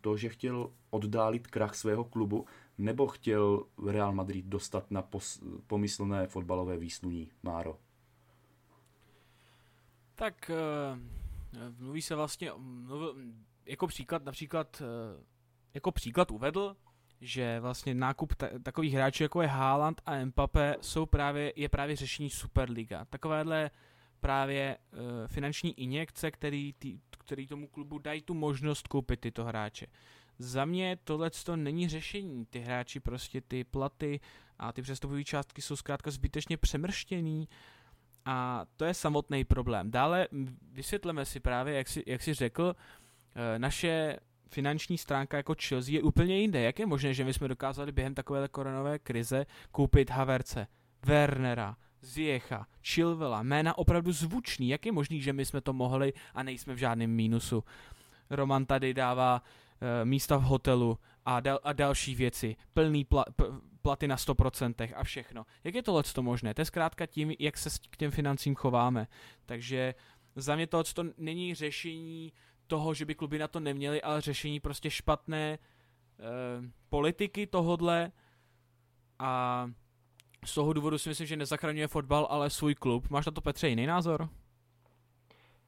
to, 0.00 0.16
že 0.16 0.28
chtěl 0.28 0.70
oddálit 0.90 1.46
krach 1.46 1.74
svého 1.74 2.04
klubu, 2.04 2.46
nebo 2.78 3.06
chtěl 3.06 3.64
Real 3.86 4.12
Madrid 4.12 4.46
dostat 4.46 4.90
na 4.90 5.02
pos, 5.02 5.40
pomyslné 5.66 6.26
fotbalové 6.26 6.76
výsluní, 6.76 7.30
Máro? 7.42 7.78
Tak 10.14 10.50
uh, 10.50 11.68
mluví 11.78 12.02
se 12.02 12.14
vlastně, 12.14 12.52
jako 13.66 13.86
příklad, 13.86 14.24
například, 14.24 14.80
uh, 14.80 15.24
jako 15.74 15.92
příklad 15.92 16.30
uvedl, 16.30 16.76
že 17.20 17.60
vlastně 17.60 17.94
nákup 17.94 18.34
ta, 18.34 18.48
takových 18.62 18.94
hráčů 18.94 19.22
jako 19.22 19.42
je 19.42 19.48
Haaland 19.48 20.00
a 20.06 20.24
Mbappé 20.24 20.76
jsou 20.80 21.06
právě, 21.06 21.52
je 21.56 21.68
právě 21.68 21.96
řešení 21.96 22.30
Superliga. 22.30 23.04
Takovéhle 23.04 23.70
právě 24.20 24.78
uh, 24.92 24.98
finanční 25.26 25.80
injekce, 25.80 26.30
který, 26.30 26.74
který 27.10 27.46
tomu 27.46 27.68
klubu 27.68 27.98
dají 27.98 28.22
tu 28.22 28.34
možnost 28.34 28.88
koupit 28.88 29.20
tyto 29.20 29.44
hráče. 29.44 29.86
Za 30.38 30.64
mě 30.64 30.98
tohle 31.04 31.30
to 31.44 31.56
není 31.56 31.88
řešení. 31.88 32.46
Ty 32.46 32.58
hráči 32.60 33.00
prostě 33.00 33.40
ty 33.40 33.64
platy 33.64 34.20
a 34.58 34.72
ty 34.72 34.82
přestupové 34.82 35.24
částky 35.24 35.62
jsou 35.62 35.76
zkrátka 35.76 36.10
zbytečně 36.10 36.56
přemrštěný 36.56 37.48
a 38.24 38.66
to 38.76 38.84
je 38.84 38.94
samotný 38.94 39.44
problém. 39.44 39.90
Dále 39.90 40.28
vysvětleme 40.72 41.24
si 41.24 41.40
právě, 41.40 41.74
jak 41.74 41.88
si, 41.88 42.02
jak 42.06 42.22
si 42.22 42.34
řekl, 42.34 42.76
eh, 43.34 43.58
naše 43.58 44.16
finanční 44.50 44.98
stránka 44.98 45.36
jako 45.36 45.54
Chelsea 45.68 45.94
je 45.94 46.02
úplně 46.02 46.38
jinde. 46.38 46.60
Jak 46.60 46.78
je 46.78 46.86
možné, 46.86 47.14
že 47.14 47.24
my 47.24 47.34
jsme 47.34 47.48
dokázali 47.48 47.92
během 47.92 48.14
takové 48.14 48.48
koronové 48.48 48.98
krize 48.98 49.46
koupit 49.70 50.10
Haverce, 50.10 50.66
Wernera, 51.06 51.76
Ziecha, 52.00 52.66
Chilvela, 52.84 53.42
jména 53.42 53.78
opravdu 53.78 54.12
zvučný. 54.12 54.68
Jak 54.68 54.86
je 54.86 54.92
možný, 54.92 55.20
že 55.20 55.32
my 55.32 55.44
jsme 55.44 55.60
to 55.60 55.72
mohli 55.72 56.12
a 56.34 56.42
nejsme 56.42 56.74
v 56.74 56.78
žádném 56.78 57.10
mínusu? 57.10 57.64
Roman 58.30 58.66
tady 58.66 58.94
dává 58.94 59.42
uh, 59.42 59.67
místa 60.04 60.36
v 60.36 60.42
hotelu 60.42 60.98
a, 61.24 61.40
dal, 61.40 61.60
a 61.62 61.72
další 61.72 62.14
věci, 62.14 62.56
plný 62.74 63.04
pla, 63.04 63.24
p, 63.36 63.44
platy 63.82 64.08
na 64.08 64.16
100% 64.16 64.92
a 64.96 65.04
všechno. 65.04 65.46
Jak 65.64 65.74
je 65.74 65.82
tohle 65.82 66.02
to 66.02 66.22
možné? 66.22 66.54
To 66.54 66.60
je 66.60 66.64
zkrátka 66.64 67.06
tím, 67.06 67.32
jak 67.38 67.58
se 67.58 67.70
k 67.90 67.96
těm 67.96 68.10
financím 68.10 68.54
chováme. 68.54 69.06
Takže 69.46 69.94
za 70.36 70.56
mě 70.56 70.66
tohle 70.66 70.84
to 70.94 71.04
není 71.16 71.54
řešení 71.54 72.32
toho, 72.66 72.94
že 72.94 73.04
by 73.04 73.14
kluby 73.14 73.38
na 73.38 73.48
to 73.48 73.60
neměly, 73.60 74.02
ale 74.02 74.20
řešení 74.20 74.60
prostě 74.60 74.90
špatné 74.90 75.58
uh, 75.58 76.66
politiky 76.88 77.46
tohodle 77.46 78.12
a 79.18 79.70
z 80.44 80.54
toho 80.54 80.72
důvodu 80.72 80.98
si 80.98 81.08
myslím, 81.08 81.26
že 81.26 81.36
nezachraňuje 81.36 81.88
fotbal, 81.88 82.26
ale 82.30 82.50
svůj 82.50 82.74
klub. 82.74 83.10
Máš 83.10 83.26
na 83.26 83.32
to, 83.32 83.40
Petře, 83.40 83.68
jiný 83.68 83.86
názor? 83.86 84.28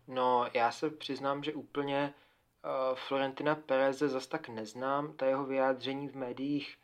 No, 0.09 0.47
já 0.55 0.71
se 0.71 0.91
přiznám, 0.91 1.43
že 1.43 1.53
úplně 1.53 2.15
Florentina 2.95 3.55
Pereze 3.55 4.09
zas 4.09 4.27
tak 4.27 4.49
neznám. 4.49 5.13
Ta 5.13 5.27
jeho 5.27 5.45
vyjádření 5.45 6.09
v 6.09 6.17
médiích 6.17 6.79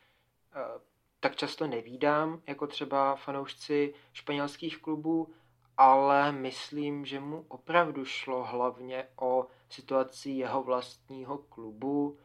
uh, 0.55 0.83
tak 1.21 1.37
často 1.37 1.67
nevídám, 1.67 2.43
jako 2.47 2.67
třeba 2.67 3.17
fanoušci 3.17 3.95
španělských 4.13 4.79
klubů, 4.79 5.33
ale 5.77 6.33
myslím, 6.33 7.05
že 7.05 7.21
mu 7.21 7.45
opravdu 7.49 8.05
šlo 8.05 8.45
hlavně 8.45 9.09
o 9.17 9.47
situaci 9.69 10.31
jeho 10.31 10.63
vlastního 10.63 11.39
klubu 11.39 12.09
uh, 12.09 12.17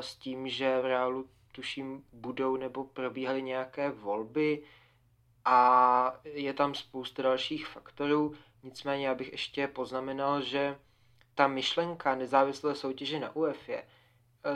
s 0.00 0.16
tím, 0.16 0.48
že 0.48 0.80
v 0.80 0.84
Reálu 0.84 1.28
tuším 1.52 2.04
budou 2.12 2.56
nebo 2.56 2.84
probíhaly 2.84 3.42
nějaké 3.42 3.90
volby, 3.90 4.64
a 5.44 6.20
je 6.24 6.54
tam 6.54 6.74
spousta 6.74 7.22
dalších 7.22 7.66
faktorů. 7.66 8.34
Nicméně 8.62 9.06
já 9.06 9.14
bych 9.14 9.32
ještě 9.32 9.68
poznamenal, 9.68 10.42
že 10.42 10.78
ta 11.34 11.48
myšlenka 11.48 12.14
nezávislé 12.14 12.74
soutěže 12.74 13.20
na 13.20 13.36
UEFA 13.36 13.72
e, 13.72 13.84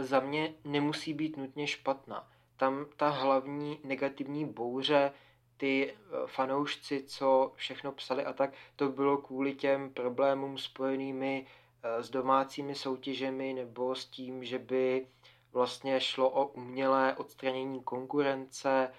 za 0.04 0.20
mě 0.20 0.54
nemusí 0.64 1.14
být 1.14 1.36
nutně 1.36 1.66
špatná. 1.66 2.28
Tam 2.56 2.86
ta 2.96 3.08
hlavní 3.08 3.80
negativní 3.84 4.44
bouře 4.44 5.12
ty 5.58 5.90
eh, 5.92 5.96
fanoušci, 6.26 7.02
co 7.02 7.52
všechno 7.54 7.92
psali 7.92 8.24
a 8.24 8.32
tak, 8.32 8.52
to 8.76 8.88
bylo 8.88 9.16
kvůli 9.16 9.54
těm 9.54 9.90
problémům 9.90 10.58
spojenými 10.58 11.46
eh, 11.82 12.02
s 12.02 12.10
domácími 12.10 12.74
soutěžemi 12.74 13.52
nebo 13.52 13.94
s 13.94 14.04
tím, 14.04 14.44
že 14.44 14.58
by 14.58 15.06
vlastně 15.52 16.00
šlo 16.00 16.30
o 16.30 16.46
umělé 16.46 17.14
odstranění 17.16 17.82
konkurence 17.82 18.92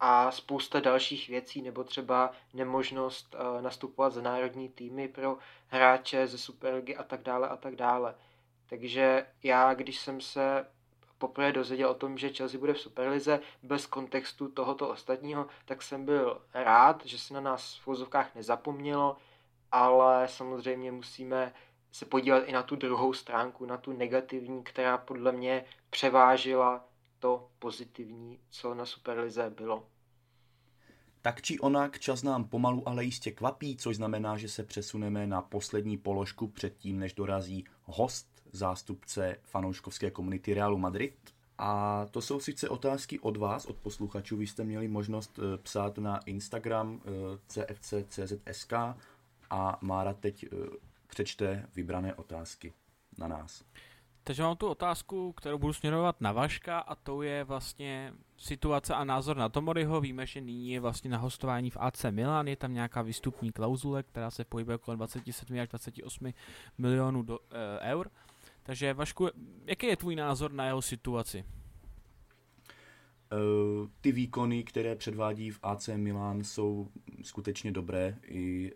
a 0.00 0.30
spousta 0.30 0.80
dalších 0.80 1.28
věcí, 1.28 1.62
nebo 1.62 1.84
třeba 1.84 2.32
nemožnost 2.54 3.34
uh, 3.34 3.62
nastupovat 3.62 4.12
za 4.12 4.22
národní 4.22 4.68
týmy 4.68 5.08
pro 5.08 5.38
hráče 5.66 6.26
ze 6.26 6.38
Superligy 6.38 6.96
a 6.96 7.02
tak 7.02 7.22
dále 7.22 7.48
a 7.48 7.56
tak 7.56 7.76
dále. 7.76 8.14
Takže 8.68 9.26
já, 9.42 9.74
když 9.74 9.98
jsem 9.98 10.20
se 10.20 10.66
poprvé 11.18 11.52
dozvěděl 11.52 11.88
o 11.88 11.94
tom, 11.94 12.18
že 12.18 12.32
Chelsea 12.32 12.60
bude 12.60 12.72
v 12.72 12.80
Superlize 12.80 13.40
bez 13.62 13.86
kontextu 13.86 14.48
tohoto 14.48 14.88
ostatního, 14.88 15.46
tak 15.64 15.82
jsem 15.82 16.04
byl 16.04 16.42
rád, 16.54 17.06
že 17.06 17.18
se 17.18 17.34
na 17.34 17.40
nás 17.40 17.78
v 17.78 17.86
vozovkách 17.86 18.34
nezapomnělo, 18.34 19.16
ale 19.72 20.28
samozřejmě 20.28 20.92
musíme 20.92 21.52
se 21.92 22.04
podívat 22.06 22.44
i 22.46 22.52
na 22.52 22.62
tu 22.62 22.76
druhou 22.76 23.12
stránku, 23.12 23.66
na 23.66 23.76
tu 23.76 23.92
negativní, 23.92 24.62
která 24.62 24.98
podle 24.98 25.32
mě 25.32 25.64
převážila 25.90 26.84
to 27.26 27.48
pozitivní, 27.58 28.38
co 28.50 28.74
na 28.74 28.86
Superlize 28.86 29.50
bylo. 29.50 29.86
Tak 31.22 31.42
či 31.42 31.58
onak, 31.58 31.98
čas 31.98 32.22
nám 32.22 32.44
pomalu 32.44 32.88
ale 32.88 33.04
jistě 33.04 33.30
kvapí, 33.30 33.76
což 33.76 33.96
znamená, 33.96 34.36
že 34.36 34.48
se 34.48 34.64
přesuneme 34.64 35.26
na 35.26 35.42
poslední 35.42 35.98
položku 35.98 36.48
předtím, 36.48 36.98
než 36.98 37.14
dorazí 37.14 37.64
host, 37.84 38.42
zástupce 38.52 39.36
fanouškovské 39.42 40.10
komunity 40.10 40.54
Realu 40.54 40.78
Madrid. 40.78 41.34
A 41.58 42.06
to 42.10 42.22
jsou 42.22 42.40
sice 42.40 42.68
otázky 42.68 43.18
od 43.18 43.36
vás, 43.36 43.66
od 43.66 43.76
posluchačů. 43.76 44.36
Vy 44.36 44.46
jste 44.46 44.64
měli 44.64 44.88
možnost 44.88 45.38
eh, 45.38 45.58
psát 45.58 45.98
na 45.98 46.18
Instagram 46.18 47.00
eh, 47.04 47.10
cfc.cz.sk 47.46 48.72
a 49.50 49.78
Mára 49.80 50.14
teď 50.14 50.44
eh, 50.44 50.56
přečte 51.06 51.68
vybrané 51.76 52.14
otázky 52.14 52.72
na 53.18 53.28
nás. 53.28 53.64
Takže 54.26 54.42
mám 54.42 54.56
tu 54.56 54.66
otázku, 54.66 55.32
kterou 55.32 55.58
budu 55.58 55.72
směrovat 55.72 56.20
na 56.20 56.32
Vaška 56.32 56.78
a 56.78 56.94
to 56.94 57.22
je 57.22 57.44
vlastně 57.44 58.12
situace 58.36 58.94
a 58.94 59.04
názor 59.04 59.36
na 59.36 59.48
Tomoriho. 59.48 60.00
Víme, 60.00 60.26
že 60.26 60.40
nyní 60.40 60.70
je 60.70 60.80
vlastně 60.80 61.10
na 61.10 61.18
hostování 61.18 61.70
v 61.70 61.76
AC 61.80 62.04
Milan, 62.10 62.48
je 62.48 62.56
tam 62.56 62.74
nějaká 62.74 63.02
výstupní 63.02 63.52
klauzule, 63.52 64.02
která 64.02 64.30
se 64.30 64.44
pohybuje 64.44 64.78
kolem 64.78 64.98
27 64.98 65.60
až 65.60 65.68
28 65.68 66.32
milionů 66.78 67.22
do, 67.22 67.38
e, 67.50 67.92
eur. 67.92 68.10
Takže 68.62 68.94
Vašku, 68.94 69.28
jaký 69.64 69.86
je 69.86 69.96
tvůj 69.96 70.16
názor 70.16 70.52
na 70.52 70.66
jeho 70.66 70.82
situaci? 70.82 71.44
Uh, 73.32 73.88
ty 74.00 74.12
výkony, 74.12 74.64
které 74.64 74.96
předvádí 74.96 75.50
v 75.50 75.58
AC 75.62 75.88
Milan, 75.96 76.44
jsou 76.44 76.88
skutečně 77.22 77.72
dobré. 77.72 78.16
I 78.22 78.72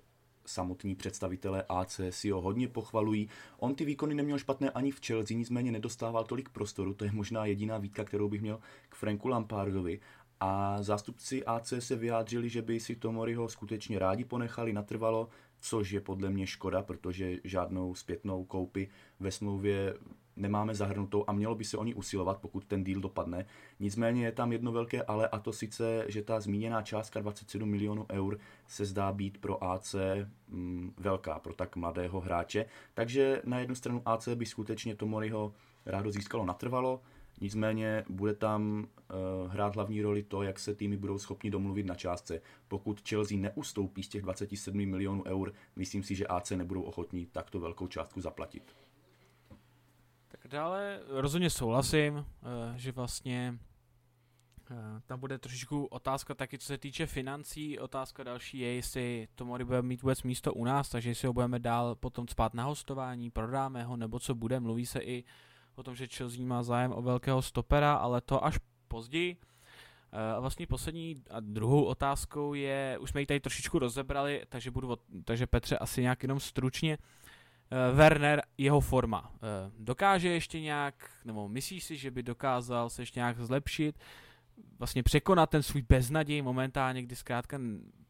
samotní 0.50 0.94
představitelé 0.94 1.64
AC 1.68 2.00
si 2.10 2.30
ho 2.30 2.40
hodně 2.40 2.68
pochvalují. 2.68 3.28
On 3.58 3.74
ty 3.74 3.84
výkony 3.84 4.14
neměl 4.14 4.38
špatné 4.38 4.70
ani 4.70 4.90
v 4.90 5.00
Chelsea, 5.06 5.36
nicméně 5.36 5.72
nedostával 5.72 6.24
tolik 6.24 6.48
prostoru, 6.48 6.94
to 6.94 7.04
je 7.04 7.12
možná 7.12 7.46
jediná 7.46 7.78
výtka, 7.78 8.04
kterou 8.04 8.28
bych 8.28 8.40
měl 8.40 8.60
k 8.88 8.94
Franku 8.94 9.28
Lampardovi. 9.28 10.00
A 10.40 10.82
zástupci 10.82 11.44
AC 11.44 11.72
se 11.78 11.96
vyjádřili, 11.96 12.48
že 12.48 12.62
by 12.62 12.80
si 12.80 12.96
Tomoriho 12.96 13.48
skutečně 13.48 13.98
rádi 13.98 14.24
ponechali 14.24 14.72
natrvalo, 14.72 15.28
což 15.60 15.90
je 15.90 16.00
podle 16.00 16.30
mě 16.30 16.46
škoda, 16.46 16.82
protože 16.82 17.36
žádnou 17.44 17.94
zpětnou 17.94 18.44
koupi 18.44 18.88
ve 19.20 19.30
smlouvě 19.30 19.94
nemáme 20.40 20.74
zahrnutou 20.74 21.24
a 21.26 21.32
mělo 21.32 21.54
by 21.54 21.64
se 21.64 21.76
o 21.76 21.84
ní 21.84 21.94
usilovat, 21.94 22.38
pokud 22.38 22.64
ten 22.64 22.84
díl 22.84 23.00
dopadne. 23.00 23.46
Nicméně 23.80 24.24
je 24.24 24.32
tam 24.32 24.52
jedno 24.52 24.72
velké 24.72 25.02
ale 25.02 25.28
a 25.28 25.38
to 25.38 25.52
sice, 25.52 26.04
že 26.08 26.22
ta 26.22 26.40
zmíněná 26.40 26.82
částka 26.82 27.20
27 27.20 27.68
milionů 27.68 28.06
eur 28.10 28.38
se 28.66 28.84
zdá 28.84 29.12
být 29.12 29.38
pro 29.38 29.64
AC 29.64 29.94
mm, 30.48 30.94
velká, 30.98 31.38
pro 31.38 31.54
tak 31.54 31.76
mladého 31.76 32.20
hráče. 32.20 32.66
Takže 32.94 33.42
na 33.44 33.58
jednu 33.58 33.74
stranu 33.74 34.02
AC 34.04 34.28
by 34.28 34.46
skutečně 34.46 34.94
Tomoriho 34.94 35.52
rádo 35.86 36.10
získalo 36.10 36.44
natrvalo, 36.44 37.00
Nicméně 37.40 38.04
bude 38.08 38.34
tam 38.34 38.86
uh, 39.44 39.52
hrát 39.52 39.74
hlavní 39.74 40.02
roli 40.02 40.22
to, 40.22 40.42
jak 40.42 40.58
se 40.58 40.74
týmy 40.74 40.96
budou 40.96 41.18
schopni 41.18 41.50
domluvit 41.50 41.86
na 41.86 41.94
částce. 41.94 42.40
Pokud 42.68 43.08
Chelsea 43.08 43.38
neustoupí 43.38 44.02
z 44.02 44.08
těch 44.08 44.22
27 44.22 44.76
milionů 44.76 45.24
eur, 45.26 45.52
myslím 45.76 46.02
si, 46.02 46.14
že 46.14 46.26
AC 46.26 46.50
nebudou 46.50 46.82
ochotní 46.82 47.26
takto 47.26 47.60
velkou 47.60 47.86
částku 47.86 48.20
zaplatit. 48.20 48.62
Dále 50.50 51.00
rozhodně 51.08 51.50
souhlasím, 51.50 52.14
uh, 52.14 52.24
že 52.76 52.92
vlastně 52.92 53.58
uh, 54.70 54.76
tam 55.06 55.20
bude 55.20 55.38
trošičku 55.38 55.86
otázka 55.86 56.34
taky, 56.34 56.58
co 56.58 56.66
se 56.66 56.78
týče 56.78 57.06
financí. 57.06 57.78
Otázka 57.78 58.22
další 58.24 58.58
je, 58.58 58.74
jestli 58.74 59.28
to 59.34 59.44
Mori 59.44 59.64
bude 59.64 59.82
mít 59.82 60.02
vůbec 60.02 60.22
místo 60.22 60.54
u 60.54 60.64
nás, 60.64 60.88
takže 60.88 61.10
jestli 61.10 61.26
ho 61.26 61.32
budeme 61.32 61.58
dál 61.58 61.94
potom 61.94 62.28
spát 62.28 62.54
na 62.54 62.64
hostování, 62.64 63.30
prodáme 63.30 63.84
ho, 63.84 63.96
nebo 63.96 64.18
co 64.18 64.34
bude. 64.34 64.60
Mluví 64.60 64.86
se 64.86 65.00
i 65.00 65.24
o 65.74 65.82
tom, 65.82 65.94
že 65.96 66.06
Chelsea 66.06 66.46
má 66.46 66.62
zájem 66.62 66.92
o 66.92 67.02
velkého 67.02 67.42
stopera, 67.42 67.94
ale 67.94 68.20
to 68.20 68.44
až 68.44 68.58
později. 68.88 69.36
Eh, 70.12 70.32
a 70.36 70.40
vlastně 70.40 70.66
poslední 70.66 71.22
a 71.30 71.40
druhou 71.40 71.84
otázkou 71.84 72.54
je, 72.54 72.98
už 73.00 73.10
jsme 73.10 73.20
ji 73.20 73.26
tady 73.26 73.40
trošičku 73.40 73.78
rozebrali, 73.78 74.42
takže, 74.48 74.70
budu, 74.70 74.96
takže 75.24 75.46
Petře 75.46 75.78
asi 75.78 76.02
nějak 76.02 76.22
jenom 76.22 76.40
stručně. 76.40 76.98
Werner, 77.92 78.42
jeho 78.58 78.80
forma. 78.80 79.20
Uh, 79.20 79.38
dokáže 79.78 80.28
ještě 80.28 80.60
nějak, 80.60 80.94
nebo 81.24 81.48
myslíš 81.48 81.84
si, 81.84 81.96
že 81.96 82.10
by 82.10 82.22
dokázal 82.22 82.90
se 82.90 83.02
ještě 83.02 83.20
nějak 83.20 83.38
zlepšit? 83.38 83.96
vlastně 84.78 85.02
překonat 85.02 85.50
ten 85.50 85.62
svůj 85.62 85.82
beznaděj 85.82 86.42
momentálně, 86.42 87.02
kdy 87.02 87.16
zkrátka 87.16 87.58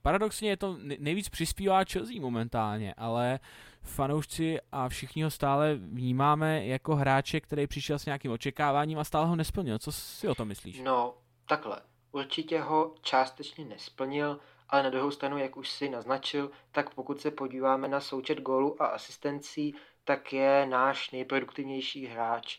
paradoxně 0.02 0.48
je 0.48 0.56
to 0.56 0.76
nejvíc 0.98 1.28
přispívá 1.28 1.84
Chelsea 1.84 2.20
momentálně, 2.20 2.94
ale 2.94 3.40
fanoušci 3.82 4.58
a 4.72 4.88
všichni 4.88 5.22
ho 5.22 5.30
stále 5.30 5.74
vnímáme 5.74 6.66
jako 6.66 6.96
hráče, 6.96 7.40
který 7.40 7.66
přišel 7.66 7.98
s 7.98 8.06
nějakým 8.06 8.30
očekáváním 8.30 8.98
a 8.98 9.04
stále 9.04 9.26
ho 9.26 9.36
nesplnil. 9.36 9.78
Co 9.78 9.92
si 9.92 10.28
o 10.28 10.34
tom 10.34 10.48
myslíš? 10.48 10.80
No, 10.80 11.14
takhle. 11.48 11.80
Určitě 12.12 12.60
ho 12.60 12.94
částečně 13.02 13.64
nesplnil, 13.64 14.40
ale 14.70 14.82
na 14.82 14.90
druhou 14.90 15.10
stranu, 15.10 15.38
jak 15.38 15.56
už 15.56 15.70
si 15.70 15.88
naznačil, 15.88 16.50
tak 16.72 16.94
pokud 16.94 17.20
se 17.20 17.30
podíváme 17.30 17.88
na 17.88 18.00
součet 18.00 18.40
gólů 18.40 18.82
a 18.82 18.86
asistencí, 18.86 19.74
tak 20.04 20.32
je 20.32 20.66
náš 20.66 21.10
nejproduktivnější 21.10 22.06
hráč. 22.06 22.58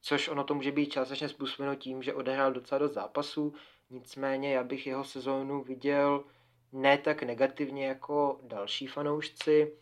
Což 0.00 0.28
ono 0.28 0.44
to 0.44 0.54
může 0.54 0.72
být 0.72 0.92
částečně 0.92 1.28
způsobeno 1.28 1.74
tím, 1.74 2.02
že 2.02 2.14
odehrál 2.14 2.52
docela 2.52 2.78
dost 2.78 2.92
zápasů, 2.92 3.54
nicméně 3.90 4.54
já 4.54 4.64
bych 4.64 4.86
jeho 4.86 5.04
sezónu 5.04 5.62
viděl 5.62 6.24
ne 6.72 6.98
tak 6.98 7.22
negativně 7.22 7.86
jako 7.86 8.40
další 8.42 8.86
fanoušci. 8.86 9.72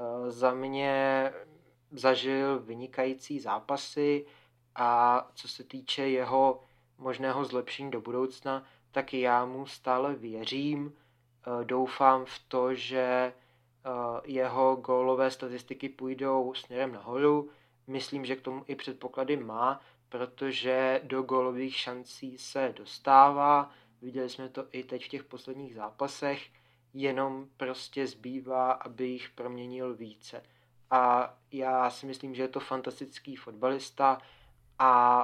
Eh, 0.00 0.30
za 0.30 0.54
mě 0.54 1.32
zažil 1.90 2.58
vynikající 2.58 3.40
zápasy. 3.40 4.26
A 4.74 5.30
co 5.34 5.48
se 5.48 5.64
týče 5.64 6.08
jeho 6.08 6.64
možného 6.98 7.44
zlepšení 7.44 7.90
do 7.90 8.00
budoucna, 8.00 8.64
tak 8.90 9.14
já 9.14 9.44
mu 9.44 9.66
stále 9.66 10.14
věřím. 10.14 10.92
Eh, 10.92 11.64
doufám 11.64 12.24
v 12.24 12.38
to, 12.48 12.74
že 12.74 12.98
eh, 13.02 13.32
jeho 14.24 14.76
gólové 14.76 15.30
statistiky 15.30 15.88
půjdou 15.88 16.54
směrem 16.54 16.92
nahoru, 16.92 17.50
Myslím, 17.88 18.24
že 18.24 18.36
k 18.36 18.40
tomu 18.40 18.64
i 18.66 18.74
předpoklady 18.74 19.36
má, 19.36 19.80
protože 20.08 21.00
do 21.04 21.22
gólových 21.22 21.76
šancí 21.76 22.38
se 22.38 22.74
dostává. 22.76 23.70
Viděli 24.02 24.28
jsme 24.28 24.48
to 24.48 24.66
i 24.72 24.84
teď 24.84 25.04
v 25.04 25.08
těch 25.08 25.24
posledních 25.24 25.74
zápasech, 25.74 26.48
jenom 26.94 27.48
prostě 27.56 28.06
zbývá, 28.06 28.72
aby 28.72 29.06
jich 29.06 29.30
proměnil 29.30 29.94
více. 29.94 30.42
A 30.90 31.34
já 31.52 31.90
si 31.90 32.06
myslím, 32.06 32.34
že 32.34 32.42
je 32.42 32.48
to 32.48 32.60
fantastický 32.60 33.36
fotbalista 33.36 34.22
a 34.78 35.22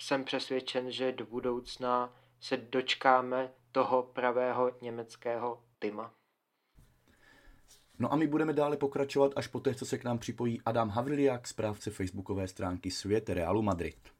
jsem 0.00 0.24
přesvědčen, 0.24 0.90
že 0.90 1.12
do 1.12 1.26
budoucna 1.26 2.12
se 2.40 2.56
dočkáme 2.56 3.52
toho 3.72 4.02
pravého 4.02 4.72
německého 4.82 5.62
Tima. 5.78 6.14
No 7.98 8.12
a 8.12 8.16
my 8.16 8.26
budeme 8.26 8.52
dále 8.52 8.76
pokračovat 8.76 9.32
až 9.36 9.46
po 9.46 9.60
té, 9.60 9.74
co 9.74 9.86
se 9.86 9.98
k 9.98 10.04
nám 10.04 10.18
připojí 10.18 10.60
Adam 10.64 10.88
Havriliak, 10.88 11.48
správce 11.48 11.90
facebookové 11.90 12.48
stránky 12.48 12.90
Svět 12.90 13.28
Realu 13.28 13.62
Madrid. 13.62 14.16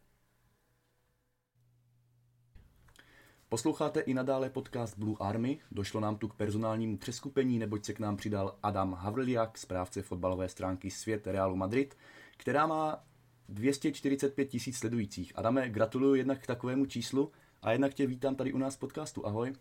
Posloucháte 3.49 4.01
i 4.01 4.15
nadále 4.15 4.51
podcast 4.51 4.99
Blue 4.99 5.17
Army. 5.21 5.59
Došlo 5.71 6.01
nám 6.01 6.19
tu 6.19 6.29
k 6.29 6.35
personálnímu 6.35 6.99
přeskupení, 6.99 7.59
neboť 7.59 7.85
se 7.85 7.93
k 7.93 7.99
nám 7.99 8.17
přidal 8.17 8.59
Adam 8.63 8.93
Havriliak, 8.93 9.59
správce 9.59 10.03
fotbalové 10.03 10.49
stránky 10.49 10.91
Svět 10.91 11.27
Realu 11.27 11.57
Madrid, 11.57 11.97
která 12.37 12.67
má 12.67 13.05
245 13.49 14.45
tisíc 14.45 14.79
sledujících. 14.79 15.33
Adame, 15.35 15.69
gratuluju 15.69 16.15
jednak 16.15 16.43
k 16.43 16.47
takovému 16.47 16.87
číslu 16.87 17.33
a 17.67 17.73
jednak 17.73 17.95
tě 17.95 18.07
vítám 18.07 18.35
tady 18.35 18.53
u 18.53 18.59
nás 18.59 18.77
v 18.77 18.79
podcastu. 18.79 19.27
Ahoj. 19.27 19.53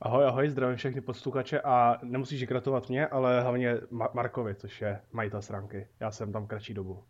Ahoj, 0.00 0.24
ahoj, 0.24 0.48
zdravím 0.48 0.76
všechny 0.76 1.00
posluchače 1.00 1.60
a 1.60 1.98
nemusíš 2.02 2.46
gratulovat 2.46 2.88
mě, 2.88 3.06
ale 3.06 3.42
hlavně 3.42 3.80
Markovi, 4.14 4.54
což 4.54 4.80
je 4.80 5.00
majitel 5.12 5.42
stránky. 5.42 5.86
Já 6.00 6.10
jsem 6.10 6.32
tam 6.32 6.46
kratší 6.46 6.74
dobu. 6.74 7.02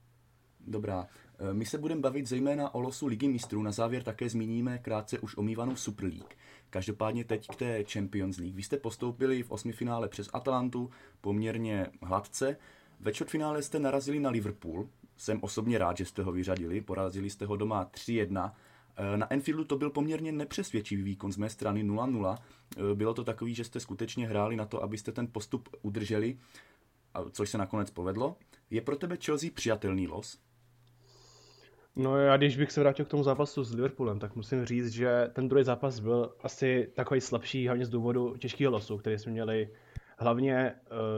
Dobrá. 0.67 1.07
E, 1.51 1.55
my 1.55 1.67
se 1.67 1.79
budeme 1.79 2.01
bavit 2.01 2.27
zejména 2.27 2.75
o 2.75 2.81
losu 2.81 3.07
Ligy 3.07 3.29
mistrů. 3.29 3.63
Na 3.63 3.73
závěr 3.73 4.03
také 4.03 4.29
zmíníme 4.29 4.79
krátce 4.79 5.19
už 5.19 5.37
omývanou 5.37 5.77
Super 5.77 6.05
League. 6.05 6.35
Každopádně 6.71 7.25
teď 7.25 7.49
k 7.49 7.57
té 7.57 7.85
Champions 7.85 8.39
League. 8.39 8.57
Vy 8.57 8.63
jste 8.63 8.77
postoupili 8.77 9.43
v 9.43 9.51
osmi 9.51 9.73
finále 9.73 10.09
přes 10.09 10.31
Atalantu 10.33 10.91
poměrně 11.21 11.87
hladce. 12.03 12.57
Ve 13.01 13.13
čtvrtfinále 13.13 13.63
jste 13.63 13.79
narazili 13.79 14.21
na 14.21 14.31
Liverpool. 14.31 14.89
Jsem 15.17 15.39
osobně 15.43 15.79
rád, 15.79 15.97
že 15.97 16.05
jste 16.05 16.23
ho 16.23 16.33
vyřadili. 16.33 16.81
Porazili 16.81 17.31
jste 17.31 17.47
ho 17.47 17.57
doma 17.57 17.85
3-1. 17.85 18.53
Eh, 19.01 19.17
na 19.17 19.33
Enfieldu 19.33 19.65
to 19.65 19.79
byl 19.79 19.91
poměrně 19.91 20.33
nepřesvědčivý 20.33 21.03
výkon 21.03 21.33
z 21.33 21.37
mé 21.37 21.51
strany 21.51 21.85
0-0. 21.85 22.37
Eh, 22.77 22.95
bylo 22.95 23.15
to 23.15 23.25
takový, 23.25 23.55
že 23.55 23.65
jste 23.65 23.81
skutečně 23.81 24.29
hráli 24.29 24.57
na 24.57 24.67
to, 24.67 24.83
abyste 24.83 25.13
ten 25.13 25.29
postup 25.33 25.69
udrželi, 25.83 26.39
což 27.33 27.51
se 27.51 27.59
nakonec 27.59 27.91
povedlo. 27.91 28.37
Je 28.71 28.81
pro 28.81 28.97
tebe 28.97 29.17
Chelsea 29.25 29.51
přijatelný 29.55 30.09
los? 30.09 30.39
No 31.97 32.17
já 32.17 32.37
když 32.37 32.57
bych 32.57 32.73
se 32.73 32.81
vrátil 32.81 33.05
k 33.05 33.09
tomu 33.09 33.23
zápasu 33.23 33.65
s 33.65 33.75
Liverpoolem, 33.75 34.19
tak 34.19 34.37
musím 34.37 34.65
říct, 34.65 34.89
že 34.89 35.31
ten 35.33 35.49
druhý 35.49 35.65
zápas 35.65 36.01
byl 36.01 36.35
asi 36.43 36.93
takový 36.95 37.21
slabší, 37.21 37.67
hlavně 37.67 37.87
z 37.87 37.91
důvodu 37.91 38.37
těžkého 38.37 38.73
losu, 38.73 38.99
který 38.99 39.19
jsme 39.19 39.33
měli 39.33 39.69
hlavně, 40.19 40.57
eh, 40.57 40.75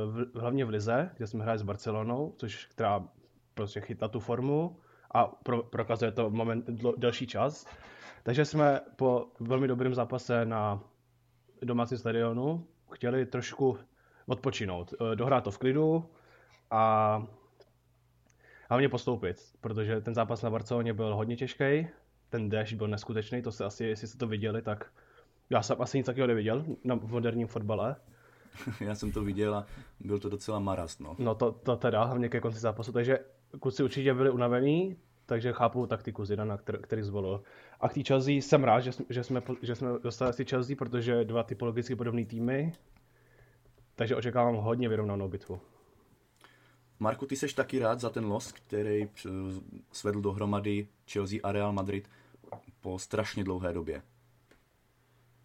v, 0.07 0.39
hlavně 0.39 0.65
v 0.65 0.69
Lize, 0.69 1.11
kde 1.17 1.27
jsme 1.27 1.43
hráli 1.43 1.59
s 1.59 1.63
Barcelonou, 1.63 2.35
což 2.37 2.67
která 2.67 3.09
prostě 3.55 3.81
chytla 3.81 4.09
tu 4.09 4.21
formu 4.21 4.77
a 5.13 5.27
pro, 5.27 5.63
prokazuje 5.63 6.13
to 6.13 6.31
moment, 6.31 6.71
delší 6.97 7.27
čas. 7.27 7.67
Takže 8.23 8.45
jsme 8.45 8.81
po 8.97 9.27
velmi 9.41 9.69
dobrém 9.69 9.95
zápase 9.95 10.45
na 10.45 10.81
domácím 11.63 11.99
stadionu 11.99 12.67
chtěli 12.93 13.27
trošku 13.27 13.79
odpočinout, 14.27 14.95
eh, 14.95 15.17
dohrát 15.17 15.45
to 15.45 15.51
v 15.51 15.59
klidu 15.59 16.11
a 16.71 17.23
hlavně 18.69 18.89
postoupit, 18.89 19.37
protože 19.61 20.01
ten 20.01 20.15
zápas 20.15 20.43
na 20.43 20.51
Barceloně 20.51 20.95
byl 20.95 21.17
hodně 21.17 21.37
těžký, 21.37 21.89
ten 22.29 22.49
déšť 22.49 22.75
byl 22.75 22.89
neskutečný, 22.89 23.43
to 23.43 23.53
se 23.53 23.65
asi, 23.65 23.85
jestli 23.85 24.09
jste 24.09 24.19
to 24.19 24.27
viděli, 24.27 24.63
tak 24.63 24.91
já 25.51 25.63
jsem 25.63 25.83
asi 25.83 25.99
nic 25.99 26.07
takového 26.07 26.27
neviděl 26.27 26.65
na 26.85 26.95
moderním 26.95 27.47
fotbale. 27.47 27.97
Já 28.81 28.95
jsem 28.95 29.13
to 29.13 29.25
viděl 29.25 29.55
a 29.55 29.67
byl 30.01 30.19
to 30.19 30.29
docela 30.29 30.59
marast, 30.59 31.01
no. 31.01 31.17
No 31.19 31.35
to, 31.35 31.53
to 31.53 31.77
teda, 31.77 32.05
hlavně 32.05 32.29
ke 32.29 32.41
konci 32.41 32.59
zápasu, 32.59 32.93
takže 32.93 33.19
kluci 33.61 33.83
určitě 33.83 34.15
byli 34.15 34.31
unavení, 34.31 34.97
takže 35.27 35.53
chápu 35.53 35.87
taktiku 35.87 36.25
Zidana, 36.25 36.59
který, 36.83 37.03
zvolil. 37.03 37.43
A 37.81 37.89
k 37.89 37.95
té 37.95 38.03
Chelsea 38.03 38.33
jsem 38.35 38.65
rád, 38.65 38.81
že, 38.81 38.91
že, 39.09 39.25
jsme, 39.25 39.43
že 39.63 39.75
jsme 39.75 39.89
dostali 40.03 40.33
si 40.33 40.45
Chelsea, 40.45 40.77
protože 40.77 41.25
dva 41.25 41.43
typologicky 41.43 41.97
podobné 41.97 42.25
týmy, 42.25 42.73
takže 43.97 44.17
očekávám 44.17 44.55
hodně 44.55 44.89
vyrovnanou 44.89 45.29
bitvu. 45.29 45.61
Marku, 46.99 47.27
ty 47.27 47.37
seš 47.37 47.53
taky 47.53 47.79
rád 47.79 48.01
za 48.01 48.11
ten 48.11 48.25
los, 48.25 48.53
který 48.53 49.09
svedl 49.93 50.21
dohromady 50.21 50.89
Chelsea 51.13 51.39
a 51.43 51.53
Real 51.53 51.73
Madrid 51.73 52.09
po 52.81 52.99
strašně 52.99 53.45
dlouhé 53.45 53.73
době. 53.73 54.03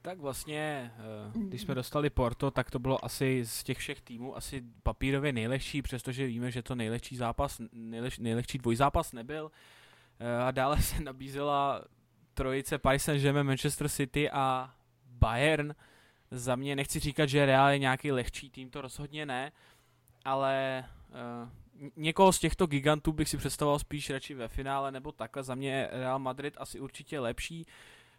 Tak 0.07 0.19
vlastně, 0.19 0.91
eh, 0.97 1.39
když 1.39 1.61
jsme 1.61 1.75
dostali 1.75 2.09
Porto, 2.09 2.51
tak 2.51 2.71
to 2.71 2.79
bylo 2.79 3.05
asi 3.05 3.45
z 3.45 3.63
těch 3.63 3.77
všech 3.77 4.01
týmů 4.01 4.37
asi 4.37 4.63
papírově 4.83 5.33
nejlehčí, 5.33 5.81
přestože 5.81 6.25
víme, 6.27 6.51
že 6.51 6.63
to 6.63 6.75
nejlehčí 6.75 7.15
zápas, 7.15 7.61
nejleh, 7.71 8.19
nejlehčí 8.19 8.57
dvojzápas 8.57 9.13
nebyl. 9.13 9.51
Eh, 10.19 10.37
a 10.37 10.51
dále 10.51 10.77
se 10.81 11.03
nabízela 11.03 11.81
trojice 12.33 12.77
Paris 12.77 13.03
Saint-Germain, 13.03 13.47
Manchester 13.47 13.89
City 13.89 14.29
a 14.31 14.73
Bayern. 15.05 15.75
Za 16.31 16.55
mě 16.55 16.75
nechci 16.75 16.99
říkat, 16.99 17.25
že 17.25 17.45
Real 17.45 17.69
je 17.69 17.79
nějaký 17.79 18.11
lehčí 18.11 18.49
tým, 18.49 18.69
to 18.69 18.81
rozhodně 18.81 19.25
ne, 19.25 19.51
ale 20.25 20.85
uh, 21.43 21.91
někoho 21.95 22.33
z 22.33 22.39
těchto 22.39 22.67
gigantů 22.67 23.11
bych 23.11 23.29
si 23.29 23.37
představoval 23.37 23.79
spíš 23.79 24.09
radši 24.09 24.33
ve 24.33 24.47
finále 24.47 24.91
nebo 24.91 25.11
takhle. 25.11 25.43
Za 25.43 25.55
mě 25.55 25.89
Real 25.91 26.19
Madrid 26.19 26.53
asi 26.57 26.79
určitě 26.79 27.19
lepší. 27.19 27.65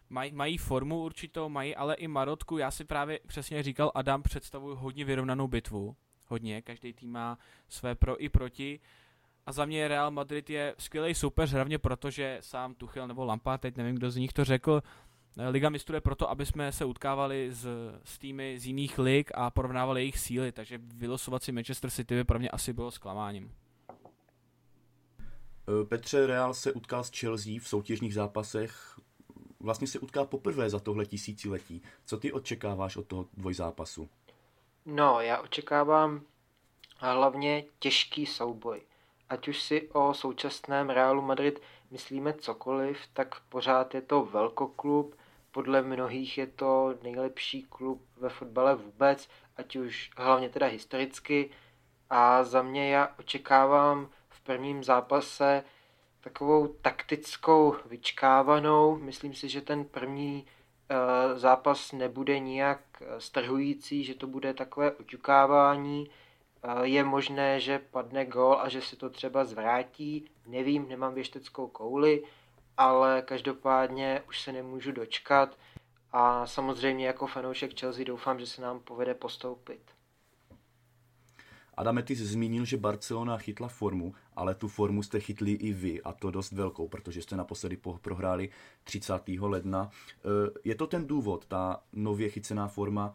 Maj, 0.09 0.31
mají 0.31 0.57
formu 0.57 1.03
určitou, 1.03 1.49
mají 1.49 1.75
ale 1.75 1.95
i 1.95 2.07
marotku. 2.07 2.57
Já 2.57 2.71
si 2.71 2.85
právě 2.85 3.19
přesně 3.27 3.63
říkal, 3.63 3.91
Adam 3.95 4.21
představuju 4.21 4.75
hodně 4.75 5.05
vyrovnanou 5.05 5.47
bitvu. 5.47 5.95
Hodně, 6.25 6.61
každý 6.61 6.93
tým 6.93 7.11
má 7.11 7.37
své 7.69 7.95
pro 7.95 8.23
i 8.23 8.29
proti. 8.29 8.79
A 9.45 9.51
za 9.51 9.65
mě 9.65 9.87
Real 9.87 10.11
Madrid 10.11 10.49
je 10.49 10.75
skvělý 10.77 11.15
soupeř, 11.15 11.51
hlavně 11.51 11.77
proto, 11.77 12.09
že 12.09 12.37
sám 12.41 12.75
Tuchel 12.75 13.07
nebo 13.07 13.25
Lampard, 13.25 13.61
teď 13.61 13.77
nevím, 13.77 13.95
kdo 13.95 14.11
z 14.11 14.15
nich 14.15 14.33
to 14.33 14.45
řekl, 14.45 14.81
Liga 15.49 15.69
mistrů 15.69 15.95
je 15.95 16.01
proto, 16.01 16.29
aby 16.29 16.45
jsme 16.45 16.71
se 16.71 16.85
utkávali 16.85 17.49
s, 17.51 17.67
s 18.03 18.17
týmy 18.17 18.59
z 18.59 18.65
jiných 18.65 18.99
lig 18.99 19.31
a 19.35 19.49
porovnávali 19.49 20.01
jejich 20.01 20.19
síly, 20.19 20.51
takže 20.51 20.77
vylosovat 20.77 21.43
si 21.43 21.51
Manchester 21.51 21.89
City 21.89 22.15
by 22.15 22.23
pro 22.23 22.39
mě 22.39 22.49
asi 22.49 22.73
bylo 22.73 22.91
zklamáním. 22.91 23.51
E, 25.81 25.85
Petře, 25.85 26.27
Real 26.27 26.53
se 26.53 26.73
utkal 26.73 27.03
s 27.03 27.11
Chelsea 27.19 27.53
v 27.61 27.67
soutěžních 27.67 28.13
zápasech. 28.13 28.99
Vlastně 29.59 29.87
se 29.87 29.99
utká 29.99 30.25
poprvé 30.25 30.69
za 30.69 30.79
tohle 30.79 31.05
tisíciletí. 31.05 31.81
Co 32.05 32.17
ty 32.17 32.31
očekáváš 32.31 32.97
od 32.97 33.07
toho 33.07 33.25
dvojzápasu? 33.33 34.09
No, 34.85 35.21
já 35.21 35.41
očekávám 35.41 36.21
hlavně 36.97 37.65
těžký 37.79 38.25
souboj. 38.25 38.81
Ať 39.29 39.47
už 39.47 39.61
si 39.61 39.89
o 39.91 40.13
současném 40.13 40.89
Realu 40.89 41.21
Madrid 41.21 41.61
myslíme 41.91 42.33
cokoliv, 42.33 42.97
tak 43.13 43.39
pořád 43.49 43.95
je 43.95 44.01
to 44.01 44.25
velkoklub, 44.25 45.15
podle 45.51 45.81
mnohých 45.81 46.37
je 46.37 46.47
to 46.47 46.95
nejlepší 47.03 47.63
klub 47.63 48.01
ve 48.17 48.29
fotbale 48.29 48.75
vůbec, 48.75 49.29
ať 49.57 49.75
už 49.75 50.11
hlavně 50.17 50.49
teda 50.49 50.67
historicky. 50.67 51.49
A 52.09 52.43
za 52.43 52.61
mě 52.61 52.91
já 52.91 53.15
očekávám 53.19 54.09
v 54.29 54.41
prvním 54.41 54.83
zápase 54.83 55.63
takovou 56.21 56.67
taktickou 56.67 57.75
vyčkávanou. 57.85 58.97
Myslím 58.97 59.33
si, 59.33 59.49
že 59.49 59.61
ten 59.61 59.85
první 59.85 60.45
uh, 60.45 61.37
zápas 61.37 61.91
nebude 61.91 62.39
nijak 62.39 62.79
eh, 63.01 63.21
strhující, 63.21 64.03
že 64.03 64.15
to 64.15 64.27
bude 64.27 64.53
takové 64.53 64.91
oťukávání. 64.91 66.09
Uh, 66.63 66.81
je 66.81 67.03
možné, 67.03 67.59
že 67.59 67.79
padne 67.79 68.25
gol 68.25 68.57
a 68.61 68.69
že 68.69 68.81
se 68.81 68.95
to 68.95 69.09
třeba 69.09 69.45
zvrátí. 69.45 70.25
Nevím, 70.47 70.89
nemám 70.89 71.13
věšteckou 71.13 71.67
kouli, 71.67 72.23
ale 72.77 73.21
každopádně 73.21 74.21
už 74.27 74.41
se 74.41 74.51
nemůžu 74.51 74.91
dočkat 74.91 75.57
a 76.11 76.47
samozřejmě 76.47 77.07
jako 77.07 77.27
fanoušek 77.27 77.79
Chelsea 77.79 78.05
doufám, 78.05 78.39
že 78.39 78.45
se 78.45 78.61
nám 78.61 78.79
povede 78.79 79.13
postoupit. 79.13 79.81
Adame, 81.79 82.03
ty 82.03 82.15
zmínil, 82.15 82.65
že 82.65 82.77
Barcelona 82.77 83.37
chytla 83.37 83.67
formu, 83.67 84.15
ale 84.39 84.55
tu 84.55 84.67
formu 84.67 85.03
jste 85.03 85.19
chytli 85.19 85.51
i 85.51 85.73
vy 85.73 86.01
a 86.01 86.13
to 86.13 86.31
dost 86.31 86.51
velkou, 86.51 86.87
protože 86.87 87.21
jste 87.21 87.35
naposledy 87.35 87.77
prohráli 88.01 88.49
30. 88.83 89.13
ledna. 89.39 89.89
E, 89.89 90.59
je 90.63 90.75
to 90.75 90.87
ten 90.87 91.07
důvod, 91.07 91.45
ta 91.45 91.83
nově 91.93 92.29
chycená 92.29 92.67
forma, 92.67 93.13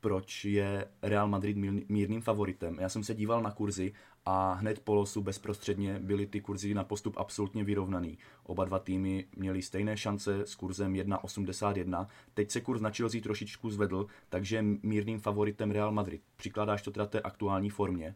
proč 0.00 0.44
je 0.44 0.88
Real 1.02 1.28
Madrid 1.28 1.56
mírným 1.88 2.20
favoritem. 2.20 2.78
Já 2.80 2.88
jsem 2.88 3.04
se 3.04 3.14
díval 3.14 3.42
na 3.42 3.50
kurzy 3.50 3.92
a 4.24 4.52
hned 4.52 4.78
po 4.78 4.94
losu 4.94 5.22
bezprostředně 5.22 5.98
byly 5.98 6.26
ty 6.26 6.40
kurzy 6.40 6.74
na 6.74 6.84
postup 6.84 7.16
absolutně 7.16 7.64
vyrovnaný. 7.64 8.18
Oba 8.44 8.64
dva 8.64 8.78
týmy 8.78 9.24
měly 9.36 9.62
stejné 9.62 9.96
šance 9.96 10.40
s 10.40 10.54
kurzem 10.54 10.92
1,81. 10.92 12.06
Teď 12.34 12.50
se 12.50 12.60
kurz 12.60 12.80
na 12.80 12.90
Chelsea 12.90 13.20
trošičku 13.20 13.70
zvedl, 13.70 14.06
takže 14.28 14.64
mírným 14.82 15.20
favoritem 15.20 15.70
Real 15.70 15.92
Madrid. 15.92 16.22
Přikládáš 16.36 16.82
to 16.82 16.90
teda 16.90 17.06
té 17.06 17.20
aktuální 17.20 17.70
formě? 17.70 18.14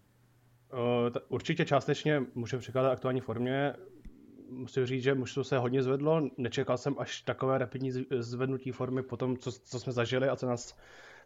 Určitě 1.29 1.65
částečně 1.65 2.23
můžeme 2.35 2.61
přikládat 2.61 2.91
aktuální 2.93 3.21
formě. 3.21 3.75
Musím 4.49 4.87
říct, 4.87 5.03
že 5.03 5.15
mužstvo 5.15 5.45
se 5.45 5.59
hodně 5.59 5.83
zvedlo. 5.83 6.31
Nečekal 6.37 6.79
jsem 6.79 6.95
až 6.99 7.23
takové 7.23 7.59
rapidní 7.59 7.93
zvednutí 8.19 8.73
formy 8.73 9.03
po 9.03 9.17
tom, 9.17 9.37
co, 9.37 9.53
co 9.53 9.81
jsme 9.81 9.93
zažili 9.93 10.29
a 10.29 10.37
co 10.37 10.47
nás 10.47 10.77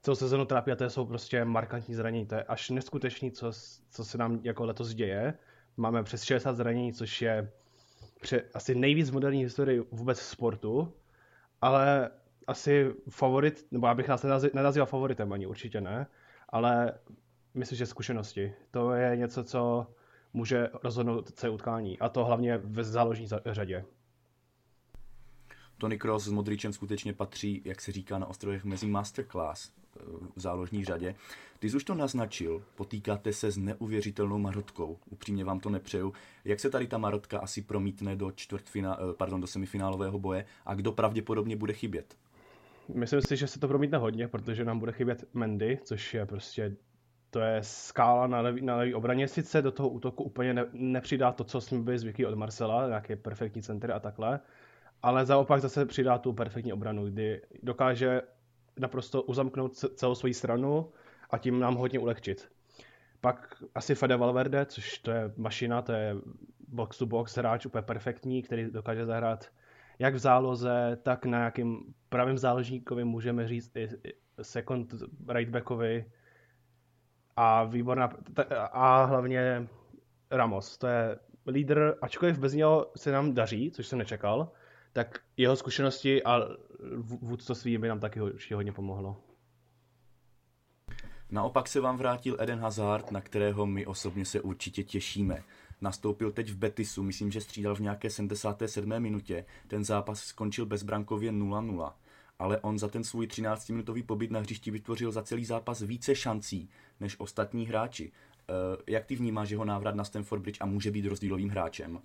celou 0.02 0.14
sezonu 0.14 0.44
trápí 0.44 0.72
a 0.72 0.76
to 0.76 0.90
jsou 0.90 1.06
prostě 1.06 1.44
markantní 1.44 1.94
zranění. 1.94 2.26
To 2.26 2.34
je 2.34 2.42
až 2.42 2.70
neskutečný, 2.70 3.30
co, 3.30 3.52
co 3.90 4.04
se 4.04 4.18
nám 4.18 4.40
jako 4.42 4.64
letos 4.64 4.94
děje. 4.94 5.34
Máme 5.76 6.02
přes 6.02 6.22
60 6.22 6.56
zranění, 6.56 6.92
což 6.92 7.22
je 7.22 7.52
pře, 8.20 8.42
asi 8.54 8.74
nejvíc 8.74 9.10
v 9.10 9.12
moderní 9.12 9.42
historii 9.42 9.80
vůbec 9.90 10.18
v 10.18 10.22
sportu, 10.24 10.92
ale 11.60 12.10
asi 12.46 12.94
favorit, 13.10 13.66
nebo 13.70 13.86
já 13.86 13.94
bych 13.94 14.08
nás 14.08 14.26
nenazýval 14.54 14.86
favoritem 14.86 15.32
ani, 15.32 15.46
určitě 15.46 15.80
ne, 15.80 16.06
ale 16.48 16.92
myslím, 17.54 17.78
že 17.78 17.86
zkušenosti. 17.86 18.52
To 18.70 18.92
je 18.92 19.16
něco, 19.16 19.44
co 19.44 19.86
může 20.32 20.68
rozhodnout 20.82 21.32
celé 21.32 21.52
utkání 21.52 21.98
a 21.98 22.08
to 22.08 22.24
hlavně 22.24 22.58
ve 22.58 22.84
záložní 22.84 23.26
řadě. 23.46 23.84
Tony 25.78 25.98
Cross 25.98 26.24
s 26.24 26.30
Modričem 26.30 26.72
skutečně 26.72 27.12
patří, 27.12 27.62
jak 27.64 27.80
se 27.80 27.92
říká 27.92 28.18
na 28.18 28.26
ostrovech, 28.26 28.64
mezi 28.64 28.86
masterclass 28.86 29.72
v 30.36 30.40
záložní 30.40 30.84
řadě. 30.84 31.14
Ty 31.58 31.70
jsi 31.70 31.76
už 31.76 31.84
to 31.84 31.94
naznačil, 31.94 32.64
potýkáte 32.74 33.32
se 33.32 33.50
s 33.50 33.56
neuvěřitelnou 33.58 34.38
marotkou. 34.38 34.98
Upřímně 35.10 35.44
vám 35.44 35.60
to 35.60 35.70
nepřeju. 35.70 36.12
Jak 36.44 36.60
se 36.60 36.70
tady 36.70 36.86
ta 36.86 36.98
marotka 36.98 37.38
asi 37.38 37.62
promítne 37.62 38.16
do, 38.16 38.30
čtvrtfina, 38.30 38.98
eh, 39.00 39.14
pardon, 39.14 39.40
do 39.40 39.46
semifinálového 39.46 40.18
boje 40.18 40.44
a 40.66 40.74
kdo 40.74 40.92
pravděpodobně 40.92 41.56
bude 41.56 41.72
chybět? 41.72 42.16
Myslím 42.94 43.20
si, 43.20 43.36
že 43.36 43.46
se 43.46 43.60
to 43.60 43.68
promítne 43.68 43.98
hodně, 43.98 44.28
protože 44.28 44.64
nám 44.64 44.78
bude 44.78 44.92
chybět 44.92 45.24
Mendy, 45.34 45.78
což 45.84 46.14
je 46.14 46.26
prostě 46.26 46.76
to 47.30 47.40
je 47.40 47.58
skála 47.62 48.26
na 48.26 48.40
levý, 48.40 48.62
na 48.62 48.76
levý 48.76 48.94
obraně. 48.94 49.28
Sice 49.28 49.62
do 49.62 49.72
toho 49.72 49.88
útoku 49.88 50.24
úplně 50.24 50.54
ne, 50.54 50.64
nepřidá 50.72 51.32
to, 51.32 51.44
co 51.44 51.60
jsme 51.60 51.78
byli 51.78 51.98
zvyklí 51.98 52.26
od 52.26 52.34
Marcela, 52.34 52.88
nějaké 52.88 53.16
perfektní 53.16 53.62
centry 53.62 53.92
a 53.92 54.00
takhle, 54.00 54.40
ale 55.02 55.26
zaopak 55.26 55.60
zase 55.60 55.86
přidá 55.86 56.18
tu 56.18 56.32
perfektní 56.32 56.72
obranu, 56.72 57.06
kdy 57.06 57.42
dokáže 57.62 58.22
naprosto 58.78 59.22
uzamknout 59.22 59.74
celou 59.74 60.14
svoji 60.14 60.34
stranu 60.34 60.92
a 61.30 61.38
tím 61.38 61.60
nám 61.60 61.74
hodně 61.74 61.98
ulehčit. 61.98 62.48
Pak 63.20 63.62
asi 63.74 63.94
Fede 63.94 64.16
Valverde, 64.16 64.66
což 64.66 64.98
to 64.98 65.10
je 65.10 65.32
mašina, 65.36 65.82
to 65.82 65.92
je 65.92 66.14
box 66.68 66.98
to 66.98 67.06
box 67.06 67.36
hráč 67.36 67.66
úplně 67.66 67.82
perfektní, 67.82 68.42
který 68.42 68.70
dokáže 68.70 69.06
zahrát 69.06 69.50
jak 69.98 70.14
v 70.14 70.18
záloze, 70.18 70.98
tak 71.02 71.26
na 71.26 71.38
nějakým 71.38 71.94
pravým 72.08 72.38
záložníkovi 72.38 73.04
můžeme 73.04 73.48
říct 73.48 73.76
i 73.76 73.88
second 74.42 74.94
right 75.28 75.50
backovi 75.50 76.04
a 77.42 77.64
výborná, 77.64 78.12
a 78.72 79.04
hlavně 79.04 79.68
Ramos, 80.30 80.78
to 80.78 80.86
je 80.86 81.18
lídr, 81.46 81.94
ačkoliv 82.02 82.38
bez 82.38 82.52
něho 82.52 82.90
se 82.96 83.12
nám 83.12 83.34
daří, 83.34 83.70
což 83.70 83.86
jsem 83.86 83.98
nečekal, 83.98 84.52
tak 84.92 85.18
jeho 85.36 85.56
zkušenosti 85.56 86.24
a 86.24 86.40
vůdcovství 87.20 87.78
by 87.78 87.88
nám 87.88 88.00
taky 88.00 88.20
určitě 88.20 88.54
hodně 88.54 88.72
pomohlo. 88.72 89.16
Naopak 91.30 91.68
se 91.68 91.80
vám 91.80 91.96
vrátil 91.96 92.36
Eden 92.40 92.58
Hazard, 92.58 93.10
na 93.10 93.20
kterého 93.20 93.66
my 93.66 93.86
osobně 93.86 94.24
se 94.24 94.40
určitě 94.40 94.84
těšíme. 94.84 95.42
Nastoupil 95.80 96.32
teď 96.32 96.50
v 96.50 96.56
Betisu, 96.56 97.02
myslím, 97.02 97.30
že 97.30 97.40
střídal 97.40 97.74
v 97.74 97.80
nějaké 97.80 98.10
77. 98.10 99.00
minutě. 99.00 99.44
Ten 99.68 99.84
zápas 99.84 100.20
skončil 100.20 100.66
bezbrankově 100.66 101.32
0-0 101.32 101.92
ale 102.40 102.60
on 102.60 102.78
za 102.78 102.88
ten 102.88 103.04
svůj 103.04 103.26
13-minutový 103.26 104.02
pobyt 104.02 104.30
na 104.30 104.40
hřišti 104.40 104.70
vytvořil 104.70 105.12
za 105.12 105.22
celý 105.22 105.44
zápas 105.44 105.82
více 105.82 106.14
šancí 106.14 106.68
než 107.00 107.20
ostatní 107.20 107.66
hráči. 107.66 108.12
Eh, 108.48 108.52
jak 108.86 109.04
ty 109.04 109.16
vnímáš 109.16 109.50
jeho 109.50 109.64
návrat 109.64 109.94
na 109.94 110.04
Stamford 110.04 110.42
Bridge 110.42 110.58
a 110.60 110.66
může 110.66 110.90
být 110.90 111.06
rozdílovým 111.06 111.48
hráčem? 111.48 111.98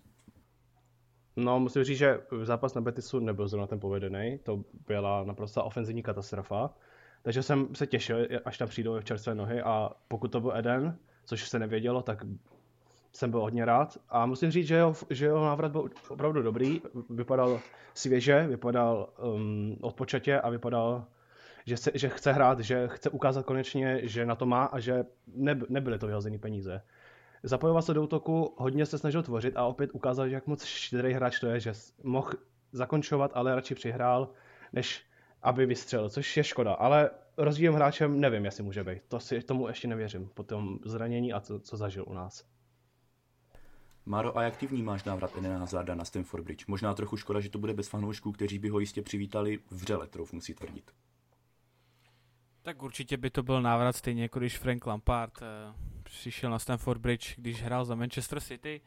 No, 1.36 1.60
musím 1.60 1.84
říct, 1.84 1.98
že 1.98 2.20
zápas 2.44 2.74
na 2.74 2.82
Betisu 2.82 3.20
nebyl 3.20 3.48
zrovna 3.48 3.68
ten 3.68 3.80
povedený. 3.80 4.40
To 4.44 4.64
byla 4.88 5.24
naprosto 5.24 5.64
ofenzivní 5.64 6.04
katastrofa. 6.04 6.74
Takže 7.22 7.44
jsem 7.44 7.76
se 7.76 7.88
těšil, 7.88 8.28
až 8.46 8.58
tam 8.58 8.68
přijdou 8.68 9.00
v 9.00 9.06
čerstvé 9.06 9.36
nohy 9.36 9.62
a 9.62 9.92
pokud 10.08 10.32
to 10.32 10.42
byl 10.42 10.58
Eden, 10.58 10.98
což 11.26 11.50
se 11.50 11.60
nevědělo, 11.60 12.02
tak 12.02 12.24
jsem 13.16 13.32
byl 13.32 13.42
hodně 13.42 13.66
rád. 13.66 13.98
A 14.10 14.26
musím 14.26 14.52
říct, 14.52 14.68
že 14.68 14.76
jeho, 14.76 14.94
že 15.10 15.26
jeho 15.26 15.46
návrat 15.46 15.72
byl 15.72 15.90
opravdu 16.10 16.42
dobrý. 16.42 16.82
Vypadal 17.10 17.60
svěže, 17.94 18.48
vypadal 18.48 19.10
um, 19.24 19.78
odpočatě 19.82 20.40
a 20.40 20.50
vypadal, 20.50 21.06
že, 21.66 21.78
se, 21.78 21.92
že 21.94 22.10
chce 22.10 22.32
hrát, 22.32 22.60
že 22.60 22.88
chce 22.88 23.10
ukázat 23.10 23.46
konečně, 23.46 24.00
že 24.04 24.26
na 24.26 24.36
to 24.36 24.46
má 24.46 24.66
a 24.66 24.80
že 24.80 25.06
ne, 25.28 25.60
nebyly 25.70 26.00
to 26.00 26.08
vyhozené 26.08 26.38
peníze. 26.38 26.82
Zapojoval 27.44 27.82
se 27.82 27.94
do 27.94 28.04
útoku, 28.04 28.54
hodně 28.58 28.86
se 28.86 28.98
snažil 28.98 29.24
tvořit 29.24 29.58
a 29.58 29.66
opět 29.66 29.90
ukázal, 29.94 30.28
jak 30.28 30.48
moc 30.48 30.66
štědrý 30.66 31.14
hráč 31.14 31.40
to 31.40 31.48
je, 31.48 31.60
že 31.60 31.74
mohl 32.04 32.30
zakončovat, 32.72 33.32
ale 33.34 33.56
radši 33.56 33.76
přihrál, 33.76 34.30
než 34.74 35.06
aby 35.42 35.66
vystřelil, 35.66 36.10
což 36.10 36.38
je 36.38 36.44
škoda. 36.44 36.74
Ale 36.74 37.10
rozdílem 37.38 37.76
hráčem 37.76 38.20
nevím, 38.20 38.46
jestli 38.46 38.64
může 38.64 38.84
být. 38.84 39.02
To 39.08 39.20
si 39.20 39.42
tomu 39.42 39.68
ještě 39.68 39.88
nevěřím, 39.88 40.30
po 40.34 40.44
tom 40.44 40.80
zranění 40.86 41.34
a 41.34 41.40
co, 41.40 41.60
co 41.60 41.78
zažil 41.78 42.06
u 42.08 42.14
nás. 42.14 42.55
Maro, 44.06 44.38
a 44.38 44.44
jak 44.44 44.58
ty 44.58 44.68
vnímáš 44.68 45.04
návrat 45.04 45.38
Edena 45.38 45.58
Hazarda 45.58 45.96
na 45.96 46.06
Stamford 46.06 46.44
Bridge? 46.44 46.66
Možná 46.68 46.94
trochu 46.94 47.18
škoda, 47.18 47.40
že 47.40 47.50
to 47.50 47.60
bude 47.60 47.74
bez 47.74 47.88
fanoušků, 47.88 48.32
kteří 48.32 48.60
by 48.60 48.70
ho 48.70 48.80
jistě 48.80 49.02
přivítali 49.02 49.60
vřele, 49.72 50.08
troufnu 50.08 50.42
si 50.42 50.54
tvrdit. 50.54 50.92
Tak 52.62 52.84
určitě 52.84 53.18
by 53.18 53.30
to 53.30 53.44
byl 53.44 53.62
návrat 53.62 53.96
stejně 53.96 54.22
jako 54.22 54.40
když 54.40 54.58
Frank 54.58 54.86
Lampard 54.86 55.42
eh, 55.42 55.46
přišel 56.04 56.50
na 56.50 56.60
Stamford 56.60 57.02
Bridge, 57.02 57.36
když 57.38 57.64
hrál 57.64 57.86
za 57.86 57.96
Manchester 57.96 58.42
City. 58.42 58.82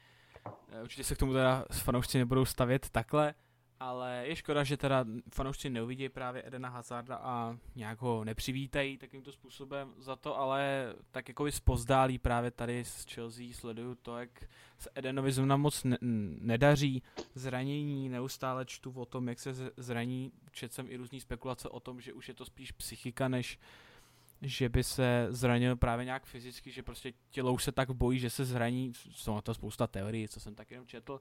Eh, 0.72 0.82
určitě 0.82 1.04
se 1.04 1.14
k 1.14 1.18
tomu 1.18 1.32
teda 1.32 1.64
fanoušci 1.72 2.18
nebudou 2.18 2.44
stavět 2.44 2.90
takhle, 2.90 3.34
ale 3.80 4.22
je 4.26 4.36
škoda, 4.36 4.64
že 4.64 4.76
teda 4.76 5.04
fanoušci 5.34 5.70
neuvidí 5.70 6.08
právě 6.08 6.42
Edena 6.46 6.68
Hazarda 6.68 7.16
a 7.16 7.56
nějak 7.76 8.00
ho 8.00 8.24
nepřivítají 8.24 8.98
takýmto 8.98 9.32
způsobem 9.32 9.94
za 9.98 10.16
to, 10.16 10.38
ale 10.38 10.92
tak 11.10 11.28
jako 11.28 11.52
spozdálí 11.52 12.18
právě 12.18 12.50
tady 12.50 12.84
z 12.84 13.04
Chelsea 13.04 13.52
sleduju 13.52 13.94
to, 13.94 14.18
jak 14.18 14.30
se 14.78 14.90
Edenovi 14.94 15.32
zrovna 15.32 15.56
moc 15.56 15.84
ne- 15.84 15.98
nedaří, 16.40 17.02
zranění, 17.34 18.08
neustále 18.08 18.64
čtu 18.66 18.92
o 18.96 19.06
tom, 19.06 19.28
jak 19.28 19.38
se 19.38 19.54
zraní, 19.76 20.32
četl 20.52 20.74
jsem 20.74 20.86
i 20.90 20.96
různý 20.96 21.20
spekulace 21.20 21.68
o 21.68 21.80
tom, 21.80 22.00
že 22.00 22.12
už 22.12 22.28
je 22.28 22.34
to 22.34 22.44
spíš 22.44 22.72
psychika, 22.72 23.28
než 23.28 23.58
že 24.42 24.68
by 24.68 24.84
se 24.84 25.26
zranil 25.30 25.76
právě 25.76 26.04
nějak 26.04 26.26
fyzicky, 26.26 26.70
že 26.70 26.82
prostě 26.82 27.12
tělo 27.30 27.52
už 27.52 27.64
se 27.64 27.72
tak 27.72 27.90
bojí, 27.90 28.18
že 28.18 28.30
se 28.30 28.44
zraní, 28.44 28.92
jsou 29.10 29.34
na 29.34 29.42
to 29.42 29.54
spousta 29.54 29.86
teorií, 29.86 30.28
co 30.28 30.40
jsem 30.40 30.54
tak 30.54 30.70
jenom 30.70 30.86
četl, 30.86 31.20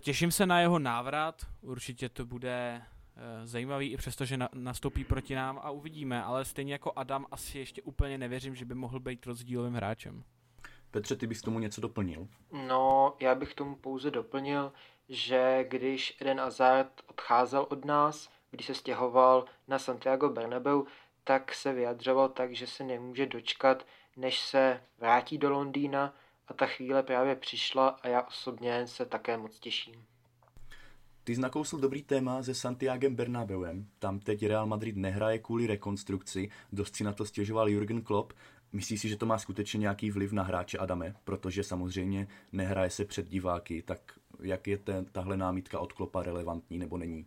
Těším 0.00 0.32
se 0.32 0.46
na 0.46 0.60
jeho 0.60 0.78
návrat, 0.78 1.46
určitě 1.60 2.08
to 2.08 2.26
bude 2.26 2.82
eh, 2.82 3.46
zajímavý, 3.46 3.92
i 3.92 3.96
přesto, 3.96 4.24
že 4.24 4.36
na, 4.36 4.48
nastoupí 4.54 5.04
proti 5.04 5.34
nám 5.34 5.60
a 5.62 5.70
uvidíme, 5.70 6.24
ale 6.24 6.44
stejně 6.44 6.72
jako 6.72 6.92
Adam 6.96 7.26
asi 7.30 7.58
ještě 7.58 7.82
úplně 7.82 8.18
nevěřím, 8.18 8.54
že 8.54 8.64
by 8.64 8.74
mohl 8.74 9.00
být 9.00 9.26
rozdílovým 9.26 9.74
hráčem. 9.74 10.24
Petře, 10.90 11.16
ty 11.16 11.26
bys 11.26 11.40
k 11.40 11.44
tomu 11.44 11.58
něco 11.58 11.80
doplnil? 11.80 12.28
No, 12.52 13.14
já 13.20 13.34
bych 13.34 13.54
tomu 13.54 13.76
pouze 13.76 14.10
doplnil, 14.10 14.72
že 15.08 15.64
když 15.68 16.16
Eden 16.20 16.40
Hazard 16.40 16.92
odcházel 17.06 17.66
od 17.70 17.84
nás, 17.84 18.30
když 18.50 18.66
se 18.66 18.74
stěhoval 18.74 19.44
na 19.68 19.78
Santiago 19.78 20.28
Bernabeu, 20.28 20.86
tak 21.24 21.54
se 21.54 21.72
vyjadřoval 21.72 22.28
tak, 22.28 22.54
že 22.54 22.66
se 22.66 22.84
nemůže 22.84 23.26
dočkat, 23.26 23.86
než 24.16 24.40
se 24.40 24.82
vrátí 24.98 25.38
do 25.38 25.50
Londýna, 25.50 26.14
a 26.50 26.54
ta 26.54 26.66
chvíle 26.66 27.02
právě 27.02 27.36
přišla 27.36 27.88
a 27.88 28.08
já 28.08 28.22
osobně 28.22 28.86
se 28.86 29.06
také 29.06 29.36
moc 29.36 29.58
těším. 29.58 29.94
Ty 31.24 31.34
jsi 31.34 31.40
nakousl 31.40 31.78
dobrý 31.78 32.02
téma 32.02 32.42
se 32.42 32.54
Santiagem 32.54 33.14
Bernabeuem. 33.14 33.86
Tam 33.98 34.18
teď 34.18 34.46
Real 34.46 34.66
Madrid 34.66 34.96
nehraje 34.96 35.38
kvůli 35.38 35.66
rekonstrukci, 35.66 36.50
dost 36.72 36.96
si 36.96 37.04
na 37.04 37.12
to 37.12 37.24
stěžoval 37.24 37.68
Jurgen 37.68 38.02
Klopp. 38.02 38.32
Myslíš 38.72 39.00
si, 39.00 39.08
že 39.08 39.16
to 39.16 39.26
má 39.26 39.38
skutečně 39.38 39.78
nějaký 39.78 40.10
vliv 40.10 40.32
na 40.32 40.42
hráče 40.42 40.78
Adame? 40.78 41.14
Protože 41.24 41.64
samozřejmě 41.64 42.28
nehraje 42.52 42.90
se 42.90 43.04
před 43.04 43.28
diváky, 43.28 43.82
tak 43.82 43.98
jak 44.42 44.66
je 44.66 44.78
ten, 44.78 45.04
tahle 45.04 45.36
námítka 45.36 45.78
od 45.78 45.92
Klopa 45.92 46.22
relevantní 46.22 46.78
nebo 46.78 46.98
není? 46.98 47.26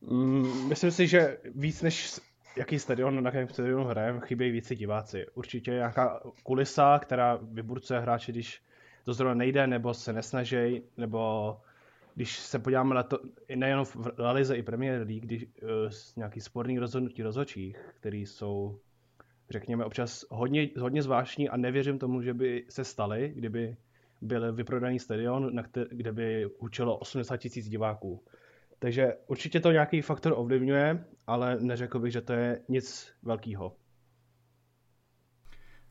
Mm, 0.00 0.68
myslím 0.68 0.90
si, 0.90 1.06
že 1.06 1.38
víc 1.44 1.82
než 1.82 2.20
jaký 2.56 2.78
stadion, 2.78 3.22
na 3.22 3.28
jakém 3.28 3.48
stadionu 3.48 3.84
hrajeme, 3.84 4.20
chybějí 4.20 4.52
více 4.52 4.76
diváci. 4.76 5.26
Určitě 5.34 5.70
nějaká 5.70 6.20
kulisa, 6.42 6.98
která 6.98 7.38
vyburcuje 7.42 8.00
hráče, 8.00 8.32
když 8.32 8.62
to 9.04 9.12
zrovna 9.12 9.34
nejde, 9.34 9.66
nebo 9.66 9.94
se 9.94 10.12
nesnaží, 10.12 10.82
nebo 10.96 11.56
když 12.14 12.38
se 12.38 12.58
podíváme 12.58 12.94
na 12.94 13.02
to, 13.02 13.18
nejenom 13.54 13.84
v 13.84 13.96
La 14.18 14.32
Lize 14.32 14.56
i 14.56 14.62
Premier 14.62 15.06
League, 15.06 15.22
když, 15.22 15.44
uh, 15.44 15.68
nějaký 16.16 16.40
sporný 16.40 16.78
rozhodnutí 16.78 17.22
rozhodčích, 17.22 17.78
které 18.00 18.16
jsou, 18.16 18.78
řekněme, 19.50 19.84
občas 19.84 20.24
hodně, 20.30 20.68
hodně 20.78 21.02
zvláštní 21.02 21.48
a 21.48 21.56
nevěřím 21.56 21.98
tomu, 21.98 22.22
že 22.22 22.34
by 22.34 22.64
se 22.68 22.84
staly, 22.84 23.32
kdyby 23.34 23.76
byl 24.20 24.52
vyprodaný 24.52 24.98
stadion, 24.98 25.54
na 25.54 25.62
kter- 25.62 25.86
kde 25.90 26.12
by 26.12 26.46
učilo 26.58 26.96
80 26.98 27.36
tisíc 27.36 27.68
diváků. 27.68 28.24
Takže 28.78 29.14
určitě 29.26 29.60
to 29.60 29.72
nějaký 29.72 30.02
faktor 30.02 30.32
ovlivňuje, 30.36 31.04
ale 31.26 31.60
neřekl 31.60 31.98
bych, 31.98 32.12
že 32.12 32.20
to 32.20 32.32
je 32.32 32.60
nic 32.68 33.08
velkého. 33.22 33.76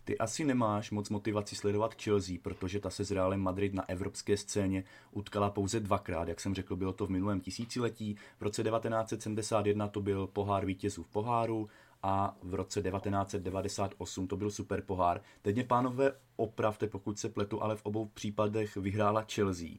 Ty 0.04 0.18
asi 0.18 0.46
nemáš 0.46 0.92
moc 0.92 1.10
motivaci 1.10 1.56
sledovat 1.56 2.02
Chelsea, 2.02 2.36
protože 2.42 2.80
ta 2.80 2.90
se 2.90 3.06
s 3.06 3.12
Realem 3.12 3.40
Madrid 3.40 3.74
na 3.74 3.90
evropské 3.90 4.38
scéně 4.38 4.84
utkala 5.12 5.50
pouze 5.50 5.80
dvakrát. 5.80 6.28
Jak 6.28 6.40
jsem 6.40 6.56
řekl, 6.56 6.76
bylo 6.76 6.94
to 6.94 7.06
v 7.06 7.10
minulém 7.10 7.40
tisíciletí. 7.40 8.16
V 8.40 8.42
roce 8.42 8.64
1971 8.64 9.88
to 9.88 10.02
byl 10.02 10.28
pohár 10.28 10.66
vítězů 10.66 11.04
v 11.04 11.08
poháru 11.08 11.70
a 12.04 12.38
v 12.44 12.54
roce 12.54 12.82
1998 12.82 14.28
to 14.28 14.38
byl 14.38 14.52
super 14.52 14.82
pohár. 14.82 15.22
Teď 15.42 15.56
mě 15.56 15.64
pánové 15.64 16.12
opravte, 16.36 16.88
pokud 16.88 17.20
se 17.20 17.30
pletu, 17.30 17.64
ale 17.64 17.76
v 17.76 17.86
obou 17.86 18.06
případech 18.06 18.76
vyhrála 18.76 19.26
Chelsea. 19.34 19.70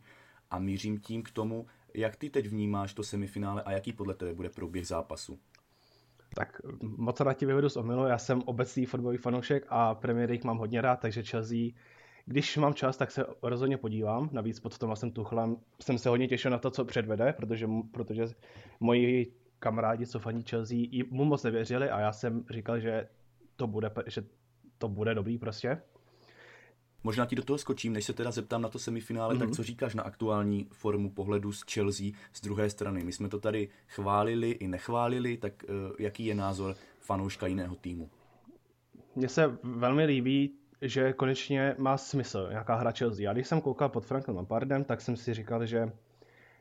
A 0.51 0.59
mířím 0.59 1.01
tím 1.01 1.23
k 1.23 1.31
tomu, 1.31 1.67
jak 1.95 2.17
ty 2.17 2.31
teď 2.31 2.47
vnímáš 2.47 2.95
to 2.95 3.03
semifinále 3.03 3.63
a 3.63 3.73
jaký 3.73 3.93
podle 3.93 4.15
tebe 4.15 4.35
bude 4.35 4.49
průběh 4.49 4.87
zápasu? 4.87 5.39
Tak 6.35 6.61
moc 6.83 7.21
rád 7.21 7.35
ti 7.35 7.47
vyvedu 7.47 7.69
z 7.69 7.77
omilu, 7.77 8.07
já 8.07 8.19
jsem 8.19 8.43
obecný 8.43 8.87
fotbalový 8.87 9.19
fanoušek 9.19 9.67
a 9.69 9.95
Premier 9.95 10.31
League 10.31 10.45
mám 10.45 10.59
hodně 10.59 10.81
rád, 10.81 11.01
takže 11.01 11.23
Chelsea, 11.23 11.59
když 12.27 12.57
mám 12.57 12.75
čas, 12.75 12.97
tak 12.97 13.11
se 13.11 13.27
rozhodně 13.43 13.77
podívám. 13.77 14.29
Navíc 14.33 14.61
pod 14.61 14.79
Tomasem 14.79 15.11
Tuchlem 15.11 15.57
jsem 15.81 15.99
se 15.99 16.09
hodně 16.09 16.29
těšil 16.29 16.51
na 16.51 16.59
to, 16.59 16.71
co 16.71 16.85
předvede, 16.85 17.33
protože, 17.33 17.69
protože 17.93 18.27
moji 18.81 19.33
kamarádi, 19.59 20.07
co 20.07 20.19
faní 20.19 20.43
Chelsea, 20.43 20.79
mu 21.11 21.25
moc 21.25 21.43
nevěřili 21.43 21.91
a 21.91 22.01
já 22.01 22.13
jsem 22.13 22.45
říkal, 22.51 22.81
že 22.81 23.09
to 23.57 23.67
bude, 23.67 23.91
že 24.07 24.23
to 24.79 24.89
bude 24.89 25.15
dobrý 25.15 25.39
prostě. 25.39 25.83
Možná 27.05 27.27
ti 27.27 27.37
do 27.37 27.43
toho 27.43 27.59
skočím, 27.59 27.93
než 27.93 28.05
se 28.05 28.13
teda 28.13 28.31
zeptám 28.31 28.63
na 28.63 28.69
to 28.69 28.79
semifinále, 28.79 29.35
mm-hmm. 29.35 29.39
tak 29.39 29.49
mhm. 29.49 29.57
co 29.57 29.63
říkáš 29.63 29.95
na 29.95 30.03
aktuální 30.03 30.69
formu 30.73 31.11
pohledu 31.11 31.53
z 31.53 31.63
Chelsea 31.73 32.07
z 32.33 32.41
druhé 32.41 32.71
strany? 32.71 33.05
My 33.05 33.13
jsme 33.13 33.29
to 33.29 33.41
tady 33.41 33.69
chválili 33.89 34.51
i 34.51 34.69
nechválili, 34.69 35.37
tak 35.37 35.53
uh, 35.69 35.75
jaký 35.99 36.27
je 36.27 36.35
názor 36.35 36.75
fanouška 37.01 37.47
jiného 37.47 37.77
týmu? 37.77 38.11
Mně 39.17 39.29
se 39.29 39.59
velmi 39.63 40.05
líbí, 40.05 40.55
že 40.83 41.13
konečně 41.13 41.75
má 41.79 41.97
smysl 41.97 42.47
nějaká 42.51 42.75
hra 42.75 42.93
Chelsea. 42.93 43.25
Já 43.25 43.33
když 43.33 43.47
jsem 43.47 43.61
koukal 43.61 43.89
pod 43.89 44.05
Frankem 44.07 44.37
Lampardem, 44.37 44.85
tak 44.85 45.01
jsem 45.01 45.17
si 45.17 45.35
říkal, 45.35 45.67
že 45.67 45.93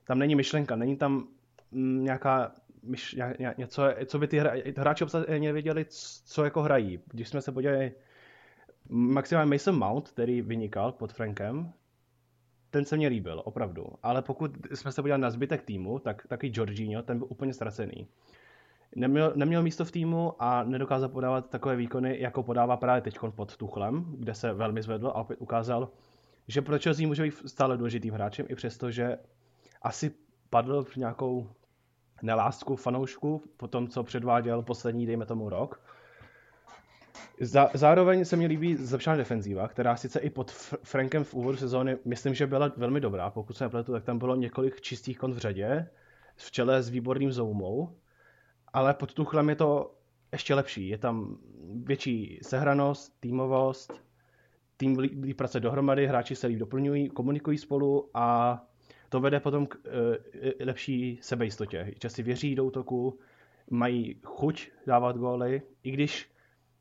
tam 0.03 0.19
není 0.19 0.35
myšlenka, 0.35 0.75
není 0.75 0.97
tam 0.97 1.27
mm, 1.71 2.03
nějaká 2.03 2.51
myš, 2.83 3.15
něco, 3.57 3.83
co 4.05 4.19
by 4.19 4.27
ty 4.27 4.39
hra, 4.39 4.51
hráči 4.77 5.05
nevěděli, 5.39 5.85
co 6.25 6.43
jako 6.43 6.61
hrají. 6.61 6.99
Když 7.05 7.27
jsme 7.27 7.41
se 7.41 7.51
podívali 7.51 7.91
maximálně 8.89 9.51
Mason 9.51 9.79
Mount, 9.79 10.09
který 10.09 10.41
vynikal 10.41 10.91
pod 10.91 11.13
Frankem, 11.13 11.73
ten 12.69 12.85
se 12.85 12.97
mně 12.97 13.07
líbil, 13.07 13.41
opravdu. 13.45 13.85
Ale 14.03 14.21
pokud 14.21 14.51
jsme 14.73 14.91
se 14.91 15.01
podívali 15.01 15.21
na 15.21 15.31
zbytek 15.31 15.61
týmu, 15.61 15.99
tak 15.99 16.27
taky 16.27 16.51
Jorginho, 16.55 17.03
ten 17.03 17.17
byl 17.17 17.27
úplně 17.29 17.53
ztracený. 17.53 18.07
Neměl, 18.95 19.33
neměl 19.35 19.63
místo 19.63 19.85
v 19.85 19.91
týmu 19.91 20.33
a 20.39 20.63
nedokázal 20.63 21.09
podávat 21.09 21.49
takové 21.49 21.75
výkony, 21.75 22.21
jako 22.21 22.43
podává 22.43 22.77
právě 22.77 23.01
teď 23.01 23.17
pod 23.35 23.57
Tuchlem, 23.57 24.05
kde 24.17 24.33
se 24.33 24.53
velmi 24.53 24.81
zvedl 24.81 25.07
a 25.07 25.13
opět 25.13 25.37
ukázal, 25.39 25.89
že 26.47 26.61
pro 26.61 26.79
Chelsea 26.79 27.07
může 27.07 27.23
být 27.23 27.33
stále 27.45 27.77
důležitým 27.77 28.13
hráčem, 28.13 28.45
i 28.49 28.55
přesto, 28.55 28.91
že 28.91 29.17
asi 29.81 30.11
padl 30.49 30.83
v 30.83 30.95
nějakou 30.95 31.49
nelásku 32.21 32.75
fanoušku 32.75 33.41
po 33.57 33.67
tom, 33.67 33.87
co 33.87 34.03
předváděl 34.03 34.61
poslední, 34.61 35.05
dejme 35.05 35.25
tomu, 35.25 35.49
rok. 35.49 35.81
Zároveň 37.73 38.25
se 38.25 38.35
mi 38.35 38.47
líbí 38.47 38.75
zlepšená 38.75 39.15
defenzíva, 39.15 39.67
která 39.67 39.95
sice 39.95 40.19
i 40.19 40.29
pod 40.29 40.51
Frankem 40.83 41.23
v 41.23 41.33
úvodu 41.33 41.57
sezóny 41.57 41.97
myslím, 42.05 42.33
že 42.33 42.47
byla 42.47 42.71
velmi 42.77 42.99
dobrá. 42.99 43.29
Pokud 43.29 43.57
se 43.57 43.63
nepletu, 43.63 43.91
tak 43.91 44.03
tam 44.03 44.19
bylo 44.19 44.35
několik 44.35 44.81
čistých 44.81 45.17
kont 45.17 45.35
v 45.35 45.37
řadě, 45.37 45.87
v 46.35 46.51
čele 46.51 46.83
s 46.83 46.89
výborným 46.89 47.31
Zoumou, 47.31 47.95
ale 48.73 48.93
pod 48.93 49.13
Tuchlem 49.13 49.49
je 49.49 49.55
to 49.55 49.95
ještě 50.31 50.55
lepší. 50.55 50.87
Je 50.87 50.97
tam 50.97 51.37
větší 51.83 52.39
sehranost, 52.41 53.19
týmovost, 53.19 53.93
tým 54.77 54.99
líp 54.99 55.37
pracuje 55.37 55.61
dohromady, 55.61 56.07
hráči 56.07 56.35
se 56.35 56.47
líp 56.47 56.59
doplňují, 56.59 57.09
komunikují 57.09 57.57
spolu 57.57 58.09
a 58.13 58.59
to 59.09 59.19
vede 59.19 59.39
potom 59.39 59.67
k 59.67 59.75
uh, 59.75 59.81
lepší 60.65 61.19
sebejistotě. 61.21 61.93
Časy 61.99 62.23
věří 62.23 62.55
do 62.55 62.65
útoku, 62.65 63.19
mají 63.69 64.19
chuť 64.23 64.71
dávat 64.87 65.17
góly, 65.17 65.61
i 65.83 65.91
když 65.91 66.31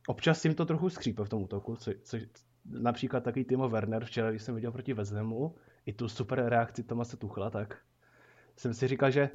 občas 0.06 0.44
jim 0.44 0.54
to 0.54 0.66
trochu 0.66 0.90
skřípe 0.90 1.24
v 1.24 1.28
tom 1.28 1.42
útoku, 1.42 1.76
co, 1.76 1.90
co, 2.02 2.16
například 2.64 3.24
takový 3.24 3.44
Timo 3.44 3.68
Werner 3.68 4.04
včera, 4.04 4.30
když 4.30 4.42
jsem 4.42 4.54
viděl 4.54 4.72
proti 4.72 4.92
Vezemu, 4.92 5.54
i 5.86 5.92
tu 5.92 6.08
super 6.08 6.44
reakci 6.44 6.82
Tomase 6.82 7.16
Tuchla, 7.16 7.50
tak 7.50 7.78
jsem 8.56 8.74
si 8.74 8.88
říkal, 8.88 9.10
že 9.10 9.30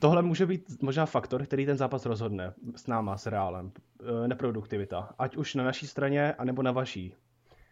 tohle 0.00 0.22
může 0.22 0.46
být 0.46 0.82
možná 0.82 1.06
faktor, 1.06 1.44
který 1.44 1.66
ten 1.66 1.76
zápas 1.76 2.06
rozhodne 2.06 2.54
s 2.76 2.86
náma, 2.86 3.16
s 3.16 3.26
Reálem. 3.26 3.72
Eh, 4.00 4.28
neproduktivita. 4.28 5.14
Ať 5.18 5.36
už 5.36 5.54
na 5.54 5.64
naší 5.64 5.86
straně, 5.86 6.34
anebo 6.34 6.62
na 6.62 6.72
vaší. 6.72 7.14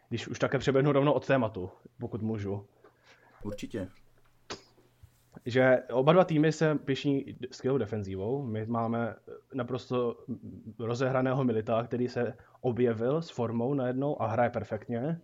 Když 0.09 0.29
už 0.29 0.39
také 0.39 0.59
přeběhnu 0.59 0.93
rovnou 0.93 1.13
od 1.13 1.27
tématu, 1.27 1.71
pokud 1.99 2.23
můžu. 2.23 2.67
Určitě 3.43 3.89
že 5.47 5.83
oba 5.93 6.13
dva 6.13 6.25
týmy 6.25 6.53
se 6.53 6.75
pišní 6.75 7.37
skvělou 7.51 7.79
defenzívou. 7.79 8.43
My 8.43 8.67
máme 8.67 9.15
naprosto 9.55 10.17
rozehraného 10.79 11.45
Milita, 11.45 11.83
který 11.83 12.09
se 12.09 12.35
objevil 12.61 13.23
s 13.23 13.31
formou 13.31 13.75
najednou 13.75 14.23
a 14.23 14.27
hraje 14.27 14.51
perfektně. 14.51 15.21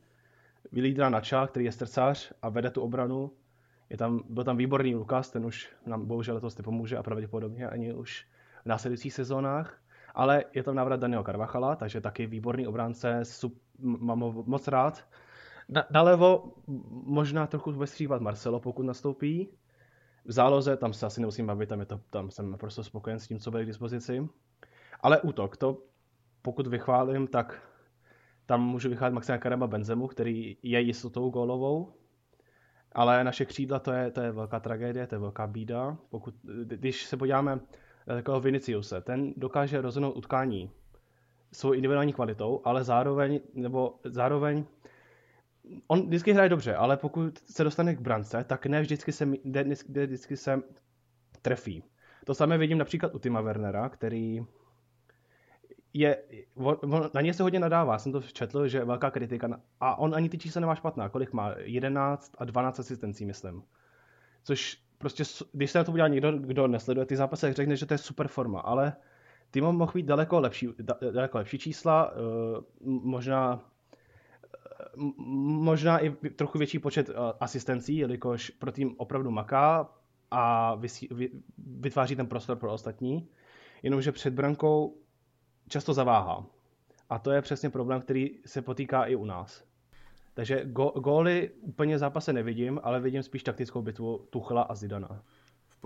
Vylídra 0.73 1.09
Nača, 1.09 1.47
který 1.47 1.65
je 1.65 1.73
strcář 1.73 2.33
a 2.43 2.49
vede 2.49 2.71
tu 2.71 2.81
obranu. 2.81 3.31
Je 3.91 3.97
tam, 3.97 4.21
byl 4.29 4.45
tam 4.45 4.57
výborný 4.57 4.95
Lukas, 4.95 5.31
ten 5.31 5.47
už 5.47 5.73
nám 5.87 6.07
bohužel 6.07 6.35
letos 6.35 6.59
nepomůže 6.59 6.97
a 6.97 7.03
pravděpodobně 7.03 7.69
ani 7.69 7.95
už 7.95 8.27
v 8.65 8.67
následujících 8.67 9.13
sezónách. 9.13 9.79
Ale 10.15 10.45
je 10.55 10.63
tam 10.63 10.75
návrat 10.75 11.01
Daniel 11.01 11.25
Carvachala, 11.25 11.77
takže 11.77 12.01
taky 12.01 12.27
výborný 12.27 12.67
obránce, 12.67 13.23
mám 13.81 14.21
ho 14.21 14.45
moc 14.47 14.69
rád. 14.69 15.09
Na, 15.69 15.85
nalevo 15.91 16.53
možná 16.91 17.47
trochu 17.47 17.73
bude 17.73 18.21
Marcelo, 18.21 18.61
pokud 18.61 18.83
nastoupí. 18.83 19.49
V 20.27 20.33
záloze 20.33 20.77
tam 20.77 20.93
se 20.93 21.07
asi 21.07 21.21
nemusím 21.21 21.47
bavit, 21.47 21.69
tam, 21.69 21.81
je 21.81 21.87
to, 21.87 22.01
tam 22.11 22.31
jsem 22.31 22.51
naprosto 22.51 22.85
spokojen 22.85 23.19
s 23.19 23.29
tím, 23.29 23.39
co 23.39 23.51
bude 23.51 23.63
k 23.63 23.67
dispozici. 23.67 24.29
Ale 25.01 25.21
útok, 25.21 25.57
to 25.57 25.83
pokud 26.43 26.67
vychválím, 26.67 27.27
tak 27.27 27.63
tam 28.47 28.63
můžu 28.63 28.89
vychválit 28.89 29.15
Maxima 29.15 29.39
Karaba 29.39 29.67
Benzemu, 29.67 30.07
který 30.07 30.57
je 30.63 30.81
jistotou 30.81 31.31
gólovou, 31.31 31.93
ale 32.93 33.25
naše 33.25 33.45
křídla 33.45 33.79
to 33.79 33.93
je, 33.93 34.11
to 34.11 34.21
je 34.21 34.33
velká 34.33 34.61
tragédie, 34.61 35.07
to 35.07 35.15
je 35.15 35.19
velká 35.19 35.47
bída. 35.47 35.97
Pokud, 36.09 36.35
když 36.65 37.05
se 37.05 37.17
podíváme 37.17 37.61
na 38.07 38.15
takového 38.15 38.41
Viniciuse, 38.41 39.01
ten 39.01 39.33
dokáže 39.37 39.81
rozhodnout 39.81 40.17
utkání 40.17 40.71
svou 41.53 41.73
individuální 41.73 42.13
kvalitou, 42.13 42.61
ale 42.65 42.85
zároveň, 42.85 43.41
nebo 43.55 43.95
zároveň 44.05 44.65
on 45.87 46.07
vždycky 46.07 46.33
hraje 46.33 46.49
dobře, 46.49 46.75
ale 46.75 46.97
pokud 46.97 47.39
se 47.39 47.65
dostane 47.65 47.95
k 47.95 48.01
brance, 48.01 48.45
tak 48.45 48.67
ne 48.67 48.81
vždycky 48.81 49.13
se, 49.13 49.27
ne, 49.27 49.65
ne 49.89 50.07
vždycky 50.07 50.37
se 50.37 50.63
trefí. 51.43 51.83
To 52.25 52.35
samé 52.35 52.59
vidím 52.59 52.79
například 52.79 53.15
u 53.15 53.19
Tima 53.19 53.41
Wernera, 53.41 53.89
který 53.89 54.41
je, 55.93 56.23
on, 56.55 57.11
na 57.15 57.21
ně 57.21 57.35
se 57.35 57.43
hodně 57.43 57.61
nadává, 57.61 57.99
jsem 57.99 58.13
to 58.13 58.23
četl, 58.23 58.69
že 58.69 58.79
je 58.79 58.85
velká 58.85 59.11
kritika, 59.11 59.61
a 59.81 59.97
on 59.97 60.15
ani 60.15 60.29
ty 60.29 60.39
čísla 60.39 60.61
nemá 60.61 60.75
špatná, 60.75 61.09
kolik 61.09 61.33
má, 61.33 61.55
11 61.59 62.33
a 62.39 62.45
12 62.45 62.81
asistencí, 62.81 63.27
myslím. 63.27 63.63
Což 64.45 64.79
prostě, 64.99 65.25
když 65.53 65.71
se 65.71 65.79
na 65.79 65.85
to 65.85 65.93
udělá 65.93 66.09
někdo, 66.09 66.33
kdo 66.33 66.69
nesleduje 66.69 67.07
ty 67.07 67.17
zápasy, 67.17 67.53
řekne, 67.53 67.77
že 67.77 67.87
to 67.87 67.95
je 67.95 67.99
super 67.99 68.29
forma, 68.29 68.61
ale 68.61 68.97
Timo 69.51 69.73
mohl 69.73 69.93
mít 69.95 70.07
daleko 70.07 70.41
lepší, 70.41 70.69
daleko 71.11 71.39
lepší 71.39 71.59
čísla, 71.59 72.13
eh, 72.13 72.61
možná 72.85 73.65
možná 75.17 75.99
i 75.99 76.11
trochu 76.11 76.59
větší 76.59 76.79
počet 76.79 77.09
eh, 77.09 77.13
asistencí, 77.41 77.97
jelikož 77.97 78.51
pro 78.51 78.73
tým 78.73 78.95
opravdu 78.97 79.31
maká 79.31 79.91
a 80.31 80.75
vytváří 81.59 82.17
ten 82.17 82.27
prostor 82.27 82.57
pro 82.57 82.73
ostatní, 82.73 83.29
jenomže 83.83 84.13
před 84.13 84.35
brankou 84.35 84.97
často 85.69 85.95
zaváhá. 85.95 86.47
A 87.11 87.19
to 87.19 87.31
je 87.31 87.43
přesně 87.43 87.71
problém, 87.71 88.01
který 88.01 88.31
se 88.47 88.63
potýká 88.63 89.05
i 89.05 89.17
u 89.17 89.25
nás. 89.25 89.65
Takže 90.35 90.65
go- 90.65 91.01
góly 91.01 91.51
úplně 91.61 91.99
zápase 91.99 92.33
nevidím, 92.33 92.81
ale 92.83 93.01
vidím 93.01 93.23
spíš 93.23 93.43
taktickou 93.43 93.83
bitvu 93.83 94.27
Tuchla 94.31 94.63
a 94.63 94.75
Zidana 94.75 95.23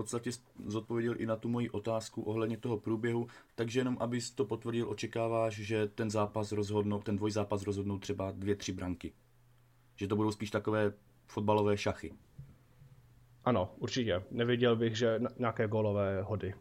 podstatě 0.01 0.31
zodpověděl 0.67 1.15
i 1.19 1.27
na 1.27 1.37
tu 1.37 1.49
moji 1.49 1.71
otázku 1.71 2.23
ohledně 2.23 2.57
toho 2.57 2.79
průběhu, 2.79 3.27
takže 3.55 3.81
jenom 3.81 3.97
abys 4.01 4.31
to 4.31 4.45
potvrdil, 4.45 4.91
očekáváš, 4.91 5.55
že 5.55 5.87
ten 5.87 6.11
zápas 6.11 6.53
rozhodnou, 6.53 7.03
ten 7.03 7.17
dvojzápas 7.17 7.63
rozhodnou 7.63 7.99
třeba 7.99 8.31
dvě, 8.31 8.57
tři 8.57 8.73
branky. 8.73 9.13
Že 9.97 10.09
to 10.09 10.17
budou 10.17 10.33
spíš 10.33 10.51
takové 10.51 10.93
fotbalové 11.27 11.77
šachy. 11.77 12.13
Ano, 13.45 13.75
určitě. 13.79 14.23
Neviděl 14.31 14.77
bych, 14.77 14.97
že 14.97 15.21
nějaké 15.39 15.69
golové 15.69 16.23
hody. 16.23 16.55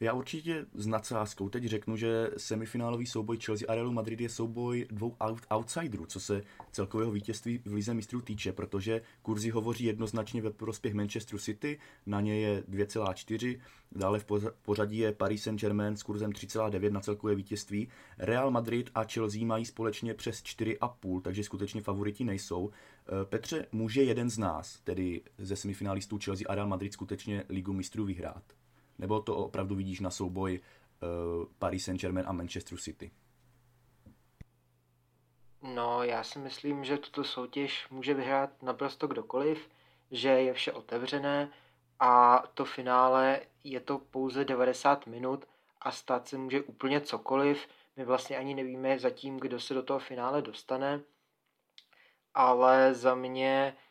Já 0.00 0.12
určitě 0.12 0.66
s 0.74 0.86
nadsázkou 0.86 1.48
teď 1.48 1.64
řeknu, 1.64 1.96
že 1.96 2.30
semifinálový 2.36 3.06
souboj 3.06 3.38
Chelsea 3.38 3.68
a 3.68 3.74
Realu 3.74 3.92
Madrid 3.92 4.20
je 4.20 4.28
souboj 4.28 4.86
dvou 4.90 5.16
outsiderů, 5.50 6.06
co 6.06 6.20
se 6.20 6.42
celkového 6.72 7.10
vítězství 7.10 7.62
v 7.64 7.72
Lize 7.72 7.94
mistrů 7.94 8.20
týče, 8.20 8.52
protože 8.52 9.02
kurzy 9.22 9.50
hovoří 9.50 9.84
jednoznačně 9.84 10.42
ve 10.42 10.50
prospěch 10.50 10.94
Manchester 10.94 11.38
City, 11.38 11.78
na 12.06 12.20
ně 12.20 12.40
je 12.40 12.60
2,4, 12.60 13.60
dále 13.92 14.18
v 14.18 14.26
pořadí 14.62 14.98
je 14.98 15.12
Paris 15.12 15.42
Saint-Germain 15.42 15.96
s 15.96 16.02
kurzem 16.02 16.30
3,9 16.30 16.92
na 16.92 17.00
celkové 17.00 17.34
vítězství. 17.34 17.88
Real 18.18 18.50
Madrid 18.50 18.90
a 18.94 19.04
Chelsea 19.04 19.46
mají 19.46 19.64
společně 19.64 20.14
přes 20.14 20.42
4,5, 20.42 21.20
takže 21.20 21.44
skutečně 21.44 21.80
favoriti 21.80 22.24
nejsou. 22.24 22.70
Eh, 22.70 23.24
Petře, 23.24 23.66
může 23.72 24.02
jeden 24.02 24.30
z 24.30 24.38
nás, 24.38 24.80
tedy 24.84 25.22
ze 25.38 25.56
semifinalistů 25.56 26.18
Chelsea 26.24 26.46
a 26.48 26.54
Real 26.54 26.68
Madrid, 26.68 26.92
skutečně 26.92 27.44
Ligu 27.48 27.72
mistrů 27.72 28.04
vyhrát? 28.04 28.42
Nebo 28.98 29.20
to 29.20 29.36
opravdu 29.36 29.74
vidíš 29.74 30.00
na 30.00 30.10
souboj 30.10 30.60
uh, 30.60 31.08
Paris 31.58 31.84
Saint-Germain 31.84 32.28
a 32.28 32.32
Manchester 32.32 32.78
City? 32.78 33.10
No, 35.62 36.02
já 36.02 36.22
si 36.22 36.38
myslím, 36.38 36.84
že 36.84 36.98
tuto 36.98 37.24
soutěž 37.24 37.88
může 37.90 38.14
vyhrát 38.14 38.62
naprosto 38.62 39.06
kdokoliv, 39.06 39.68
že 40.10 40.28
je 40.28 40.54
vše 40.54 40.72
otevřené 40.72 41.50
a 42.00 42.42
to 42.54 42.64
finále 42.64 43.40
je 43.64 43.80
to 43.80 43.98
pouze 43.98 44.44
90 44.44 45.06
minut 45.06 45.44
a 45.80 45.90
stát 45.90 46.28
se 46.28 46.38
může 46.38 46.62
úplně 46.62 47.00
cokoliv. 47.00 47.68
My 47.96 48.04
vlastně 48.04 48.36
ani 48.36 48.54
nevíme 48.54 48.98
zatím, 48.98 49.36
kdo 49.36 49.60
se 49.60 49.74
do 49.74 49.82
toho 49.82 49.98
finále 49.98 50.42
dostane, 50.42 51.00
ale 52.34 52.94
za 52.94 53.14
mě 53.14 53.76
Eh, 53.76 53.85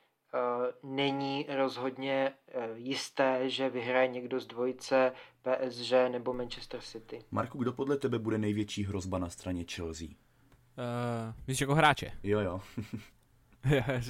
není 0.84 1.46
rozhodně 1.50 2.34
eh, 2.48 2.70
jisté, 2.76 3.50
že 3.50 3.70
vyhraje 3.70 4.08
někdo 4.08 4.40
z 4.40 4.48
dvojice 4.48 5.12
PSG 5.42 5.92
nebo 6.10 6.34
Manchester 6.34 6.82
City. 6.82 7.26
Marku, 7.32 7.58
kdo 7.58 7.74
podle 7.74 7.98
tebe 7.98 8.20
bude 8.20 8.38
největší 8.38 8.84
hrozba 8.84 9.18
na 9.18 9.30
straně 9.30 9.66
Chelsea? 9.76 10.08
Uh, 10.08 11.34
víš 11.48 11.62
jako 11.62 11.76
hráče? 11.76 12.12
Jo, 12.24 12.40
jo. 12.40 12.62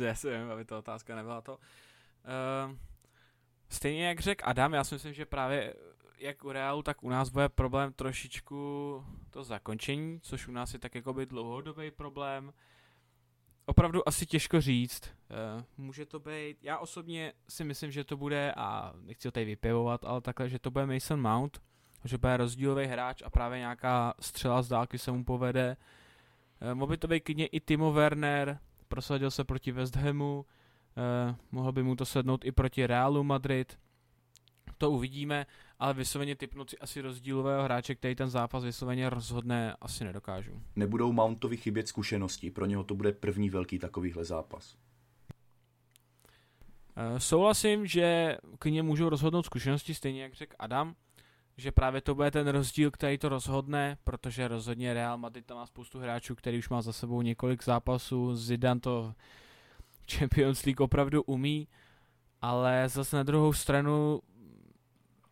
já 0.01 0.15
si 0.15 0.29
vím, 0.29 0.51
aby 0.51 0.65
ta 0.65 0.77
otázka 0.77 1.15
nebyla 1.15 1.41
to. 1.41 1.53
Uh, 1.53 2.75
stejně 3.69 4.07
jak 4.07 4.19
řekl 4.19 4.43
Adam, 4.49 4.73
já 4.73 4.83
si 4.83 4.95
myslím, 4.95 5.13
že 5.13 5.25
právě 5.25 5.73
jak 6.17 6.43
u 6.43 6.51
Realu, 6.51 6.83
tak 6.83 7.03
u 7.03 7.09
nás 7.09 7.29
bude 7.29 7.49
problém 7.49 7.93
trošičku 7.93 9.03
to 9.29 9.43
zakončení, 9.43 10.19
což 10.21 10.47
u 10.47 10.51
nás 10.51 10.73
je 10.73 10.79
tak 10.79 10.95
jako 10.95 11.13
by 11.13 11.25
dlouhodobý 11.25 11.91
problém. 11.91 12.53
Opravdu 13.65 14.07
asi 14.07 14.25
těžko 14.25 14.61
říct. 14.61 15.03
Uh, 15.57 15.63
může 15.77 16.05
to 16.05 16.19
být, 16.19 16.57
já 16.61 16.77
osobně 16.77 17.33
si 17.49 17.63
myslím, 17.63 17.91
že 17.91 18.03
to 18.03 18.17
bude, 18.17 18.53
a 18.57 18.93
nechci 19.01 19.27
ho 19.27 19.31
tady 19.31 19.45
vypivovat, 19.45 20.05
ale 20.05 20.21
takhle, 20.21 20.49
že 20.49 20.59
to 20.59 20.71
bude 20.71 20.85
Mason 20.85 21.21
Mount, 21.21 21.61
že 22.03 22.17
bude 22.17 22.37
rozdílový 22.37 22.85
hráč 22.85 23.21
a 23.25 23.29
právě 23.29 23.59
nějaká 23.59 24.13
střela 24.19 24.61
z 24.61 24.67
dálky 24.67 24.97
se 24.97 25.11
mu 25.11 25.23
povede. 25.23 25.77
Uh, 26.61 26.73
mohl 26.73 26.89
by 26.89 26.97
to 26.97 27.07
být 27.07 27.19
klidně 27.19 27.47
i 27.47 27.59
Timo 27.59 27.93
Werner, 27.93 28.59
prosadil 28.87 29.31
se 29.31 29.43
proti 29.43 29.71
West 29.71 29.95
Hamu, 29.95 30.45
uh, 31.27 31.35
mohl 31.51 31.71
by 31.71 31.83
mu 31.83 31.95
to 31.95 32.05
sednout 32.05 32.45
i 32.45 32.51
proti 32.51 32.87
Realu 32.87 33.23
Madrid, 33.23 33.77
to 34.77 34.91
uvidíme, 34.91 35.45
ale 35.79 35.93
vysloveně 35.93 36.35
typnout 36.35 36.69
si 36.69 36.77
asi 36.77 37.01
rozdílového 37.01 37.63
hráče, 37.63 37.95
který 37.95 38.15
ten 38.15 38.29
zápas 38.29 38.63
vysloveně 38.63 39.09
rozhodne, 39.09 39.75
asi 39.81 40.03
nedokážu. 40.03 40.61
Nebudou 40.75 41.11
Mountovi 41.11 41.57
chybět 41.57 41.87
zkušenosti, 41.87 42.51
pro 42.51 42.65
něho 42.65 42.83
to 42.83 42.95
bude 42.95 43.11
první 43.11 43.49
velký 43.49 43.79
takovýhle 43.79 44.25
zápas. 44.25 44.75
Uh, 46.97 47.17
souhlasím, 47.17 47.85
že 47.85 48.37
k 48.59 48.65
němu 48.65 48.89
můžou 48.89 49.09
rozhodnout 49.09 49.45
zkušenosti, 49.45 49.93
stejně 49.93 50.23
jak 50.23 50.33
řekl 50.33 50.55
Adam, 50.59 50.95
že 51.57 51.71
právě 51.71 52.01
to 52.01 52.15
bude 52.15 52.31
ten 52.31 52.47
rozdíl, 52.47 52.91
který 52.91 53.17
to 53.17 53.29
rozhodne, 53.29 53.97
protože 54.03 54.47
rozhodně 54.47 54.93
Real 54.93 55.17
Madrid 55.17 55.45
tam 55.45 55.57
má 55.57 55.65
spoustu 55.65 55.99
hráčů, 55.99 56.35
který 56.35 56.57
už 56.57 56.69
má 56.69 56.81
za 56.81 56.93
sebou 56.93 57.21
několik 57.21 57.63
zápasů, 57.63 58.35
Zidane 58.35 58.79
to 58.79 59.13
Champions 60.11 60.65
League 60.65 60.81
opravdu 60.81 61.23
umí, 61.23 61.67
ale 62.41 62.89
zase 62.89 63.17
na 63.17 63.23
druhou 63.23 63.53
stranu 63.53 64.21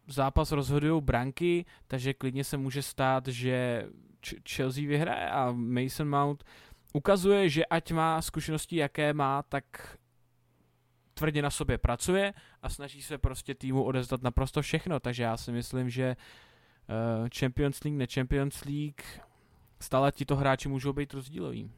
zápas 0.08 0.52
rozhodují 0.52 1.02
branky, 1.02 1.66
takže 1.88 2.14
klidně 2.14 2.44
se 2.44 2.58
může 2.58 2.82
stát, 2.82 3.28
že 3.28 3.88
Chelsea 4.50 4.88
vyhraje 4.88 5.30
a 5.30 5.52
Mason 5.52 6.10
Mount 6.10 6.44
ukazuje, 6.94 7.50
že 7.50 7.66
ať 7.66 7.92
má 7.92 8.22
zkušenosti, 8.22 8.76
jaké 8.76 9.14
má, 9.14 9.44
tak 9.44 9.98
tvrdě 11.14 11.42
na 11.42 11.50
sobě 11.50 11.78
pracuje 11.78 12.34
a 12.62 12.70
snaží 12.70 13.02
se 13.02 13.18
prostě 13.18 13.56
týmu 13.56 13.84
odezdat 13.84 14.22
naprosto 14.22 14.62
všechno, 14.62 15.00
takže 15.00 15.24
já 15.24 15.38
si 15.38 15.52
myslím, 15.52 15.90
že 15.90 16.04
eh, 16.06 17.30
Champions 17.40 17.84
League, 17.84 17.98
ne 17.98 18.08
Champions 18.14 18.66
League, 18.66 19.02
stále 19.80 20.12
tito 20.12 20.36
hráči 20.36 20.70
můžou 20.70 20.94
být 20.94 21.14
rozdíloví. 21.14 21.72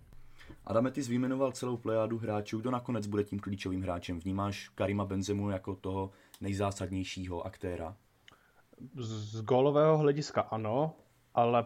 Adame, 0.66 0.92
ty 0.92 1.02
vyjmenoval 1.02 1.52
celou 1.52 1.78
plejádu 1.78 2.18
hráčů, 2.18 2.60
kdo 2.60 2.72
nakonec 2.72 3.08
bude 3.08 3.24
tím 3.24 3.40
klíčovým 3.40 3.82
hráčem. 3.82 4.20
Vnímáš 4.20 4.70
Karima 4.70 5.06
Benzemu 5.06 5.50
jako 5.50 5.76
toho 5.76 6.12
nejzásadnějšího 6.42 7.46
aktéra? 7.46 7.96
Z 9.00 9.42
gólového 9.42 9.98
hlediska 9.98 10.42
ano, 10.42 10.96
ale 11.34 11.66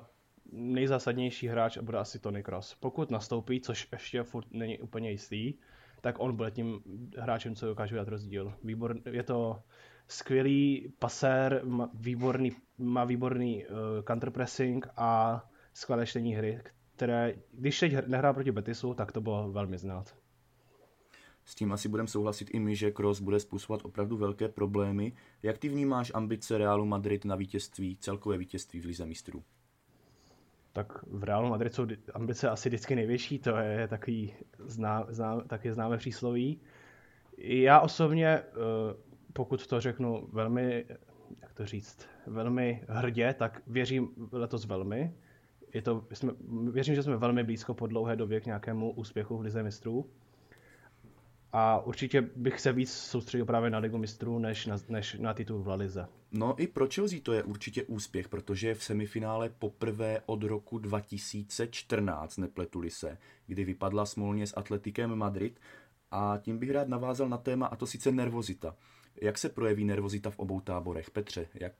nejzásadnější 0.51 1.47
hráč 1.47 1.77
bude 1.77 1.97
asi 1.97 2.19
Tony 2.19 2.43
Cross. 2.43 2.75
Pokud 2.75 3.11
nastoupí, 3.11 3.61
což 3.61 3.87
ještě 3.91 4.23
furt 4.23 4.47
není 4.51 4.79
úplně 4.79 5.11
jistý, 5.11 5.53
tak 6.01 6.19
on 6.19 6.35
bude 6.35 6.51
tím 6.51 6.81
hráčem, 7.17 7.55
co 7.55 7.65
dokáže 7.65 7.95
dát 7.95 8.07
rozdíl. 8.07 8.53
Výbor, 8.63 8.95
je 9.11 9.23
to 9.23 9.61
skvělý 10.07 10.93
pasér, 10.99 11.61
má 11.65 11.89
výborný, 11.93 12.51
má 12.77 13.03
výborný 13.05 13.65
uh, 13.65 13.71
counterpressing 14.07 14.87
a 14.97 15.41
skvělé 15.73 16.05
čtení 16.05 16.35
hry, 16.35 16.61
které, 16.95 17.33
když 17.51 17.79
teď 17.79 18.07
nehrál 18.07 18.33
proti 18.33 18.51
Betisu, 18.51 18.93
tak 18.93 19.11
to 19.11 19.21
bylo 19.21 19.51
velmi 19.51 19.77
znát. 19.77 20.15
S 21.49 21.55
tím 21.55 21.71
asi 21.71 21.89
budeme 21.89 22.07
souhlasit 22.07 22.49
i 22.53 22.59
my, 22.59 22.75
že 22.75 22.91
Kroos 22.91 23.21
bude 23.21 23.39
způsobovat 23.39 23.85
opravdu 23.85 24.17
velké 24.17 24.47
problémy. 24.47 25.13
Jak 25.43 25.57
ty 25.57 25.69
vnímáš 25.69 26.11
ambice 26.13 26.57
Realu 26.57 26.85
Madrid 26.85 27.25
na 27.25 27.35
vítězství, 27.35 27.97
celkové 27.97 28.37
vítězství 28.37 28.79
v 28.79 28.85
Lize 28.85 29.05
mistrů? 29.05 29.43
Tak 30.73 31.03
v 31.03 31.23
Realu 31.23 31.49
Madrid 31.49 31.73
jsou 31.73 31.87
ambice 32.13 32.49
asi 32.49 32.69
vždycky 32.69 32.95
největší, 32.95 33.39
to 33.39 33.57
je 33.57 33.87
takový 33.87 34.33
zná, 34.59 35.05
zná, 35.09 35.41
taky 35.41 35.73
známe 35.73 35.97
přísloví. 35.97 36.61
Já 37.37 37.79
osobně, 37.79 38.27
eh, 38.27 38.43
pokud 39.33 39.67
to 39.67 39.81
řeknu 39.81 40.29
velmi, 40.31 40.85
jak 41.41 41.53
to 41.53 41.65
říct, 41.65 42.07
velmi 42.27 42.83
hrdě, 42.87 43.33
tak 43.33 43.61
věřím 43.67 44.09
letos 44.31 44.65
velmi. 44.65 45.13
Je 45.73 45.81
to, 45.81 46.05
jsme, 46.13 46.31
věřím, 46.71 46.95
že 46.95 47.03
jsme 47.03 47.17
velmi 47.17 47.43
blízko 47.43 47.73
po 47.73 47.87
dlouhé 47.87 48.15
době 48.15 48.41
k 48.41 48.45
nějakému 48.45 48.91
úspěchu 48.91 49.37
v 49.37 49.41
Lize 49.41 49.63
mistrů. 49.63 50.09
A 51.53 51.79
určitě 51.79 52.21
bych 52.35 52.59
se 52.59 52.73
víc 52.73 52.93
soustředil 52.93 53.45
právě 53.45 53.69
na 53.69 53.77
Ligu 53.77 53.97
mistrů, 53.97 54.39
než 54.39 54.65
na, 54.65 54.77
než 54.89 55.13
na 55.13 55.33
titul 55.33 55.63
v 55.63 55.67
La 55.67 55.75
Lize. 55.75 56.07
No 56.31 56.55
i 56.57 56.67
pro 56.67 56.87
Chelsea 56.93 57.19
to 57.23 57.33
je 57.33 57.43
určitě 57.43 57.83
úspěch, 57.83 58.29
protože 58.29 58.75
v 58.75 58.83
semifinále 58.83 59.49
poprvé 59.49 60.21
od 60.25 60.43
roku 60.43 60.77
2014, 60.79 62.37
nepletuli 62.37 62.89
se, 62.89 63.17
kdy 63.47 63.63
vypadla 63.63 64.05
smolně 64.05 64.47
s 64.47 64.57
Atletikem 64.57 65.15
Madrid 65.15 65.59
a 66.11 66.39
tím 66.41 66.57
bych 66.57 66.71
rád 66.71 66.87
navázal 66.87 67.29
na 67.29 67.37
téma, 67.37 67.65
a 67.65 67.75
to 67.75 67.87
sice 67.87 68.11
nervozita. 68.11 68.75
Jak 69.21 69.37
se 69.37 69.49
projeví 69.49 69.85
nervozita 69.85 70.29
v 70.29 70.39
obou 70.39 70.59
táborech? 70.59 71.11
Petře, 71.11 71.47
jak 71.53 71.73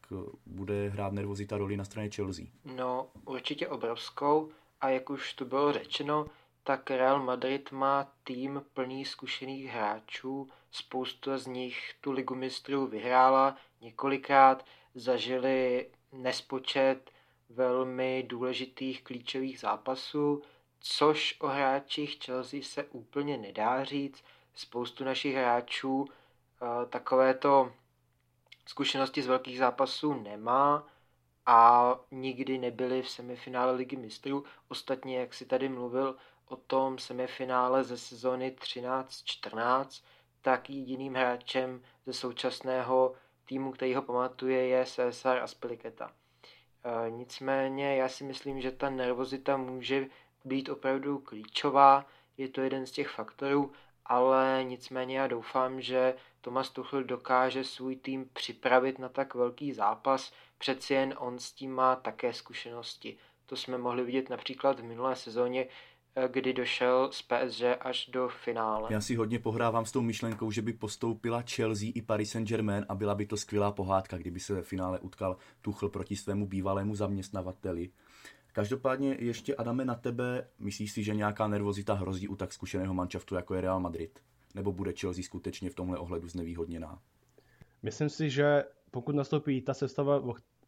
bude 0.45 0.89
hrát 0.89 1.13
nervozita 1.13 1.57
roli 1.57 1.77
na 1.77 1.85
straně 1.85 2.09
Chelsea? 2.15 2.45
No, 2.75 3.07
určitě 3.25 3.67
obrovskou 3.67 4.49
a 4.81 4.89
jak 4.89 5.09
už 5.09 5.33
tu 5.33 5.45
bylo 5.45 5.73
řečeno, 5.73 6.25
tak 6.63 6.91
Real 6.91 7.23
Madrid 7.23 7.71
má 7.71 8.11
tým 8.23 8.65
plný 8.73 9.05
zkušených 9.05 9.65
hráčů, 9.65 10.49
spousta 10.71 11.37
z 11.37 11.47
nich 11.47 11.93
tu 12.01 12.11
ligu 12.11 12.35
mistrů 12.35 12.87
vyhrála 12.87 13.57
několikrát, 13.81 14.65
zažili 14.95 15.89
nespočet 16.11 17.11
velmi 17.49 18.23
důležitých 18.27 19.03
klíčových 19.03 19.59
zápasů, 19.59 20.41
což 20.79 21.37
o 21.39 21.47
hráčích 21.47 22.17
Chelsea 22.25 22.61
se 22.63 22.83
úplně 22.83 23.37
nedá 23.37 23.83
říct. 23.83 24.23
Spoustu 24.55 25.03
našich 25.03 25.35
hráčů 25.35 26.05
eh, 26.05 26.85
takovéto 26.85 27.73
zkušenosti 28.65 29.21
z 29.21 29.27
velkých 29.27 29.57
zápasů 29.57 30.13
nemá 30.13 30.87
a 31.45 31.95
nikdy 32.11 32.57
nebyli 32.57 33.01
v 33.01 33.09
semifinále 33.09 33.71
ligy 33.71 33.95
mistrů. 33.95 34.43
Ostatně, 34.67 35.19
jak 35.19 35.33
si 35.33 35.45
tady 35.45 35.69
mluvil 35.69 36.15
o 36.49 36.55
tom 36.55 36.97
semifinále 36.97 37.83
ze 37.83 37.97
sezóny 37.97 38.55
13-14, 38.61 40.03
tak 40.41 40.69
jediným 40.69 41.15
hráčem 41.15 41.81
ze 42.05 42.13
současného 42.13 43.15
týmu, 43.45 43.71
který 43.71 43.95
ho 43.95 44.01
pamatuje, 44.01 44.67
je 44.67 44.85
Cesar 44.85 45.37
Aspiliketa. 45.37 46.11
E, 46.83 47.09
nicméně 47.09 47.95
já 47.95 48.09
si 48.09 48.23
myslím, 48.23 48.61
že 48.61 48.71
ta 48.71 48.89
nervozita 48.89 49.57
může 49.57 50.07
být 50.45 50.69
opravdu 50.69 51.19
klíčová, 51.19 52.05
je 52.37 52.49
to 52.49 52.61
jeden 52.61 52.85
z 52.85 52.91
těch 52.91 53.09
faktorů, 53.09 53.71
ale 54.05 54.63
nicméně 54.63 55.19
já 55.19 55.27
doufám, 55.27 55.81
že 55.81 56.13
Thomas 56.41 56.69
Tuchel 56.69 57.03
dokáže 57.03 57.63
svůj 57.63 57.95
tým 57.95 58.29
připravit 58.33 58.99
na 58.99 59.09
tak 59.09 59.35
velký 59.35 59.73
zápas, 59.73 60.33
přeci 60.57 60.93
jen 60.93 61.15
on 61.17 61.39
s 61.39 61.51
tím 61.51 61.73
má 61.73 61.95
také 61.95 62.33
zkušenosti. 62.33 63.17
To 63.45 63.55
jsme 63.55 63.77
mohli 63.77 64.03
vidět 64.03 64.29
například 64.29 64.79
v 64.79 64.83
minulé 64.83 65.15
sezóně, 65.15 65.67
kdy 66.27 66.53
došel 66.53 67.09
z 67.11 67.21
PSG 67.21 67.63
až 67.79 68.09
do 68.13 68.29
finále. 68.43 68.87
Já 68.93 69.01
si 69.01 69.15
hodně 69.15 69.39
pohrávám 69.39 69.85
s 69.85 69.91
tou 69.91 70.01
myšlenkou, 70.01 70.51
že 70.51 70.61
by 70.61 70.73
postoupila 70.73 71.43
Chelsea 71.55 71.89
i 71.95 72.01
Paris 72.01 72.31
Saint-Germain 72.31 72.85
a 72.89 72.95
byla 72.95 73.15
by 73.15 73.25
to 73.25 73.37
skvělá 73.37 73.71
pohádka, 73.71 74.17
kdyby 74.17 74.39
se 74.39 74.53
ve 74.53 74.61
finále 74.61 74.99
utkal 74.99 75.37
Tuchl 75.61 75.89
proti 75.89 76.15
svému 76.15 76.47
bývalému 76.47 76.95
zaměstnavateli. 76.95 77.89
Každopádně 78.53 79.17
ještě 79.19 79.55
Adame 79.55 79.85
na 79.85 79.95
tebe, 79.95 80.47
myslíš 80.59 80.91
si, 80.91 81.03
že 81.03 81.15
nějaká 81.15 81.47
nervozita 81.47 81.93
hrozí 81.93 82.27
u 82.27 82.35
tak 82.35 82.53
zkušeného 82.53 82.93
manšaftu 82.93 83.35
jako 83.35 83.55
je 83.55 83.61
Real 83.61 83.79
Madrid? 83.79 84.19
Nebo 84.55 84.71
bude 84.71 84.93
Chelsea 84.93 85.23
skutečně 85.23 85.69
v 85.69 85.75
tomhle 85.75 85.97
ohledu 85.97 86.27
znevýhodněná? 86.27 86.99
Myslím 87.83 88.09
si, 88.09 88.29
že 88.29 88.63
pokud 88.91 89.15
nastoupí 89.15 89.61
ta 89.61 89.73
sestava, 89.73 90.19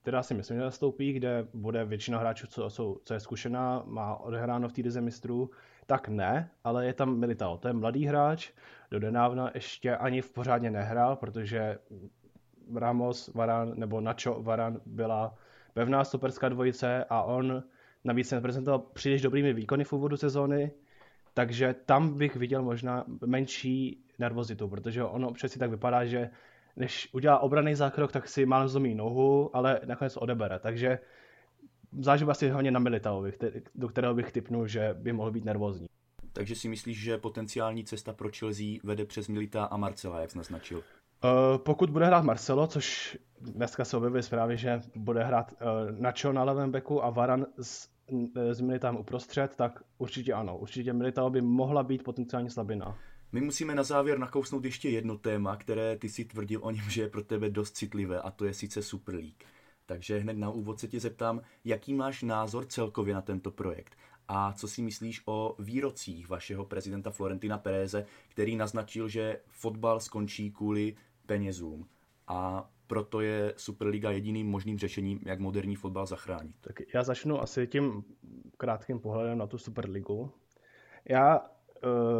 která 0.02 0.23
si 0.23 0.34
myslím, 0.34 0.57
že 0.57 0.64
nastoupí, 0.64 1.14
kde 1.14 1.48
bude 1.53 1.86
většina 1.86 2.19
hráčů, 2.19 2.48
co, 2.48 2.69
jsou, 2.69 2.98
co 3.03 3.14
je 3.14 3.19
zkušená, 3.19 3.84
má 3.86 4.15
odehráno 4.15 4.69
v 4.69 4.73
té 4.73 5.02
mistrů, 5.02 5.49
tak 5.86 6.07
ne, 6.07 6.49
ale 6.64 6.86
je 6.86 6.94
tam 6.94 7.19
Militao. 7.19 7.57
To 7.57 7.68
je 7.68 7.73
mladý 7.73 8.06
hráč, 8.06 8.52
do 8.91 8.99
denávna 8.99 9.52
ještě 9.53 9.95
ani 9.95 10.22
v 10.22 10.34
pořádně 10.34 10.72
nehrál, 10.72 11.15
protože 11.15 11.78
Ramos, 12.76 13.34
Varan 13.34 13.73
nebo 13.76 14.02
Nacho 14.02 14.44
Varan 14.44 14.82
byla 14.86 15.36
pevná 15.73 16.03
stoperská 16.03 16.49
dvojice 16.49 17.06
a 17.10 17.23
on 17.23 17.64
navíc 18.03 18.28
se 18.28 18.36
neprezentoval 18.36 18.80
příliš 18.80 19.22
dobrými 19.22 19.53
výkony 19.53 19.84
v 19.84 19.94
úvodu 19.94 20.18
sezóny, 20.18 20.72
takže 21.34 21.76
tam 21.86 22.18
bych 22.18 22.36
viděl 22.36 22.64
možná 22.64 23.06
menší 23.26 24.06
nervozitu, 24.19 24.68
protože 24.68 25.03
ono 25.03 25.32
přeci 25.32 25.60
tak 25.60 25.69
vypadá, 25.69 26.06
že 26.06 26.30
než 26.76 27.10
udělá 27.11 27.39
obraný 27.39 27.76
zákrok, 27.76 28.11
tak 28.11 28.27
si 28.27 28.45
málem 28.45 28.68
zlomí 28.68 28.95
nohu, 28.95 29.56
ale 29.56 29.81
nakonec 29.85 30.18
odebere. 30.18 30.60
Takže 30.60 30.99
záleží 31.99 32.26
asi 32.26 32.49
hlavně 32.49 32.72
na 32.72 32.80
Militaovi, 32.80 33.34
do 33.76 33.88
kterého 33.88 34.14
bych 34.14 34.31
typnul, 34.31 34.68
že 34.68 34.95
by 34.99 35.14
mohl 35.14 35.31
být 35.31 35.45
nervózní. 35.45 35.88
Takže 36.34 36.56
si 36.56 36.69
myslíš, 36.69 37.02
že 37.02 37.18
potenciální 37.18 37.84
cesta 37.84 38.14
pro 38.14 38.30
Chelsea 38.39 38.65
vede 38.84 39.06
přes 39.06 39.27
Milita 39.27 39.65
a 39.65 39.77
Marcela, 39.77 40.19
jak 40.19 40.31
jsi 40.31 40.38
naznačil? 40.38 40.77
Uh, 40.77 41.57
pokud 41.57 41.89
bude 41.89 42.06
hrát 42.06 42.23
Marcelo, 42.23 42.68
což 42.68 43.18
dneska 43.41 43.85
se 43.85 43.98
objevuje 43.98 44.23
zprávy, 44.23 44.57
že 44.57 44.81
bude 44.95 45.23
hrát 45.23 45.52
uh, 45.52 45.99
Nacho 45.99 46.31
na 46.31 46.43
levém 46.43 46.72
beku 46.72 47.03
a 47.03 47.10
Varan 47.10 47.45
s, 47.61 47.89
s 48.52 48.61
Militám 48.61 48.98
uprostřed, 48.98 49.56
tak 49.56 49.84
určitě 49.98 50.34
ano. 50.34 50.57
Určitě 50.57 50.93
Militao 50.93 51.30
by 51.30 51.41
mohla 51.41 51.84
být 51.84 52.03
potenciálně 52.03 52.49
slabina. 52.49 52.98
My 53.31 53.41
musíme 53.41 53.75
na 53.75 53.83
závěr 53.83 54.19
nakousnout 54.19 54.65
ještě 54.65 54.89
jedno 54.89 55.17
téma, 55.17 55.55
které 55.55 55.97
ty 55.97 56.09
si 56.09 56.25
tvrdil 56.25 56.59
o 56.63 56.71
něm, 56.71 56.89
že 56.89 57.01
je 57.01 57.09
pro 57.09 57.23
tebe 57.23 57.49
dost 57.49 57.77
citlivé, 57.77 58.21
a 58.21 58.31
to 58.31 58.45
je 58.45 58.53
sice 58.53 58.83
Super 58.83 59.15
League. 59.15 59.43
Takže 59.85 60.17
hned 60.17 60.37
na 60.37 60.49
úvod 60.49 60.79
se 60.79 60.87
tě 60.87 60.99
zeptám, 60.99 61.41
jaký 61.65 61.93
máš 61.93 62.23
názor 62.23 62.65
celkově 62.65 63.13
na 63.13 63.21
tento 63.21 63.51
projekt 63.51 63.97
a 64.27 64.53
co 64.53 64.67
si 64.67 64.81
myslíš 64.81 65.21
o 65.25 65.55
výrocích 65.59 66.29
vašeho 66.29 66.65
prezidenta 66.65 67.11
Florentina 67.11 67.57
Pereze, 67.57 68.05
který 68.29 68.55
naznačil, 68.55 69.07
že 69.07 69.39
fotbal 69.47 69.99
skončí 69.99 70.51
kvůli 70.51 70.95
penězům 71.25 71.87
a 72.27 72.69
proto 72.87 73.21
je 73.21 73.53
Superliga 73.57 74.11
jediným 74.11 74.47
možným 74.47 74.79
řešením, 74.79 75.19
jak 75.25 75.39
moderní 75.39 75.75
fotbal 75.75 76.05
zachránit. 76.05 76.55
Tak 76.61 76.75
já 76.93 77.03
začnu 77.03 77.41
asi 77.41 77.67
tím 77.67 78.03
krátkým 78.57 78.99
pohledem 78.99 79.37
na 79.37 79.47
tu 79.47 79.57
Superligu. 79.57 80.31
Já 81.09 81.41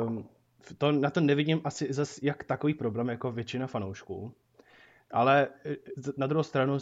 um, 0.08 0.30
to, 0.78 0.92
na 0.92 1.10
to 1.10 1.22
nevidím 1.22 1.62
asi 1.64 1.94
zas 1.94 2.20
jak 2.24 2.44
takový 2.44 2.74
problém 2.74 3.10
jako 3.10 3.32
většina 3.32 3.68
fanoušků. 3.68 4.34
Ale 5.12 5.48
e, 5.66 5.76
na 6.18 6.28
druhou 6.28 6.44
stranu 6.44 6.78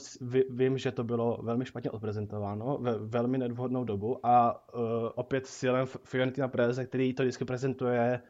vím, 0.49 0.77
že 0.77 0.91
to 0.91 1.03
bylo 1.03 1.39
velmi 1.43 1.65
špatně 1.65 1.91
odprezentováno 1.91 2.77
ve 2.81 2.97
velmi 2.97 3.37
nedvhodnou 3.37 3.83
dobu 3.83 4.25
a 4.25 4.63
uh, 4.73 4.81
opět 5.15 5.47
silem 5.47 5.85
Fiorentina 5.85 6.47
Preze, 6.47 6.85
který 6.85 7.13
to 7.13 7.23
vždycky 7.23 7.45
prezentuje 7.45 8.21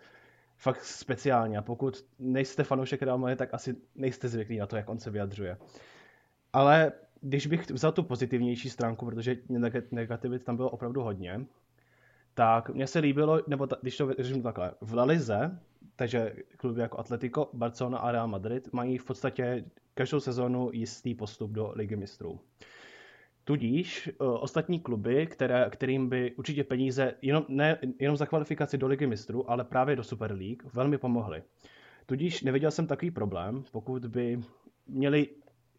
fakt 0.57 0.83
speciálně. 0.83 1.57
A 1.57 1.61
pokud 1.61 2.05
nejste 2.19 2.63
fanoušek 2.63 3.01
Real 3.01 3.17
Madrid, 3.17 3.39
tak 3.39 3.53
asi 3.53 3.75
nejste 3.95 4.27
zvyklí 4.27 4.57
na 4.57 4.67
to, 4.67 4.75
jak 4.75 4.89
on 4.89 4.99
se 4.99 5.09
vyjadřuje. 5.09 5.57
Ale 6.53 6.91
když 7.21 7.47
bych 7.47 7.71
vzal 7.71 7.91
tu 7.91 8.03
pozitivnější 8.03 8.69
stránku, 8.69 9.05
protože 9.05 9.37
negativit 9.91 10.43
tam 10.43 10.55
bylo 10.55 10.69
opravdu 10.69 11.01
hodně, 11.01 11.45
tak 12.39 12.69
mně 12.69 12.87
se 12.87 12.99
líbilo, 12.99 13.41
nebo 13.47 13.67
ta, 13.67 13.77
když 13.81 13.97
to 13.97 14.13
řeknu 14.19 14.41
takhle, 14.41 14.71
v 14.81 14.93
La 14.93 15.03
Lize, 15.03 15.59
takže 15.95 16.33
kluby 16.57 16.81
jako 16.81 16.99
Atletico, 16.99 17.49
Barcelona 17.53 17.97
a 17.97 18.11
Real 18.11 18.27
Madrid 18.27 18.73
mají 18.73 18.97
v 18.97 19.05
podstatě 19.05 19.65
každou 19.93 20.19
sezónu 20.19 20.69
jistý 20.73 21.15
postup 21.15 21.51
do 21.51 21.71
Ligy 21.75 21.95
mistrů. 21.95 22.39
Tudíž 23.43 24.09
uh, 24.19 24.37
ostatní 24.39 24.79
kluby, 24.79 25.27
které, 25.27 25.69
kterým 25.69 26.09
by 26.09 26.35
určitě 26.35 26.63
peníze 26.63 27.13
jenom, 27.21 27.45
ne, 27.47 27.77
jenom 27.99 28.17
za 28.17 28.25
kvalifikaci 28.25 28.77
do 28.77 28.87
Ligy 28.87 29.07
mistrů, 29.07 29.51
ale 29.51 29.63
právě 29.63 29.95
do 29.95 30.03
Super 30.03 30.31
League 30.31 30.63
velmi 30.73 30.97
pomohly. 30.97 31.43
Tudíž 32.05 32.43
neviděl 32.43 32.71
jsem 32.71 32.87
takový 32.87 33.11
problém, 33.11 33.63
pokud 33.71 34.05
by 34.05 34.39
měli, 34.87 35.29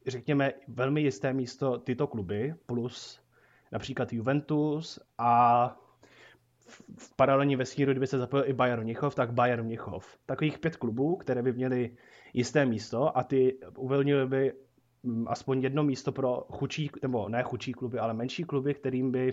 řekněme, 0.07 0.53
velmi 0.69 1.01
jisté 1.01 1.33
místo 1.33 1.79
tyto 1.79 2.07
kluby, 2.07 2.55
plus 2.67 3.21
například 3.73 4.13
Juventus 4.13 5.01
a 5.19 5.77
v 6.99 7.17
paralelní 7.17 7.57
vesmíru, 7.57 7.93
kdyby 7.93 8.07
se 8.07 8.19
zapojil 8.19 8.49
i 8.49 8.53
Bayern 8.53 8.83
Mnichov, 8.83 9.15
tak 9.15 9.33
Bayern 9.33 9.65
Mnichov. 9.65 10.19
Takových 10.27 10.59
pět 10.59 10.77
klubů, 10.77 11.17
které 11.17 11.43
by 11.43 11.53
měly 11.53 11.97
jisté 12.33 12.67
místo 12.67 13.19
a 13.19 13.23
ty 13.23 13.59
uvolnily 13.77 14.27
by 14.27 14.53
mm, 15.03 15.29
aspoň 15.29 15.63
jedno 15.63 15.83
místo 15.83 16.13
pro 16.13 16.47
chučí, 16.53 16.91
nebo 17.03 17.29
ne 17.29 17.43
chučí 17.43 17.73
kluby, 17.73 17.99
ale 17.99 18.15
menší 18.15 18.45
kluby, 18.45 18.75
kterým 18.75 19.13
by 19.13 19.33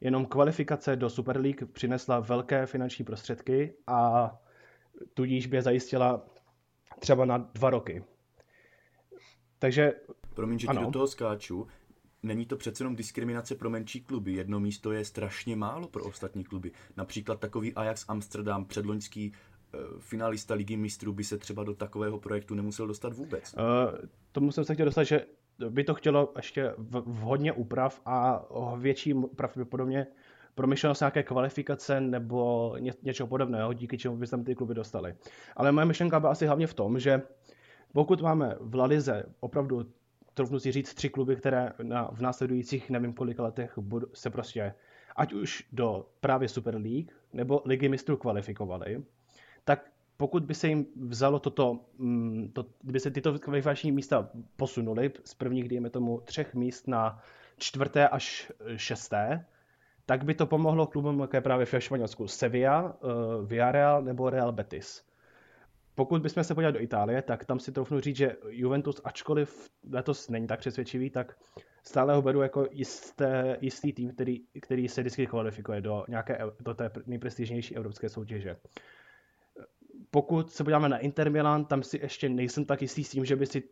jenom 0.00 0.26
kvalifikace 0.26 0.96
do 0.96 1.10
Super 1.10 1.40
League 1.40 1.66
přinesla 1.72 2.20
velké 2.20 2.66
finanční 2.66 3.04
prostředky 3.04 3.74
a 3.86 4.30
tudíž 5.14 5.46
by 5.46 5.56
je 5.56 5.62
zajistila 5.62 6.26
třeba 6.98 7.24
na 7.24 7.38
dva 7.38 7.70
roky. 7.70 8.04
Takže 9.58 9.92
Promiň, 10.34 10.58
že 10.58 10.66
ti 10.66 10.78
do 10.78 10.90
toho 10.90 11.06
skáču. 11.06 11.66
Není 12.24 12.46
to 12.46 12.56
přece 12.56 12.82
jenom 12.82 12.96
diskriminace 12.96 13.54
pro 13.54 13.70
menší 13.70 14.00
kluby. 14.00 14.32
Jedno 14.32 14.60
místo 14.60 14.92
je 14.92 15.04
strašně 15.04 15.56
málo 15.56 15.88
pro 15.88 16.04
ostatní 16.04 16.44
kluby. 16.44 16.72
Například 16.96 17.40
takový 17.40 17.74
Ajax 17.74 18.04
Amsterdam, 18.08 18.64
předloňský 18.64 19.32
uh, 19.32 20.00
finalista 20.00 20.54
ligy 20.54 20.76
mistrů 20.76 21.12
by 21.12 21.24
se 21.24 21.38
třeba 21.38 21.64
do 21.64 21.74
takového 21.74 22.18
projektu 22.18 22.54
nemusel 22.54 22.86
dostat 22.86 23.12
vůbec. 23.12 23.54
Uh, 23.54 24.08
tomu 24.32 24.52
jsem 24.52 24.64
se 24.64 24.74
chtěl 24.74 24.86
dostat, 24.86 25.04
že 25.04 25.26
by 25.68 25.84
to 25.84 25.94
chtělo 25.94 26.32
ještě 26.36 26.74
v, 26.78 27.00
v 27.00 27.16
hodně 27.16 27.52
úprav 27.52 28.00
a 28.06 28.44
větší 28.76 29.14
pravděpodobně 29.36 30.06
promyšlenost 30.54 31.00
nějaké 31.00 31.22
kvalifikace 31.22 32.00
nebo 32.00 32.74
ně, 32.78 32.92
něčeho 33.02 33.26
podobného, 33.26 33.72
díky 33.72 33.98
čemu 33.98 34.16
by 34.16 34.26
se 34.26 34.30
tam 34.30 34.44
ty 34.44 34.54
kluby 34.54 34.74
dostaly. 34.74 35.14
Ale 35.56 35.72
moje 35.72 35.86
myšlenka 35.86 36.20
byla 36.20 36.32
asi 36.32 36.46
hlavně 36.46 36.66
v 36.66 36.74
tom, 36.74 36.98
že 36.98 37.22
pokud 37.92 38.22
máme 38.22 38.56
v 38.60 38.74
Lalize 38.74 39.24
opravdu 39.40 39.86
troufnu 40.34 40.58
si 40.58 40.72
říct 40.72 40.94
tři 40.94 41.08
kluby, 41.08 41.36
které 41.36 41.72
na, 41.82 42.10
v 42.12 42.20
následujících 42.20 42.90
nevím 42.90 43.12
kolika 43.12 43.42
letech 43.42 43.78
budu, 43.78 44.06
se 44.14 44.30
prostě 44.30 44.74
ať 45.16 45.32
už 45.32 45.68
do 45.72 46.06
právě 46.20 46.48
Super 46.48 46.74
League 46.74 47.12
nebo 47.32 47.62
Ligy 47.64 47.88
mistrů 47.88 48.16
kvalifikovali, 48.16 49.04
tak 49.64 49.90
pokud 50.16 50.44
by 50.44 50.54
se 50.54 50.68
jim 50.68 50.86
vzalo 50.96 51.38
toto, 51.38 51.80
mm, 51.98 52.50
to, 52.52 52.66
kdyby 52.82 53.00
se 53.00 53.10
tyto 53.10 53.38
kvalifikační 53.38 53.92
místa 53.92 54.30
posunuly 54.56 55.12
z 55.24 55.34
prvních, 55.34 55.68
dejme 55.68 55.90
tomu, 55.90 56.20
třech 56.24 56.54
míst 56.54 56.88
na 56.88 57.22
čtvrté 57.58 58.08
až 58.08 58.52
šesté, 58.76 59.46
tak 60.06 60.24
by 60.24 60.34
to 60.34 60.46
pomohlo 60.46 60.86
klubům, 60.86 61.28
je 61.34 61.40
právě 61.40 61.66
v 61.66 61.74
Španělsku 61.78 62.28
Sevilla, 62.28 62.82
uh, 62.82 63.46
Villarreal 63.46 64.02
nebo 64.02 64.30
Real 64.30 64.52
Betis. 64.52 65.04
Pokud 65.94 66.22
bychom 66.22 66.44
se 66.44 66.54
podívali 66.54 66.72
do 66.72 66.80
Itálie, 66.80 67.22
tak 67.22 67.44
tam 67.44 67.60
si 67.60 67.72
troufnu 67.72 68.00
říct, 68.00 68.16
že 68.16 68.36
Juventus, 68.48 69.00
ačkoliv 69.04 69.70
letos 69.92 70.28
není 70.28 70.46
tak 70.46 70.60
přesvědčivý, 70.60 71.10
tak 71.10 71.36
stále 71.82 72.14
ho 72.14 72.22
beru 72.22 72.42
jako 72.42 72.68
jisté, 72.70 73.58
jistý 73.60 73.92
tým, 73.92 74.10
který, 74.10 74.40
který 74.60 74.88
se 74.88 75.00
vždycky 75.00 75.26
kvalifikuje 75.26 75.80
do 75.80 76.04
nějaké 76.08 76.38
do 76.60 76.74
té 76.74 76.90
nejprestižnější 77.06 77.76
evropské 77.76 78.08
soutěže. 78.08 78.56
Pokud 80.10 80.50
se 80.50 80.64
podíváme 80.64 80.88
na 80.88 80.98
Inter 80.98 81.30
Milan, 81.30 81.64
tam 81.64 81.82
si 81.82 81.98
ještě 82.02 82.28
nejsem 82.28 82.64
tak 82.64 82.82
jistý 82.82 83.04
s 83.04 83.10
tím, 83.10 83.24
že 83.24 83.36
by 83.36 83.46
si 83.46 83.62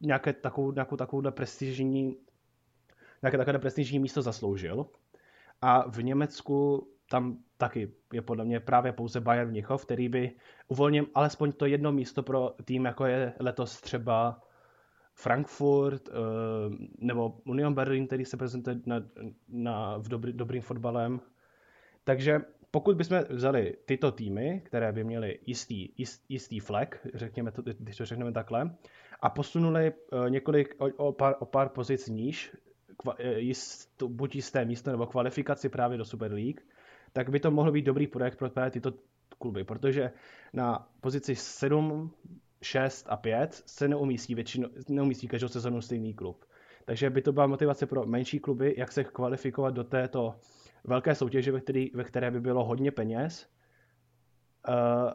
nějaké 0.00 0.32
takovou, 0.32 0.72
nějakou 0.72 0.96
takovouhle 0.96 1.32
prestižní, 1.32 2.16
nějaké 3.22 3.38
takové 3.38 3.58
prestižní 3.58 3.98
místo 3.98 4.22
zasloužil. 4.22 4.86
A 5.62 5.90
v 5.90 6.02
Německu 6.02 6.88
tam 7.10 7.38
taky 7.56 7.92
je 8.12 8.22
podle 8.22 8.44
mě 8.44 8.60
právě 8.60 8.92
pouze 8.92 9.20
Bayern 9.20 9.50
Mnichov, 9.50 9.84
který 9.84 10.08
by 10.08 10.32
uvolnil 10.68 11.06
alespoň 11.14 11.52
to 11.52 11.66
jedno 11.66 11.92
místo 11.92 12.22
pro 12.22 12.54
tým, 12.64 12.84
jako 12.84 13.06
je 13.06 13.32
letos 13.40 13.80
třeba 13.80 14.40
Frankfurt 15.14 16.08
eh, 16.08 16.12
nebo 16.98 17.38
Union 17.44 17.74
Berlin, 17.74 18.06
který 18.06 18.24
se 18.24 18.36
prezentuje 18.36 18.80
na, 18.86 19.02
na, 19.48 19.98
v 19.98 20.08
dobrý, 20.08 20.32
dobrým 20.32 20.62
fotbalem. 20.62 21.20
Takže 22.04 22.40
pokud 22.70 22.96
bychom 22.96 23.18
vzali 23.30 23.76
tyto 23.86 24.12
týmy, 24.12 24.62
které 24.64 24.92
by 24.92 25.04
měly 25.04 25.38
jistý, 25.46 25.88
jist, 25.96 26.24
jistý 26.28 26.60
flag, 26.60 27.06
řekněme 27.14 27.52
to, 27.52 27.62
když 27.62 27.96
to 27.96 28.04
řekneme 28.04 28.32
takhle, 28.32 28.76
a 29.20 29.30
posunuli 29.30 29.86
eh, 29.86 30.30
několik, 30.30 30.74
o, 30.78 30.86
o, 30.86 31.12
pár, 31.12 31.34
o 31.38 31.46
pár 31.46 31.68
pozic 31.68 32.08
níž, 32.08 32.56
kva, 32.96 33.14
eh, 33.18 33.38
jist, 33.38 34.02
buď 34.02 34.34
jisté 34.34 34.64
místo 34.64 34.90
nebo 34.90 35.06
kvalifikaci 35.06 35.68
právě 35.68 35.98
do 35.98 36.04
Super 36.04 36.32
League, 36.32 36.60
tak 37.12 37.30
by 37.30 37.40
to 37.40 37.50
mohl 37.50 37.72
být 37.72 37.84
dobrý 37.84 38.06
projekt 38.06 38.36
pro 38.36 38.50
tyto 38.70 38.92
kluby, 39.38 39.64
protože 39.64 40.12
na 40.52 40.88
pozici 41.00 41.34
7, 41.36 42.10
6 42.62 43.06
a 43.08 43.16
5 43.16 43.62
se 43.66 43.88
neumístí, 43.88 44.34
většinu, 44.34 44.68
neumístí 44.88 45.28
každou 45.28 45.48
sezonu 45.48 45.80
stejný 45.82 46.14
klub. 46.14 46.44
Takže 46.84 47.10
by 47.10 47.22
to 47.22 47.32
byla 47.32 47.46
motivace 47.46 47.86
pro 47.86 48.06
menší 48.06 48.38
kluby, 48.38 48.74
jak 48.78 48.92
se 48.92 49.04
kvalifikovat 49.04 49.74
do 49.74 49.84
této 49.84 50.34
velké 50.84 51.14
soutěže, 51.14 51.52
ve, 51.52 51.60
ve 51.94 52.04
které 52.04 52.30
by 52.30 52.40
bylo 52.40 52.64
hodně 52.64 52.90
peněz 52.90 53.55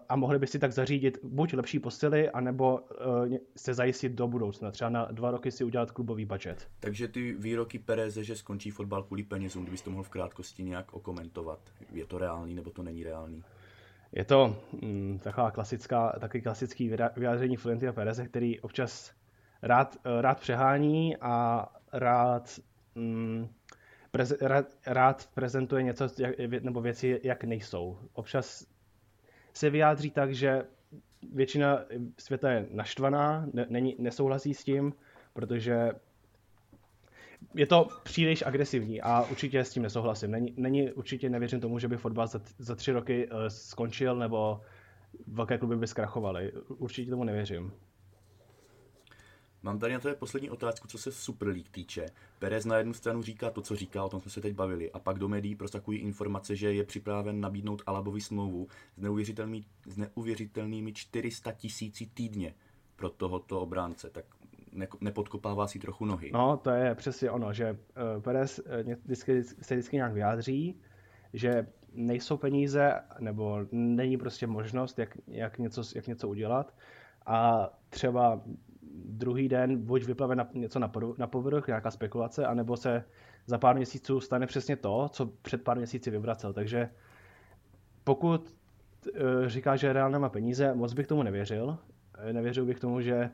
a 0.10 0.16
mohli 0.16 0.40
by 0.40 0.48
si 0.48 0.60
tak 0.60 0.72
zařídit 0.72 1.18
buď 1.24 1.54
lepší 1.54 1.80
posily, 1.80 2.30
anebo 2.30 2.80
uh, 2.80 3.36
se 3.58 3.74
zajistit 3.74 4.12
do 4.12 4.28
budoucna. 4.28 4.72
Třeba 4.72 4.90
na 4.90 5.06
dva 5.12 5.32
roky 5.32 5.52
si 5.52 5.64
udělat 5.64 5.92
klubový 5.92 6.26
budget. 6.26 6.68
Takže 6.80 7.08
ty 7.08 7.34
výroky 7.34 7.80
Pereze, 7.80 8.24
že 8.24 8.36
skončí 8.36 8.72
fotbal 8.72 9.04
kvůli 9.04 9.24
penězům, 9.24 9.64
kdybyste 9.64 9.86
to 9.86 9.92
mohl 9.92 10.04
v 10.04 10.10
krátkosti 10.10 10.64
nějak 10.64 10.94
okomentovat. 10.94 11.60
Je 11.94 12.06
to 12.06 12.18
reálný 12.18 12.56
nebo 12.56 12.72
to 12.72 12.84
není 12.84 13.04
reálný? 13.04 13.44
Je 14.12 14.26
to 14.26 14.56
mm, 14.82 15.20
taková 15.24 15.52
klasická, 15.52 16.16
taky 16.20 16.42
klasický 16.42 16.92
vyjádření 17.18 17.58
Florentina 17.58 17.94
Pereze, 17.94 18.28
který 18.28 18.60
občas 18.60 19.12
rád, 19.62 19.98
eh, 20.06 20.22
rád 20.22 20.40
přehání 20.40 21.18
a 21.18 21.68
rád, 21.94 22.60
mm, 22.96 23.48
preze, 24.12 24.38
rád, 24.42 24.66
rád 24.86 25.30
prezentuje 25.34 25.84
něco 25.84 26.10
jak, 26.18 26.40
nebo 26.64 26.82
věci, 26.82 27.22
jak 27.24 27.44
nejsou. 27.44 27.98
Občas 28.14 28.66
se 29.54 29.70
vyjádří 29.70 30.12
tak, 30.12 30.34
že 30.36 30.64
většina 31.34 31.80
světa 32.18 32.52
je 32.52 32.68
naštvaná, 32.72 33.46
ne, 33.54 33.66
není, 33.70 33.96
nesouhlasí 34.00 34.54
s 34.54 34.64
tím, 34.64 34.94
protože 35.34 35.92
je 37.56 37.66
to 37.68 37.88
příliš 38.04 38.44
agresivní 38.46 39.02
a 39.02 39.22
určitě 39.32 39.60
s 39.64 39.70
tím 39.70 39.84
nesouhlasím. 39.84 40.32
Není, 40.32 40.54
není 40.58 40.92
určitě 40.92 41.30
nevěřím 41.30 41.60
tomu, 41.60 41.80
že 41.80 41.88
by 41.88 41.98
fotbal 41.98 42.28
za, 42.28 42.42
za 42.58 42.76
tři 42.76 42.92
roky 42.92 43.28
uh, 43.30 43.38
skončil 43.48 44.16
nebo 44.16 44.62
velké 45.28 45.58
kluby 45.58 45.76
by 45.76 45.88
zkrachovaly. 45.88 46.52
Určitě 46.68 47.10
tomu 47.12 47.24
nevěřím. 47.24 47.72
Mám 49.64 49.80
tady 49.80 49.94
na 49.94 50.00
to 50.00 50.16
poslední 50.16 50.50
otázku, 50.50 50.88
co 50.88 50.98
se 50.98 51.12
Super 51.12 51.48
League 51.48 51.70
týče. 51.72 52.06
Perez 52.40 52.66
na 52.66 52.78
jednu 52.78 52.94
stranu 52.94 53.22
říká 53.22 53.50
to, 53.50 53.62
co 53.62 53.76
říká, 53.76 54.04
o 54.04 54.10
tom 54.10 54.20
jsme 54.20 54.32
se 54.32 54.42
teď 54.42 54.56
bavili, 54.56 54.92
a 54.92 55.00
pak 55.00 55.20
do 55.20 55.28
médií 55.28 55.56
prosakují 55.56 56.00
informace, 56.00 56.56
že 56.56 56.74
je 56.74 56.84
připraven 56.84 57.42
nabídnout 57.42 57.82
Alabovi 57.86 58.22
smlouvu 58.22 58.68
s 58.98 59.02
neuvěřitelnými, 59.02 59.66
s 59.88 59.98
neuvěřitelnými 59.98 60.94
400 60.94 61.52
tisíci 61.52 62.06
týdně 62.06 62.54
pro 62.96 63.10
tohoto 63.10 63.62
obránce. 63.62 64.10
Tak 64.10 64.26
ne, 64.72 64.88
nepodkopává 65.02 65.68
si 65.68 65.80
trochu 65.80 66.06
nohy. 66.06 66.32
No, 66.34 66.58
to 66.58 66.70
je 66.70 66.96
přesně 66.96 67.32
ono, 67.32 67.54
že 67.54 67.72
uh, 67.72 68.22
Perez 68.22 68.60
uh, 68.60 68.94
vždycky, 69.04 69.44
se 69.44 69.76
vždycky 69.76 69.96
nějak 69.96 70.14
vyjádří, 70.14 70.82
že 71.34 71.68
nejsou 71.94 72.38
peníze, 72.38 72.94
nebo 73.20 73.60
není 73.72 74.18
prostě 74.18 74.48
možnost, 74.48 75.00
jak, 75.00 75.18
jak, 75.28 75.58
něco, 75.58 75.84
jak 75.96 76.08
něco 76.08 76.28
udělat. 76.28 76.74
A 77.26 77.70
třeba 77.90 78.42
druhý 78.94 79.50
den 79.50 79.86
buď 79.86 80.04
vyplave 80.04 80.36
na, 80.36 80.48
něco 80.54 80.80
na, 80.80 80.92
na 81.18 81.28
povrch, 81.28 81.68
nějaká 81.68 81.92
spekulace, 81.92 82.46
anebo 82.46 82.78
se 82.78 83.04
za 83.46 83.58
pár 83.58 83.76
měsíců 83.76 84.20
stane 84.20 84.48
přesně 84.48 84.76
to, 84.76 85.10
co 85.12 85.26
před 85.26 85.64
pár 85.64 85.78
měsíci 85.78 86.12
vyvracel. 86.12 86.54
Takže 86.54 86.90
pokud 88.04 88.56
e, 89.16 89.50
říká, 89.50 89.76
že 89.76 89.94
Real 89.94 90.12
nemá 90.12 90.30
peníze, 90.30 90.74
moc 90.74 90.94
bych 90.94 91.08
tomu 91.08 91.24
nevěřil. 91.24 91.78
E, 92.18 92.34
nevěřil 92.34 92.66
bych 92.66 92.80
tomu, 92.80 93.02
že 93.02 93.30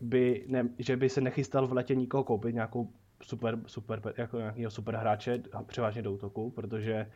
by, 0.00 0.44
ne, 0.48 0.68
že 0.78 0.96
by 0.96 1.08
se 1.08 1.20
nechystal 1.20 1.66
v 1.66 1.72
letě 1.72 1.94
nikoho 1.94 2.24
koupit, 2.24 2.54
nějakou 2.54 2.92
super, 3.22 3.58
super, 3.66 4.00
jako 4.16 4.38
nějakého 4.38 4.70
super 4.70 4.96
hráče, 4.96 5.42
převážně 5.66 6.02
do 6.02 6.12
útoku, 6.12 6.50
protože 6.50 7.10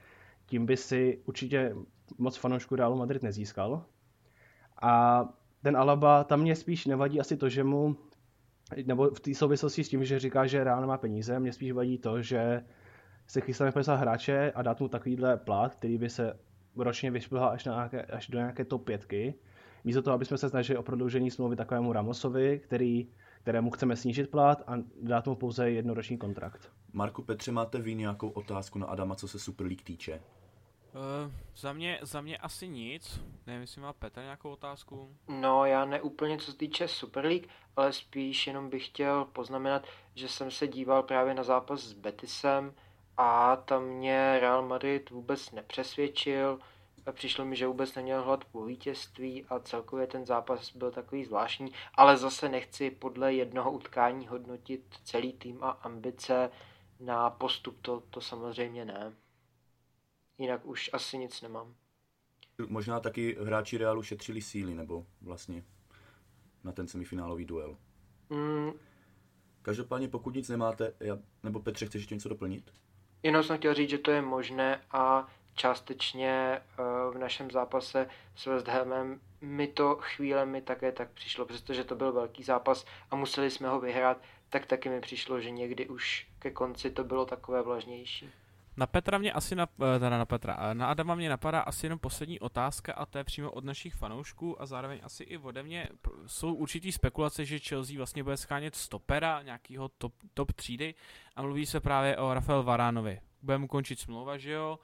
tím 0.46 0.66
by 0.66 0.76
si 0.76 1.22
určitě 1.24 1.74
moc 2.18 2.36
fanoušků 2.36 2.76
Realu 2.76 2.96
Madrid 2.96 3.22
nezískal. 3.22 3.84
A 4.82 5.24
ten 5.62 5.76
Alaba, 5.76 6.24
tam 6.24 6.40
mě 6.40 6.56
spíš 6.56 6.86
nevadí 6.86 7.20
asi 7.20 7.36
to, 7.36 7.48
že 7.48 7.64
mu, 7.64 7.96
nebo 8.86 9.10
v 9.10 9.20
té 9.20 9.34
souvislosti 9.34 9.84
s 9.84 9.88
tím, 9.88 10.04
že 10.04 10.18
říká, 10.18 10.46
že 10.46 10.64
Real 10.64 10.86
má 10.86 10.98
peníze, 10.98 11.40
mě 11.40 11.52
spíš 11.52 11.72
vadí 11.72 11.98
to, 11.98 12.22
že 12.22 12.64
se 13.26 13.40
chystáme 13.40 13.72
podepsat 13.72 13.94
hráče 13.94 14.52
a 14.54 14.62
dát 14.62 14.80
mu 14.80 14.88
takovýhle 14.88 15.36
plat, 15.36 15.74
který 15.74 15.98
by 15.98 16.10
se 16.10 16.38
ročně 16.76 17.10
vyšplhal 17.10 17.48
až, 17.48 17.64
na 17.64 17.74
nějaké, 17.74 18.02
až 18.02 18.28
do 18.28 18.38
nějaké 18.38 18.64
top 18.64 18.84
pětky. 18.84 19.34
Místo 19.84 20.02
toho, 20.02 20.14
aby 20.14 20.24
jsme 20.24 20.38
se 20.38 20.48
snažili 20.48 20.78
o 20.78 20.82
prodloužení 20.82 21.30
smlouvy 21.30 21.56
takovému 21.56 21.92
Ramosovi, 21.92 22.60
který, 22.64 23.08
kterému 23.42 23.70
chceme 23.70 23.96
snížit 23.96 24.30
plat 24.30 24.62
a 24.66 24.74
dát 25.02 25.26
mu 25.26 25.34
pouze 25.34 25.70
jednoroční 25.70 26.18
kontrakt. 26.18 26.72
Marku 26.92 27.22
Petře, 27.22 27.52
máte 27.52 27.78
vy 27.78 27.94
nějakou 27.94 28.28
otázku 28.28 28.78
na 28.78 28.86
Adama, 28.86 29.14
co 29.14 29.28
se 29.28 29.38
Super 29.38 29.66
League 29.66 29.82
týče? 29.82 30.20
Uh, 30.94 31.32
za, 31.56 31.72
mě, 31.72 31.98
za 32.02 32.20
mě 32.20 32.38
asi 32.38 32.68
nic. 32.68 33.20
Nevím, 33.46 33.60
jestli 33.60 33.80
má 33.80 33.92
Petr 33.92 34.20
nějakou 34.20 34.50
otázku. 34.50 35.16
No, 35.28 35.64
já 35.64 35.84
ne 35.84 36.00
úplně 36.00 36.38
co 36.38 36.52
se 36.52 36.58
týče 36.58 36.88
Super 36.88 37.24
League, 37.24 37.46
ale 37.76 37.92
spíš 37.92 38.46
jenom 38.46 38.70
bych 38.70 38.86
chtěl 38.86 39.24
poznamenat, 39.24 39.86
že 40.14 40.28
jsem 40.28 40.50
se 40.50 40.68
díval 40.68 41.02
právě 41.02 41.34
na 41.34 41.42
zápas 41.42 41.80
s 41.80 41.92
Betisem 41.92 42.74
a 43.16 43.56
tam 43.56 43.84
mě 43.84 44.38
Real 44.40 44.66
Madrid 44.66 45.10
vůbec 45.10 45.50
nepřesvědčil. 45.50 46.58
Přišlo 47.12 47.44
mi, 47.44 47.56
že 47.56 47.66
vůbec 47.66 47.94
neměl 47.94 48.22
hlad 48.22 48.44
po 48.44 48.64
vítězství 48.64 49.44
a 49.44 49.58
celkově 49.58 50.06
ten 50.06 50.26
zápas 50.26 50.76
byl 50.76 50.90
takový 50.90 51.24
zvláštní, 51.24 51.72
ale 51.94 52.16
zase 52.16 52.48
nechci 52.48 52.90
podle 52.90 53.34
jednoho 53.34 53.70
utkání 53.72 54.26
hodnotit 54.26 54.84
celý 55.04 55.32
tým 55.32 55.64
a 55.64 55.70
ambice 55.70 56.50
na 57.00 57.30
postup, 57.30 57.78
to, 57.82 58.02
to 58.10 58.20
samozřejmě 58.20 58.84
ne. 58.84 59.12
Jinak 60.40 60.66
už 60.66 60.90
asi 60.92 61.18
nic 61.18 61.42
nemám. 61.42 61.74
Možná 62.66 63.00
taky 63.00 63.36
hráči 63.40 63.78
Realu 63.78 64.02
šetřili 64.02 64.42
síly, 64.42 64.74
nebo 64.74 65.06
vlastně 65.22 65.64
na 66.64 66.72
ten 66.72 66.88
semifinálový 66.88 67.44
duel. 67.44 67.76
Mm. 68.30 68.70
Každopádně 69.62 70.08
pokud 70.08 70.34
nic 70.34 70.48
nemáte, 70.48 70.94
já, 71.00 71.18
nebo 71.42 71.60
Petře, 71.60 71.86
chceš 71.86 72.00
ještě 72.00 72.14
něco 72.14 72.28
doplnit? 72.28 72.72
Jenom 73.22 73.42
jsem 73.42 73.58
chtěl 73.58 73.74
říct, 73.74 73.90
že 73.90 73.98
to 73.98 74.10
je 74.10 74.22
možné 74.22 74.80
a 74.90 75.28
částečně 75.54 76.30
eh, 76.30 76.82
v 77.10 77.18
našem 77.18 77.50
zápase 77.50 78.08
s 78.36 78.46
West 78.46 78.68
Hamem 78.68 79.20
mi 79.40 79.66
to 79.66 79.96
chvílemi 80.00 80.62
také 80.62 80.92
tak 80.92 81.10
přišlo, 81.10 81.46
přestože 81.46 81.84
to 81.84 81.96
byl 81.96 82.12
velký 82.12 82.42
zápas 82.42 82.86
a 83.10 83.16
museli 83.16 83.50
jsme 83.50 83.68
ho 83.68 83.80
vyhrát, 83.80 84.22
tak 84.48 84.66
taky 84.66 84.88
mi 84.88 85.00
přišlo, 85.00 85.40
že 85.40 85.50
někdy 85.50 85.88
už 85.88 86.28
ke 86.38 86.50
konci 86.50 86.90
to 86.90 87.04
bylo 87.04 87.26
takové 87.26 87.62
vlažnější. 87.62 88.30
Na 88.80 88.86
Petra 88.86 89.18
mě 89.18 89.32
asi, 89.32 89.54
na, 89.54 89.66
eh, 89.96 89.98
teda 89.98 90.18
na 90.18 90.26
Petra, 90.26 90.58
eh, 90.60 90.74
na 90.74 90.86
Adama 90.86 91.14
mě 91.14 91.28
napadá 91.28 91.60
asi 91.60 91.86
jenom 91.86 91.98
poslední 91.98 92.40
otázka 92.40 92.92
a 92.92 93.06
to 93.06 93.18
je 93.18 93.24
přímo 93.24 93.50
od 93.50 93.64
našich 93.64 93.94
fanoušků 93.94 94.62
a 94.62 94.66
zároveň 94.66 95.00
asi 95.02 95.24
i 95.24 95.38
ode 95.38 95.62
mě. 95.62 95.88
Jsou 96.26 96.54
určitý 96.54 96.92
spekulace, 96.92 97.44
že 97.44 97.58
Chelsea 97.58 97.96
vlastně 97.96 98.24
bude 98.24 98.36
schánět 98.36 98.74
stopera, 98.74 99.42
nějakého 99.42 99.88
top, 99.88 100.14
top 100.34 100.52
třídy 100.52 100.94
a 101.36 101.42
mluví 101.42 101.66
se 101.66 101.80
právě 101.80 102.16
o 102.16 102.34
Rafael 102.34 102.62
Varánovi. 102.62 103.20
Bude 103.42 103.58
mu 103.58 103.68
končit 103.68 104.00
smlouva, 104.00 104.38
že 104.38 104.52
jo? 104.52 104.78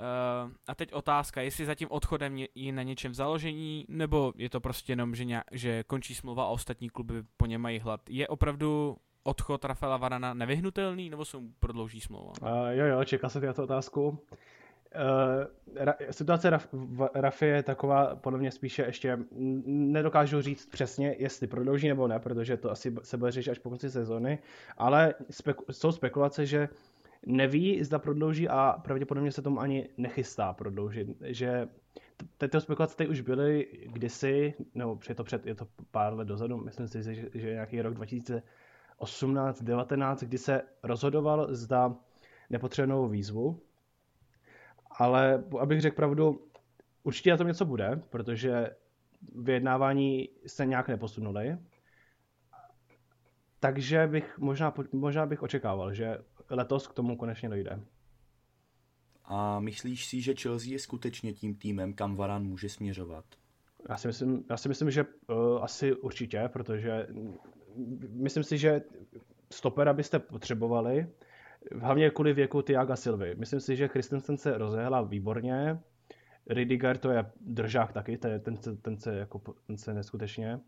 Uh, 0.00 0.52
a 0.66 0.74
teď 0.74 0.92
otázka, 0.92 1.40
jestli 1.40 1.66
za 1.66 1.74
tím 1.74 1.88
odchodem 1.90 2.38
je 2.54 2.72
na 2.72 2.82
něčem 2.82 3.14
založení, 3.14 3.84
nebo 3.88 4.32
je 4.36 4.50
to 4.50 4.60
prostě 4.60 4.92
jenom, 4.92 5.14
že, 5.14 5.24
nějak, 5.24 5.44
že 5.52 5.84
končí 5.84 6.14
smlouva 6.14 6.44
a 6.44 6.48
ostatní 6.48 6.90
kluby 6.90 7.14
po 7.36 7.46
něm 7.46 7.60
mají 7.60 7.78
hlad. 7.78 8.00
Je 8.10 8.28
opravdu 8.28 8.96
odchod 9.22 9.64
Rafaela 9.64 9.96
Varana 9.96 10.34
nevyhnutelný, 10.34 11.10
nebo 11.10 11.24
se 11.24 11.36
mu 11.36 11.52
prodlouží 11.60 12.00
smlouva? 12.00 12.32
Uh, 12.42 12.68
jo, 12.70 12.86
jo, 12.86 13.04
čekal 13.04 13.30
jsem 13.30 13.54
tu 13.54 13.62
otázku. 13.62 14.08
Uh, 14.08 14.16
ra, 15.76 15.94
situace 16.10 16.50
Raf, 16.50 16.68
Rafy 17.14 17.46
je 17.46 17.62
taková, 17.62 18.16
podle 18.16 18.38
mě 18.38 18.50
spíše 18.50 18.82
ještě 18.82 19.18
nedokážu 19.66 20.40
říct 20.40 20.66
přesně, 20.66 21.16
jestli 21.18 21.46
prodlouží 21.46 21.88
nebo 21.88 22.08
ne, 22.08 22.18
protože 22.18 22.56
to 22.56 22.70
asi 22.70 22.94
se 23.02 23.16
bude 23.16 23.30
řešit 23.30 23.50
až 23.50 23.58
po 23.58 23.68
konci 23.68 23.90
sezóny, 23.90 24.38
ale 24.76 25.14
speku, 25.30 25.64
jsou 25.72 25.92
spekulace, 25.92 26.46
že 26.46 26.68
neví, 27.26 27.84
zda 27.84 27.98
prodlouží 27.98 28.48
a 28.48 28.80
pravděpodobně 28.84 29.32
se 29.32 29.42
tomu 29.42 29.60
ani 29.60 29.88
nechystá 29.96 30.52
prodloužit, 30.52 31.08
že 31.22 31.68
tyto 32.38 32.60
spekulace 32.60 32.96
tady 32.96 33.10
už 33.10 33.20
byly 33.20 33.66
kdysi, 33.86 34.54
nebo 34.74 34.98
je 35.08 35.14
to, 35.14 35.24
před, 35.24 35.46
je 35.46 35.54
to 35.54 35.66
pár 35.90 36.14
let 36.14 36.28
dozadu, 36.28 36.56
myslím 36.56 36.88
si, 36.88 37.02
že, 37.02 37.28
že 37.34 37.50
nějaký 37.50 37.82
rok 37.82 37.94
2000 37.94 38.42
18, 39.00 39.62
19, 39.62 40.22
kdy 40.22 40.38
se 40.38 40.62
rozhodoval, 40.82 41.54
zda 41.54 41.96
nepotřebuje 42.50 43.08
výzvu. 43.08 43.62
Ale 44.90 45.44
abych 45.60 45.80
řekl 45.80 45.96
pravdu, 45.96 46.46
určitě 47.02 47.30
na 47.30 47.36
tom 47.36 47.46
něco 47.46 47.64
bude, 47.64 48.02
protože 48.10 48.76
vyjednávání 49.34 50.28
se 50.46 50.66
nějak 50.66 50.88
neposunuly. 50.88 51.58
Takže 53.60 54.06
bych 54.06 54.38
možná, 54.38 54.74
možná 54.92 55.26
bych 55.26 55.42
očekával, 55.42 55.94
že 55.94 56.18
letos 56.50 56.86
k 56.86 56.94
tomu 56.94 57.16
konečně 57.16 57.48
dojde. 57.48 57.80
A 59.24 59.60
myslíš 59.60 60.06
si, 60.06 60.20
že 60.20 60.34
Chelsea 60.34 60.72
je 60.72 60.78
skutečně 60.78 61.32
tím 61.32 61.54
týmem, 61.54 61.94
kam 61.94 62.16
Varan 62.16 62.42
může 62.42 62.68
směřovat? 62.68 63.24
Já 63.88 63.96
si 63.96 64.08
myslím, 64.08 64.44
já 64.50 64.56
si 64.56 64.68
myslím 64.68 64.90
že 64.90 65.04
uh, 65.04 65.64
asi 65.64 65.92
určitě, 65.92 66.48
protože 66.52 67.06
myslím 68.12 68.44
si, 68.44 68.58
že 68.58 68.82
stopera 69.52 69.92
byste 69.92 70.18
potřebovali, 70.18 71.06
hlavně 71.80 72.10
kvůli 72.10 72.32
věku 72.32 72.62
Tiaga 72.62 72.96
Silvy. 72.96 73.34
Myslím 73.34 73.60
si, 73.60 73.76
že 73.76 73.88
Christensen 73.88 74.36
se 74.36 74.58
rozehla 74.58 75.02
výborně, 75.02 75.80
Ridiger 76.46 76.98
to 76.98 77.10
je 77.10 77.30
držák 77.40 77.92
taky, 77.92 78.18
ten, 78.18 78.40
ten, 78.40 78.76
ten, 78.76 78.98
se, 78.98 79.16
jako, 79.16 79.40
ten 79.66 79.76
se 79.76 79.94
neskutečně 79.94 80.60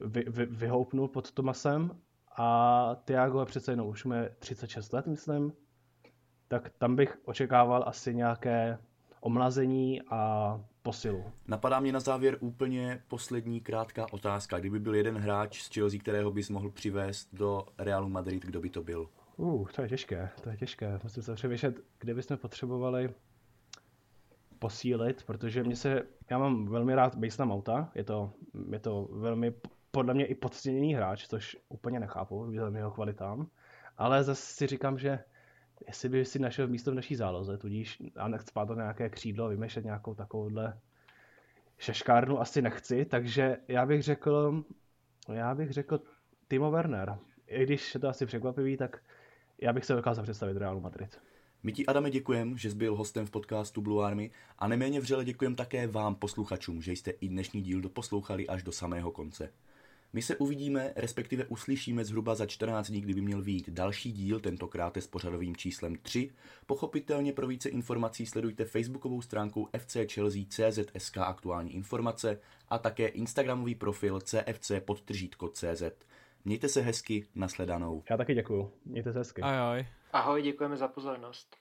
vy, 0.00 0.24
vy, 0.28 0.46
vyhoupnul 0.46 1.08
pod 1.08 1.32
Tomasem. 1.32 1.90
A 2.38 2.96
Tiago 3.04 3.40
je 3.40 3.46
přece 3.46 3.72
jenom 3.72 3.88
už 3.88 4.04
má 4.04 4.16
36 4.38 4.92
let, 4.92 5.06
myslím, 5.06 5.52
tak 6.48 6.70
tam 6.78 6.96
bych 6.96 7.18
očekával 7.24 7.84
asi 7.86 8.14
nějaké 8.14 8.78
omlazení 9.26 10.02
a 10.10 10.60
posilu. 10.82 11.24
Napadá 11.46 11.80
mě 11.80 11.92
na 11.92 12.00
závěr 12.00 12.36
úplně 12.40 13.02
poslední 13.08 13.60
krátká 13.60 14.06
otázka. 14.12 14.58
Kdyby 14.58 14.80
byl 14.80 14.94
jeden 14.94 15.18
hráč 15.18 15.62
z 15.62 15.74
Chelsea, 15.74 16.00
kterého 16.00 16.30
bys 16.30 16.50
mohl 16.50 16.70
přivést 16.70 17.28
do 17.32 17.66
Realu 17.78 18.08
Madrid, 18.08 18.44
kdo 18.44 18.60
by 18.60 18.70
to 18.70 18.82
byl? 18.82 19.08
Uh, 19.36 19.68
to 19.68 19.82
je 19.82 19.88
těžké, 19.88 20.30
to 20.42 20.50
je 20.50 20.56
těžké. 20.56 21.00
Musím 21.02 21.22
se 21.22 21.34
přemýšlet, 21.34 21.80
kde 21.98 22.14
bychom 22.14 22.36
potřebovali 22.36 23.14
posílit, 24.58 25.22
protože 25.26 25.62
mě 25.62 25.76
se, 25.76 26.02
já 26.30 26.38
mám 26.38 26.66
velmi 26.66 26.94
rád 26.94 27.16
Masona 27.16 27.46
Mouta, 27.46 27.90
je 27.94 28.04
to, 28.04 28.32
je 28.72 28.78
to 28.78 29.08
velmi 29.12 29.54
podle 29.90 30.14
mě 30.14 30.26
i 30.26 30.34
podceněný 30.34 30.94
hráč, 30.94 31.26
což 31.26 31.56
úplně 31.68 32.00
nechápu 32.00 32.44
vzhledem 32.44 32.76
jeho 32.76 32.90
kvalitám, 32.90 33.46
ale 33.98 34.24
zase 34.24 34.42
si 34.42 34.66
říkám, 34.66 34.98
že 34.98 35.18
jestli 35.86 36.08
by 36.08 36.24
si 36.24 36.38
našel 36.38 36.68
místo 36.68 36.92
v 36.92 36.94
naší 36.94 37.16
záloze, 37.16 37.58
tudíž 37.58 38.02
a 38.16 38.38
spát 38.38 38.68
nějaké 38.76 39.08
křídlo, 39.08 39.48
vymýšlet 39.48 39.84
nějakou 39.84 40.14
takovouhle 40.14 40.80
šeškárnu 41.78 42.40
asi 42.40 42.62
nechci, 42.62 43.04
takže 43.04 43.56
já 43.68 43.86
bych 43.86 44.02
řekl, 44.02 44.64
já 45.32 45.54
bych 45.54 45.70
řekl 45.72 46.00
Timo 46.48 46.70
Werner. 46.70 47.18
I 47.46 47.62
když 47.62 47.94
je 47.94 48.00
to 48.00 48.08
asi 48.08 48.26
překvapivý, 48.26 48.76
tak 48.76 49.02
já 49.60 49.72
bych 49.72 49.84
se 49.84 49.94
dokázal 49.94 50.24
představit 50.24 50.56
Real 50.56 50.80
Madrid. 50.80 51.20
My 51.62 51.72
ti, 51.72 51.86
Adame, 51.86 52.10
děkujem, 52.10 52.58
že 52.58 52.70
jsi 52.70 52.76
byl 52.76 52.96
hostem 52.96 53.26
v 53.26 53.30
podcastu 53.30 53.80
Blue 53.82 54.06
Army 54.06 54.30
a 54.58 54.68
neméně 54.68 55.00
vřele 55.00 55.24
děkujem 55.24 55.54
také 55.54 55.86
vám, 55.86 56.14
posluchačům, 56.14 56.82
že 56.82 56.92
jste 56.92 57.10
i 57.10 57.28
dnešní 57.28 57.62
díl 57.62 57.80
doposlouchali 57.80 58.48
až 58.48 58.62
do 58.62 58.72
samého 58.72 59.10
konce. 59.10 59.52
My 60.12 60.22
se 60.22 60.36
uvidíme, 60.36 60.92
respektive 60.96 61.44
uslyšíme 61.44 62.04
zhruba 62.04 62.34
za 62.34 62.46
14 62.46 62.86
dní, 62.86 63.00
kdyby 63.00 63.20
měl 63.20 63.42
výjít 63.42 63.68
další 63.68 64.12
díl, 64.12 64.40
tentokrát 64.40 64.96
s 64.96 65.06
pořadovým 65.06 65.56
číslem 65.56 65.96
3. 66.02 66.30
Pochopitelně 66.66 67.32
pro 67.32 67.46
více 67.46 67.68
informací 67.68 68.26
sledujte 68.26 68.64
facebookovou 68.64 69.22
stránku 69.22 69.68
FC 69.78 69.96
Chelsea 70.14 70.42
CZSK 70.48 71.18
aktuální 71.18 71.74
informace 71.74 72.40
a 72.68 72.78
také 72.78 73.06
instagramový 73.06 73.74
profil 73.74 74.20
CFC 74.20 74.72
podtržítko 74.84 75.48
CZ. 75.48 75.82
Mějte 76.44 76.68
se 76.68 76.80
hezky, 76.80 77.26
nasledanou. 77.34 78.02
Já 78.10 78.16
taky 78.16 78.34
děkuju. 78.34 78.72
Mějte 78.84 79.12
se 79.12 79.18
hezky. 79.18 79.42
Ahoj. 79.42 79.86
Ahoj, 80.12 80.42
děkujeme 80.42 80.76
za 80.76 80.88
pozornost. 80.88 81.56